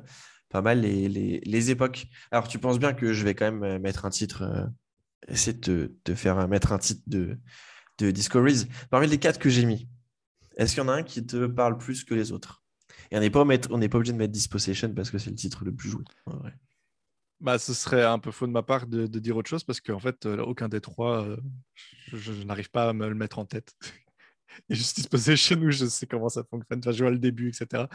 pas 0.48 0.62
mal 0.62 0.80
les, 0.80 1.08
les- 1.08 1.40
les 1.40 1.70
époques. 1.70 2.06
Alors, 2.30 2.48
tu 2.48 2.58
penses 2.58 2.78
bien 2.78 2.92
que 2.94 3.12
je 3.12 3.24
vais 3.24 3.34
quand 3.34 3.50
même 3.50 3.80
mettre 3.82 4.04
un 4.04 4.10
titre, 4.10 4.42
euh, 4.42 4.66
essayer 5.28 5.52
de 5.56 5.60
te, 5.60 5.86
te 6.04 6.14
faire 6.14 6.46
mettre 6.48 6.72
un 6.72 6.78
titre 6.78 7.02
de, 7.06 7.38
de 7.98 8.10
Discoveries. 8.10 8.66
Parmi 8.90 9.06
les 9.06 9.18
quatre 9.18 9.38
que 9.38 9.48
j'ai 9.50 9.64
mis, 9.64 9.88
est-ce 10.56 10.74
qu'il 10.74 10.82
y 10.82 10.86
en 10.86 10.88
a 10.88 10.94
un 10.94 11.02
qui 11.02 11.24
te 11.24 11.46
parle 11.46 11.78
plus 11.78 12.04
que 12.04 12.14
les 12.14 12.32
autres? 12.32 12.62
Et 13.10 13.16
on 13.16 13.20
n'est 13.20 13.30
pas, 13.30 13.44
mettre- 13.44 13.68
on 13.72 13.78
n'est 13.78 13.88
pas 13.88 13.98
obligé 13.98 14.12
de 14.12 14.18
mettre 14.18 14.32
Dispossession 14.32 14.92
parce 14.94 15.10
que 15.10 15.18
c'est 15.18 15.30
le 15.30 15.36
titre 15.36 15.64
le 15.64 15.72
plus 15.74 15.88
joué. 15.90 16.04
en 16.26 16.36
vrai. 16.36 16.54
Bah, 17.40 17.58
ce 17.58 17.72
serait 17.72 18.02
un 18.04 18.18
peu 18.18 18.32
faux 18.32 18.46
de 18.48 18.52
ma 18.52 18.62
part 18.64 18.86
de, 18.88 19.06
de 19.06 19.18
dire 19.20 19.36
autre 19.36 19.48
chose 19.48 19.62
parce 19.62 19.80
qu'en 19.80 20.00
fait, 20.00 20.26
euh, 20.26 20.38
aucun 20.42 20.68
des 20.68 20.80
trois, 20.80 21.24
euh, 21.24 21.36
je, 22.12 22.16
je 22.32 22.42
n'arrive 22.42 22.70
pas 22.70 22.88
à 22.88 22.92
me 22.92 23.08
le 23.08 23.14
mettre 23.14 23.38
en 23.38 23.44
tête. 23.44 23.74
Et 24.68 24.74
Justice 24.74 25.06
Possession, 25.06 25.56
où 25.60 25.70
je 25.70 25.86
sais 25.86 26.06
comment 26.06 26.28
ça 26.28 26.42
fonctionne. 26.50 26.80
Enfin, 26.80 26.90
je 26.90 27.04
vois 27.04 27.12
le 27.12 27.18
début, 27.18 27.48
etc. 27.50 27.88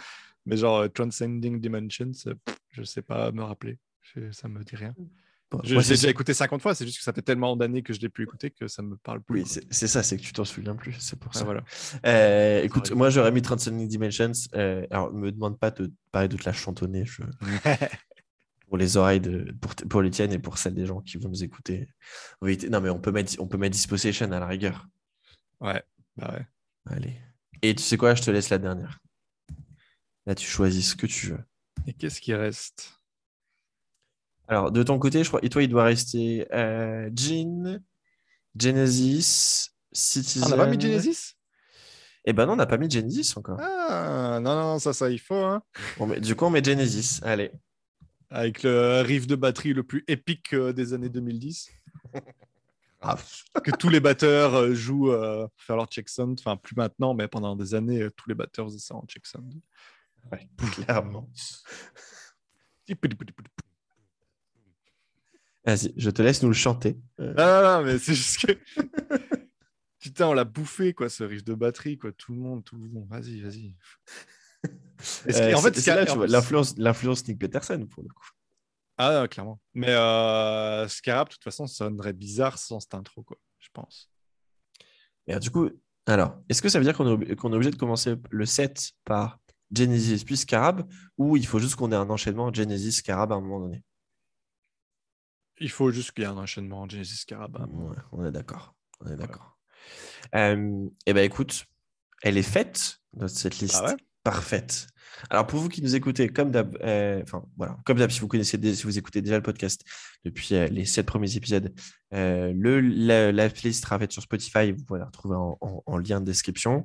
Mais 0.46 0.56
genre 0.56 0.78
euh, 0.80 0.88
Transcending 0.88 1.60
Dimensions, 1.60 2.12
pff, 2.46 2.58
je 2.72 2.84
sais 2.84 3.02
pas 3.02 3.32
me 3.34 3.44
rappeler. 3.44 3.80
Je- 4.02 4.32
ça 4.32 4.48
me 4.48 4.64
dit 4.64 4.76
rien. 4.78 4.96
Je, 5.64 5.80
c'est- 5.82 5.90
déjà 5.94 6.10
écouté 6.10 6.34
50 6.34 6.62
fois, 6.62 6.74
c'est 6.76 6.86
juste 6.86 6.98
que 6.98 7.04
ça 7.04 7.14
fait 7.14 7.22
tellement 7.22 7.56
d'années 7.56 7.84
que 7.84 7.94
je 7.94 8.00
l'ai 8.00 8.10
plus 8.10 8.24
écouté 8.24 8.50
que 8.52 8.68
ça 8.68 8.82
me 8.82 8.96
parle 8.98 9.22
plus. 9.22 9.42
Oui, 9.42 9.62
c'est 9.70 9.88
ça, 9.88 10.02
c'est 10.04 10.18
que 10.18 10.22
tu 10.24 10.34
t'en 10.34 10.46
souviens 10.46 10.76
plus, 10.76 10.94
c'est 11.00 11.18
pour 11.20 11.32
Ah, 11.36 11.40
ça. 11.40 11.46
voilà. 11.46 11.64
Euh, 12.06 12.62
écoute, 12.64 12.92
moi 12.92 13.10
j'aurais 13.10 13.32
mis 13.32 13.42
Transcending 13.42 13.88
Dimensions. 13.88 14.32
Euh, 14.56 14.86
alors, 14.92 15.14
me 15.14 15.32
demande 15.32 15.60
pas 15.60 15.72
de 15.72 15.92
pareil 16.12 16.30
de 16.30 16.38
te 16.38 16.46
la 16.46 16.54
chantonner 16.54 17.06
je- 17.06 17.22
pour 18.68 18.78
les 18.78 18.98
oreilles 18.98 19.20
de 19.22 19.52
pour, 19.62 19.76
pour 19.76 20.02
les 20.02 20.10
tiennes 20.10 20.34
et 20.34 20.40
pour 20.40 20.58
celles 20.58 20.74
des 20.74 20.86
gens 20.86 21.02
qui 21.02 21.18
vont 21.18 21.30
nous 21.30 21.44
écouter. 21.44 21.88
Non, 22.42 22.82
mais 22.82 22.90
on 22.90 23.00
peut 23.00 23.12
mettre 23.12 23.34
on 23.40 23.48
peut 23.48 23.58
mettre 23.58 23.74
Dispossession 23.76 24.32
à 24.32 24.40
la 24.40 24.48
rigueur. 24.48 24.88
ouais, 25.60 25.84
bah 26.18 26.34
ouais. 26.34 26.48
Allez. 26.86 27.18
Et 27.62 27.76
tu 27.76 27.84
sais 27.84 27.96
quoi, 27.98 28.14
je 28.16 28.24
te 28.24 28.32
laisse 28.32 28.50
la 28.50 28.58
dernière. 28.58 29.00
Là, 30.26 30.36
tu 30.36 30.46
choisis 30.48 30.92
ce 30.92 30.96
que 30.96 31.06
tu 31.08 31.28
veux. 31.28 31.40
Et 31.88 31.94
qu'est-ce 31.94 32.20
qui 32.22 32.34
reste? 32.34 33.00
Alors, 34.48 34.72
de 34.72 34.84
ton 34.84 35.00
côté, 35.00 35.24
je 35.24 35.30
crois, 35.30 35.40
et 35.44 35.50
toi, 35.50 35.64
il 35.64 35.70
doit 35.70 35.86
rester 35.86 36.48
euh, 36.54 37.10
Jean, 37.16 37.80
Genesis, 38.60 39.70
Ah, 39.70 39.74
Citizen. 39.94 40.44
On 40.46 40.50
n'a 40.50 40.58
pas 40.58 40.68
mis 40.70 40.80
Genesis? 40.80 41.36
Eh 42.26 42.34
ben 42.34 42.46
non, 42.46 42.54
on 42.54 42.56
n'a 42.58 42.66
pas 42.66 42.78
mis 42.78 42.90
Genesis 42.90 43.34
encore. 43.38 43.60
Ah, 43.60 44.40
non, 44.42 44.56
non, 44.56 44.80
ça, 44.80 44.94
ça, 44.94 45.10
il 45.10 45.20
faut. 45.20 45.36
Hein. 45.36 45.62
On 46.00 46.08
met- 46.08 46.20
du 46.22 46.36
coup, 46.36 46.46
on 46.46 46.50
met 46.50 46.64
Genesis. 46.64 47.20
Allez. 47.24 47.52
Avec 48.30 48.64
le 48.64 49.02
riff 49.02 49.28
de 49.28 49.36
batterie 49.36 49.74
le 49.74 49.84
plus 49.84 50.04
épique 50.08 50.54
euh, 50.54 50.74
des 50.74 50.94
années 50.94 51.10
2010. 51.10 51.70
que 53.64 53.72
tous 53.72 53.90
les 53.90 54.00
batteurs 54.00 54.56
euh, 54.56 54.74
jouent 54.74 55.12
euh, 55.12 55.46
pour 55.48 55.62
faire 55.66 55.76
leur 55.76 55.88
check 55.88 56.08
sound. 56.10 56.40
Enfin, 56.40 56.56
plus 56.58 56.76
maintenant, 56.76 57.14
mais 57.14 57.28
pendant 57.28 57.56
des 57.56 57.76
années, 57.76 58.08
tous 58.16 58.30
les 58.30 58.36
batteurs 58.36 58.68
faisaient 58.68 58.80
ça 58.80 58.96
en 58.96 59.06
check 59.06 59.26
sound. 59.26 59.54
Ouais, 60.32 60.48
clairement. 60.72 61.30
Vas-y, 65.66 65.94
je 65.96 66.10
te 66.10 66.22
laisse 66.22 66.42
nous 66.44 66.50
le 66.50 66.54
chanter. 66.56 66.98
Euh, 67.20 67.34
Non, 67.36 67.46
non, 67.46 67.80
non, 67.80 67.86
mais 67.86 67.98
c'est 68.00 68.14
juste 68.16 68.46
que. 68.46 68.52
Putain, 70.00 70.28
on 70.28 70.34
l'a 70.34 70.44
bouffé, 70.44 70.94
quoi, 70.94 71.08
ce 71.08 71.24
riff 71.24 71.44
de 71.46 71.54
batterie, 71.54 71.98
quoi. 71.98 72.12
Tout 72.12 72.34
le 72.34 72.40
monde, 72.40 72.64
tout 72.66 72.76
le 72.76 72.88
monde. 72.90 73.08
Vas-y, 73.10 73.42
vas-y. 73.42 73.76
Euh, 75.30 75.54
en 75.54 75.62
fait, 75.62 75.76
c'est- 75.78 75.94
là, 75.94 76.06
tu 76.06 76.14
vois, 76.16 76.28
l'influence, 76.28 76.76
l'influence 76.78 77.28
Nick 77.28 77.38
Peterson 77.38 77.86
pour 77.90 78.04
le 78.04 78.08
coup. 78.10 78.30
Ah, 78.98 79.20
non, 79.20 79.28
clairement. 79.28 79.60
Mais 79.74 79.90
euh, 79.90 80.88
Scarab, 80.88 81.28
de 81.28 81.34
toute 81.34 81.44
façon, 81.44 81.68
sonnerait 81.68 82.14
bizarre 82.14 82.58
sans 82.58 82.80
cette 82.80 82.94
intro, 82.94 83.22
quoi, 83.24 83.36
je 83.60 83.68
pense. 83.74 84.10
Et 85.28 85.38
du 85.40 85.50
coup, 85.52 85.70
alors, 86.06 86.38
est-ce 86.48 86.62
que 86.62 86.70
ça 86.70 86.80
veut 86.80 86.86
dire 86.86 86.96
qu'on 86.96 87.20
est, 87.20 87.36
qu'on 87.36 87.52
est 87.52 87.56
obligé 87.56 87.72
de 87.72 87.76
commencer 87.76 88.16
le 88.30 88.46
set 88.46 88.92
par 89.04 89.40
Genesis 89.76 90.24
puis 90.24 90.38
Scarab 90.38 90.88
ou 91.18 91.36
il 91.36 91.46
faut 91.46 91.60
juste 91.60 91.76
qu'on 91.76 91.92
ait 91.92 91.96
un 91.96 92.10
enchaînement 92.10 92.54
Genesis 92.54 92.94
Scarab 92.94 93.34
à 93.34 93.36
un 93.36 93.42
moment 93.42 93.60
donné? 93.60 93.84
Il 95.60 95.70
faut 95.70 95.92
juste 95.92 96.12
qu'il 96.12 96.24
y 96.24 96.26
ait 96.26 96.30
un 96.30 96.38
enchaînement 96.38 96.88
Genesis 96.90 97.18
Scarab. 97.18 97.58
hein. 97.60 97.68
Ouais, 97.72 97.96
On 98.12 98.26
est 98.26 98.32
d'accord. 98.32 98.76
On 99.02 99.08
est 99.12 99.16
d'accord. 99.16 99.58
Euh, 100.36 100.88
eh 101.06 101.14
ben 101.14 101.24
écoute, 101.24 101.66
elle 102.22 102.38
est 102.38 102.42
faite 102.44 103.02
notre 103.14 103.36
cette 103.36 103.60
liste 103.60 103.76
Ah 103.84 103.90
ouais? 103.90 103.98
parfaite. 104.24 104.88
Alors 105.30 105.48
pour 105.48 105.60
vous 105.60 105.70
qui 105.70 105.82
nous 105.82 105.96
écoutez, 105.96 106.28
comme 106.30 106.52
d'hab, 106.52 106.78
euh, 106.84 107.24
voilà, 107.58 107.78
comme 107.86 107.98
d'hab, 107.98 108.10
si 108.10 108.20
vous 108.20 108.28
connaissez, 108.28 108.58
si 108.76 108.84
vous 108.84 108.98
écoutez 108.98 109.22
déjà 109.22 109.36
le 109.36 109.44
podcast 109.44 109.82
depuis 110.26 110.56
euh, 110.56 110.68
les 110.68 110.86
sept 110.86 111.06
premiers 111.06 111.36
épisodes, 111.36 111.74
euh, 112.14 112.54
le 112.56 112.80
la, 112.82 113.32
la 113.32 113.50
playlist 113.50 113.84
sera 113.84 114.00
faite 114.00 114.12
sur 114.12 114.22
Spotify, 114.22 114.72
vous 114.72 114.84
pouvez 114.84 115.00
la 115.00 115.06
retrouver 115.06 115.36
en, 115.36 115.58
en- 115.62 115.84
en 115.86 115.98
lien 115.98 116.20
de 116.20 116.26
description. 116.26 116.84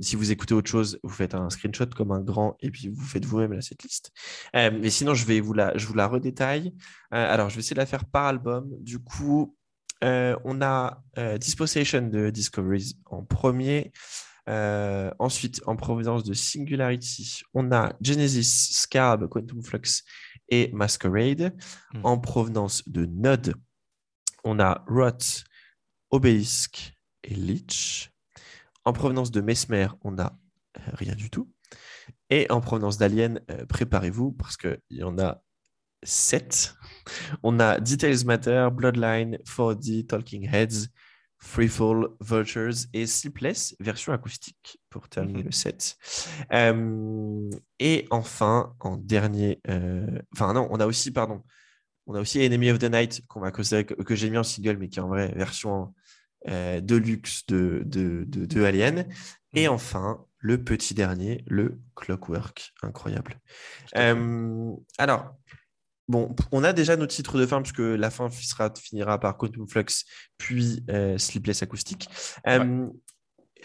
Si 0.00 0.14
vous 0.16 0.30
écoutez 0.30 0.54
autre 0.54 0.70
chose, 0.70 0.98
vous 1.02 1.12
faites 1.14 1.34
un 1.34 1.50
screenshot 1.50 1.86
comme 1.96 2.12
un 2.12 2.20
grand 2.20 2.56
et 2.60 2.70
puis 2.70 2.88
vous 2.88 3.04
faites 3.04 3.24
vous-même 3.24 3.60
cette 3.60 3.82
liste. 3.82 4.12
Mais 4.54 4.90
sinon, 4.90 5.14
je 5.14 5.24
vais 5.26 5.40
vous 5.40 5.52
la, 5.54 5.76
je 5.76 5.86
vous 5.86 5.94
la 5.94 6.06
redétaille. 6.06 6.74
Alors 7.10 7.50
je 7.50 7.56
vais 7.56 7.60
essayer 7.60 7.74
de 7.74 7.80
la 7.80 7.86
faire 7.86 8.04
par 8.04 8.26
album. 8.26 8.68
Du 8.80 8.98
coup. 8.98 9.54
On 10.00 10.62
a 10.62 11.02
Dispossession 11.40 12.02
de 12.02 12.30
Discoveries 12.30 12.96
en 13.06 13.24
premier. 13.24 13.90
Euh, 14.48 15.10
ensuite, 15.18 15.60
en 15.66 15.76
provenance 15.76 16.24
de 16.24 16.32
Singularity, 16.32 17.42
on 17.52 17.70
a 17.70 17.92
Genesis, 18.00 18.72
Scarab, 18.72 19.28
Quantum 19.28 19.62
Flux 19.62 20.04
et 20.48 20.70
Masquerade. 20.72 21.54
Hmm. 21.92 22.00
En 22.04 22.18
provenance 22.18 22.88
de 22.88 23.04
Node, 23.04 23.54
on 24.44 24.58
a 24.58 24.84
Rot, 24.88 25.44
Obelisk 26.10 26.94
et 27.24 27.34
Leech. 27.34 28.10
En 28.84 28.92
provenance 28.92 29.30
de 29.30 29.42
Mesmer, 29.42 29.88
on 30.02 30.18
a 30.18 30.38
euh, 30.78 30.80
rien 30.94 31.14
du 31.14 31.28
tout. 31.28 31.52
Et 32.30 32.50
en 32.50 32.60
provenance 32.60 32.96
d'Alien, 32.96 33.40
euh, 33.50 33.66
préparez-vous 33.66 34.32
parce 34.32 34.56
qu'il 34.56 34.78
y 34.90 35.02
en 35.02 35.18
a 35.18 35.42
7. 36.02 36.74
On 37.42 37.60
a 37.60 37.80
Details 37.80 38.24
Matter, 38.24 38.68
Bloodline, 38.72 39.38
4D, 39.44 40.06
Talking 40.06 40.48
Heads, 40.50 40.88
Freefall, 41.40 42.08
Vultures 42.20 42.86
et 42.92 43.06
Sleepless, 43.06 43.76
version 43.80 44.12
acoustique 44.12 44.78
pour 44.90 45.08
terminer 45.08 45.42
le 45.44 45.52
set. 45.52 45.96
Euh, 46.52 47.48
et 47.78 48.06
enfin, 48.10 48.74
en 48.80 48.96
dernier, 48.96 49.60
euh, 49.68 50.18
enfin 50.34 50.52
non, 50.52 50.66
on 50.70 50.80
a 50.80 50.86
aussi, 50.86 51.12
pardon, 51.12 51.42
on 52.06 52.14
a 52.14 52.20
aussi 52.20 52.40
Enemy 52.40 52.70
of 52.72 52.78
the 52.78 52.90
Night 52.90 53.22
qu'on 53.28 53.40
va 53.40 53.50
considérer 53.52 53.84
que, 53.86 53.94
que 53.94 54.14
j'ai 54.14 54.30
mis 54.30 54.38
en 54.38 54.42
single, 54.42 54.78
mais 54.78 54.88
qui 54.88 54.98
est 54.98 55.02
en 55.02 55.08
vrai 55.08 55.32
version 55.36 55.94
euh, 56.48 56.80
deluxe 56.80 57.46
de, 57.46 57.82
de, 57.84 58.24
de, 58.26 58.44
de 58.46 58.64
Alien. 58.64 59.06
Et 59.54 59.66
Mhm. 59.68 59.74
enfin, 59.74 60.24
le 60.38 60.62
petit 60.62 60.94
dernier, 60.94 61.44
le 61.46 61.80
Clockwork. 61.96 62.72
Incroyable. 62.82 63.40
Alors, 64.98 65.34
bon, 66.08 66.34
on 66.52 66.64
a 66.64 66.72
déjà 66.72 66.96
nos 66.96 67.06
titres 67.06 67.38
de 67.38 67.46
fin, 67.46 67.62
puisque 67.62 67.78
la 67.78 68.10
fin 68.10 68.30
sera, 68.30 68.72
finira 68.74 69.18
par 69.20 69.36
Quantum 69.36 69.68
Flux, 69.68 70.04
puis 70.36 70.84
euh, 70.90 71.18
Sleepless 71.18 71.62
Acoustic. 71.62 72.08
Euh, 72.46 72.86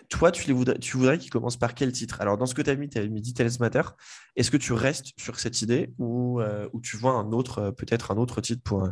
toi, 0.09 0.31
tu, 0.31 0.47
les 0.47 0.53
voudrais, 0.53 0.77
tu 0.79 0.97
voudrais 0.97 1.17
qu'ils 1.17 1.31
commencent 1.31 1.57
par 1.57 1.73
quel 1.73 1.91
titre? 1.91 2.21
Alors, 2.21 2.37
dans 2.37 2.45
ce 2.45 2.53
que 2.53 2.61
tu 2.61 2.69
as 2.69 2.75
mis, 2.75 2.89
tu 2.89 2.97
as 2.97 3.07
mis 3.07 3.21
Details 3.21 3.57
Matter. 3.59 3.83
Est-ce 4.35 4.51
que 4.51 4.57
tu 4.57 4.73
restes 4.73 5.07
sur 5.17 5.39
cette 5.39 5.61
idée 5.61 5.93
ou, 5.97 6.41
ou 6.73 6.81
tu 6.81 6.97
vois 6.97 7.13
un 7.13 7.31
autre, 7.31 7.71
peut-être 7.71 8.11
un 8.11 8.17
autre 8.17 8.41
titre 8.41 8.61
pour, 8.63 8.89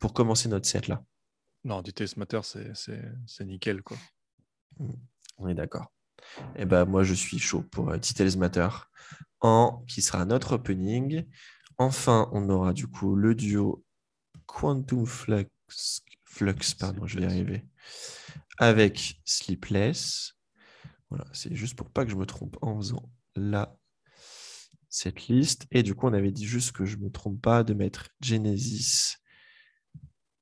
pour 0.00 0.14
commencer 0.14 0.48
notre 0.48 0.66
set 0.66 0.88
là? 0.88 1.02
Non, 1.64 1.80
Details 1.80 2.14
Matter, 2.16 2.40
c'est 2.42 3.44
nickel. 3.44 3.82
quoi. 3.82 3.96
On 5.38 5.48
est 5.48 5.54
d'accord. 5.54 5.92
Et 6.56 6.62
eh 6.62 6.64
ben, 6.64 6.84
moi, 6.84 7.02
je 7.02 7.14
suis 7.14 7.38
chaud 7.38 7.62
pour 7.70 7.90
euh, 7.90 7.96
Details 7.96 8.36
Matter, 8.36 8.68
en, 9.40 9.84
qui 9.88 10.02
sera 10.02 10.24
notre 10.24 10.54
opening. 10.54 11.26
Enfin, 11.78 12.28
on 12.32 12.48
aura 12.48 12.72
du 12.72 12.86
coup 12.86 13.16
le 13.16 13.34
duo 13.34 13.84
Quantum 14.46 15.06
Flux, 15.06 15.48
Flux 16.24 16.54
pardon, 16.78 17.06
je 17.06 17.18
vais 17.18 17.24
y 17.24 17.26
arriver, 17.26 17.64
avec 18.58 19.20
Sleepless. 19.24 20.34
Voilà, 21.10 21.26
c'est 21.32 21.54
juste 21.54 21.76
pour 21.76 21.90
pas 21.90 22.04
que 22.04 22.10
je 22.10 22.16
me 22.16 22.26
trompe 22.26 22.56
en 22.62 22.76
faisant 22.76 23.10
là 23.36 23.76
cette 24.88 25.28
liste. 25.28 25.66
Et 25.70 25.82
du 25.82 25.94
coup, 25.94 26.06
on 26.06 26.12
avait 26.12 26.32
dit 26.32 26.46
juste 26.46 26.72
que 26.72 26.84
je 26.84 26.96
ne 26.96 27.04
me 27.04 27.10
trompe 27.10 27.40
pas 27.40 27.64
de 27.64 27.74
mettre 27.74 28.08
Genesis 28.20 29.16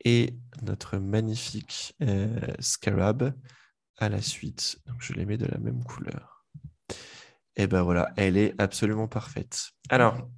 et 0.05 0.37
notre 0.63 0.99
magnifique 0.99 1.95
euh, 2.03 2.41
Scarab 2.59 3.35
à 3.99 4.09
la 4.09 4.21
suite. 4.21 4.79
Donc 4.87 4.97
je 5.01 5.13
les 5.15 5.25
mets 5.25 5.39
de 5.39 5.47
la 5.47 5.59
même 5.59 5.83
couleur. 5.85 6.47
Et 7.57 7.67
ben 7.67 7.83
voilà, 7.83 8.13
elle 8.17 8.37
est 8.37 8.55
absolument 8.61 9.09
parfaite. 9.09 9.71
Alors, 9.91 10.29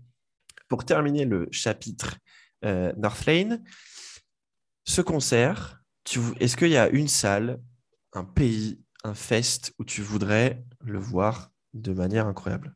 pour 0.75 0.85
terminer 0.85 1.25
le 1.25 1.47
chapitre 1.53 2.19
euh, 2.65 2.93
North 2.97 3.27
Lane, 3.27 3.63
ce 4.83 5.03
concert, 5.03 5.81
est-ce 6.41 6.57
qu'il 6.57 6.71
y 6.71 6.77
a 6.77 6.89
une 6.89 7.07
salle, 7.07 7.61
un 8.13 8.25
pays, 8.25 8.83
un 9.05 9.15
fest 9.15 9.73
où 9.79 9.85
tu 9.85 10.03
voudrais 10.03 10.65
le 10.81 10.99
voir 10.99 11.53
de 11.75 11.93
manière 11.93 12.27
incroyable? 12.27 12.75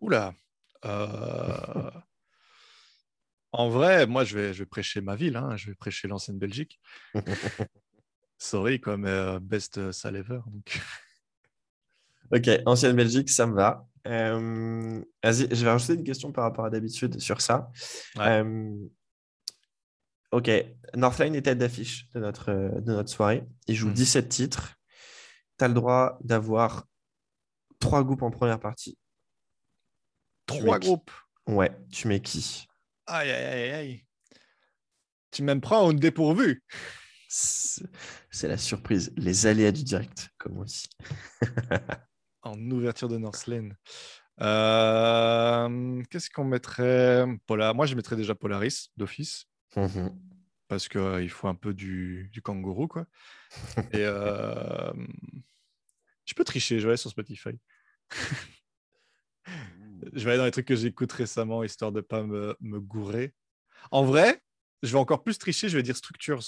Oula 0.00 0.32
euh, 0.86 1.90
En 3.52 3.68
vrai, 3.68 4.06
moi, 4.06 4.24
je 4.24 4.38
vais, 4.38 4.54
je 4.54 4.60
vais 4.60 4.66
prêcher 4.66 5.02
ma 5.02 5.16
ville, 5.16 5.36
hein. 5.36 5.54
je 5.58 5.66
vais 5.66 5.74
prêcher 5.74 6.08
l'ancienne 6.08 6.38
Belgique. 6.38 6.80
Sorry, 8.38 8.80
comme 8.80 9.04
euh, 9.04 9.38
best 9.38 9.76
euh, 9.76 9.92
ever. 10.06 10.40
Ok, 12.30 12.50
ancienne 12.66 12.96
Belgique, 12.96 13.30
ça 13.30 13.46
me 13.46 13.54
va. 13.54 13.86
Euh, 14.06 15.02
vas-y, 15.22 15.48
je 15.54 15.64
vais 15.64 15.70
rajouter 15.70 15.94
une 15.94 16.04
question 16.04 16.32
par 16.32 16.44
rapport 16.44 16.64
à 16.64 16.70
d'habitude 16.70 17.20
sur 17.20 17.40
ça. 17.40 17.70
ok, 20.32 20.50
Northline 20.94 21.34
est 21.34 21.42
tête 21.42 21.58
d'affiche 21.58 22.08
de 22.10 22.20
notre, 22.20 22.52
de 22.52 22.92
notre 22.92 23.10
soirée? 23.10 23.44
Il 23.66 23.74
joue 23.74 23.90
17 23.90 24.26
mmh. 24.26 24.28
titres. 24.28 24.74
Tu 25.58 25.64
as 25.64 25.68
le 25.68 25.74
droit 25.74 26.18
d'avoir 26.22 26.86
trois 27.78 28.04
groupes 28.04 28.22
en 28.22 28.30
première 28.30 28.60
partie. 28.60 28.98
Trois 30.46 30.78
groupes? 30.78 31.10
Ouais, 31.46 31.70
tu 31.90 32.08
mets 32.08 32.20
qui? 32.20 32.66
Aïe, 33.06 33.30
aïe, 33.30 33.44
aïe, 33.44 33.70
aïe. 33.70 34.06
Tu 35.30 35.42
me 35.42 35.58
prends 35.60 35.86
au 35.86 35.92
dépourvu. 35.92 36.62
C'est 37.28 38.48
la 38.48 38.56
surprise, 38.56 39.12
les 39.16 39.46
aléas 39.46 39.72
du 39.72 39.82
direct, 39.82 40.30
comme 40.38 40.58
on 40.58 40.64
dit. 40.64 40.88
en 42.48 42.70
ouverture 42.70 43.08
de 43.08 43.18
Northlane. 43.18 43.76
Euh, 44.40 46.02
qu'est-ce 46.10 46.30
qu'on 46.30 46.44
mettrait? 46.44 47.26
Moi, 47.48 47.86
je 47.86 47.94
mettrais 47.94 48.16
déjà 48.16 48.34
Polaris 48.34 48.90
d'office. 48.96 49.46
Mhm. 49.76 50.18
Parce 50.68 50.88
qu'il 50.88 51.00
euh, 51.00 51.28
faut 51.28 51.48
un 51.48 51.54
peu 51.54 51.74
du, 51.74 52.28
du 52.32 52.42
kangourou. 52.42 52.88
Quoi. 52.88 53.06
Et 53.92 54.04
euh, 54.04 54.92
je 56.24 56.34
peux 56.34 56.44
tricher, 56.44 56.80
je 56.80 56.86
vais 56.86 56.92
aller 56.92 56.96
sur 56.96 57.10
Spotify. 57.10 57.50
je 60.12 60.24
vais 60.24 60.30
aller 60.30 60.38
dans 60.38 60.44
les 60.44 60.50
trucs 60.50 60.66
que 60.66 60.74
j'écoute 60.76 61.12
récemment, 61.12 61.62
histoire 61.62 61.92
de 61.92 61.98
ne 61.98 62.02
pas 62.02 62.22
me, 62.24 62.56
me 62.60 62.80
gourer. 62.80 63.32
En 63.92 64.04
vrai, 64.04 64.42
je 64.82 64.92
vais 64.92 64.98
encore 64.98 65.22
plus 65.22 65.38
tricher, 65.38 65.68
je 65.68 65.76
vais 65.76 65.82
dire 65.82 65.96
Structures. 65.96 66.42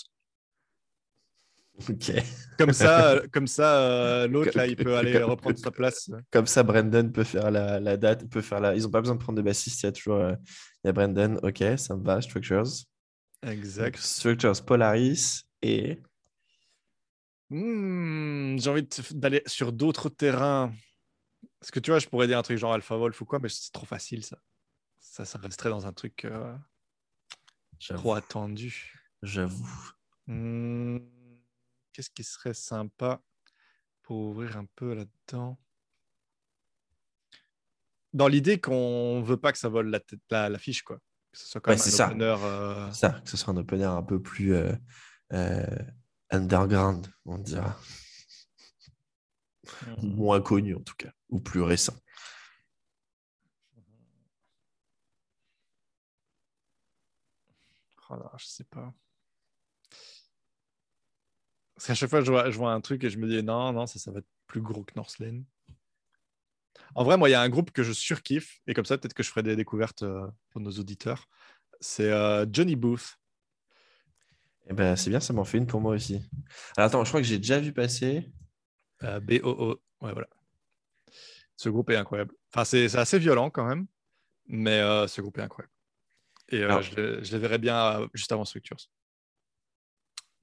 Comme 2.59 2.73
ça, 2.73 3.11
euh, 3.13 3.27
comme 3.33 3.47
ça 3.47 3.81
euh, 3.81 4.29
l'autre, 4.29 4.57
là, 4.57 4.67
il 4.67 4.77
peut 4.77 4.97
aller 4.97 5.19
reprendre 5.23 5.59
sa 5.59 5.71
place. 5.71 6.11
Comme 6.31 6.47
ça, 6.47 6.63
Brandon 6.63 7.11
peut 7.11 7.25
faire 7.25 7.51
la, 7.51 7.97
date, 7.97 8.29
peut 8.29 8.41
faire 8.41 8.61
la... 8.61 8.75
Ils 8.75 8.83
n'ont 8.83 8.91
pas 8.91 9.01
besoin 9.01 9.17
de 9.17 9.21
prendre 9.21 9.37
de 9.37 9.43
bassiste, 9.43 9.83
il 9.83 9.87
y 9.87 9.89
a 9.89 9.93
toujours 9.93 10.17
euh, 10.17 10.35
il 10.85 10.89
y 10.89 10.91
a 10.91 10.93
Brandon. 10.93 11.39
Ok, 11.43 11.63
ça 11.77 11.97
me 11.97 12.05
va, 12.05 12.21
Structures. 12.21 12.69
Exact. 13.43 13.99
structures, 13.99 14.65
Polaris 14.65 15.45
et... 15.63 16.01
Hmm, 17.51 18.59
j'ai 18.59 18.69
envie 18.69 18.87
d'aller 19.13 19.43
sur 19.47 19.73
d'autres 19.73 20.09
terrains. 20.11 20.73
Parce 21.61 21.71
que 21.71 21.81
tu 21.81 21.91
vois, 21.91 21.99
je 21.99 22.07
pourrais 22.07 22.27
dire 22.27 22.39
un 22.39 22.43
truc 22.43 22.59
genre 22.59 22.75
Alpha 22.75 22.97
Wolf 22.97 23.21
ou 23.21 23.25
quoi, 23.25 23.39
mais 23.39 23.49
c'est 23.49 23.73
trop 23.73 23.87
facile, 23.87 24.23
ça. 24.23 24.39
Ça, 25.01 25.25
ça 25.25 25.39
resterait 25.39 25.71
dans 25.71 25.87
un 25.87 25.93
truc 25.93 26.27
trop 27.81 28.13
attendu. 28.13 28.93
J'avoue. 29.23 29.93
Hmm 30.27 30.99
qu'est-ce 31.99 32.11
qui 32.11 32.23
serait 32.23 32.55
sympa 32.55 33.21
pour 34.03 34.19
ouvrir 34.19 34.57
un 34.57 34.67
peu 34.77 34.95
là-dedans? 34.95 35.59
Dans 38.13 38.29
l'idée 38.29 38.61
qu'on 38.61 39.21
veut 39.21 39.37
pas 39.37 39.51
que 39.51 39.59
ça 39.59 39.69
vole 39.69 39.91
la, 39.91 39.99
tête, 39.99 40.21
la, 40.31 40.59
fiche, 40.59 40.85
quoi. 40.85 40.99
Que 41.33 41.39
ce 41.39 41.49
soit 41.49 41.61
quand 41.61 41.73
même 41.73 41.81
un 41.81 42.07
opener. 42.07 42.37
Euh, 42.45 42.93
ça, 42.93 43.21
que 43.25 43.29
ce 43.29 43.37
soit 43.37 43.53
un 43.53 43.57
opener 43.57 43.83
un 43.83 44.05
peu 44.05 44.23
plus 44.23 44.55
euh, 44.55 44.73
euh, 45.33 45.79
underground, 46.31 47.13
on 47.25 47.39
dira. 47.39 47.77
Mmh. 49.89 50.15
Moins 50.15 50.41
connu 50.41 50.77
en 50.77 50.81
tout 50.81 50.95
cas, 50.97 51.11
ou 51.31 51.41
plus 51.41 51.63
récent. 51.63 51.97
Oh 58.09 58.15
là, 58.15 58.31
je 58.39 58.47
sais 58.47 58.65
pas. 58.65 58.95
Parce 61.79 61.87
qu'à 61.87 61.95
chaque 61.95 62.11
fois, 62.11 62.23
je 62.23 62.33
vois, 62.33 62.51
je 62.51 62.59
vois, 62.59 62.73
un 62.73 62.81
truc 62.81 63.05
et 63.05 63.11
je 63.11 63.19
me 63.19 63.29
dis 63.29 63.41
non, 63.41 63.73
non, 63.73 63.87
ça, 63.87 64.01
ça 64.01 64.11
va 64.11 64.19
être 64.19 64.27
plus 64.49 64.61
gros 64.61 64.83
que 64.83 64.95
Northlane. 64.97 65.45
En 66.97 67.05
vrai, 67.05 67.17
moi, 67.17 67.29
il 67.29 67.33
y 67.33 67.37
a 67.37 67.41
un 67.41 67.49
groupe 67.49 67.71
que 67.71 67.85
je 67.85 67.93
surkiffe 67.93 68.61
et 68.67 68.75
comme 68.75 68.85
ça, 68.85 68.99
peut-être 68.99 69.15
que 69.15 69.23
je 69.23 69.29
ferai 69.29 69.45
des 69.45 69.55
découvertes 69.55 70.03
euh, 70.03 70.27
pour 70.51 70.61
nos 70.61 70.73
auditeurs. 70.73 71.29
C'est 71.79 72.11
euh, 72.11 72.47
Johnny 72.53 72.75
Booth. 72.75 73.21
Eh 74.69 74.73
ben, 74.73 74.97
c'est 74.97 75.09
bien, 75.09 75.21
ça 75.21 75.33
m'en 75.33 75.45
fait 75.45 75.59
une 75.59 75.69
pour 75.69 75.81
moi 75.81 75.95
aussi. 75.95 76.21
Alors 76.77 76.89
attends, 76.89 77.05
je 77.05 77.11
crois 77.11 77.21
que 77.21 77.27
j'ai 77.29 77.39
déjà 77.39 77.61
vu 77.61 77.73
passer. 77.73 78.29
Euh, 79.05 79.21
B-O-O. 79.21 79.81
Ouais, 80.01 80.13
voilà. 80.13 80.29
Ce 81.55 81.69
groupe 81.69 81.91
est 81.91 81.97
incroyable. 81.97 82.35
Enfin, 82.53 82.65
c'est 82.65 82.93
assez 82.97 83.21
violent 83.21 83.51
quand 83.51 83.65
même, 83.65 83.87
mais 84.49 84.81
ce 85.07 85.21
groupe 85.21 85.39
est 85.39 85.43
incroyable. 85.43 85.73
Et 86.49 86.63
je, 86.63 87.23
je, 87.23 87.33
les 87.33 87.39
verrai 87.39 87.59
bien 87.59 88.09
juste 88.15 88.33
avant 88.33 88.45
Structures. 88.45 88.79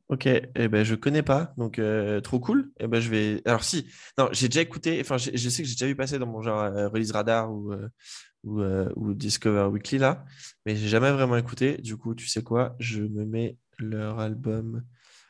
Ok, 0.08 0.28
eh 0.28 0.68
ben, 0.68 0.84
je 0.84 0.94
connais 0.94 1.24
pas, 1.24 1.52
donc 1.58 1.80
euh, 1.80 2.22
trop 2.22 2.40
cool. 2.40 2.72
Eh 2.80 2.86
ben, 2.86 3.00
je 3.00 3.10
vais. 3.10 3.42
Alors, 3.46 3.64
si, 3.64 3.88
non, 4.20 4.30
j'ai 4.32 4.48
déjà 4.48 4.62
écouté, 4.62 5.00
enfin, 5.02 5.18
je, 5.18 5.32
sais 5.36 5.64
que 5.64 5.68
j'ai 5.68 5.74
déjà 5.74 5.88
vu 5.88 5.96
passer 5.96 6.20
dans 6.20 6.28
mon 6.28 6.44
genre 6.44 6.62
euh, 6.62 6.88
Release 6.90 7.12
Radar 7.12 7.52
ou, 7.52 7.74
euh, 7.74 7.90
ou, 8.44 8.62
ou, 8.96 9.14
Discover 9.16 9.66
Weekly 9.72 9.98
là, 9.98 10.24
mais 10.66 10.76
j'ai 10.76 10.90
jamais 10.90 11.12
vraiment 11.12 11.38
écouté. 11.38 11.78
Du 11.78 11.98
coup, 11.98 12.14
tu 12.14 12.28
sais 12.28 12.44
quoi, 12.44 12.76
je 12.80 13.02
me 13.02 13.26
mets 13.26 13.58
leur 13.80 14.20
album. 14.20 14.84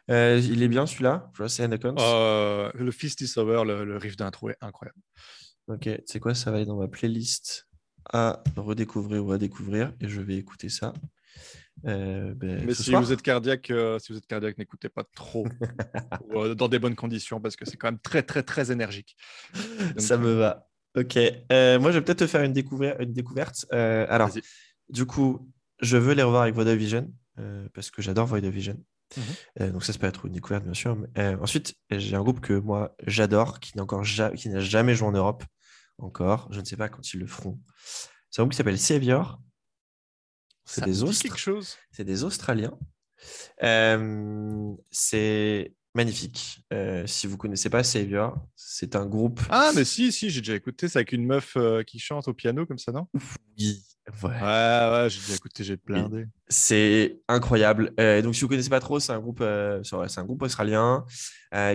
il 0.09 0.61
est 0.61 0.67
bien 0.67 0.86
celui-là, 0.86 1.32
Le 1.39 2.91
Fist 2.91 3.21
is 3.21 3.39
Over, 3.39 3.63
le, 3.65 3.86
le 3.86 3.97
riff 3.97 4.17
d'intro 4.17 4.49
est 4.49 4.57
incroyable. 4.59 4.99
Ok, 5.67 5.84
tu 5.84 6.01
sais 6.05 6.19
quoi, 6.19 6.36
ça 6.36 6.51
va 6.51 6.57
aller 6.57 6.65
dans 6.65 6.78
ma 6.78 6.89
playlist 6.89 7.65
à 8.11 8.43
redécouvrir 8.57 9.26
ou 9.26 9.32
à 9.32 9.38
découvrir 9.38 9.93
et 10.01 10.07
je 10.07 10.21
vais 10.21 10.36
écouter 10.36 10.69
ça 10.69 10.93
euh, 11.86 12.34
ben, 12.34 12.63
Mais 12.65 12.73
si 12.73 12.93
vous 12.93 13.11
êtes 13.11 13.21
cardiaque, 13.21 13.69
euh, 13.69 13.99
si 13.99 14.11
vous 14.11 14.17
êtes 14.17 14.26
cardiaque, 14.26 14.57
n'écoutez 14.57 14.89
pas 14.89 15.03
trop 15.03 15.45
euh, 16.36 16.55
dans 16.55 16.67
des 16.67 16.80
bonnes 16.80 16.95
conditions 16.95 17.41
parce 17.41 17.55
que 17.55 17.65
c'est 17.65 17.78
quand 17.78 17.88
même 17.88 17.99
très 17.99 18.23
très 18.23 18.43
très 18.43 18.71
énergique. 18.71 19.15
Ça 19.97 20.17
me 20.17 20.34
va. 20.34 20.67
Ok. 20.95 21.15
moi, 21.15 21.91
je 21.91 21.97
vais 21.97 22.01
peut-être 22.01 22.19
te 22.19 22.28
faire 22.28 22.43
une, 22.43 22.53
découverte. 22.53 23.01
Une 23.01 23.13
découverte. 23.13 23.65
alors, 23.71 24.30
du 24.89 25.05
coup, 25.05 25.51
je 25.82 25.97
veux 25.97 26.13
les 26.13 26.23
revoir 26.23 26.43
avec 26.43 26.55
Void 26.55 26.73
Vision 26.76 27.11
parce 27.73 27.91
que 27.91 28.01
j'adore 28.01 28.26
Void 28.26 28.39
Vision. 28.39 28.78
Mhm. 29.17 29.71
donc 29.71 29.84
ça, 29.84 29.93
ça 29.93 29.99
peut 29.99 30.07
être 30.07 30.26
une 30.26 30.34
découverte, 30.34 30.63
bien 30.63 30.73
sûr. 30.73 30.97
ensuite, 31.41 31.76
j'ai 31.91 32.15
un 32.15 32.23
groupe 32.23 32.39
que 32.39 32.53
moi 32.53 32.95
j'adore, 33.05 33.59
qui 33.59 33.78
n'a 33.78 33.86
n'a 33.86 34.59
jamais 34.59 34.95
joué 34.95 35.07
en 35.07 35.11
Europe 35.11 35.43
encore. 35.97 36.47
Je 36.51 36.59
ne 36.59 36.65
sais 36.65 36.78
pas 36.78 36.89
quand 36.89 37.13
ils 37.13 37.19
le 37.19 37.28
feront. 37.28 37.59
C'est 38.32 38.41
un 38.41 38.45
groupe 38.45 38.51
qui 38.51 38.57
s'appelle 38.57 38.80
Savior. 38.80 39.39
C'est 40.66 40.84
des, 40.84 40.91
des 42.03 42.24
Australiens. 42.24 42.78
Euh, 43.63 44.74
c'est 44.91 45.74
magnifique. 45.95 46.63
Euh, 46.74 47.07
si 47.07 47.26
vous 47.26 47.38
connaissez 47.38 47.70
pas 47.70 47.84
Savior, 47.84 48.38
c'est 48.55 48.95
un 48.95 49.05
groupe. 49.05 49.39
Ah, 49.49 49.72
mais 49.76 49.86
si, 49.86 50.11
si, 50.11 50.30
j'ai 50.30 50.41
déjà 50.41 50.55
écouté. 50.55 50.88
C'est 50.88 50.99
avec 50.99 51.13
une 51.13 51.26
meuf 51.26 51.53
euh, 51.55 51.84
qui 51.84 51.97
chante 51.97 52.28
au 52.28 52.34
piano 52.34 52.66
comme 52.66 52.78
ça, 52.78 52.91
non? 52.91 53.07
Oui. 53.57 53.82
Ouais, 54.22 54.30
ouais, 54.30 55.07
j'ai 55.09 55.20
déjà 55.20 55.34
écouté, 55.34 55.63
j'ai 55.63 55.78
blindé. 55.78 56.28
C'est 56.47 57.22
incroyable. 57.28 57.91
Euh, 57.99 58.22
donc, 58.22 58.36
si 58.36 58.41
vous 58.41 58.47
connaissez 58.47 58.70
pas 58.70 58.80
trop, 58.80 58.99
c'est 58.99 59.13
un 59.13 59.20
groupe, 59.20 59.43
c'est 59.84 60.20
un 60.20 60.26
groupe 60.26 60.43
australien 60.43 61.05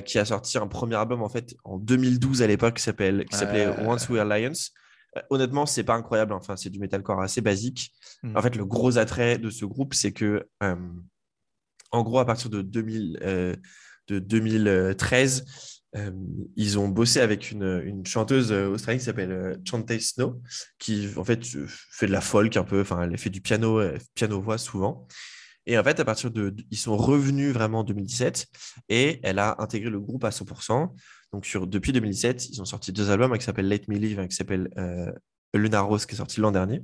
qui 0.05 0.19
a 0.19 0.25
sorti 0.25 0.59
un 0.59 0.69
premier 0.69 0.95
album 0.95 1.23
en 1.23 1.29
fait 1.29 1.57
en 1.65 1.79
2012 1.79 2.43
à 2.43 2.47
l'époque 2.47 2.77
qui 2.77 2.83
s'appelle 2.83 3.25
qui 3.25 3.37
s'appelait 3.37 3.67
Once 3.81 4.09
We 4.09 4.21
Are 4.21 4.27
Lions. 4.27 4.53
Honnêtement, 5.31 5.67
c'est 5.67 5.85
pas 5.85 5.95
incroyable. 5.95 6.33
Enfin, 6.33 6.57
c'est 6.57 6.71
du 6.71 6.79
metalcore 6.79 7.21
assez 7.21 7.41
basique. 7.41 7.93
Hmm. 8.23 8.37
En 8.37 8.43
fait, 8.43 8.57
le 8.57 8.65
gros 8.65 8.99
attrait 8.99 9.39
de 9.39 9.51
ce 9.51 9.65
groupe, 9.65 9.95
c'est 9.95 10.13
que 10.13 10.49
en 11.93 12.03
gros, 12.03 12.21
à 12.21 12.25
partir 12.25 12.51
de 12.51 12.63
2000, 12.63 13.59
de 14.09 14.19
2013, 14.19 15.45
euh, 15.97 16.11
ils 16.57 16.79
ont 16.79 16.89
bossé 16.89 17.21
avec 17.21 17.51
une, 17.51 18.05
chanteuse 18.07 18.53
euh, 18.53 18.69
australienne 18.69 19.01
qui 19.01 19.07
s'appelle 19.07 19.33
euh, 19.33 19.57
Chante 19.69 19.91
Snow, 19.99 20.41
qui 20.79 21.09
en 21.17 21.25
fait 21.25 21.45
fait 21.45 22.07
de 22.07 22.13
la 22.13 22.21
folk 22.21 22.57
un 22.57 22.65
peu, 22.65 22.81
enfin 22.81 23.03
elle 23.03 23.19
fait 23.19 23.31
du 23.31 23.41
piano, 23.41 23.81
piano 24.15 24.41
voix 24.41 24.59
souvent. 24.59 25.07
Et 25.67 25.79
en 25.79 25.85
fait, 25.85 26.01
à 26.01 26.05
partir 26.05 26.31
de, 26.31 26.55
ils 26.71 26.79
sont 26.79 26.97
revenus 26.97 27.53
vraiment 27.53 27.81
en 27.81 27.85
2017 27.85 28.47
et 28.89 29.21
elle 29.23 29.39
a 29.39 29.57
intégré 29.59 29.91
le 29.91 30.01
groupe 30.01 30.25
à 30.25 30.31
100%. 30.31 30.95
Donc 31.33 31.47
sur, 31.47 31.67
depuis 31.67 31.93
2017, 31.93 32.51
ils 32.51 32.61
ont 32.61 32.65
sorti 32.65 32.93
deux 32.93 33.11
albums 33.11 33.37
qui 33.39 33.45
s'appellent 33.45 33.69
Let 33.69 33.83
Me 33.89 33.97
Live 33.97 34.21
et 34.21 34.29
qui 34.29 34.37
s'appelle 34.37 34.69
Lunar 35.55 35.87
Rose 35.87 36.07
qui 36.07 36.15
est 36.15 36.19
sorti 36.19 36.41
l'an 36.41 36.53
dernier. 36.53 36.83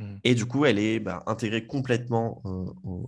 Mm. 0.00 0.16
Et 0.24 0.34
du 0.34 0.46
coup, 0.46 0.64
elle 0.64 0.78
est 0.78 1.00
bah, 1.00 1.22
intégrée 1.26 1.66
complètement, 1.66 2.42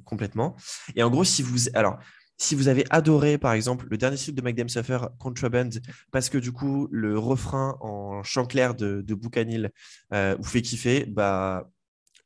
complètement. 0.05 0.57
Et 0.97 1.03
en 1.03 1.11
gros, 1.11 1.25
si 1.25 1.43
vous, 1.43 1.69
alors 1.75 1.99
si 2.43 2.57
vous 2.57 2.67
avez 2.67 2.85
adoré, 2.91 3.39
par 3.39 3.53
exemple, 3.53 3.87
le 3.89 3.97
dernier 3.97 4.17
site 4.17 4.35
de 4.35 4.51
Them 4.51 4.69
Suffer, 4.69 4.99
Contraband, 5.19 5.71
parce 6.11 6.29
que 6.29 6.39
du 6.39 6.51
coup, 6.51 6.89
le 6.91 7.17
refrain 7.17 7.77
en 7.81 8.23
chant 8.25 8.47
clair 8.47 8.75
de, 8.75 9.01
de 9.01 9.15
Boucanil 9.15 9.71
euh, 10.13 10.37
vous 10.39 10.49
fait 10.49 10.61
kiffer, 10.61 11.07
bah, 11.07 11.71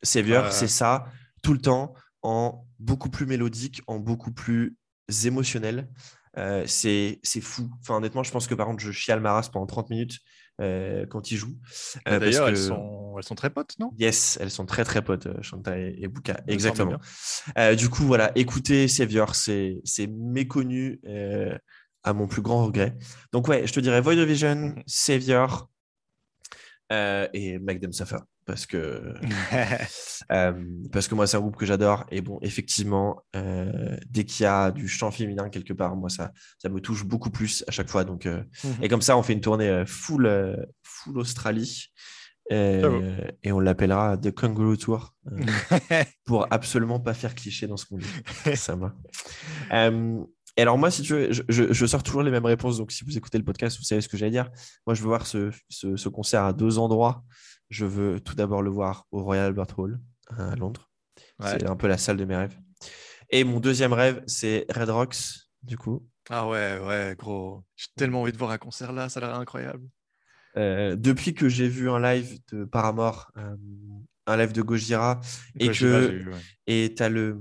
Savior, 0.03 0.53
c'est 0.53 0.69
ça, 0.69 1.07
tout 1.43 1.53
le 1.53 1.61
temps, 1.61 1.95
en 2.23 2.65
beaucoup 2.79 3.11
plus 3.11 3.27
mélodique, 3.27 3.83
en 3.87 3.99
beaucoup 3.99 4.33
plus 4.33 4.77
émotionnel. 5.25 5.89
Euh, 6.39 6.65
c'est 6.67 7.19
fou. 7.41 7.71
Enfin, 7.81 7.97
honnêtement, 7.97 8.23
je 8.23 8.31
pense 8.31 8.47
que 8.47 8.55
par 8.55 8.67
contre, 8.67 8.83
je 8.83 8.93
chiale 8.93 9.21
ma 9.21 9.33
race 9.33 9.49
pendant 9.49 9.67
30 9.67 9.91
minutes 9.91 10.19
euh, 10.61 11.07
quand 11.07 11.31
ils 11.31 11.37
jouent. 11.37 11.57
Euh, 12.09 12.19
d'ailleurs, 12.19 12.49
elles, 12.49 12.57
sont... 12.57 13.15
elles 13.17 13.25
sont 13.25 13.35
très 13.35 13.51
potes, 13.51 13.79
non? 13.79 13.93
Yes, 13.99 14.39
elles 14.41 14.51
sont 14.51 14.67
très 14.67 14.85
très 14.85 15.03
potes, 15.03 15.29
Shanta 15.43 15.79
et, 15.79 15.97
et 15.99 16.09
Buka. 16.09 16.41
Exactement. 16.47 16.99
du 17.77 17.89
coup, 17.89 18.05
voilà, 18.05 18.33
écoutez 18.35 18.89
Savior, 18.89 19.35
c'est 19.35 19.83
méconnu 20.09 21.01
à 22.03 22.13
mon 22.13 22.27
plus 22.27 22.43
grand 22.43 22.67
regret. 22.67 22.97
Donc, 23.33 23.49
ouais, 23.49 23.67
je 23.67 23.73
te 23.73 23.81
dirais 23.81 24.01
Void 24.01 24.19
of 24.19 24.29
Vision, 24.29 24.57
mhm. 24.57 24.83
Savior 24.87 25.71
et 26.91 27.59
Make 27.59 27.81
Them 27.81 27.93
Suffer 27.93 28.19
parce 28.47 28.65
que, 28.65 29.15
euh, 30.33 30.65
parce 30.93 31.09
que 31.09 31.15
moi, 31.15 31.27
c'est 31.27 31.37
un 31.37 31.41
groupe 31.41 31.57
que 31.57 31.67
j'adore. 31.67 32.07
Et 32.11 32.23
bon, 32.23 32.39
effectivement, 32.41 33.23
euh, 33.35 33.97
dès 34.09 34.25
qu'il 34.25 34.45
y 34.45 34.47
a 34.47 34.71
du 34.71 34.89
chant 34.89 35.11
féminin 35.11 35.51
quelque 35.51 35.73
part, 35.73 35.97
moi, 35.97 36.09
ça, 36.09 36.33
ça 36.59 36.69
me 36.69 36.81
touche 36.81 37.05
beaucoup 37.05 37.31
plus 37.31 37.65
à 37.67 37.73
chaque 37.73 37.91
fois. 37.91 38.05
Donc, 38.05 38.25
euh, 38.25 38.43
mhm. 38.65 38.77
Et 38.83 38.89
comme 38.89 39.03
ça, 39.03 39.19
on 39.19 39.23
fait 39.23 39.35
une 39.35 39.41
tournée 39.41 39.85
full, 39.87 40.31
full 40.83 41.19
Australie. 41.19 41.93
et 42.51 43.53
on 43.53 43.61
l'appellera 43.61 44.17
The 44.17 44.31
Kangaroo 44.31 44.77
Tour 44.77 45.15
pour 46.25 46.47
absolument 46.53 47.01
pas 47.01 47.13
faire 47.13 47.35
cliché 47.35 47.67
dans 47.67 47.77
ce 47.77 47.87
qu'on 47.87 47.99
dit. 47.99 48.57
ça 48.57 48.77
va. 48.77 48.95
Et 50.59 50.63
alors, 50.63 50.79
moi, 50.79 50.91
si 50.91 51.03
tu 51.03 51.13
veux, 51.13 51.33
je, 51.33 51.43
je, 51.49 51.87
sors 51.87 52.03
toujours 52.03 52.23
les 52.23 52.31
mêmes 52.31 52.47
réponses. 52.47 52.79
Donc, 52.79 52.91
si 52.91 53.05
vous 53.05 53.19
écoutez 53.19 53.37
le 53.37 53.45
podcast, 53.45 53.77
vous 53.77 53.85
savez 53.85 54.01
ce 54.01 54.09
que 54.09 54.17
j'allais 54.17 54.31
dire. 54.31 54.49
Moi, 54.87 54.95
je 54.95 55.03
veux 55.03 55.09
voir 55.09 55.27
ce, 55.27 55.51
ce, 55.69 55.97
ce 55.97 56.09
concert 56.09 56.45
à 56.45 56.55
deux 56.55 56.79
endroits 56.79 57.25
je 57.71 57.85
veux 57.85 58.21
tout 58.21 58.35
d'abord 58.35 58.63
le 58.63 58.71
voir 58.71 59.07
au 59.11 59.23
Royal 59.23 59.47
Albert 59.47 59.79
Hall 59.79 60.01
à 60.37 60.55
Londres. 60.57 60.91
C'est 61.41 61.69
un 61.69 61.77
peu 61.77 61.87
la 61.87 61.99
salle 61.99 62.17
de 62.17 62.25
mes 62.25 62.37
rêves. 62.37 62.59
Et 63.31 63.45
mon 63.45 63.61
deuxième 63.61 63.93
rêve, 63.93 64.23
c'est 64.27 64.67
Red 64.71 64.91
Rocks, 64.91 65.17
du 65.63 65.77
coup. 65.77 66.07
Ah 66.31 66.49
ouais, 66.49 66.79
ouais, 66.79 67.15
gros. 67.19 67.65
J'ai 67.77 67.89
tellement 67.97 68.23
envie 68.23 68.33
de 68.33 68.39
voir 68.39 68.51
un 68.51 68.59
concert 68.59 68.93
là, 68.93 69.09
ça 69.09 69.21
a 69.21 69.27
l'air 69.27 69.35
incroyable. 69.37 69.87
Euh, 70.57 70.97
depuis 70.97 71.35
que 71.35 71.49
j'ai 71.49 71.69
vu 71.69 71.91
un 71.91 72.01
live 72.01 72.39
de 72.53 72.65
Paramore, 72.65 73.31
euh, 73.37 73.57
un 74.27 74.37
live 74.37 74.53
de 74.53 74.63
Gojira, 74.63 75.21
et 75.59 75.71
que 75.71 76.25
et 76.67 76.95
tu 76.97 77.03
as 77.03 77.09
le, 77.09 77.39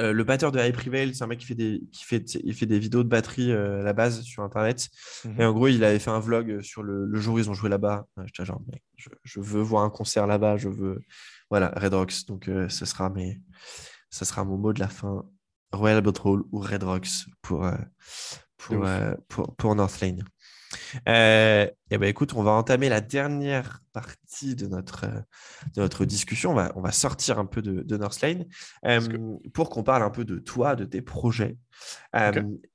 euh, 0.00 0.12
le 0.12 0.22
batteur 0.22 0.52
de 0.52 0.60
High 0.60 0.72
Prevail, 0.72 1.14
c'est 1.14 1.24
un 1.24 1.26
mec 1.26 1.40
qui 1.40 1.46
fait 1.46 1.54
des, 1.56 1.82
qui 1.92 2.04
fait, 2.04 2.34
il 2.44 2.54
fait 2.54 2.66
des 2.66 2.78
vidéos 2.78 3.02
de 3.02 3.08
batterie 3.08 3.50
euh, 3.50 3.80
à 3.80 3.82
la 3.82 3.92
base 3.92 4.22
sur 4.22 4.44
Internet. 4.44 4.88
Mhm. 5.24 5.40
Et 5.40 5.44
en 5.44 5.52
gros, 5.52 5.66
il 5.66 5.82
avait 5.82 5.98
fait 5.98 6.10
un 6.10 6.20
vlog 6.20 6.60
sur 6.60 6.82
le, 6.82 7.12
jour 7.16 7.34
où 7.34 7.38
ils 7.38 7.50
ont 7.50 7.54
joué 7.54 7.68
là-bas. 7.68 8.06
J'étais 8.24 8.44
genre, 8.44 8.60
mec, 8.70 8.82
je, 9.24 9.40
veux 9.40 9.60
voir 9.60 9.82
un 9.82 9.90
concert 9.90 10.26
là-bas. 10.26 10.56
Je 10.56 10.68
veux. 10.68 11.00
Voilà, 11.50 11.72
Red 11.76 11.94
Rocks. 11.94 12.26
Donc, 12.28 12.48
euh, 12.48 12.68
ce 12.68 12.84
sera, 12.84 13.10
mes, 13.10 13.40
ça 14.10 14.24
sera 14.24 14.44
mon 14.44 14.56
mot 14.56 14.72
de 14.72 14.80
la 14.80 14.88
fin. 14.88 15.24
Royal 15.72 15.98
Albert 15.98 16.24
Hall 16.24 16.44
ou 16.52 16.60
Red 16.60 16.84
Rocks 16.84 17.26
pour, 17.42 17.68
pour, 18.56 18.86
pour, 19.28 19.56
pour 19.56 19.74
North 19.74 20.00
Lane. 20.00 20.24
Euh, 21.08 21.66
et 21.90 21.98
ben 21.98 22.08
écoute, 22.08 22.34
on 22.34 22.42
va 22.42 22.52
entamer 22.52 22.88
la 22.88 23.00
dernière 23.00 23.80
partie 23.92 24.54
de 24.54 24.66
notre, 24.66 25.04
euh, 25.04 25.20
de 25.74 25.80
notre 25.80 26.04
discussion. 26.04 26.52
On 26.52 26.54
va, 26.54 26.72
on 26.76 26.80
va 26.80 26.92
sortir 26.92 27.38
un 27.38 27.46
peu 27.46 27.62
de, 27.62 27.82
de 27.82 27.96
Northlane 27.96 28.46
euh, 28.84 29.00
pour 29.54 29.70
qu'on 29.70 29.82
parle 29.82 30.02
un 30.02 30.10
peu 30.10 30.24
de 30.24 30.38
toi, 30.38 30.76
de 30.76 30.84
tes 30.84 31.02
projets. 31.02 31.56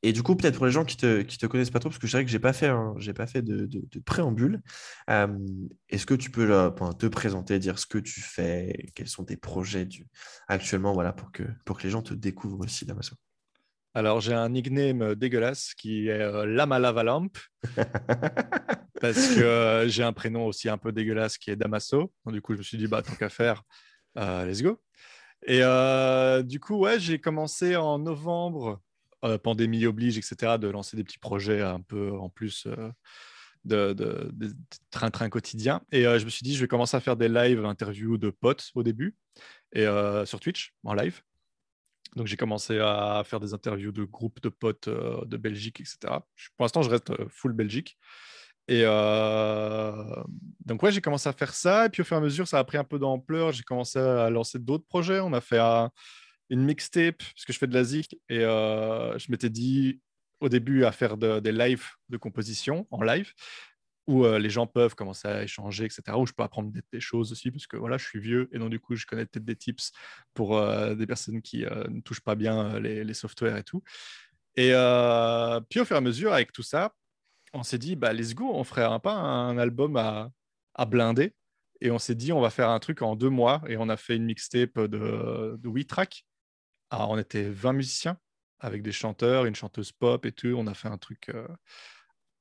Et 0.02 0.14
du 0.14 0.24
coup, 0.24 0.36
peut-être 0.36 0.56
pour 0.56 0.66
les 0.66 0.72
gens 0.72 0.86
qui 0.86 0.96
ne 0.98 1.02
te, 1.02 1.22
qui 1.22 1.38
te 1.38 1.46
connaissent 1.46 1.72
pas 1.72 1.80
trop, 1.80 1.90
parce 1.90 2.00
que 2.00 2.08
je 2.08 2.12
dirais 2.12 2.24
que 2.24 2.32
je 2.32 2.36
n'ai 2.36 2.42
pas 2.42 2.54
fait, 2.54 2.72
j'ai 2.98 3.14
pas 3.14 3.28
fait 3.28 3.42
de, 3.42 3.66
de, 3.66 4.00
préambule, 4.00 4.62
est-ce 5.08 6.06
que 6.06 6.14
tu 6.14 6.32
peux 6.32 6.48
te 6.98 7.08
présenter, 7.08 7.60
dire 7.60 7.80
ce 7.80 7.86
que 7.86 7.98
tu 7.98 8.22
fais, 8.22 8.88
quels 8.96 9.10
sont 9.10 9.26
tes 9.26 9.38
projets 9.38 9.86
du, 9.86 10.08
actuellement, 10.48 10.94
voilà, 10.94 11.12
pour 11.12 11.32
que, 11.32 11.44
pour 11.66 11.78
que 11.78 11.84
les 11.84 11.90
gens 11.90 12.02
te 12.02 12.14
découvrent 12.14 12.62
aussi, 12.62 12.86
Damaso 12.86 13.16
alors, 13.96 14.22
j'ai 14.22 14.34
un 14.34 14.50
nickname 14.50 15.14
dégueulasse 15.14 15.76
qui 15.76 16.08
est 16.08 16.20
euh, 16.20 16.48
Lama 16.48 16.80
parce 19.02 19.36
que 19.36 19.42
euh, 19.42 19.88
j'ai 19.88 20.02
un 20.02 20.14
prénom 20.14 20.48
aussi 20.48 20.68
un 20.68 20.80
peu 20.80 20.92
dégueulasse 20.92 21.38
qui 21.38 21.52
est 21.52 21.56
Damaso. 21.56 22.12
du 22.26 22.42
coup, 22.42 22.54
je 22.54 22.58
me 22.58 22.64
suis 22.64 22.78
dit, 22.78 22.88
bah, 22.88 23.04
tant 23.04 23.14
qu'à 23.14 23.30
faire, 23.30 23.62
euh, 24.18 24.46
let's 24.46 24.64
go. 24.64 24.82
Et 25.46 25.62
du 26.44 26.60
coup, 26.60 26.78
ouais, 26.78 27.00
j'ai 27.00 27.20
commencé 27.20 27.76
en 27.76 28.00
novembre, 28.00 28.82
pandémie 29.44 29.86
oblige, 29.86 30.18
etc., 30.18 30.58
de 30.58 30.70
lancer 30.70 30.98
des 30.98 31.04
petits 31.04 31.20
projets 31.20 31.62
un 31.62 31.82
peu 31.82 32.14
en 32.14 32.30
plus 32.30 32.66
de, 33.66 34.32
train-train 34.90 35.30
quotidien. 35.30 35.82
Et 35.92 36.04
je 36.04 36.24
me 36.24 36.30
suis 36.30 36.44
dit, 36.44 36.56
je 36.56 36.62
vais 36.62 36.70
commencer 36.70 36.96
à 36.96 37.02
faire 37.02 37.18
des 37.18 37.28
live 37.28 37.66
interviews 37.66 38.18
de 38.18 38.30
potes 38.30 38.72
au 38.74 38.84
début, 38.84 39.18
et 39.74 39.86
sur 40.26 40.40
Twitch, 40.40 40.74
en 40.86 40.94
live. 40.94 41.22
Donc 42.16 42.28
j'ai 42.28 42.38
commencé 42.38 42.80
à 42.80 43.24
faire 43.26 43.40
des 43.40 43.54
interviews 43.54 43.92
de 43.92 44.04
groupes 44.04 44.42
de 44.42 44.50
potes 44.50 44.88
euh, 44.88 45.24
de 45.26 45.38
Belgique, 45.38 45.80
etc. 45.80 45.98
Pour 46.58 46.64
l'instant, 46.64 46.82
je 46.82 46.90
reste 46.90 47.10
euh, 47.12 47.26
full 47.30 47.54
Belgique. 47.54 47.98
Et 48.68 48.84
euh, 48.86 50.24
donc 50.66 50.82
ouais, 50.84 50.92
j'ai 50.92 51.02
commencé 51.02 51.28
à 51.28 51.34
faire 51.34 51.54
ça. 51.54 51.88
Et 51.88 51.90
puis 51.90 52.02
au 52.02 52.06
fur 52.06 52.16
et 52.16 52.20
à 52.20 52.24
mesure, 52.24 52.48
ça 52.48 52.60
a 52.60 52.64
pris 52.64 52.78
un 52.78 52.84
peu 52.84 53.00
d'ampleur. 53.00 53.52
J'ai 53.52 53.64
commencé 53.64 54.00
à 54.00 54.30
lancer 54.30 54.60
d'autres 54.60 54.86
projets. 54.86 55.20
On 55.20 55.34
a 55.34 55.42
fait 55.42 55.60
une 56.50 56.64
mixtape, 56.64 57.18
parce 57.18 57.46
que 57.46 57.52
je 57.52 57.58
fais 57.58 57.68
de 57.68 57.74
la 57.74 57.84
zik. 57.84 58.16
Et 58.30 58.40
je 58.40 59.32
m'étais 59.32 59.50
dit 59.50 60.00
au 60.40 60.48
début 60.48 60.86
à 60.86 60.94
faire 60.94 61.18
des 61.18 61.52
lives 61.52 61.88
de 62.08 62.18
composition 62.18 62.88
en 62.92 63.02
live 63.02 63.34
où 64.08 64.26
les 64.26 64.50
gens 64.50 64.68
peuvent 64.68 64.96
commencer 64.96 65.28
à 65.28 65.44
échanger, 65.44 65.86
etc. 65.86 66.18
Où 66.18 66.26
je 66.26 66.34
peux 66.34 66.44
apprendre 66.44 66.72
des, 66.92 67.00
choses 67.00 67.32
aussi, 67.32 67.52
parce 67.52 67.68
que 67.68 67.78
voilà, 67.78 67.98
je 67.98 68.06
suis 68.06 68.20
vieux 68.20 68.50
et 68.52 68.60
donc 68.60 68.70
du 68.70 68.80
coup, 68.80 68.96
je 68.96 69.06
connais 69.06 69.26
peut-être 69.26 69.46
des 69.46 69.56
tips 69.56 69.92
pour 70.34 70.60
des 70.96 71.08
personnes 71.08 71.42
qui 71.42 71.64
ne 71.64 72.02
touchent 72.02 72.22
pas 72.22 72.36
bien 72.36 72.80
les, 72.80 73.04
les, 73.04 73.14
softwares 73.14 73.58
et 73.58 73.64
tout. 73.64 73.82
Et 74.58 74.74
puis 75.70 75.80
au 75.80 75.86
fur 75.86 75.96
et 75.96 76.00
à 76.00 76.02
mesure, 76.02 76.34
avec 76.34 76.52
tout 76.52 76.64
ça, 76.64 76.94
on 77.54 77.64
s'est 77.64 77.78
dit, 77.78 77.96
bah, 77.96 78.14
let's 78.14 78.34
go, 78.34 78.52
on 78.54 78.64
ferait 78.64 78.84
un, 78.84 79.00
pas 79.00 79.14
un 79.14 79.58
album 79.58 79.96
à, 79.96 80.32
à 80.74 80.86
blinder. 80.86 81.34
Et 81.82 81.92
on 81.92 82.00
s'est 82.00 82.16
dit, 82.16 82.34
on 82.34 82.42
va 82.42 82.50
faire 82.50 82.70
un 82.70 82.80
truc 82.80 83.02
en 83.02 83.16
deux 83.16 83.30
mois. 83.30 83.62
Et 83.68 83.78
on 83.78 83.90
a 83.90 83.98
fait 83.98 84.16
une 84.16 84.26
mixtape 84.26 84.80
de, 84.80 85.58
de 85.58 85.70
8 85.70 85.86
tracks. 85.86 86.26
Alors, 86.90 87.12
on 87.12 87.18
était 87.18 87.50
20 87.50 87.74
musiciens 87.74 88.18
avec 88.60 88.82
des 88.82 88.92
chanteurs, 88.92 89.46
une 89.46 89.56
chanteuse 89.56 89.92
pop 89.92 90.26
et 90.26 90.32
tout. 90.32 90.56
On 90.58 90.68
a 90.68 90.74
fait 90.74 90.88
un 90.88 90.98
truc 90.98 91.30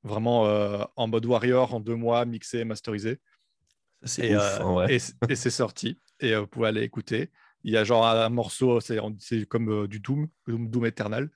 vraiment 0.03 0.47
euh, 0.47 0.83
en 0.95 1.07
mode 1.07 1.25
warrior 1.25 1.73
en 1.73 1.79
deux 1.79 1.95
mois, 1.95 2.25
mixé, 2.25 2.65
masterisé. 2.65 3.19
C'est 4.03 4.27
et, 4.27 4.35
euh, 4.35 4.87
et, 4.87 4.99
c'est 5.35 5.49
sorti. 5.49 5.99
Et 6.19 6.33
euh, 6.33 6.41
vous 6.41 6.47
pouvez 6.47 6.67
aller 6.67 6.83
écouter. 6.83 7.31
Il 7.63 7.71
y 7.71 7.77
a 7.77 7.85
genre 7.85 8.05
un 8.05 8.29
morceau, 8.29 8.81
c'est 8.81 8.99
comme 9.47 9.87
du 9.87 9.99
Doom, 10.01 10.27
Doom, 10.47 10.69
Doom 10.69 10.85
Eternal. 10.85 11.29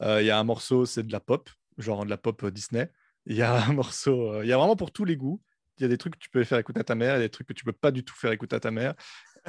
il 0.00 0.24
y 0.24 0.30
a 0.30 0.38
un 0.38 0.44
morceau, 0.44 0.86
c'est 0.86 1.02
de 1.02 1.12
la 1.12 1.20
pop, 1.20 1.50
genre 1.76 2.06
de 2.06 2.10
la 2.10 2.16
pop 2.16 2.46
Disney. 2.46 2.90
Il 3.26 3.36
y 3.36 3.42
a 3.42 3.66
un 3.66 3.72
morceau, 3.74 4.42
il 4.42 4.48
y 4.48 4.52
a 4.52 4.56
vraiment 4.56 4.76
pour 4.76 4.90
tous 4.90 5.04
les 5.04 5.16
goûts. 5.16 5.42
Il 5.76 5.82
y 5.82 5.84
a 5.84 5.88
des 5.88 5.98
trucs 5.98 6.14
que 6.14 6.18
tu 6.18 6.30
peux 6.30 6.44
faire 6.44 6.58
écouter 6.58 6.80
à 6.80 6.84
ta 6.84 6.94
mère, 6.94 7.16
il 7.16 7.18
y 7.18 7.24
a 7.24 7.26
des 7.26 7.30
trucs 7.30 7.46
que 7.46 7.52
tu 7.52 7.66
peux 7.66 7.72
pas 7.72 7.90
du 7.90 8.02
tout 8.02 8.14
faire 8.14 8.32
écouter 8.32 8.56
à 8.56 8.60
ta 8.60 8.70
mère. 8.70 8.94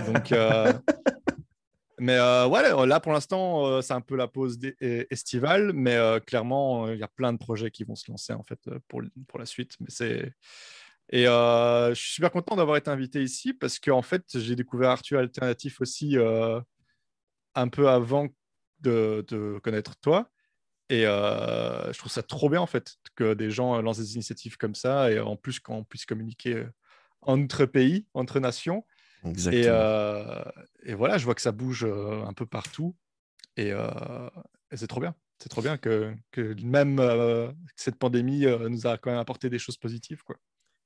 Donc, 0.06 0.34
Mais 2.00 2.16
euh, 2.18 2.48
ouais, 2.48 2.62
là 2.86 3.00
pour 3.00 3.12
l'instant, 3.12 3.66
euh, 3.66 3.82
c'est 3.82 3.94
un 3.94 4.02
peu 4.02 4.16
la 4.16 4.28
pause 4.28 4.60
estivale, 4.80 5.74
mais 5.74 5.96
euh, 5.96 6.20
clairement, 6.20 6.86
euh, 6.86 6.94
il 6.94 7.00
y 7.00 7.04
a 7.04 7.08
plein 7.08 7.34
de 7.34 7.40
projets 7.40 7.72
qui 7.72 7.84
vont 7.84 7.96
se 7.96 8.10
lancer 8.12 8.34
en 8.34 8.44
fait 8.44 8.60
euh, 8.68 8.80
pour, 8.88 9.02
pour 9.28 9.40
la 9.40 9.46
suite. 9.46 9.76
Mais 9.80 9.88
c'est 9.90 10.34
et 11.10 11.26
euh, 11.28 11.90
je 11.90 12.02
suis 12.02 12.14
super 12.16 12.32
content 12.32 12.56
d'avoir 12.56 12.78
été 12.78 12.92
invité 12.92 13.24
ici 13.24 13.54
parce 13.54 13.80
que 13.80 13.92
en 13.92 14.02
fait, 14.02 14.26
j'ai 14.36 14.56
découvert 14.56 14.90
Arthur 14.92 15.20
Alternatif 15.20 15.80
aussi 15.82 16.18
euh, 16.18 16.60
un 17.56 17.68
peu 17.70 17.90
avant 17.90 18.28
de, 18.82 19.26
de 19.28 19.60
connaître 19.64 19.96
toi. 20.02 20.30
Et 20.90 21.06
euh, 21.06 21.92
je 21.92 21.98
trouve 21.98 22.12
ça 22.12 22.24
trop 22.24 22.50
bien 22.50 22.62
en 22.62 22.66
fait 22.68 22.96
que 23.16 23.34
des 23.34 23.52
gens 23.52 23.82
lancent 23.82 23.98
des 24.00 24.16
initiatives 24.16 24.58
comme 24.58 24.76
ça 24.76 25.12
et 25.12 25.20
en 25.20 25.36
plus 25.36 25.60
qu'on 25.60 25.84
puisse 25.84 26.06
communiquer 26.06 26.56
euh, 26.56 26.70
entre 27.22 27.66
pays, 27.66 28.06
entre 28.14 28.40
nations. 28.40 28.86
Exactement. 29.26 29.64
Et, 29.64 29.68
euh, 29.70 30.44
et 30.84 30.94
voilà, 30.94 31.18
je 31.18 31.26
vois 31.26 31.36
que 31.36 31.42
ça 31.42 31.52
bouge 31.52 31.84
euh, 31.84 32.24
un 32.26 32.34
peu 32.34 32.46
partout. 32.46 32.96
Et, 33.56 33.72
euh, 33.72 34.30
et 34.72 34.78
c'est 34.78 34.88
trop 34.88 35.00
bien. 35.02 35.16
C'est 35.40 35.50
trop 35.50 35.62
bien 35.62 35.78
que, 35.78 36.14
que 36.32 36.56
même 36.64 37.00
euh, 37.00 37.52
cette 37.76 37.98
pandémie 37.98 38.46
nous 38.70 38.88
a 38.88 38.98
quand 38.98 39.12
même 39.12 39.20
apporté 39.20 39.50
des 39.50 39.60
choses 39.60 39.78
positives. 39.78 40.24
Quoi. 40.24 40.36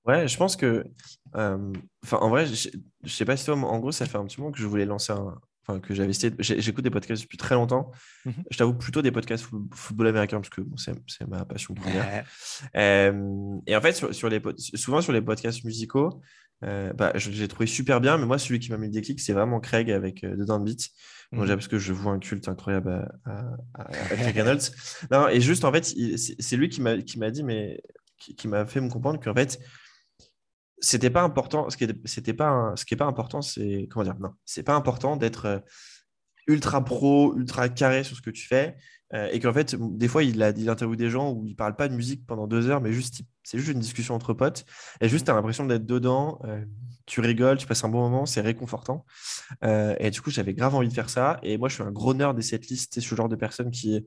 Ouais, 0.06 0.28
je 0.28 0.38
pense 0.38 0.56
que. 0.56 0.86
Enfin, 1.34 2.18
en 2.18 2.30
vrai, 2.30 2.46
je, 2.48 2.70
je 3.04 3.10
sais 3.10 3.26
pas 3.26 3.38
si 3.38 3.46
toi, 3.46 3.56
en 3.56 3.80
gros, 3.80 3.92
ça 3.92 4.06
fait 4.06 4.18
un 4.18 4.26
petit 4.26 4.40
moment 4.40 4.52
que 4.52 4.60
je 4.60 4.68
voulais 4.68 4.86
lancer 4.86 5.14
un. 5.14 5.40
Enfin, 5.68 5.80
que 5.80 5.94
j'avais 5.94 6.10
essayé. 6.10 6.34
J'écoute 6.40 6.84
des 6.84 6.90
podcasts 6.90 7.22
depuis 7.22 7.38
très 7.38 7.54
longtemps. 7.54 7.92
Mhm. 8.26 8.34
Je 8.50 8.58
t'avoue 8.58 8.74
plutôt 8.74 9.04
des 9.04 9.12
podcasts 9.12 9.46
fo- 9.46 9.68
football 9.74 10.08
américain 10.08 10.38
parce 10.38 10.50
que 10.50 10.62
bon, 10.62 10.76
c'est 10.76 11.28
ma 11.28 11.46
passion 11.46 11.76
première. 11.76 12.26
Et 12.74 13.76
en 13.76 13.82
fait, 13.82 13.94
sur, 13.94 14.14
sur 14.14 14.28
les, 14.28 14.42
souvent 14.58 15.02
sur 15.02 15.14
les 15.14 15.22
podcasts 15.22 15.64
musicaux, 15.64 16.20
euh, 16.64 16.94
bah, 16.94 17.12
je 17.16 17.30
l'ai 17.32 17.48
trouvé 17.48 17.66
super 17.68 18.02
bien, 18.02 18.18
mais 18.18 18.26
moi, 18.26 18.38
celui 18.38 18.60
qui 18.60 18.70
m'a 18.72 18.78
mis 18.78 18.88
le 18.88 18.94
déclic, 18.94 19.20
c'est 19.20 19.34
vraiment 19.34 19.60
Craig 19.60 19.90
avec 19.92 20.24
euh, 20.24 20.36
The 20.36 20.46
Down 20.48 20.64
Beat. 20.64 20.90
Bon, 21.32 21.38
Mhm. 21.40 21.44
déjà 21.44 21.56
parce 21.56 21.68
que 21.70 21.80
je 21.80 21.94
vois 21.94 22.12
un 22.12 22.20
culte 22.20 22.48
incroyable 22.50 23.08
à, 23.26 23.32
à, 23.74 23.82
à- 23.84 24.16
Craig 24.16 24.36
Reynolds. 24.36 24.62
Non, 25.12 25.28
et 25.30 25.40
juste, 25.42 25.64
en 25.66 25.72
fait, 25.72 25.86
c'est 25.86 26.56
lui 26.58 26.70
qui 26.70 26.82
m'a 26.82 26.98
dit, 27.32 27.44
mais 27.44 27.82
qui, 28.18 28.36
qui 28.36 28.48
m'a 28.48 28.66
fait 28.66 28.82
me 28.82 28.90
comprendre 28.90 29.20
qu'en 29.20 29.34
fait, 29.34 29.60
c'était 30.80 31.10
pas 31.10 31.22
important. 31.22 31.70
Ce 31.70 31.78
qui 31.78 31.88
c'était 32.06 32.34
pas, 32.34 32.50
un- 32.50 32.76
ce 32.76 32.86
qui 32.86 32.94
est 32.94 32.98
pas 32.98 33.06
important, 33.06 33.42
c'est 33.42 33.88
comment 33.90 34.04
dire, 34.04 34.20
non, 34.20 34.34
c'est 34.46 34.64
pas 34.64 34.76
important 34.76 35.16
d'être 35.16 35.46
euh, 35.46 35.60
ultra 36.48 36.84
pro, 36.84 37.36
ultra 37.38 37.70
carré 37.70 38.04
sur 38.04 38.16
ce 38.18 38.22
que 38.22 38.30
tu 38.32 38.46
fais. 38.48 38.76
Euh, 39.14 39.30
et 39.32 39.40
qu'en 39.40 39.54
fait, 39.54 39.76
des 39.76 40.08
fois, 40.08 40.24
il, 40.24 40.42
a, 40.42 40.52
il 40.52 40.70
interviewe 40.70 40.96
des 40.96 41.10
gens 41.10 41.32
où 41.32 41.46
il 41.46 41.56
parle 41.56 41.76
pas 41.76 41.88
de 41.88 41.96
musique 41.96 42.26
pendant 42.26 42.48
deux 42.48 42.70
heures, 42.70 42.82
mais 42.82 42.94
juste, 42.94 43.22
c'est 43.44 43.58
juste 43.58 43.72
une 43.72 43.80
discussion 43.80 44.16
entre 44.16 44.34
potes. 44.34 44.66
Et 45.02 45.10
juste, 45.10 45.26
tu 45.26 45.32
as 45.32 45.34
l'impression 45.34 45.66
d'être 45.66 45.86
dedans. 45.86 46.40
euh, 46.46 46.64
tu 47.06 47.20
rigoles, 47.20 47.58
tu 47.58 47.68
passes 47.68 47.84
un 47.84 47.90
bon 47.90 48.00
moment, 48.00 48.26
c'est 48.26 48.42
réconfortant. 48.42 49.06
Euh, 49.64 49.96
et 50.00 50.12
du 50.12 50.22
coup, 50.22 50.32
j'avais 50.32 50.54
grave 50.54 50.76
envie 50.76 50.88
de 50.88 50.94
faire 50.94 51.10
ça. 51.10 51.40
Et 51.44 51.58
moi, 51.58 51.68
je 51.68 51.74
suis 51.74 51.84
un 51.84 51.92
gros 51.92 52.14
nerd 52.14 52.36
des 52.36 52.42
setlists. 52.42 52.94
C'est 52.94 53.02
ce 53.02 53.16
genre 53.16 53.28
de 53.28 53.36
personne 53.36 53.70
qui, 53.72 54.06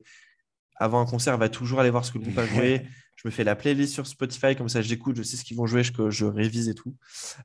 avant 0.77 1.01
un 1.01 1.05
concert, 1.05 1.37
va 1.37 1.49
toujours 1.49 1.79
aller 1.79 1.89
voir 1.91 2.03
ce 2.03 2.11
que 2.11 2.17
le 2.17 2.23
groupe 2.23 2.37
a 2.39 2.45
joué. 2.47 2.81
Je 3.15 3.29
me 3.29 3.31
fais 3.31 3.45
la 3.45 3.55
playlist 3.55 3.93
sur 3.93 4.05
Spotify, 4.05 4.57
comme 4.57 4.67
ça 4.67 4.81
j'écoute, 4.81 5.15
je 5.15 5.23
sais 5.23 5.37
ce 5.37 5.45
qu'ils 5.45 5.55
vont 5.55 5.65
jouer, 5.65 5.83
je, 5.83 6.25
révise 6.25 6.67
et 6.67 6.75
tout. 6.75 6.97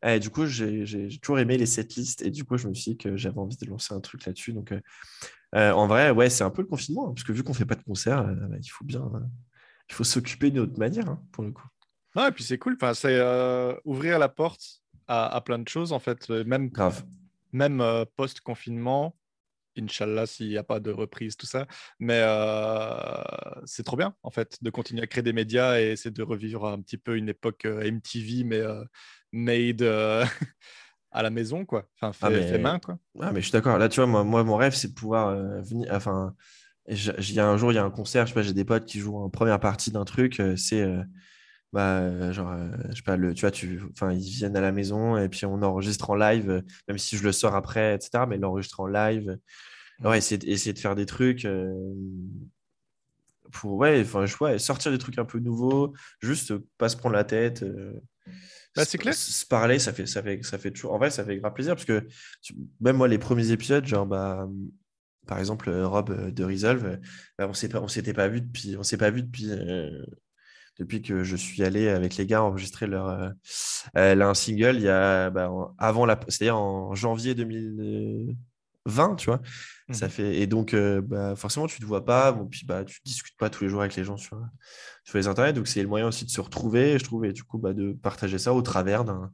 Et 0.04 0.18
du 0.18 0.28
coup, 0.28 0.44
j'ai 0.44 0.84
j'ai 0.84 1.08
toujours 1.20 1.38
aimé 1.38 1.56
les 1.56 1.66
setlists 1.66 2.22
et 2.22 2.30
du 2.30 2.42
coup, 2.44 2.58
je 2.58 2.66
me 2.66 2.74
suis 2.74 2.92
dit 2.92 2.96
que 2.98 3.16
j'avais 3.16 3.38
envie 3.38 3.56
de 3.56 3.66
lancer 3.66 3.94
un 3.94 4.00
truc 4.00 4.26
là-dessus. 4.26 4.52
Donc, 4.52 4.72
euh, 4.72 4.80
euh, 5.54 5.72
en 5.72 5.86
vrai, 5.86 6.10
ouais, 6.10 6.30
c'est 6.30 6.44
un 6.44 6.50
peu 6.50 6.62
le 6.62 6.68
confinement, 6.68 7.08
hein, 7.08 7.12
parce 7.14 7.24
que 7.24 7.32
vu 7.32 7.42
qu'on 7.42 7.54
fait 7.54 7.64
pas 7.66 7.74
de 7.74 7.82
concert, 7.82 8.20
euh, 8.20 8.34
bah, 8.34 8.56
il 8.60 8.68
faut 8.68 8.84
bien, 8.84 9.02
euh, 9.02 9.20
il 9.88 9.94
faut 9.94 10.04
s'occuper 10.04 10.50
d'une 10.50 10.60
autre 10.60 10.78
manière, 10.78 11.08
hein, 11.08 11.22
pour 11.32 11.44
le 11.44 11.52
coup. 11.52 11.66
Ouais, 12.16 12.28
et 12.28 12.32
puis 12.32 12.44
c'est 12.44 12.58
cool. 12.58 12.76
Enfin, 12.80 12.94
c'est 12.94 13.20
ouvrir 13.84 14.18
la 14.18 14.28
porte 14.28 14.82
à, 15.06 15.26
à 15.26 15.40
plein 15.40 15.58
de 15.58 15.68
choses, 15.68 15.92
en 15.92 15.98
fait. 15.98 16.28
Même, 16.30 16.68
Grave. 16.70 17.04
même 17.52 17.80
euh, 17.80 18.04
post-confinement, 18.16 19.16
Inch'Allah, 19.78 20.26
s'il 20.26 20.48
n'y 20.48 20.56
a 20.56 20.62
pas 20.62 20.80
de 20.80 20.90
reprise, 20.90 21.36
tout 21.36 21.46
ça. 21.46 21.66
Mais 21.98 22.20
euh, 22.22 23.22
c'est 23.64 23.82
trop 23.84 23.96
bien, 23.96 24.14
en 24.22 24.30
fait, 24.30 24.56
de 24.62 24.70
continuer 24.70 25.02
à 25.02 25.06
créer 25.06 25.22
des 25.22 25.32
médias 25.32 25.80
et 25.80 25.92
essayer 25.92 26.10
de 26.10 26.22
revivre 26.22 26.66
un 26.66 26.80
petit 26.80 26.98
peu 26.98 27.16
une 27.16 27.28
époque 27.28 27.64
euh, 27.64 27.90
MTV, 27.90 28.44
mais 28.44 28.58
euh, 28.60 28.84
made 29.32 29.82
à 31.12 31.22
la 31.22 31.30
maison, 31.30 31.64
quoi. 31.64 31.88
Enfin, 32.00 32.12
fait, 32.12 32.26
Ah, 32.26 32.30
mais- 32.30 32.46
fait 32.48 32.58
main, 32.58 32.78
quoi. 32.78 32.98
Ah, 33.20 33.32
mais 33.32 33.40
je 33.40 33.46
suis 33.46 33.52
d'accord. 33.52 33.78
Là, 33.78 33.88
tu 33.88 33.96
vois, 34.00 34.06
moi, 34.06 34.24
moi, 34.24 34.44
mon 34.44 34.56
rêve, 34.56 34.74
c'est 34.74 34.88
de 34.88 34.94
pouvoir 34.94 35.28
euh, 35.28 35.60
venir. 35.62 35.88
Enfin, 35.92 36.34
il 36.88 37.32
y 37.32 37.40
a 37.40 37.48
un 37.48 37.56
jour, 37.56 37.72
il 37.72 37.76
y 37.76 37.78
a 37.78 37.84
un 37.84 37.90
concert, 37.90 38.26
je 38.26 38.30
sais 38.30 38.34
pas, 38.34 38.42
j'ai 38.42 38.52
des 38.54 38.64
potes 38.64 38.84
qui 38.86 38.98
jouent 39.00 39.18
en 39.18 39.28
première 39.30 39.60
partie 39.60 39.90
d'un 39.90 40.04
truc. 40.04 40.40
euh, 40.40 40.56
c'est 40.56 40.80
euh, 40.82 41.02
bah, 41.72 42.32
genre, 42.32 42.52
je 42.90 42.96
sais 42.96 43.02
pas, 43.02 43.16
le, 43.16 43.32
tu 43.34 43.42
vois, 43.42 43.50
tu, 43.52 43.80
enfin, 43.92 44.12
ils 44.12 44.20
viennent 44.20 44.56
à 44.56 44.60
la 44.60 44.72
maison 44.72 45.16
et 45.16 45.28
puis 45.28 45.46
on 45.46 45.62
enregistre 45.62 46.10
en 46.10 46.16
live, 46.16 46.64
même 46.88 46.98
si 46.98 47.16
je 47.16 47.22
le 47.22 47.32
sors 47.32 47.54
après, 47.54 47.94
etc. 47.94 48.26
Mais 48.26 48.38
l'enregistrer 48.38 48.82
en 48.82 48.86
live. 48.86 49.38
Ouais, 50.02 50.18
essayer, 50.18 50.38
de- 50.38 50.48
essayer 50.48 50.72
de 50.72 50.78
faire 50.78 50.94
des 50.96 51.06
trucs. 51.06 51.46
pour, 53.52 53.74
ouais, 53.74 54.00
enfin, 54.02 54.26
je- 54.26 54.36
ouais, 54.40 54.58
sortir 54.58 54.92
des 54.92 54.98
trucs 54.98 55.18
un 55.18 55.24
peu 55.24 55.38
nouveaux, 55.40 55.92
juste 56.20 56.54
pas 56.78 56.88
se 56.88 56.96
prendre 56.96 57.14
la 57.16 57.24
tête. 57.24 57.64
Bah, 58.76 58.84
c'est 58.84 58.98
clair. 58.98 59.14
Se, 59.14 59.44
parler, 59.46 59.78
ça 59.78 59.92
fait, 59.92 60.06
ça, 60.06 60.22
fait, 60.22 60.42
ça 60.42 60.58
fait 60.58 60.70
toujours. 60.70 60.92
En 60.92 60.98
vrai, 60.98 61.10
ça 61.10 61.24
fait 61.24 61.38
grave 61.38 61.52
plaisir 61.54 61.74
parce 61.74 61.84
que 61.84 62.06
même 62.80 62.96
moi, 62.96 63.08
les 63.08 63.18
premiers 63.18 63.50
épisodes, 63.50 63.84
genre, 63.86 64.06
bah, 64.06 64.48
par 65.26 65.38
exemple, 65.38 65.68
euh, 65.68 65.86
Rob 65.86 66.10
euh, 66.10 66.30
de 66.30 66.44
Resolve, 66.44 66.84
euh, 66.86 66.96
bah, 67.38 67.46
on 67.48 67.54
s'est 67.54 67.74
on 67.76 67.88
s'était 67.88 68.12
pas 68.14 68.28
vu 68.28 68.40
depuis, 68.40 68.76
on 68.76 68.82
s'est 68.82 68.96
pas 68.96 69.10
vu 69.10 69.22
depuis, 69.22 69.50
euh, 69.50 70.04
depuis 70.78 71.02
que 71.02 71.24
je 71.24 71.36
suis 71.36 71.62
allé 71.62 71.88
avec 71.88 72.16
les 72.16 72.26
gars 72.26 72.42
enregistrer 72.42 72.86
leur, 72.86 73.08
euh, 73.08 74.14
là, 74.14 74.28
un 74.28 74.34
single 74.34 74.76
il 74.76 74.82
y 74.82 74.88
a, 74.88 75.30
bah, 75.30 75.50
avant 75.78 76.06
la, 76.06 76.18
c'est-à-dire 76.28 76.56
en 76.58 76.94
janvier 76.94 77.34
2020, 78.86 79.16
tu 79.16 79.26
vois. 79.26 79.40
Ça 79.92 80.06
Mhm. 80.06 80.10
fait, 80.12 80.36
et 80.40 80.46
donc, 80.46 80.74
euh, 80.74 81.00
bah, 81.02 81.34
forcément, 81.36 81.66
tu 81.66 81.76
ne 81.80 81.82
te 81.82 81.86
vois 81.86 82.04
pas, 82.04 82.32
bon, 82.32 82.46
puis 82.46 82.64
bah, 82.66 82.84
tu 82.84 83.00
discutes 83.04 83.36
pas 83.36 83.50
tous 83.50 83.64
les 83.64 83.70
jours 83.70 83.80
avec 83.80 83.96
les 83.96 84.04
gens 84.04 84.16
sur, 84.16 84.40
sur 85.04 85.18
les 85.18 85.26
internets. 85.28 85.52
Donc, 85.52 85.66
c'est 85.68 85.82
le 85.82 85.88
moyen 85.88 86.06
aussi 86.06 86.24
de 86.24 86.30
se 86.30 86.40
retrouver, 86.40 86.98
je 86.98 87.04
trouve, 87.04 87.24
et 87.24 87.32
du 87.32 87.42
coup, 87.44 87.58
bah, 87.58 87.72
de 87.72 87.92
partager 87.92 88.38
ça 88.38 88.52
au 88.54 88.62
travers 88.62 89.04
d'un. 89.04 89.32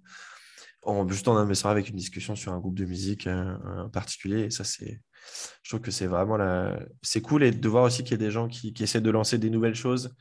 En, 0.82 1.08
juste 1.08 1.26
en 1.26 1.36
investissant 1.36 1.70
avec 1.70 1.88
une 1.88 1.96
discussion 1.96 2.36
sur 2.36 2.52
un 2.52 2.60
groupe 2.60 2.76
de 2.76 2.84
musique 2.84 3.26
euh, 3.26 3.56
en 3.86 3.88
particulier. 3.90 4.42
Et 4.44 4.50
ça, 4.50 4.62
c'est. 4.62 5.00
Je 5.64 5.70
trouve 5.70 5.80
que 5.80 5.90
c'est 5.90 6.06
vraiment 6.06 6.36
la. 6.36 6.78
C'est 7.02 7.20
cool 7.20 7.42
et 7.42 7.50
de 7.50 7.68
voir 7.68 7.82
aussi 7.84 8.04
qu'il 8.04 8.12
y 8.12 8.14
a 8.14 8.18
des 8.18 8.30
gens 8.30 8.46
qui, 8.46 8.72
qui 8.72 8.84
essaient 8.84 9.00
de 9.00 9.10
lancer 9.10 9.36
des 9.38 9.50
nouvelles 9.50 9.74
choses. 9.74 10.14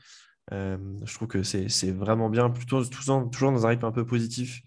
Euh, 0.52 0.76
je 1.04 1.14
trouve 1.14 1.28
que 1.28 1.42
c'est 1.44 1.92
vraiment 1.92 2.28
bien, 2.30 2.50
plutôt 2.50 2.84
toujours, 2.84 3.30
toujours 3.30 3.52
dans 3.52 3.64
un 3.66 3.70
rythme 3.70 3.84
un 3.84 3.92
peu 3.92 4.04
positif. 4.04 4.60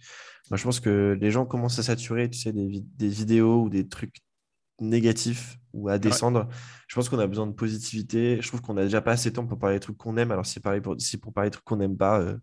Moi, 0.49 0.57
je 0.57 0.63
pense 0.63 0.79
que 0.79 1.17
les 1.19 1.31
gens 1.31 1.45
commencent 1.45 1.79
à 1.79 1.83
saturer, 1.83 2.29
tu 2.29 2.39
sais, 2.39 2.53
des, 2.53 2.81
des 2.97 3.09
vidéos 3.09 3.63
ou 3.63 3.69
des 3.69 3.87
trucs 3.87 4.15
négatifs 4.81 5.57
ou 5.73 5.89
à 5.89 5.97
descendre. 5.99 6.47
Je 6.87 6.95
pense 6.95 7.09
qu'on 7.09 7.19
a 7.19 7.27
besoin 7.27 7.47
de 7.47 7.53
positivité. 7.53 8.41
Je 8.41 8.47
trouve 8.47 8.61
qu'on 8.61 8.77
a 8.77 8.83
déjà 8.83 9.01
pas 9.01 9.11
assez 9.11 9.29
de 9.29 9.35
temps 9.35 9.45
pour 9.47 9.59
parler 9.59 9.75
des 9.77 9.79
trucs 9.81 9.97
qu'on 9.97 10.17
aime. 10.17 10.31
Alors, 10.31 10.45
si, 10.45 10.59
pareil 10.59 10.81
pour, 10.81 10.95
si 10.99 11.17
pour 11.17 11.33
parler 11.33 11.49
des 11.49 11.53
trucs 11.53 11.65
qu'on 11.65 11.77
n'aime 11.77 11.97
pas, 11.97 12.19
euh, 12.21 12.37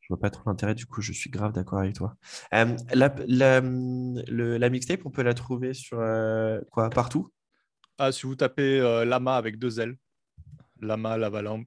je 0.00 0.08
vois 0.08 0.20
pas 0.20 0.30
trop 0.30 0.42
l'intérêt. 0.50 0.74
Du 0.74 0.86
coup, 0.86 1.00
je 1.00 1.12
suis 1.12 1.30
grave 1.30 1.52
d'accord 1.52 1.78
avec 1.78 1.94
toi. 1.94 2.16
Euh, 2.52 2.76
la, 2.92 3.14
la, 3.26 3.60
le- 3.60 4.58
la 4.58 4.68
mixtape, 4.70 5.00
on 5.04 5.10
peut 5.10 5.22
la 5.22 5.34
trouver 5.34 5.72
sur 5.72 5.98
euh, 6.00 6.60
quoi 6.70 6.90
partout? 6.90 7.30
Ah, 7.98 8.12
si 8.12 8.26
vous 8.26 8.34
tapez 8.36 8.80
euh, 8.80 9.04
Lama 9.04 9.36
avec 9.36 9.58
deux 9.58 9.80
L, 9.80 9.96
Lama, 10.80 11.16
Lava 11.16 11.42
Lamp, 11.42 11.64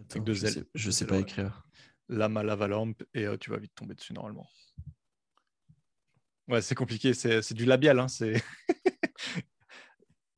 Attends, 0.00 0.24
deux 0.24 0.32
je 0.34 0.46
L. 0.46 0.52
sais, 0.54 0.64
je 0.74 0.90
sais 0.90 1.06
pas 1.06 1.18
écrire. 1.18 1.64
Lama, 2.08 2.42
Lava 2.42 2.66
Lamp, 2.66 2.94
et 3.14 3.26
tu 3.38 3.50
vas 3.50 3.58
vite 3.58 3.74
tomber 3.74 3.94
dessus 3.94 4.12
normalement. 4.12 4.48
Ouais, 6.50 6.60
c'est 6.62 6.74
compliqué, 6.74 7.14
c'est 7.14 7.52
du 7.54 7.64
labial, 7.64 7.98
hein, 8.00 8.08
c'est 8.08 8.42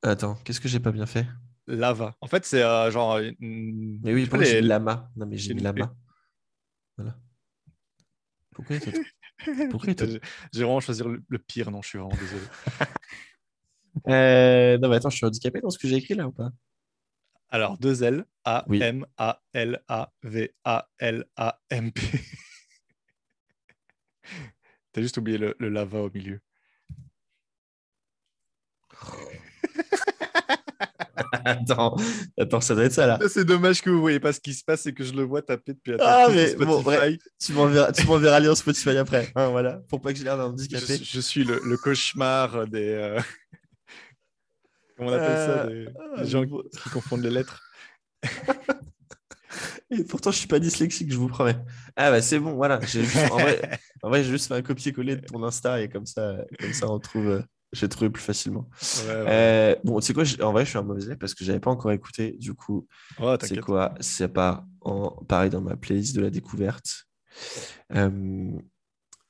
Attends, 0.03 0.35
qu'est-ce 0.45 0.61
que 0.61 0.69
j'ai 0.69 0.81
pas 0.81 0.93
bien 0.93 1.07
fait? 1.07 1.27
Lava. 1.67 2.17
En 2.21 2.27
fait, 2.27 2.45
c'est 2.45 2.63
euh, 2.63 2.91
genre. 2.91 3.19
une- 3.19 4.01
Mais 4.03 4.13
oui, 4.13 4.27
pourquoi 4.27 4.45
j'ai 4.45 4.57
les- 4.57 4.63
mis 4.63 4.69
lama? 4.69 5.11
Non, 5.17 5.27
mais 5.27 5.39
j'ai 5.39 5.55
mis 5.55 5.63
lama. 5.63 5.95
Voilà. 6.99 7.17
Pourquoi 8.53 8.77
Pourquoi 9.71 9.95
J'ai 9.99 10.21
j'ai 10.53 10.63
vraiment 10.65 10.81
choisi 10.81 11.03
le, 11.03 11.23
le 11.27 11.39
pire, 11.39 11.71
non, 11.71 11.81
je 11.83 11.89
suis 11.89 11.99
vraiment 11.99 12.15
désolé. 12.17 12.43
Euh, 14.09 14.79
Non, 14.79 14.89
mais 14.89 14.97
attends, 14.97 15.11
je 15.11 15.17
suis 15.17 15.27
handicapé 15.27 15.61
dans 15.61 15.69
ce 15.71 15.79
que 15.79 15.87
j'ai 15.87 15.97
écrit 15.97 16.15
là 16.15 16.27
ou 16.27 16.33
pas? 16.33 16.51
Alors, 17.51 17.77
deux 17.79 18.03
L, 18.03 18.25
A, 18.45 18.65
Oui. 18.67 18.83
M, 18.83 19.07
A, 19.19 19.43
L, 19.53 19.83
A, 19.87 20.11
V, 20.23 20.55
A, 20.65 20.89
L, 20.99 21.27
A, 21.37 21.61
M, 21.71 21.93
P. 21.93 22.01
T'as 24.93 25.01
juste 25.03 25.17
oublié 25.19 25.39
le, 25.39 25.55
le 25.59 25.69
lava 25.69 26.01
au 26.03 26.11
milieu. 26.11 26.41
Attends, 31.45 31.97
attends, 32.39 32.61
ça 32.61 32.75
doit 32.75 32.85
être 32.85 32.93
ça 32.93 33.07
là. 33.07 33.19
C'est 33.29 33.45
dommage 33.45 33.81
que 33.83 33.91
vous 33.91 34.01
voyez 34.01 34.21
pas 34.21 34.33
ce 34.33 34.41
qui 34.41 34.55
se 34.55 34.65
passe 34.65 34.87
et 34.87 34.95
que 34.95 35.03
je 35.05 35.13
le 35.13 35.23
vois 35.23 35.43
taper 35.43 35.75
depuis 35.75 35.93
la 35.93 35.99
Ah, 36.01 36.29
mais 36.31 36.55
bon, 36.55 36.81
bref. 36.83 37.19
Tu 37.41 37.53
m'enverras, 37.53 37.93
tu 37.93 38.07
m'enverras 38.07 38.41
lien 38.41 38.55
Spotify 38.55 38.97
après. 38.97 39.31
hein, 39.35 39.49
voilà, 39.49 39.79
pour 39.89 40.01
pas 40.01 40.13
que 40.13 40.19
j'ai 40.19 40.25
l'air 40.25 40.37
d'un 40.37 40.45
je, 40.45 40.51
handicapé. 40.53 40.97
suis- 40.97 41.05
je 41.05 41.21
suis 41.21 41.45
le, 41.45 41.61
le 41.65 41.77
cauchemar 41.77 42.67
des. 42.69 42.89
euh, 42.91 43.21
Comment 44.97 45.11
on 45.11 45.13
appelle 45.15 45.37
ça 45.37 45.65
Euh, 45.65 45.85
Des, 45.87 45.93
ah, 46.17 46.23
des 46.23 46.29
gens 46.31 46.45
bon. 46.45 46.63
qui 46.83 46.91
confondent 46.91 47.23
les 47.23 47.31
lettres. 47.31 47.63
Et 49.93 50.05
pourtant, 50.05 50.31
je 50.31 50.39
suis 50.39 50.49
pas 50.49 50.59
dyslexique, 50.59 51.13
je 51.13 51.19
vous 51.19 51.29
promets. 51.29 51.57
Ah 51.97 52.11
bah 52.11 52.23
c'est 52.23 52.39
bon, 52.39 52.55
voilà. 52.55 52.81
Juste- 52.81 53.17
en 54.03 54.09
vrai, 54.09 54.25
j'ai 54.25 54.31
juste 54.31 54.49
fait 54.49 54.55
un 54.55 54.63
copier-coller 54.63 55.17
de 55.17 55.27
ton 55.27 55.43
Insta 55.45 55.83
et 55.83 55.89
comme 55.89 56.07
ça, 56.07 56.37
comme 56.61 56.73
ça, 56.73 56.91
on 56.91 56.99
trouve. 56.99 57.29
euh, 57.29 57.43
J'ai 57.73 57.89
trouvé 57.89 58.09
plus 58.11 58.23
facilement. 58.23 58.69
Ouais, 58.99 59.07
ouais. 59.07 59.25
Euh, 59.29 59.75
bon, 59.85 60.01
tu 60.01 60.07
sais 60.07 60.15
quoi, 60.15 60.25
en 60.43 60.53
vrai, 60.53 60.65
je 60.65 60.71
suis 60.71 60.79
un 60.79 60.83
mauvais 60.83 61.03
élève 61.03 61.19
parce 61.19 61.35
que 61.35 61.45
j'avais 61.45 61.61
pas 61.61 61.71
encore 61.71 61.93
écouté. 61.93 62.33
Du 62.39 62.55
coup, 62.55 62.87
Ouais, 63.21 63.37
c'est 63.43 63.59
quoi? 63.61 63.95
C'est 64.01 64.29
pas 64.29 64.65
en 64.81 65.11
pareil 65.25 65.51
dans 65.51 65.61
ma 65.61 65.77
playlist 65.77 66.17
de 66.17 66.23
la 66.23 66.31
découverte. 66.31 67.05
Euh, 67.95 68.59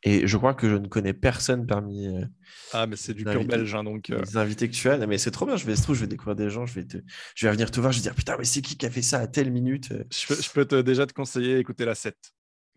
et 0.03 0.27
je 0.27 0.37
crois 0.37 0.55
que 0.55 0.69
je 0.69 0.75
ne 0.77 0.87
connais 0.89 1.13
personne 1.13 1.67
parmi 1.67 2.07
euh, 2.09 2.25
Ah, 2.73 2.87
mais 2.87 2.97
c'est 2.97 3.15
du 3.15 3.21
les 3.25 3.31
pur 3.31 3.41
invités- 3.41 3.57
belge, 3.57 3.75
hein, 3.75 3.85
donc. 3.85 4.11
euh, 4.11 4.21
les 4.21 4.37
invités 4.37 4.69
que 4.69 4.75
tu 4.75 4.89
as. 4.89 4.99
Non, 4.99 5.07
mais 5.07 5.19
c'est 5.19 5.31
trop 5.31 5.47
bien. 5.47 5.57
Je 5.57 5.65
vais 5.67 5.77
se 5.77 5.93
je 5.95 6.01
vais 6.01 6.07
découvrir 6.07 6.37
des 6.37 6.51
gens. 6.51 6.67
Je 6.67 6.75
vais 6.75 6.85
te, 6.85 6.99
je 7.35 7.47
vais 7.47 7.53
venir 7.53 7.71
te 7.71 7.79
voir. 7.81 7.93
Je 7.93 7.99
vais 7.99 8.03
dire 8.03 8.15
putain, 8.15 8.37
mais 8.39 8.45
c'est 8.45 8.63
qui 8.63 8.77
qui 8.77 8.87
a 8.87 8.91
fait 8.91 9.03
ça 9.03 9.19
à 9.21 9.27
telle 9.27 9.51
minute 9.53 9.93
euh, 9.93 10.05
Je 10.13 10.27
peux, 10.27 10.41
je 10.43 10.51
peux 10.51 10.65
te, 10.65 10.81
déjà 10.81 11.07
te 11.07 11.13
conseiller 11.13 11.59
écouter 11.59 11.85
la 11.85 11.95
7, 11.95 12.17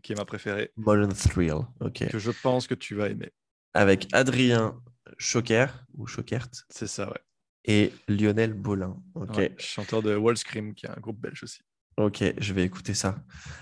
qui 0.04 0.14
est 0.14 0.16
ma 0.16 0.26
préférée, 0.26 0.72
Modern 0.78 1.12
Thrill. 1.14 1.54
Ok. 1.80 2.08
que 2.10 2.20
je 2.20 2.32
pense 2.32 2.68
que 2.68 2.76
tu 2.76 2.96
vas 2.96 3.10
aimer. 3.10 3.32
Avec 3.74 4.08
Adrien 4.14 4.80
Choquer 5.18 5.68
ou 5.96 6.08
Choquert 6.08 6.48
C'est 6.70 6.88
ça, 6.88 7.10
ouais. 7.10 7.20
et 7.66 7.92
Lionel 8.08 8.54
Bolin. 8.54 9.02
Ok. 9.16 9.36
Ouais, 9.38 9.56
chanteur 9.58 10.02
de 10.04 10.16
Wall 10.16 10.38
Scream, 10.38 10.74
qui 10.76 10.86
est 10.86 10.90
un 10.90 11.00
groupe 11.00 11.20
belge 11.20 11.44
aussi. 11.44 11.60
Ok, 11.98 12.24
je 12.38 12.54
vais 12.54 12.64
écouter 12.64 12.94
ça. 12.94 13.16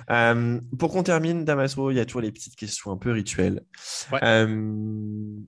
Euh, 0.09 0.59
pour 0.79 0.91
qu'on 0.91 1.03
termine, 1.03 1.45
Damaso, 1.45 1.91
il 1.91 1.97
y 1.97 1.99
a 1.99 2.05
toujours 2.05 2.21
les 2.21 2.31
petites 2.31 2.55
questions 2.55 2.91
un 2.91 2.97
peu 2.97 3.11
rituelles. 3.11 3.61
Ouais. 4.11 4.19
Euh, 4.23 5.39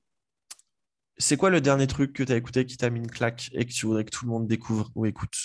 c'est 1.18 1.38
quoi 1.38 1.50
le 1.50 1.62
dernier 1.62 1.88
truc 1.88 2.14
que 2.14 2.24
tu 2.24 2.32
as 2.32 2.36
écouté 2.36 2.66
qui 2.66 2.78
t'a 2.78 2.90
mis 2.90 3.00
une 3.00 3.10
claque 3.10 3.50
et 3.54 3.66
que 3.66 3.72
tu 3.72 3.86
voudrais 3.88 4.06
que 4.06 4.12
tout 4.12 4.26
le 4.26 4.32
monde 4.32 4.48
découvre 4.48 4.92
ou 4.96 5.06
écoute? 5.08 5.36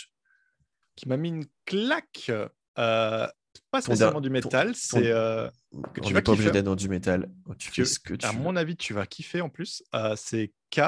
Qui 0.97 1.09
m'a 1.09 1.17
mis 1.17 1.29
une 1.31 1.47
claque. 1.65 2.31
euh, 2.79 3.27
pas 3.71 3.81
spécialement 3.81 4.21
du 4.21 4.31
métal, 4.31 4.75
c'est. 4.75 5.01
Que 5.03 5.49
On 5.73 5.83
tu 5.95 6.01
n'est 6.09 6.13
vas 6.15 6.23
pas 6.23 6.33
obligé 6.33 6.51
d'être 6.51 6.65
dans 6.65 6.77
du 6.77 6.89
métal. 6.89 7.31
Oh, 7.47 7.55
tu 7.55 7.71
que- 7.71 7.77
fais 7.77 7.85
ce 7.85 7.99
que 8.01 8.15
tu 8.15 8.27
à 8.27 8.33
veux. 8.33 8.39
mon 8.39 8.55
avis, 8.57 8.77
tu 8.77 8.93
vas 8.93 9.07
kiffer 9.07 9.41
en 9.41 9.49
plus. 9.49 9.83
c'est 10.17 10.53
K, 10.71 10.81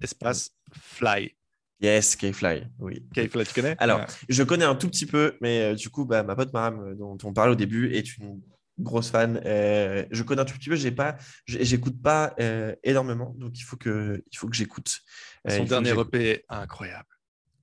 espace 0.00 0.50
Fly. 0.72 1.36
Yes, 1.82 2.14
K-Fly, 2.16 2.68
oui. 2.78 3.04
K 3.14 3.28
Fly, 3.28 3.44
tu 3.44 3.54
connais? 3.54 3.74
Alors, 3.78 3.98
Ouais. 4.00 4.06
je 4.28 4.42
connais 4.44 4.64
un 4.64 4.74
tout 4.76 4.88
petit 4.88 5.06
peu, 5.06 5.36
mais 5.40 5.72
euh, 5.72 5.74
du 5.74 5.88
coup, 5.90 6.04
bah, 6.04 6.22
ma 6.22 6.36
pote 6.36 6.52
Maram, 6.52 6.80
euh, 6.80 6.94
dont 6.94 7.18
on 7.24 7.32
parlait 7.32 7.52
au 7.52 7.56
début, 7.56 7.92
est 7.92 8.16
une 8.18 8.40
grosse 8.78 9.10
fan. 9.10 9.40
Euh, 9.44 10.04
je 10.10 10.22
connais 10.22 10.42
un 10.42 10.44
tout 10.44 10.54
petit 10.56 10.68
peu, 10.68 10.76
j'ai 10.76 10.92
pas, 10.92 11.16
j'écoute 11.46 12.00
pas 12.00 12.34
euh, 12.40 12.74
énormément, 12.84 13.34
donc 13.36 13.58
il 13.58 13.62
faut 13.62 13.76
que, 13.76 14.22
il 14.30 14.36
faut 14.38 14.48
que 14.48 14.56
j'écoute. 14.56 15.00
Son 15.48 15.64
dernier. 15.64 15.90
EP 15.90 16.30
est 16.30 16.44
incroyable. 16.48 17.08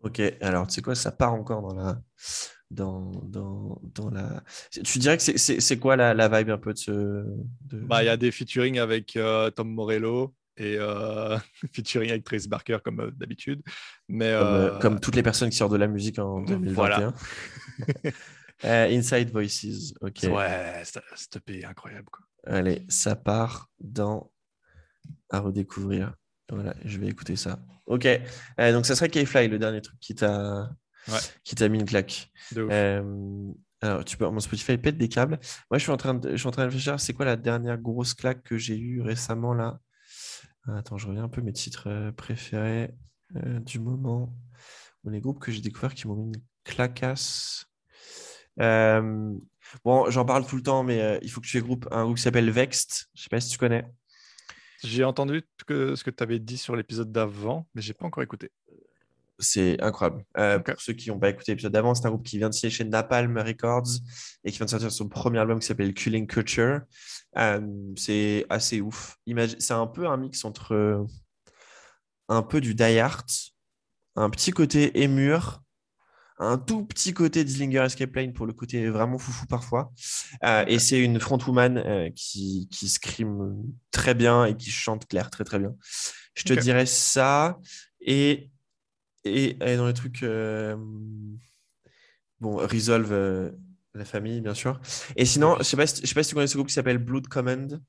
Ok, 0.01 0.21
alors 0.41 0.67
tu 0.67 0.75
sais 0.75 0.81
quoi, 0.81 0.95
ça 0.95 1.11
part 1.11 1.33
encore 1.33 1.61
dans 1.61 1.73
la, 1.75 2.01
dans, 2.71 3.11
dans, 3.23 3.81
dans 3.95 4.09
la. 4.09 4.43
Tu 4.83 4.99
dirais 4.99 5.17
que 5.17 5.23
c'est- 5.23 5.77
quoi 5.79 5.95
la, 5.95 6.13
la 6.13 6.27
vibe 6.29 6.51
un 6.51 6.57
peu 6.57 6.73
de 6.73 6.77
ce. 6.77 6.91
de- 6.91 7.79
Bah, 7.85 8.03
Il 8.03 8.05
y 8.05 8.09
a 8.09 8.15
des 8.17 8.31
featuring 8.31 8.79
avec 8.79 9.17
Tom 9.55 9.69
Morello 9.73 10.35
et 10.59 10.77
euh, 10.77 11.37
featuring 11.73 12.09
avec 12.11 12.23
Trace 12.23 12.47
Barker 12.47 12.77
comme 12.83 12.99
euh, 12.99 13.11
d'habitude. 13.11 13.61
Mais 14.07 14.31
comme, 14.37 14.47
euh, 14.47 14.71
euh, 14.75 14.79
comme 14.79 14.99
toutes 14.99 15.15
les 15.15 15.23
personnes 15.23 15.49
qui 15.49 15.57
sortent 15.57 15.71
de 15.71 15.77
la 15.77 15.87
musique 15.87 16.19
en 16.19 16.41
2021. 16.43 16.73
Voilà. 16.73 17.13
Euh, 18.65 18.89
Inside 18.89 19.31
Voices, 19.31 19.93
ok. 20.01 20.19
ouais, 20.23 20.81
cet 20.83 21.01
cet 21.15 21.37
EP 21.37 21.59
est 21.59 21.63
incroyable. 21.65 22.09
Quoi. 22.11 22.25
Allez, 22.45 22.85
ça 22.89 23.15
part 23.15 23.69
dans 23.79 24.33
à 25.29 25.39
redécouvrir. 25.39 26.13
Voilà, 26.51 26.75
je 26.83 26.97
vais 26.99 27.07
écouter 27.07 27.37
ça. 27.37 27.59
Ok, 27.85 28.05
donc 28.57 28.85
ça 28.85 28.97
serait 28.97 29.07
K-Fly, 29.07 29.47
le 29.47 29.59
dernier 29.59 29.79
truc 29.79 29.97
qui 30.01 30.13
t'a 30.13 30.69
Ouais. 31.07 31.19
qui 31.45 31.55
t'a 31.55 31.69
mis 31.69 31.79
une 31.79 31.85
claque. 31.85 32.29
De 32.51 32.63
ouf. 32.63 33.55
Alors, 33.81 34.03
tu 34.03 34.17
peux, 34.17 34.27
mon 34.27 34.41
Spotify 34.41 34.77
pète 34.77 34.97
des 34.97 35.07
câbles. 35.07 35.39
Moi, 35.71 35.77
je 35.77 35.83
suis 35.83 35.91
en 35.93 35.97
train 35.97 36.15
de, 36.15 36.31
je 36.31 36.35
suis 36.35 36.47
en 36.47 36.51
train 36.51 36.63
de 36.63 36.67
réfléchir. 36.67 36.99
C'est 36.99 37.13
quoi 37.13 37.25
la 37.25 37.37
dernière 37.37 37.77
grosse 37.77 38.13
claque 38.13 38.43
que 38.43 38.57
j'ai 38.57 38.77
eue 38.77 39.01
récemment 39.01 39.53
là? 39.53 39.79
Attends, 40.75 40.97
je 40.97 41.07
reviens 41.07 41.23
un 41.23 41.29
peu 41.29 41.41
mes 41.41 41.53
titres 41.53 41.87
euh, 41.87 42.11
préférés 42.11 42.93
euh, 43.35 43.59
du 43.59 43.79
moment. 43.79 44.35
Ou 45.03 45.09
les 45.09 45.21
groupes 45.21 45.39
que 45.39 45.51
j'ai 45.51 45.61
découverts 45.61 45.93
qui 45.93 46.07
m'ont 46.07 46.15
mis 46.15 46.27
une 46.27 46.41
clacasse. 46.63 47.65
Euh, 48.59 49.33
bon, 49.85 50.09
j'en 50.09 50.25
parle 50.25 50.45
tout 50.45 50.57
le 50.57 50.63
temps, 50.63 50.83
mais 50.83 51.19
il 51.21 51.31
faut 51.31 51.39
que 51.39 51.47
tu 51.47 51.57
égroupes 51.57 51.87
un 51.91 52.03
groupe 52.03 52.17
qui 52.17 52.23
s'appelle 52.23 52.49
Vexed. 52.51 53.07
Je 53.13 53.23
sais 53.23 53.29
pas 53.29 53.39
si 53.39 53.49
tu 53.49 53.57
connais. 53.57 53.85
J'ai 54.83 55.03
entendu 55.03 55.43
ce 55.67 56.03
que 56.03 56.09
tu 56.09 56.23
avais 56.23 56.39
dit 56.39 56.57
sur 56.57 56.75
l'épisode 56.75 57.11
d'avant, 57.11 57.67
mais 57.73 57.81
j'ai 57.81 57.93
pas 57.93 58.05
encore 58.05 58.23
écouté. 58.23 58.51
C'est 59.39 59.81
incroyable. 59.81 60.25
Euh. 60.37 60.59
Pour 60.59 60.81
ceux 60.81 60.93
qui 60.93 61.09
n'ont 61.09 61.19
pas 61.19 61.29
écouté 61.29 61.53
l'épisode 61.53 61.71
d'avant, 61.71 61.95
c'est 61.95 62.05
un 62.05 62.09
groupe 62.09 62.25
qui 62.25 62.37
vient 62.37 62.49
de 62.49 62.53
signer 62.53 62.71
chez 62.71 62.83
Napalm 62.83 63.37
Records 63.37 63.87
et 64.43 64.51
qui 64.51 64.57
vient 64.57 64.65
de 64.65 64.69
sortir 64.69 64.91
son 64.91 65.07
premier 65.07 65.39
album 65.39 65.59
qui 65.59 65.67
s'appelle 65.67 65.93
Killing 65.93 66.27
Culture. 66.27 66.81
Euh, 67.37 67.61
c'est 67.95 68.45
assez 68.49 68.81
ouf. 68.81 69.17
C'est 69.59 69.73
un 69.73 69.87
peu 69.87 70.07
un 70.07 70.17
mix 70.17 70.43
entre 70.43 70.73
euh, 70.73 71.05
un 72.27 72.43
peu 72.43 72.61
du 72.61 72.75
Die 72.75 72.99
Art, 72.99 73.25
un 74.15 74.29
petit 74.29 74.51
côté 74.51 75.01
émur, 75.01 75.61
un 76.39 76.57
tout 76.57 76.85
petit 76.85 77.13
côté 77.13 77.43
Dillinger 77.43 77.83
Escape 77.85 78.11
Plane 78.11 78.33
pour 78.33 78.45
le 78.45 78.53
côté 78.53 78.87
vraiment 78.89 79.17
foufou 79.17 79.45
parfois. 79.45 79.91
Euh, 80.43 80.63
Et 80.67 80.79
c'est 80.79 80.99
une 80.99 81.19
frontwoman 81.19 81.77
euh, 81.77 82.09
qui, 82.15 82.69
qui 82.71 82.87
scream 82.87 83.61
très 83.91 84.15
bien 84.15 84.45
et 84.45 84.55
qui 84.55 84.71
chante 84.71 85.05
clair 85.07 85.29
très 85.29 85.43
très 85.43 85.59
bien. 85.59 85.75
Je 86.35 86.43
te 86.43 86.53
dirais 86.53 86.85
ça. 86.85 87.59
Et, 88.01 88.49
et, 89.23 89.57
et 89.65 89.77
dans 89.77 89.87
les 89.87 89.93
trucs. 89.93 90.23
euh, 90.23 90.75
Bon, 92.39 92.55
Resolve, 92.55 93.11
euh, 93.11 93.51
la 93.93 94.05
famille, 94.05 94.39
bien 94.39 94.53
sûr. 94.53 94.79
Et 95.17 95.25
sinon, 95.25 95.57
je 95.57 95.63
sais 95.63 95.75
pas 95.75 95.85
si, 95.87 96.01
je 96.01 96.07
sais 96.07 96.13
pas 96.15 96.23
si 96.23 96.29
tu 96.29 96.35
connais 96.35 96.47
ce 96.47 96.55
groupe 96.55 96.67
qui 96.67 96.73
s'appelle 96.73 96.97
Blood 96.97 97.27
Command. 97.27 97.81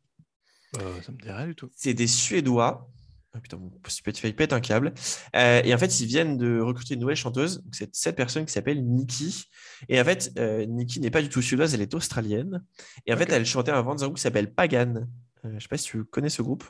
Euh, 0.81 1.03
ça 1.03 1.13
me 1.13 1.19
dit 1.19 1.31
rien 1.31 1.47
du 1.47 1.55
tout. 1.55 1.71
C'est 1.77 1.95
des 1.95 2.09
Suédois. 2.09 2.91
Ah, 3.33 3.41
putain, 3.41 3.59
mon 3.59 3.71
Spotify 3.87 4.33
pète 4.33 4.53
un 4.53 4.61
câble. 4.61 4.93
Euh, 5.37 5.63
et 5.65 5.73
en 5.73 5.79
fait, 5.79 6.01
ils 6.01 6.07
viennent 6.07 6.37
de 6.37 6.59
recruter 6.61 6.95
une 6.95 7.01
nouvelle 7.01 7.15
chanteuse. 7.15 7.63
Donc, 7.63 7.77
C'est 7.77 7.95
cette 7.95 8.17
personne 8.17 8.45
qui 8.45 8.53
s'appelle 8.53 8.85
Nikki. 8.85 9.45
Et 9.89 10.01
en 10.01 10.05
fait, 10.05 10.33
euh, 10.37 10.67
Nikki 10.67 10.99
n'est 10.99 11.13
pas 11.13 11.23
du 11.23 11.29
tout 11.29 11.43
suédoise, 11.43 11.73
elle 11.73 11.83
est 11.83 11.95
australienne. 11.95 12.65
Et 13.07 13.15
en 13.15 13.17
fait, 13.17 13.31
elle 13.31 13.47
chantait 13.47 13.71
avant 13.71 13.95
dans 13.95 14.03
un 14.03 14.07
groupe 14.09 14.17
qui 14.17 14.23
s'appelle 14.23 14.53
Pagan. 14.53 15.07
Je 15.45 15.61
sais 15.61 15.69
pas 15.69 15.77
si 15.77 15.85
tu 15.85 16.05
connais 16.05 16.29
ce 16.29 16.43
groupe. 16.43 16.65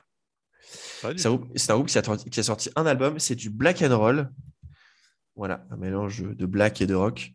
C'est 1.16 1.27
un 1.27 1.36
groupe, 1.36 1.52
c'est 1.56 1.70
un 1.70 1.74
groupe 1.74 1.89
qui 1.89 1.98
a, 1.98 2.02
sorti- 2.02 2.31
qui 2.31 2.40
a 2.40 2.43
sorti 2.43 2.70
un 2.77 2.86
album, 2.86 3.18
c'est 3.18 3.35
du 3.35 3.51
black 3.51 3.82
and 3.82 3.97
roll. 3.97 4.31
Voilà, 5.36 5.64
un 5.70 5.77
mélange 5.77 6.22
de 6.22 6.47
black 6.47 6.81
et 6.81 6.86
de 6.86 6.94
rock. 6.94 7.32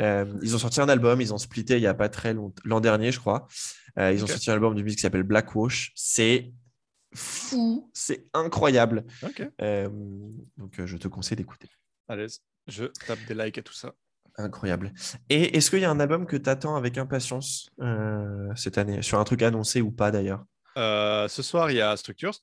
Euh, 0.00 0.24
ils 0.42 0.56
ont 0.56 0.58
sorti 0.58 0.80
un 0.80 0.88
album, 0.88 1.20
ils 1.20 1.32
ont 1.32 1.38
splitté 1.38 1.76
il 1.76 1.80
n'y 1.80 1.86
a 1.86 1.94
pas 1.94 2.08
très 2.08 2.34
longtemps, 2.34 2.62
l'an 2.64 2.80
dernier, 2.80 3.12
je 3.12 3.20
crois. 3.20 3.46
Euh, 3.98 4.12
ils 4.12 4.24
ont 4.24 4.26
sorti 4.26 4.50
un 4.50 4.54
album 4.54 4.74
de 4.74 4.82
musique 4.82 4.98
qui 4.98 5.02
s'appelle 5.02 5.22
Black 5.22 5.54
Wash. 5.54 5.92
C'est 5.94 6.52
fou, 7.14 7.90
c'est 7.94 8.26
incroyable. 8.34 9.04
Euh, 9.62 9.88
donc, 10.56 10.84
je 10.84 10.96
te 10.96 11.06
conseille 11.06 11.36
d'écouter. 11.36 11.68
allez, 12.08 12.26
je 12.66 12.86
tape 13.06 13.20
des 13.28 13.34
likes 13.34 13.58
et 13.58 13.62
tout 13.62 13.72
ça. 13.74 13.92
Incroyable. 14.36 14.92
Et 15.30 15.56
est-ce 15.56 15.70
qu'il 15.70 15.78
y 15.78 15.84
a 15.84 15.90
un 15.90 16.00
album 16.00 16.26
que 16.26 16.36
tu 16.36 16.50
attends 16.50 16.74
avec 16.74 16.98
impatience 16.98 17.70
cette 18.56 18.78
année? 18.78 19.00
Sur 19.00 19.20
un 19.20 19.24
truc 19.24 19.42
annoncé 19.42 19.80
ou 19.80 19.92
pas 19.92 20.10
d'ailleurs? 20.10 20.44
Ce 20.76 21.40
soir, 21.42 21.70
il 21.70 21.76
y 21.76 21.80
a 21.80 21.96
Structures 21.96 22.34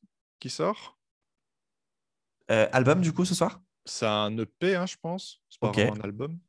qui 0.41 0.49
sort. 0.49 0.97
Euh, 2.49 2.67
Album 2.73 2.99
du 2.99 3.13
coup 3.13 3.23
ce 3.23 3.35
soir? 3.35 3.61
C'est 3.85 4.05
un 4.07 4.35
EP, 4.37 4.75
hein, 4.75 4.85
je 4.85 4.97
pense. 4.97 5.41
C'est 5.49 5.59
pas 5.59 5.71
vraiment 5.71 5.95
un 5.95 6.01
album. 6.01 6.39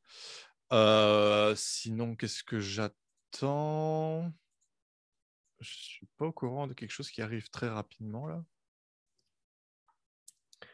Euh, 0.73 1.55
sinon, 1.55 2.17
qu'est-ce 2.17 2.43
que 2.43 2.59
j'attends? 2.59 4.33
Je 5.61 5.71
suis 5.71 6.07
pas 6.17 6.27
au 6.27 6.33
courant 6.33 6.67
de 6.67 6.73
quelque 6.73 6.91
chose 6.91 7.11
qui 7.11 7.23
arrive 7.23 7.49
très 7.51 7.69
rapidement 7.69 8.27
là. 8.27 8.43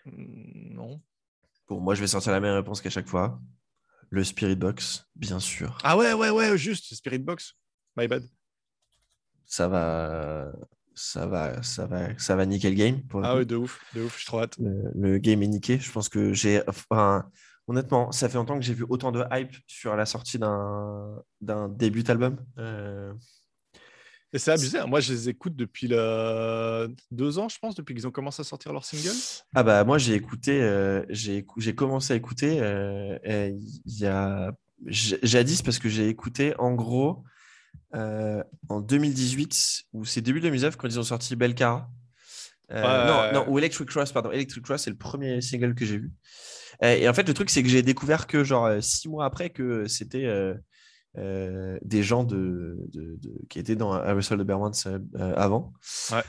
Hmm, 0.06 0.74
Non. 0.74 1.02
Bon, 1.68 1.80
moi 1.80 1.94
je 1.94 2.00
vais 2.00 2.06
sortir 2.06 2.32
la 2.32 2.40
même 2.40 2.54
réponse 2.54 2.80
qu'à 2.80 2.88
chaque 2.90 3.08
fois. 3.08 3.38
Le 4.10 4.24
Spirit 4.24 4.56
Box, 4.56 5.06
bien 5.16 5.38
sûr. 5.38 5.76
Ah 5.82 5.94
ouais, 5.98 6.14
ouais, 6.14 6.30
ouais, 6.30 6.56
juste 6.56 6.94
Spirit 6.94 7.18
Box. 7.18 7.54
My 7.96 8.08
bad. 8.08 8.24
ça 9.44 9.68
va, 9.68 10.50
ça 10.98 11.26
va, 11.26 11.62
ça 11.62 11.86
va, 11.86 12.18
ça 12.18 12.36
va 12.36 12.44
niquer 12.46 12.70
le 12.70 12.76
game. 12.76 13.02
Pour 13.02 13.24
Ah 13.24 13.36
ouais, 13.36 13.44
de 13.46 13.56
ouf, 13.56 13.80
de 13.94 14.02
ouf, 14.02 14.12
je 14.14 14.18
suis 14.18 14.26
trop 14.26 14.40
hâte. 14.40 14.56
le, 14.58 14.90
le 14.94 15.18
game 15.18 15.42
est 15.42 15.48
niqué. 15.48 15.78
Je 15.78 15.90
pense 15.92 16.08
que 16.08 16.32
j'ai, 16.34 16.60
enfin, 16.68 17.24
honnêtement, 17.66 18.10
ça 18.12 18.28
fait 18.28 18.36
longtemps 18.36 18.58
que 18.58 18.64
j'ai 18.64 18.74
vu 18.74 18.84
autant 18.88 19.12
de 19.12 19.22
hype 19.32 19.54
sur 19.66 19.94
la 19.96 20.04
sortie 20.06 20.38
d'un 20.38 21.68
début 21.70 22.02
d'album. 22.02 22.36
Euh, 22.58 23.12
Et 24.32 24.38
c'est 24.38 24.50
abusé. 24.52 24.78
hein. 24.78 24.86
Moi, 24.86 25.00
je 25.00 25.12
les 25.12 25.28
écoute 25.28 25.54
depuis 25.56 25.86
le... 25.88 26.94
deux 27.10 27.38
ans, 27.38 27.48
je 27.48 27.58
pense, 27.58 27.74
depuis 27.74 27.94
qu'ils 27.94 28.06
ont 28.06 28.10
commencé 28.10 28.40
à 28.40 28.44
sortir 28.44 28.72
leur 28.72 28.84
single. 28.84 29.16
Ah 29.54 29.62
bah 29.62 29.84
moi 29.84 29.98
j'ai 29.98 30.14
écouté, 30.14 30.60
euh, 30.62 31.04
j'ai 31.08 31.44
commencé 31.74 32.12
à 32.12 32.16
écouter 32.16 32.58
euh, 32.60 33.18
il 33.26 33.98
y 34.00 34.06
a 34.06 34.52
jadis 34.86 35.62
parce 35.62 35.78
que 35.78 35.88
j'ai 35.88 36.08
écouté 36.08 36.54
en 36.58 36.72
gros 36.74 37.24
euh, 37.94 38.42
en 38.68 38.80
2018 38.80 39.84
ou 39.92 40.04
c'est 40.04 40.20
début 40.20 40.40
2019 40.40 40.76
quand 40.76 40.88
ils 40.88 40.98
ont 40.98 41.04
sorti 41.04 41.36
Belcara. 41.36 41.88
Euh, 42.70 43.32
non, 43.32 43.40
non, 43.40 43.50
ou 43.50 43.58
Electric 43.58 43.88
Cross, 43.88 44.12
pardon. 44.12 44.30
Electric 44.30 44.62
Cross, 44.62 44.82
c'est 44.82 44.90
le 44.90 44.96
premier 44.96 45.40
single 45.40 45.74
que 45.74 45.86
j'ai 45.86 45.98
vu. 45.98 46.12
Et 46.82 47.08
en 47.08 47.14
fait, 47.14 47.26
le 47.26 47.34
truc, 47.34 47.50
c'est 47.50 47.62
que 47.62 47.68
j'ai 47.68 47.82
découvert 47.82 48.26
que, 48.26 48.44
genre, 48.44 48.66
euh, 48.66 48.80
six 48.80 49.08
mois 49.08 49.24
après, 49.24 49.50
que 49.50 49.86
c'était 49.86 50.26
euh, 51.16 51.78
des 51.82 52.02
gens 52.02 52.24
de, 52.24 52.76
de- 52.92 53.16
de- 53.16 53.46
qui 53.48 53.58
étaient 53.58 53.74
dans 53.74 53.96
Aerosol 54.04 54.44
de 54.44 54.52
euh, 54.52 55.34
avant. 55.36 55.72
Ouais. 56.12 56.22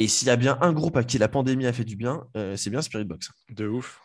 Et 0.00 0.08
s'il 0.08 0.28
y 0.28 0.30
a 0.30 0.36
bien 0.36 0.58
un 0.60 0.72
groupe 0.72 0.96
à 0.96 1.04
qui 1.04 1.18
la 1.18 1.28
pandémie 1.28 1.66
a 1.66 1.72
fait 1.72 1.84
du 1.84 1.94
bien, 1.94 2.26
c'est 2.56 2.70
bien 2.70 2.82
Spirit 2.82 3.04
Box. 3.04 3.30
De 3.50 3.68
ouf. 3.68 4.00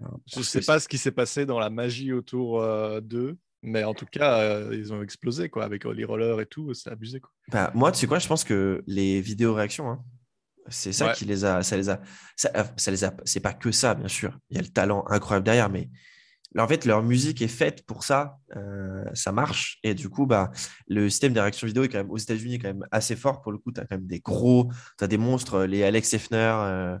Je 0.00 0.34
Parce 0.36 0.48
sais 0.48 0.62
pas 0.62 0.80
ce 0.80 0.88
qui 0.88 0.96
s'est 0.96 1.10
passé 1.12 1.44
dans 1.44 1.58
la 1.60 1.68
magie 1.68 2.12
autour 2.14 2.62
d'eux, 3.02 3.36
mais 3.62 3.84
en 3.84 3.94
tout 3.94 4.06
cas, 4.06 4.40
euh, 4.40 4.70
ils 4.76 4.92
ont 4.92 5.02
explosé 5.02 5.48
quoi, 5.48 5.64
avec 5.64 5.84
les 5.84 6.04
rollers 6.04 6.40
et 6.40 6.46
tout, 6.46 6.72
c'est 6.74 6.90
abusé. 6.90 7.20
Quoi. 7.20 7.30
Bah, 7.48 7.70
moi, 7.74 7.92
tu 7.92 7.98
sais 7.98 8.06
quoi, 8.06 8.18
je 8.18 8.28
pense 8.28 8.44
que 8.44 8.82
les 8.86 9.20
vidéos 9.20 9.54
réactions, 9.54 9.88
hein, 9.90 10.02
c'est 10.68 10.92
ça 10.92 11.08
Ouais. 11.08 11.14
qui 11.14 11.24
les 11.24 11.44
a, 11.44 11.62
ça 11.62 11.76
les 11.76 11.88
a, 11.90 12.00
ça, 12.36 12.50
euh, 12.56 12.64
ça 12.76 12.90
les 12.90 13.04
a, 13.04 13.14
c'est 13.24 13.40
pas 13.40 13.52
que 13.52 13.72
ça, 13.72 13.94
bien 13.94 14.08
sûr. 14.08 14.38
Il 14.50 14.56
y 14.56 14.60
a 14.60 14.62
le 14.62 14.68
talent 14.68 15.04
incroyable 15.08 15.44
derrière, 15.44 15.68
mais 15.70 15.88
en 16.58 16.66
fait, 16.66 16.84
leur 16.84 17.02
musique 17.02 17.42
est 17.42 17.48
faite 17.48 17.86
pour 17.86 18.02
ça, 18.02 18.38
euh, 18.56 19.04
ça 19.14 19.30
marche. 19.30 19.78
Et 19.84 19.94
du 19.94 20.08
coup, 20.08 20.26
bah, 20.26 20.50
le 20.88 21.08
système 21.08 21.32
des 21.32 21.40
réactions 21.40 21.66
vidéo 21.66 21.84
est 21.84 21.88
quand 21.88 21.98
même 21.98 22.10
aux 22.10 22.16
États-Unis 22.18 22.58
quand 22.58 22.68
même 22.68 22.86
assez 22.90 23.14
fort. 23.14 23.40
Pour 23.40 23.52
le 23.52 23.58
coup, 23.58 23.70
tu 23.72 23.80
as 23.80 23.84
quand 23.84 23.96
même 23.96 24.06
des 24.06 24.18
gros, 24.20 24.68
tu 24.98 25.04
as 25.04 25.06
des 25.06 25.18
monstres, 25.18 25.62
les 25.64 25.84
Alex 25.84 26.12
euh, 26.32 26.98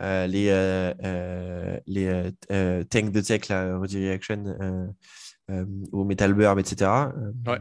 euh, 0.00 0.26
les, 0.26 0.48
euh, 0.48 0.94
euh, 1.04 1.78
les 1.86 2.84
Tank 2.84 3.12
the 3.12 3.22
Tech, 3.22 3.48
la 3.48 3.78
Reaction, 3.78 4.88
euh, 5.50 5.64
ou 5.92 6.04
Metal 6.04 6.32
Burb, 6.34 6.58
etc. 6.58 7.12
euh, 7.16 7.32
Ouais. 7.50 7.58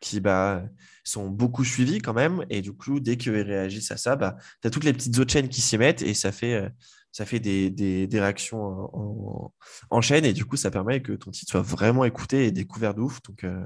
Qui 0.00 0.20
bah, 0.20 0.62
sont 1.04 1.28
beaucoup 1.28 1.62
suivis 1.64 1.98
quand 1.98 2.14
même. 2.14 2.44
Et 2.48 2.62
du 2.62 2.72
coup, 2.72 3.00
dès 3.00 3.16
qu'ils 3.18 3.32
réagissent 3.32 3.90
à 3.90 3.98
ça, 3.98 4.16
bah, 4.16 4.36
tu 4.62 4.68
as 4.68 4.70
toutes 4.70 4.84
les 4.84 4.94
petites 4.94 5.18
autres 5.18 5.30
chaînes 5.32 5.48
qui 5.50 5.60
s'y 5.60 5.76
mettent 5.76 6.00
et 6.02 6.14
ça 6.14 6.32
fait, 6.32 6.54
euh, 6.54 6.68
ça 7.12 7.26
fait 7.26 7.38
des, 7.38 7.68
des, 7.70 8.06
des 8.06 8.20
réactions 8.20 8.62
en, 8.62 8.90
en- 8.94 9.52
en 9.90 10.00
chaîne. 10.00 10.24
Et 10.24 10.32
du 10.32 10.46
coup, 10.46 10.56
ça 10.56 10.70
permet 10.70 11.02
que 11.02 11.12
ton 11.12 11.30
titre 11.30 11.50
soit 11.50 11.60
vraiment 11.60 12.04
écouté 12.04 12.46
et 12.46 12.50
découvert 12.50 12.94
de 12.94 13.02
ouf. 13.02 13.20
Donc, 13.22 13.44
euh, 13.44 13.62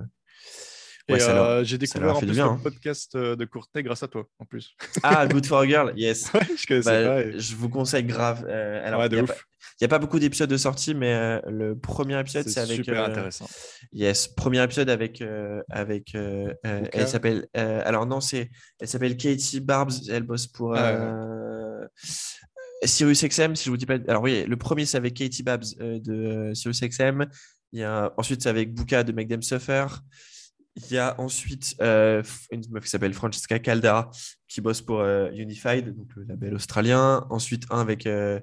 ouais, 1.11 1.23
euh, 1.23 1.65
j'ai 1.65 1.77
découvert 1.79 2.17
en 2.17 2.19
plus 2.21 2.29
bien, 2.31 2.47
le 2.47 2.51
hein. 2.53 2.61
podcast 2.63 3.15
euh, 3.15 3.37
de 3.37 3.45
Courtenay 3.45 3.83
grâce 3.83 4.03
à 4.03 4.09
toi, 4.09 4.25
en 4.39 4.45
plus. 4.45 4.75
Ah, 5.03 5.27
Good 5.31 5.47
for 5.47 5.59
a 5.61 5.67
Girl, 5.67 5.93
yes. 5.97 6.33
Ouais, 6.33 6.41
je 6.57 6.67
connaissais 6.67 7.05
Bah, 7.05 7.09
pas. 7.09 7.21
et- 7.23 7.39
Je 7.39 7.57
vous 7.57 7.69
conseille 7.69 8.05
grave. 8.05 8.47
Euh, 8.49 8.87
alors, 8.87 9.05
il 9.05 9.13
n'y 9.13 9.19
a, 9.21 9.89
pas- 9.89 9.97
a 9.97 9.99
beaucoup 9.99 10.19
d'épisodes 10.19 10.49
de 10.49 10.57
sortie, 10.57 10.95
mais 10.95 11.13
euh, 11.15 11.41
le 11.49 11.79
premier 11.79 12.19
épisode, 12.19 12.45
c'est 12.45 12.51
C'est 12.55 12.61
avec. 12.61 12.77
super 12.77 13.05
intéressant. 13.05 13.49
Yes, 13.93 14.29
premier 14.29 14.63
épisode 14.63 14.89
avec. 14.91 15.23
avec 15.71 16.15
elle 16.15 17.09
s'appelle. 17.09 17.47
alors, 17.55 18.07
non, 18.07 18.21
c'est. 18.21 18.51
Elle 18.81 18.89
s'appelle 18.89 19.17
Katie 19.17 19.61
Barbs. 19.61 19.93
Elle 20.11 20.23
bosse 20.23 20.47
pour. 20.47 20.75
Ah, 20.75 20.89
euh, 20.89 21.87
Sirius 22.85 23.25
XM, 23.25 23.57
si 23.57 23.65
je 23.67 23.71
vous 23.71 23.77
dis 23.77 23.87
pas. 23.87 23.99
Alors, 24.09 24.23
oui, 24.23 24.45
le 24.47 24.57
premier, 24.57 24.85
c'est 24.85 24.97
avec 24.99 25.15
Katie 25.15 25.43
Babs 25.43 25.65
de 25.79 26.13
euh, 26.13 26.55
Sirius 26.55 26.81
XM. 26.83 27.27
Il 27.73 27.81
y 27.81 27.83
a, 27.83 28.13
ensuite, 28.19 28.43
c'est 28.43 28.49
avec 28.49 28.75
Buka 28.75 29.03
de 29.05 29.13
Make 29.13 29.29
Them 29.29 29.43
Suffer. 29.43 29.87
Il 30.77 30.93
y 30.93 30.99
a 30.99 31.15
ensuite 31.21 31.77
euh, 31.81 32.23
une 32.51 32.63
meuf 32.71 32.85
qui 32.85 32.91
s'appelle 32.91 33.15
Francesca 33.15 33.59
Caldara 33.61 34.11
qui 34.49 34.61
bosse 34.61 34.83
pour 34.83 35.01
euh, 35.01 35.31
Unified, 35.33 35.95
donc 35.95 36.09
le 36.17 36.25
label 36.25 36.55
australien. 36.55 37.27
Ensuite, 37.31 37.65
un 37.71 37.81
avec 37.81 38.07
euh, 38.07 38.41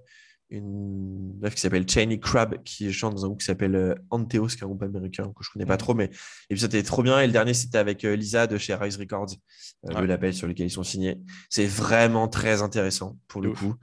une 0.50 1.38
meuf 1.42 1.56
qui 1.56 1.62
s'appelle 1.62 1.86
Cheney 1.90 2.20
Crab 2.22 2.62
qui 2.64 2.92
chante 2.94 3.16
dans 3.16 3.26
un 3.26 3.28
groupe 3.28 3.40
qui 3.42 3.46
s'appelle 3.46 3.76
euh, 3.76 3.96
Anteos, 4.12 4.48
qui 4.48 4.56
est 4.60 4.64
un 4.64 4.68
groupe 4.68 4.84
américain 4.84 5.26
que 5.36 5.44
je 5.44 5.50
connais 5.52 5.66
pas 5.66 5.76
trop, 5.78 5.94
mais 5.94 6.10
l'épisode 6.50 6.74
était 6.74 6.88
trop 6.88 7.04
bien. 7.04 7.20
Et 7.20 7.26
le 7.28 7.34
dernier, 7.34 7.54
c'était 7.54 7.78
avec 7.78 8.04
Lisa 8.04 8.48
de 8.48 8.58
chez 8.58 8.76
Rise 8.76 8.96
Records, 8.98 9.36
Ouais. 9.84 10.00
le 10.00 10.06
label 10.08 10.34
sur 10.34 10.48
lequel 10.48 10.68
ils 10.68 10.72
sont 10.72 10.84
signés. 10.84 11.18
C'est 11.50 11.66
vraiment 11.66 12.28
très 12.30 12.62
intéressant 12.62 13.18
pour 13.28 13.42
le 13.42 13.50
ouf. 13.50 13.60
coup. 13.60 13.76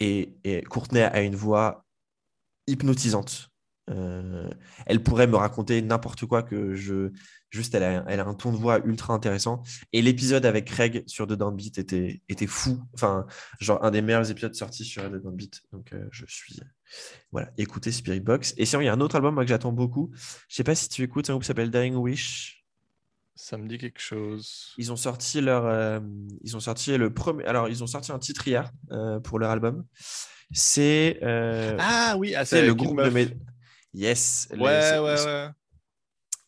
Et, 0.00 0.34
et 0.44 0.62
Courtenay 0.62 1.02
a 1.02 1.20
une 1.22 1.34
voix 1.36 1.84
hypnotisante. 2.66 3.50
Euh, 3.90 4.48
elle 4.86 5.02
pourrait 5.02 5.26
me 5.26 5.36
raconter 5.36 5.80
n'importe 5.82 6.26
quoi 6.26 6.42
que 6.42 6.74
je. 6.74 7.10
Juste, 7.50 7.74
elle 7.74 7.82
a, 7.82 8.04
elle 8.08 8.20
a 8.20 8.26
un 8.26 8.34
ton 8.34 8.52
de 8.52 8.58
voix 8.58 8.78
ultra 8.84 9.14
intéressant. 9.14 9.62
Et 9.94 10.02
l'épisode 10.02 10.44
avec 10.44 10.66
Craig 10.66 11.02
sur 11.06 11.26
The 11.26 11.32
Downbeat 11.32 11.78
était, 11.78 12.20
était 12.28 12.46
fou. 12.46 12.82
Enfin, 12.92 13.26
genre 13.58 13.82
un 13.82 13.90
des 13.90 14.02
meilleurs 14.02 14.30
épisodes 14.30 14.54
sortis 14.54 14.84
sur 14.84 15.02
The 15.10 15.22
Downbeat. 15.22 15.62
Donc, 15.72 15.92
euh, 15.92 16.06
je 16.10 16.26
suis. 16.28 16.60
Voilà, 17.32 17.50
écoutez 17.56 17.90
Spirit 17.90 18.20
Box. 18.20 18.54
Et 18.58 18.66
sinon, 18.66 18.82
il 18.82 18.84
y 18.84 18.88
a 18.88 18.92
un 18.92 19.00
autre 19.00 19.16
album 19.16 19.34
moi, 19.34 19.44
que 19.44 19.48
j'attends 19.48 19.72
beaucoup. 19.72 20.10
Je 20.48 20.56
sais 20.56 20.64
pas 20.64 20.74
si 20.74 20.88
tu 20.88 21.02
écoutes 21.02 21.30
un 21.30 21.34
groupe 21.34 21.42
qui 21.42 21.48
s'appelle 21.48 21.70
Dying 21.70 21.94
Wish. 21.94 22.66
Ça 23.34 23.56
me 23.56 23.66
dit 23.66 23.78
quelque 23.78 24.00
chose. 24.00 24.74
Ils 24.76 24.92
ont 24.92 24.96
sorti 24.96 25.40
leur, 25.40 25.64
euh, 25.64 26.00
ils 26.42 26.56
ont 26.56 26.60
sorti 26.60 26.98
le 26.98 27.14
premier. 27.14 27.44
Alors, 27.44 27.68
ils 27.68 27.82
ont 27.82 27.86
sorti 27.86 28.12
un 28.12 28.18
titre 28.18 28.46
hier 28.46 28.70
pour 29.24 29.38
leur 29.38 29.50
album. 29.50 29.86
C'est 30.52 31.18
Ah 31.22 32.14
oui, 32.18 32.34
ah, 32.34 32.44
c'est 32.44 32.66
le 32.66 32.74
groupe 32.74 33.00
de. 33.00 33.34
Yes. 33.94 34.48
les- 34.52 34.60
Ouais, 34.60 34.80
c'est- 34.82 34.98
ouais, 34.98 35.24
ouais. 35.26 35.48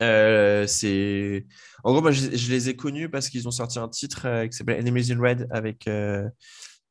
euh, 0.03 0.67
c'est. 0.67 1.47
En 1.85 1.93
gros, 1.93 2.03
moi, 2.03 2.11
je, 2.13 2.35
je 2.37 2.51
les 2.51 2.69
ai 2.69 2.77
connus 2.77 3.09
parce 3.11 3.29
qu'ils 3.29 3.47
ont 3.49 3.51
sorti 3.51 3.79
un 3.79 3.89
titre 3.89 4.23
euh, 4.27 4.47
qui 4.47 4.57
s'appelle 4.57 4.81
Enemies 4.81 5.13
in 5.13 5.21
Red 5.21 5.47
avec 5.51 5.87
euh, 5.89 6.29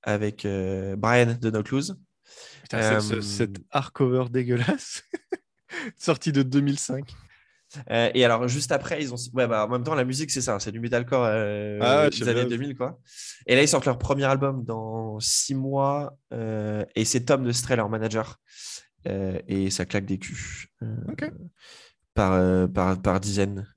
avec 0.03 0.45
euh, 0.45 0.95
Brian 0.95 1.35
de 1.39 1.49
No 1.51 1.63
Clues. 1.63 1.93
Putain, 2.63 2.81
c'est- 3.01 3.15
Euh, 3.15 3.21
ce- 3.21 3.21
cet 3.21 3.57
hardcover 3.71 4.26
dégueulasse. 4.30 5.03
Sorti 5.97 6.31
de 6.31 6.43
2005. 6.43 7.05
Euh, 7.91 8.09
et 8.15 8.26
alors, 8.26 8.47
juste 8.47 8.71
après, 8.71 8.99
ils 9.01 9.13
ont. 9.13 9.17
Ouais, 9.34 9.47
bah, 9.47 9.65
en 9.65 9.69
même 9.69 9.84
temps, 9.84 9.93
la 9.93 10.03
musique, 10.03 10.31
c'est 10.31 10.41
ça, 10.41 10.59
c'est 10.59 10.71
du 10.71 10.80
metalcore 10.80 11.23
Ah 11.26 12.09
des 12.09 12.23
années 12.27 12.34
bien. 12.45 12.45
2000, 12.57 12.76
quoi. 12.76 12.99
Et 13.45 13.55
là, 13.55 13.61
ils 13.61 13.67
sortent 13.67 13.85
leur 13.85 13.99
premier 13.99 14.23
album 14.23 14.63
dans 14.65 15.19
six 15.19 15.53
mois. 15.53 16.17
et 16.31 17.05
c'est 17.05 17.26
Tom 17.26 17.43
de 17.43 17.51
Stray, 17.51 17.77
leur 17.77 17.88
manager. 17.89 18.39
Euh, 19.07 19.39
et 19.47 19.69
ça 19.69 19.85
claque 19.85 20.05
des 20.05 20.17
culs. 20.19 20.67
euh. 20.84 20.95
Par, 22.13 22.34
euh, 22.34 22.67
par, 22.67 23.01
par 23.01 23.19
dizaines. 23.19 23.67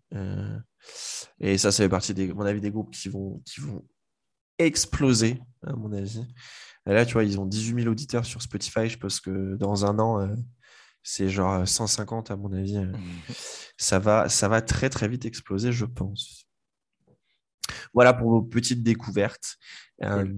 Et 1.40 1.58
ça, 1.58 1.70
ça 1.72 1.84
fait 1.84 1.88
partie, 1.88 2.12
des, 2.14 2.30
à 2.30 2.34
mon 2.34 2.44
avis, 2.44 2.60
des 2.60 2.70
groupes 2.70 2.90
qui 2.90 3.08
vont, 3.08 3.40
qui 3.46 3.60
vont 3.60 3.84
exploser, 4.58 5.40
à 5.66 5.74
mon 5.74 5.92
avis. 5.92 6.24
Et 6.86 6.92
là, 6.92 7.06
tu 7.06 7.12
vois, 7.14 7.24
ils 7.24 7.38
ont 7.38 7.46
18 7.46 7.82
000 7.82 7.90
auditeurs 7.90 8.24
sur 8.24 8.42
Spotify. 8.42 8.88
Je 8.88 8.98
pense 8.98 9.20
que 9.20 9.56
dans 9.56 9.86
un 9.86 9.98
an, 9.98 10.28
c'est 11.02 11.28
genre 11.28 11.66
150, 11.66 12.30
à 12.30 12.36
mon 12.36 12.52
avis. 12.52 12.76
euh, 12.76 12.92
ça 13.76 13.98
va, 13.98 14.28
ça 14.28 14.48
va 14.48 14.62
très 14.62 14.88
très 14.88 15.08
vite 15.08 15.24
exploser, 15.24 15.72
je 15.72 15.84
pense. 15.84 16.46
Voilà 17.94 18.14
pour 18.14 18.30
vos 18.30 18.42
petites 18.42 18.82
découvertes. 18.82 19.56
Euh, 20.02 20.32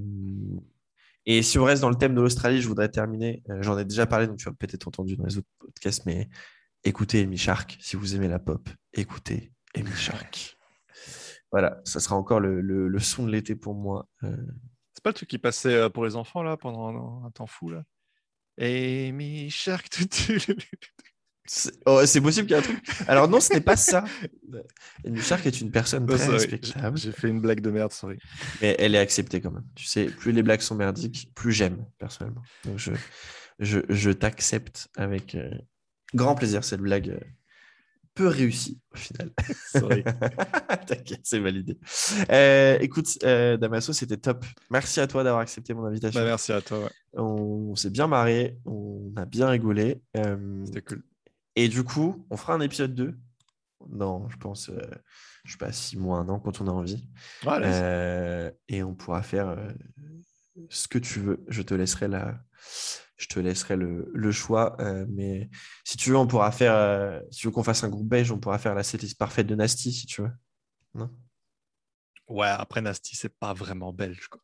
et 1.27 1.43
si 1.43 1.59
on 1.59 1.65
reste 1.65 1.83
dans 1.83 1.91
le 1.91 1.97
thème 1.97 2.15
de 2.15 2.21
l'Australie, 2.21 2.61
je 2.61 2.69
voudrais 2.69 2.89
terminer. 2.89 3.43
euh, 3.51 3.63
J'en 3.63 3.79
ai 3.79 3.85
déjà 3.85 4.07
parlé, 4.07 4.27
donc 4.27 4.37
tu 4.39 4.49
as 4.49 4.53
peut-être 4.53 4.89
entendu 4.89 5.17
dans 5.17 5.25
les 5.27 5.39
autres 5.39 5.49
podcasts, 5.59 6.05
mais 6.07 6.29
écoutez 6.85 7.23
Amy 7.23 7.37
Shark. 7.39 7.77
Si 7.81 7.97
vous 7.97 8.15
aimez 8.15 8.29
la 8.29 8.39
pop, 8.39 8.69
écoutez 8.93 9.53
Amy 9.77 9.91
Shark. 9.93 10.57
Voilà, 11.51 11.81
ça 11.85 12.01
sera 12.01 12.17
encore 12.17 12.41
le, 12.41 12.61
le- 12.61 12.89
le 12.89 12.99
son 12.99 13.25
de 13.27 13.31
l'été 13.33 13.55
pour 13.55 13.75
moi. 13.75 14.09
Euh, 14.25 14.37
C'est 14.95 15.03
pas 15.03 15.11
le 15.11 15.15
truc 15.15 15.29
qui 15.31 15.39
passait 15.39 15.75
euh, 15.75 15.89
pour 15.89 16.05
les 16.05 16.17
enfants 16.17 16.43
là 16.43 16.57
pendant 16.57 16.89
un, 17.23 17.27
un 17.27 17.31
temps 17.31 17.47
fou 17.47 17.71
là? 17.71 17.85
Amy 18.61 19.51
Shark. 19.51 19.89
c'est 21.47 21.73
oh, 21.85 22.01
c'est 22.07 22.21
possible 22.21 22.47
qu'il 22.47 22.57
y 22.57 22.59
ait 22.59 22.63
un 22.63 22.67
truc. 22.67 22.83
Alors 23.07 23.29
non, 23.29 23.39
ce 23.41 23.53
n'est 23.53 23.61
pas 23.61 23.77
ça. 23.77 24.05
Amy 25.07 25.21
Shark 25.21 25.45
est 25.47 25.61
une 25.61 25.71
personne 25.71 26.07
Non, 26.07 26.17
très 26.17 26.29
respectable. 26.29 26.97
J'ai 26.97 27.13
fait 27.13 27.29
une 27.29 27.41
blague 27.41 27.61
de 27.61 27.71
merde, 27.71 27.93
sorry. 27.93 28.19
Mais 28.63 28.75
elle 28.79 28.95
est 28.95 28.99
acceptée 28.99 29.41
quand 29.41 29.51
même. 29.51 29.67
Tu 29.75 29.85
sais, 29.87 30.07
plus 30.07 30.33
les 30.33 30.43
blagues 30.43 30.61
sont 30.63 30.75
merdiques, 30.75 31.31
plus 31.35 31.53
j'aime, 31.53 31.85
personnellement. 31.99 32.43
Donc 32.65 32.79
je, 32.79 32.93
je, 33.59 33.81
je 33.91 34.11
t'accepte 34.11 34.89
avec 34.97 35.35
euh, 35.35 35.51
grand 36.15 36.35
plaisir 36.35 36.65
cette 36.65 36.81
blague 36.81 37.11
euh, 37.11 37.21
peu 38.15 38.29
réussie, 38.29 38.81
au 38.95 38.97
final. 38.97 39.31
Sorry. 39.67 40.05
T'inquiète, 40.87 41.21
c'est 41.25 41.41
validé. 41.41 41.77
Euh, 42.31 42.79
écoute, 42.81 43.19
euh, 43.25 43.57
Damaso, 43.57 43.93
c'était 43.93 44.17
top. 44.17 44.47
Merci 44.71 45.01
à 45.01 45.07
toi 45.07 45.25
d'avoir 45.25 45.43
accepté 45.43 45.75
mon 45.75 45.85
invitation. 45.85 46.21
Bah, 46.21 46.27
merci 46.27 46.53
à 46.53 46.61
toi. 46.63 46.85
ouais. 46.85 46.91
On 47.15 47.75
s'est 47.75 47.91
bien 47.91 48.07
marré, 48.07 48.57
on 48.65 49.13
a 49.17 49.25
bien 49.25 49.49
rigolé. 49.49 50.01
C'était 50.65 50.83
cool. 50.83 51.03
Et 51.57 51.69
du 51.69 51.85
coup, 51.85 52.27
on 52.31 52.37
fera 52.37 52.55
un 52.55 52.61
épisode 52.61 52.95
2. 52.95 53.17
Non, 53.91 54.29
je 54.31 54.37
pense, 54.39 54.71
euh, 54.71 54.81
je 55.45 55.53
sais 55.53 55.59
pas, 55.59 55.73
six 55.73 55.97
mois, 55.99 56.19
un 56.19 56.29
an, 56.29 56.41
quand 56.41 56.61
on 56.61 56.69
a 56.69 56.71
envie. 56.71 57.07
Allez, 57.47 57.67
Euh, 57.71 58.51
et 58.69 58.83
on 58.83 58.95
pourra 58.95 59.23
faire 59.23 59.49
euh, 59.49 59.69
ce 60.71 60.89
que 60.89 60.99
tu 60.99 61.21
veux. 61.21 61.45
Je 61.49 61.61
te 61.63 61.75
laisserai 61.75 62.09
la, 62.09 62.41
je 63.17 63.27
te 63.27 63.39
laisserai 63.41 63.77
le, 63.77 64.11
le 64.15 64.33
choix. 64.33 64.77
euh, 64.81 65.05
mais 65.11 65.51
si 65.85 65.97
tu 65.99 66.11
veux, 66.11 66.17
on 66.17 66.27
pourra 66.27 66.51
faire. 66.51 67.21
si 67.31 67.41
tu 67.41 67.47
veux 67.47 67.53
qu'on 67.53 67.63
fasse 67.65 67.85
un 67.85 67.91
groupe 67.91 68.09
beige, 68.09 68.33
on 68.33 68.39
pourra 68.39 68.59
faire 68.59 68.75
la 68.75 68.83
setlist 68.83 69.19
parfaite 69.19 69.47
de 69.47 69.55
Nasty, 69.55 69.93
si 69.93 70.07
tu 70.07 70.23
veux. 70.23 70.31
Non? 70.95 71.11
Ouais, 72.29 72.49
après 72.49 72.81
Nasty, 72.81 73.17
c'est 73.17 73.37
pas 73.39 73.53
vraiment 73.53 73.93
belge. 73.93 74.29
Quoi. 74.29 74.41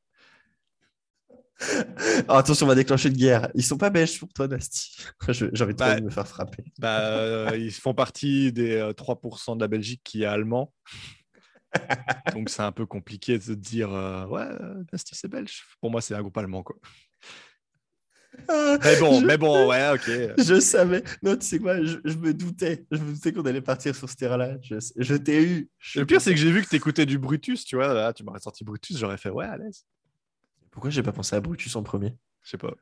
Oh, 2.28 2.32
attention, 2.34 2.66
on 2.66 2.68
va 2.68 2.74
déclencher 2.74 3.08
une 3.08 3.16
guerre. 3.16 3.50
Ils 3.54 3.64
sont 3.64 3.76
pas 3.76 3.90
belges 3.90 4.18
pour 4.18 4.32
toi, 4.32 4.48
Nasty. 4.48 4.96
J'ai 5.28 5.46
envie 5.62 5.74
de 5.74 5.78
Bah, 5.78 6.00
me 6.00 6.10
faire 6.10 6.26
frapper. 6.26 6.64
Bah, 6.78 7.00
euh, 7.00 7.56
ils 7.58 7.72
font 7.72 7.94
partie 7.94 8.52
des 8.52 8.76
euh, 8.76 8.92
3% 8.92 9.56
de 9.56 9.60
la 9.60 9.68
Belgique 9.68 10.00
qui 10.04 10.22
est 10.22 10.26
allemand. 10.26 10.72
Donc 12.34 12.48
c'est 12.50 12.62
un 12.62 12.72
peu 12.72 12.86
compliqué 12.86 13.38
de 13.38 13.42
se 13.42 13.52
dire 13.52 13.92
euh, 13.92 14.26
ouais, 14.26 14.42
euh, 14.42 14.82
Nasty 14.92 15.14
c'est 15.14 15.28
belge. 15.28 15.64
Pour 15.80 15.90
moi, 15.90 16.00
c'est 16.00 16.14
un 16.14 16.20
groupe 16.20 16.36
allemand 16.38 16.62
quoi. 16.62 16.76
Mais 18.48 18.98
bon, 18.98 19.20
je, 19.20 19.26
mais 19.26 19.36
bon, 19.36 19.68
ouais, 19.68 19.90
ok. 19.92 20.08
Je 20.38 20.60
savais. 20.60 21.02
Non, 21.22 21.36
tu 21.36 21.46
sais 21.46 21.58
quoi, 21.58 21.82
je, 21.84 21.98
je 22.04 22.16
me 22.16 22.32
doutais. 22.32 22.86
Je 22.90 22.98
me 22.98 23.12
doutais 23.12 23.32
qu'on 23.32 23.42
allait 23.42 23.60
partir 23.60 23.94
sur 23.94 24.08
ce 24.08 24.16
terrain-là. 24.16 24.56
Je, 24.62 24.76
je 24.96 25.14
t'ai 25.14 25.42
eu. 25.44 25.70
Le 25.94 26.06
pire, 26.06 26.20
c'est 26.20 26.32
que 26.32 26.40
j'ai 26.40 26.50
vu 26.50 26.62
que 26.62 26.68
t'écoutais 26.68 27.06
du 27.06 27.18
Brutus, 27.18 27.64
tu 27.64 27.76
vois. 27.76 27.92
Là, 27.92 28.12
tu 28.12 28.24
m'aurais 28.24 28.40
sorti 28.40 28.64
Brutus, 28.64 28.96
j'aurais 28.96 29.18
fait 29.18 29.30
ouais, 29.30 29.44
à 29.46 29.58
l'aise. 29.58 29.84
Pourquoi 30.70 30.90
j'ai 30.90 31.02
pas 31.02 31.12
pensé 31.12 31.34
à 31.36 31.40
Brutus 31.40 31.74
en 31.76 31.82
premier? 31.82 32.16
Je 32.42 32.50
sais 32.50 32.58
pas. 32.58 32.74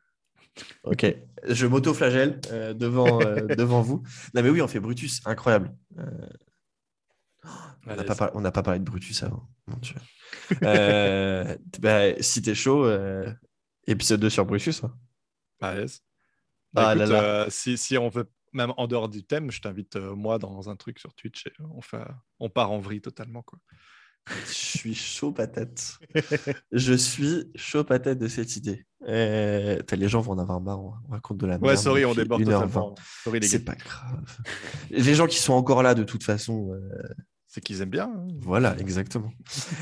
Ok, 0.83 1.07
je 1.47 1.67
m'auto-flagelle 1.67 2.41
euh, 2.51 2.75
devant, 2.75 3.21
euh, 3.23 3.47
devant 3.57 3.81
vous. 3.83 4.03
Non, 4.35 4.43
mais 4.43 4.51
oui, 4.51 4.61
on 4.61 4.69
fait 4.69 4.81
Brutus, 4.81 5.21
incroyable. 5.25 5.73
Euh, 5.99 6.29
on 7.87 7.95
n'a 7.97 8.05
pas, 8.05 8.15
par- 8.15 8.63
parlé 8.65 8.81
de 8.81 8.85
Brutus 8.85 9.23
avant. 9.23 9.49
Mon 9.67 9.77
Dieu. 9.77 9.95
Bah, 11.81 12.23
si 12.23 12.43
t'es 12.43 12.55
chaud, 12.55 12.87
épisode 13.87 14.21
2 14.21 14.31
sur 14.31 14.45
Brutus. 14.45 14.83
hein. 14.85 14.95
L'aise. 15.63 16.01
Ah 16.77 16.95
Bah, 16.95 16.97
écoute, 16.97 17.09
là 17.09 17.23
là. 17.45 17.51
si, 17.51 17.79
si 17.79 17.97
on 17.97 18.09
veut, 18.09 18.31
même 18.53 18.73
en 18.77 18.87
dehors 18.87 19.09
du 19.09 19.25
thème, 19.25 19.51
je 19.51 19.61
t'invite 19.61 19.97
moi 19.97 20.39
dans 20.39 20.69
un 20.69 20.77
truc 20.77 20.99
sur 20.99 21.15
Twitch 21.15 21.47
et 21.47 21.53
on, 21.71 21.81
fait, 21.81 22.05
on 22.41 22.51
part 22.51 22.71
en 22.73 22.79
vrille 22.81 23.01
totalement. 23.01 23.43
Quoi. 23.43 23.59
Je 24.47 24.53
suis 24.53 24.95
chaud 24.95 25.33
patate. 25.33 25.99
je 26.73 26.93
suis 26.95 27.51
chaud 27.55 27.85
patate 27.85 28.19
de 28.19 28.29
cette 28.29 28.57
idée. 28.57 28.85
Euh, 29.07 29.79
les 29.93 30.09
gens 30.09 30.21
vont 30.21 30.33
en 30.33 30.39
avoir 30.39 30.61
marre. 30.61 30.81
On 30.81 30.93
on 31.09 31.13
raconte 31.13 31.39
de 31.39 31.47
la 31.47 31.53
merde. 31.59 31.65
Ouais, 31.67 31.77
sorry, 31.77 32.05
on 32.05 32.15
déborde 32.15 32.43
1h20. 32.43 32.47
totalement. 32.47 32.95
C'est 33.43 33.65
pas 33.65 33.75
grave. 33.77 34.25
Les 34.91 35.15
gens 35.15 35.27
qui 35.27 35.39
sont 35.39 35.53
encore 35.55 35.83
là, 35.83 35.95
de 35.95 36.03
toute 36.05 36.25
façon, 36.25 36.73
euh, 36.73 37.09
C'est 37.47 37.63
qu'ils 37.63 37.81
aiment 37.81 37.89
bien. 37.91 38.11
hein. 38.15 38.27
Voilà, 38.43 38.77
exactement. 38.79 39.31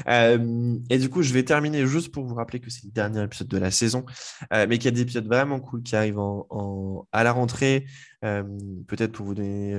Euh, 0.09 0.79
et 0.91 0.99
du 0.99 1.09
coup, 1.09 1.23
je 1.23 1.33
vais 1.33 1.43
terminer 1.43 1.85
juste 1.87 2.13
pour 2.13 2.25
vous 2.25 2.35
rappeler 2.35 2.61
que 2.61 2.71
c'est 2.71 2.85
le 2.85 2.93
dernier 2.93 3.25
épisode 3.25 3.49
de 3.49 3.59
la 3.59 3.71
saison, 3.73 4.05
euh, 4.53 4.67
mais 4.69 4.79
qu'il 4.79 4.85
y 4.85 4.89
a 4.89 4.93
des 4.93 5.01
épisodes 5.01 5.27
vraiment 5.27 5.59
cool 5.61 5.83
qui 5.83 5.97
arrivent 5.97 6.19
en, 6.21 6.47
en- 6.51 7.09
à 7.11 7.25
la 7.25 7.33
rentrée. 7.33 7.87
Euh, 8.25 8.45
Peut-être 8.87 9.13
pour 9.13 9.27
vous 9.27 9.35
donner 9.35 9.75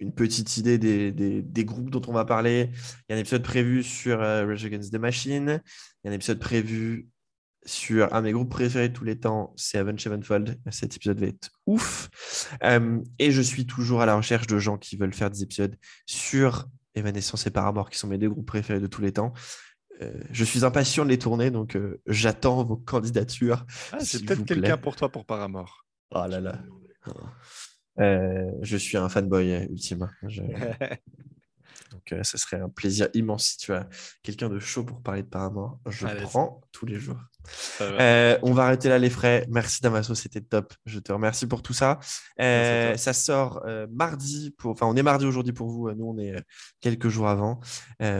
une 0.00 0.12
petite 0.12 0.56
idée 0.56 0.78
des, 0.78 1.12
des- 1.12 1.42
des 1.42 1.64
groupes 1.64 1.90
dont 1.90 2.02
on 2.08 2.12
va 2.12 2.24
parler. 2.24 2.70
Il 3.08 3.12
y 3.12 3.14
a 3.14 3.16
un 3.16 3.20
épisode 3.20 3.42
prévu 3.42 3.82
sur 3.82 4.20
euh, 4.20 4.44
Rage 4.46 4.64
Against 4.64 4.92
the 4.92 4.98
Machine. 4.98 5.60
Il 6.02 6.06
y 6.06 6.08
a 6.08 6.10
un 6.10 6.14
épisode 6.14 6.38
prévu 6.38 7.08
sur 7.66 8.12
un 8.12 8.20
de 8.20 8.26
mes 8.26 8.32
groupes 8.32 8.50
préférés 8.50 8.90
de 8.90 8.94
tous 8.94 9.04
les 9.04 9.18
temps, 9.18 9.54
c'est 9.56 9.78
Avenged 9.78 9.98
Sevenfold. 10.00 10.60
Cet 10.70 10.96
épisode 10.96 11.18
va 11.20 11.26
être 11.28 11.48
ouf. 11.66 12.10
Euh, 12.62 13.00
et 13.18 13.30
je 13.30 13.40
suis 13.40 13.64
toujours 13.64 14.02
à 14.02 14.06
la 14.06 14.16
recherche 14.16 14.46
de 14.46 14.58
gens 14.58 14.76
qui 14.76 14.96
veulent 14.96 15.14
faire 15.14 15.30
des 15.30 15.42
épisodes 15.42 15.74
sur 16.04 16.66
Evanescence 16.94 17.46
et 17.46 17.50
Paramore, 17.50 17.88
qui 17.88 17.98
sont 17.98 18.06
mes 18.06 18.18
deux 18.18 18.28
groupes 18.28 18.46
préférés 18.46 18.80
de 18.80 18.86
tous 18.86 19.00
les 19.00 19.12
temps. 19.12 19.32
Euh, 20.02 20.12
je 20.30 20.44
suis 20.44 20.62
impatient 20.64 21.04
de 21.04 21.08
les 21.10 21.18
tourner, 21.18 21.50
donc 21.50 21.74
euh, 21.76 22.02
j'attends 22.06 22.62
vos 22.64 22.76
candidatures. 22.76 23.64
Ah, 23.92 23.98
c'est 24.00 24.24
peut-être 24.26 24.44
quelqu'un 24.44 24.76
pour 24.76 24.94
toi 24.96 25.08
pour 25.08 25.24
Paramore. 25.24 25.86
Oh 26.10 26.26
là 26.28 26.40
là. 26.40 26.58
Euh, 28.00 28.50
je 28.62 28.76
suis 28.76 28.96
un 28.96 29.08
fanboy 29.08 29.66
ultime. 29.70 30.10
Je- 30.26 30.42
Donc, 31.92 32.12
euh, 32.12 32.24
ce 32.24 32.36
serait 32.38 32.58
un 32.60 32.68
plaisir 32.68 33.08
immense 33.14 33.46
si 33.50 33.56
tu 33.58 33.72
as 33.72 33.88
quelqu'un 34.24 34.48
de 34.48 34.58
chaud 34.58 34.82
pour 34.82 35.00
parler 35.00 35.22
de 35.22 35.28
Paramore. 35.28 35.78
Je 35.88 36.06
Allez. 36.06 36.22
prends 36.22 36.60
tous 36.72 36.86
les 36.86 36.98
jours. 36.98 37.18
Euh, 37.80 38.36
on 38.42 38.52
va 38.52 38.64
arrêter 38.64 38.88
là 38.88 38.98
les 38.98 39.10
frais. 39.10 39.46
Merci 39.48 39.80
Damaso, 39.80 40.14
c'était 40.16 40.40
top. 40.40 40.74
Je 40.86 40.98
te 40.98 41.12
remercie 41.12 41.46
pour 41.46 41.62
tout 41.62 41.72
ça. 41.72 42.00
Euh, 42.40 42.96
ça 42.96 43.12
sort 43.12 43.64
mardi. 43.90 44.50
Pour... 44.58 44.72
Enfin, 44.72 44.86
on 44.86 44.96
est 44.96 45.02
mardi 45.04 45.24
aujourd'hui 45.24 45.52
pour 45.52 45.68
vous. 45.68 45.92
Nous, 45.92 46.04
on 46.04 46.18
est 46.18 46.34
quelques 46.80 47.08
jours 47.08 47.28
avant. 47.28 47.60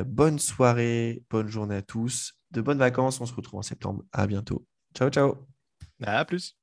Bonne 0.06 0.38
soirée, 0.38 1.24
bonne 1.28 1.48
journée 1.48 1.76
à 1.76 1.82
tous. 1.82 2.34
De 2.52 2.60
bonnes 2.60 2.78
vacances. 2.78 3.20
On 3.20 3.26
se 3.26 3.34
retrouve 3.34 3.58
en 3.58 3.62
septembre. 3.62 4.04
À 4.12 4.28
bientôt. 4.28 4.64
Ciao, 4.96 5.10
ciao. 5.10 5.34
À 6.04 6.24
plus. 6.24 6.56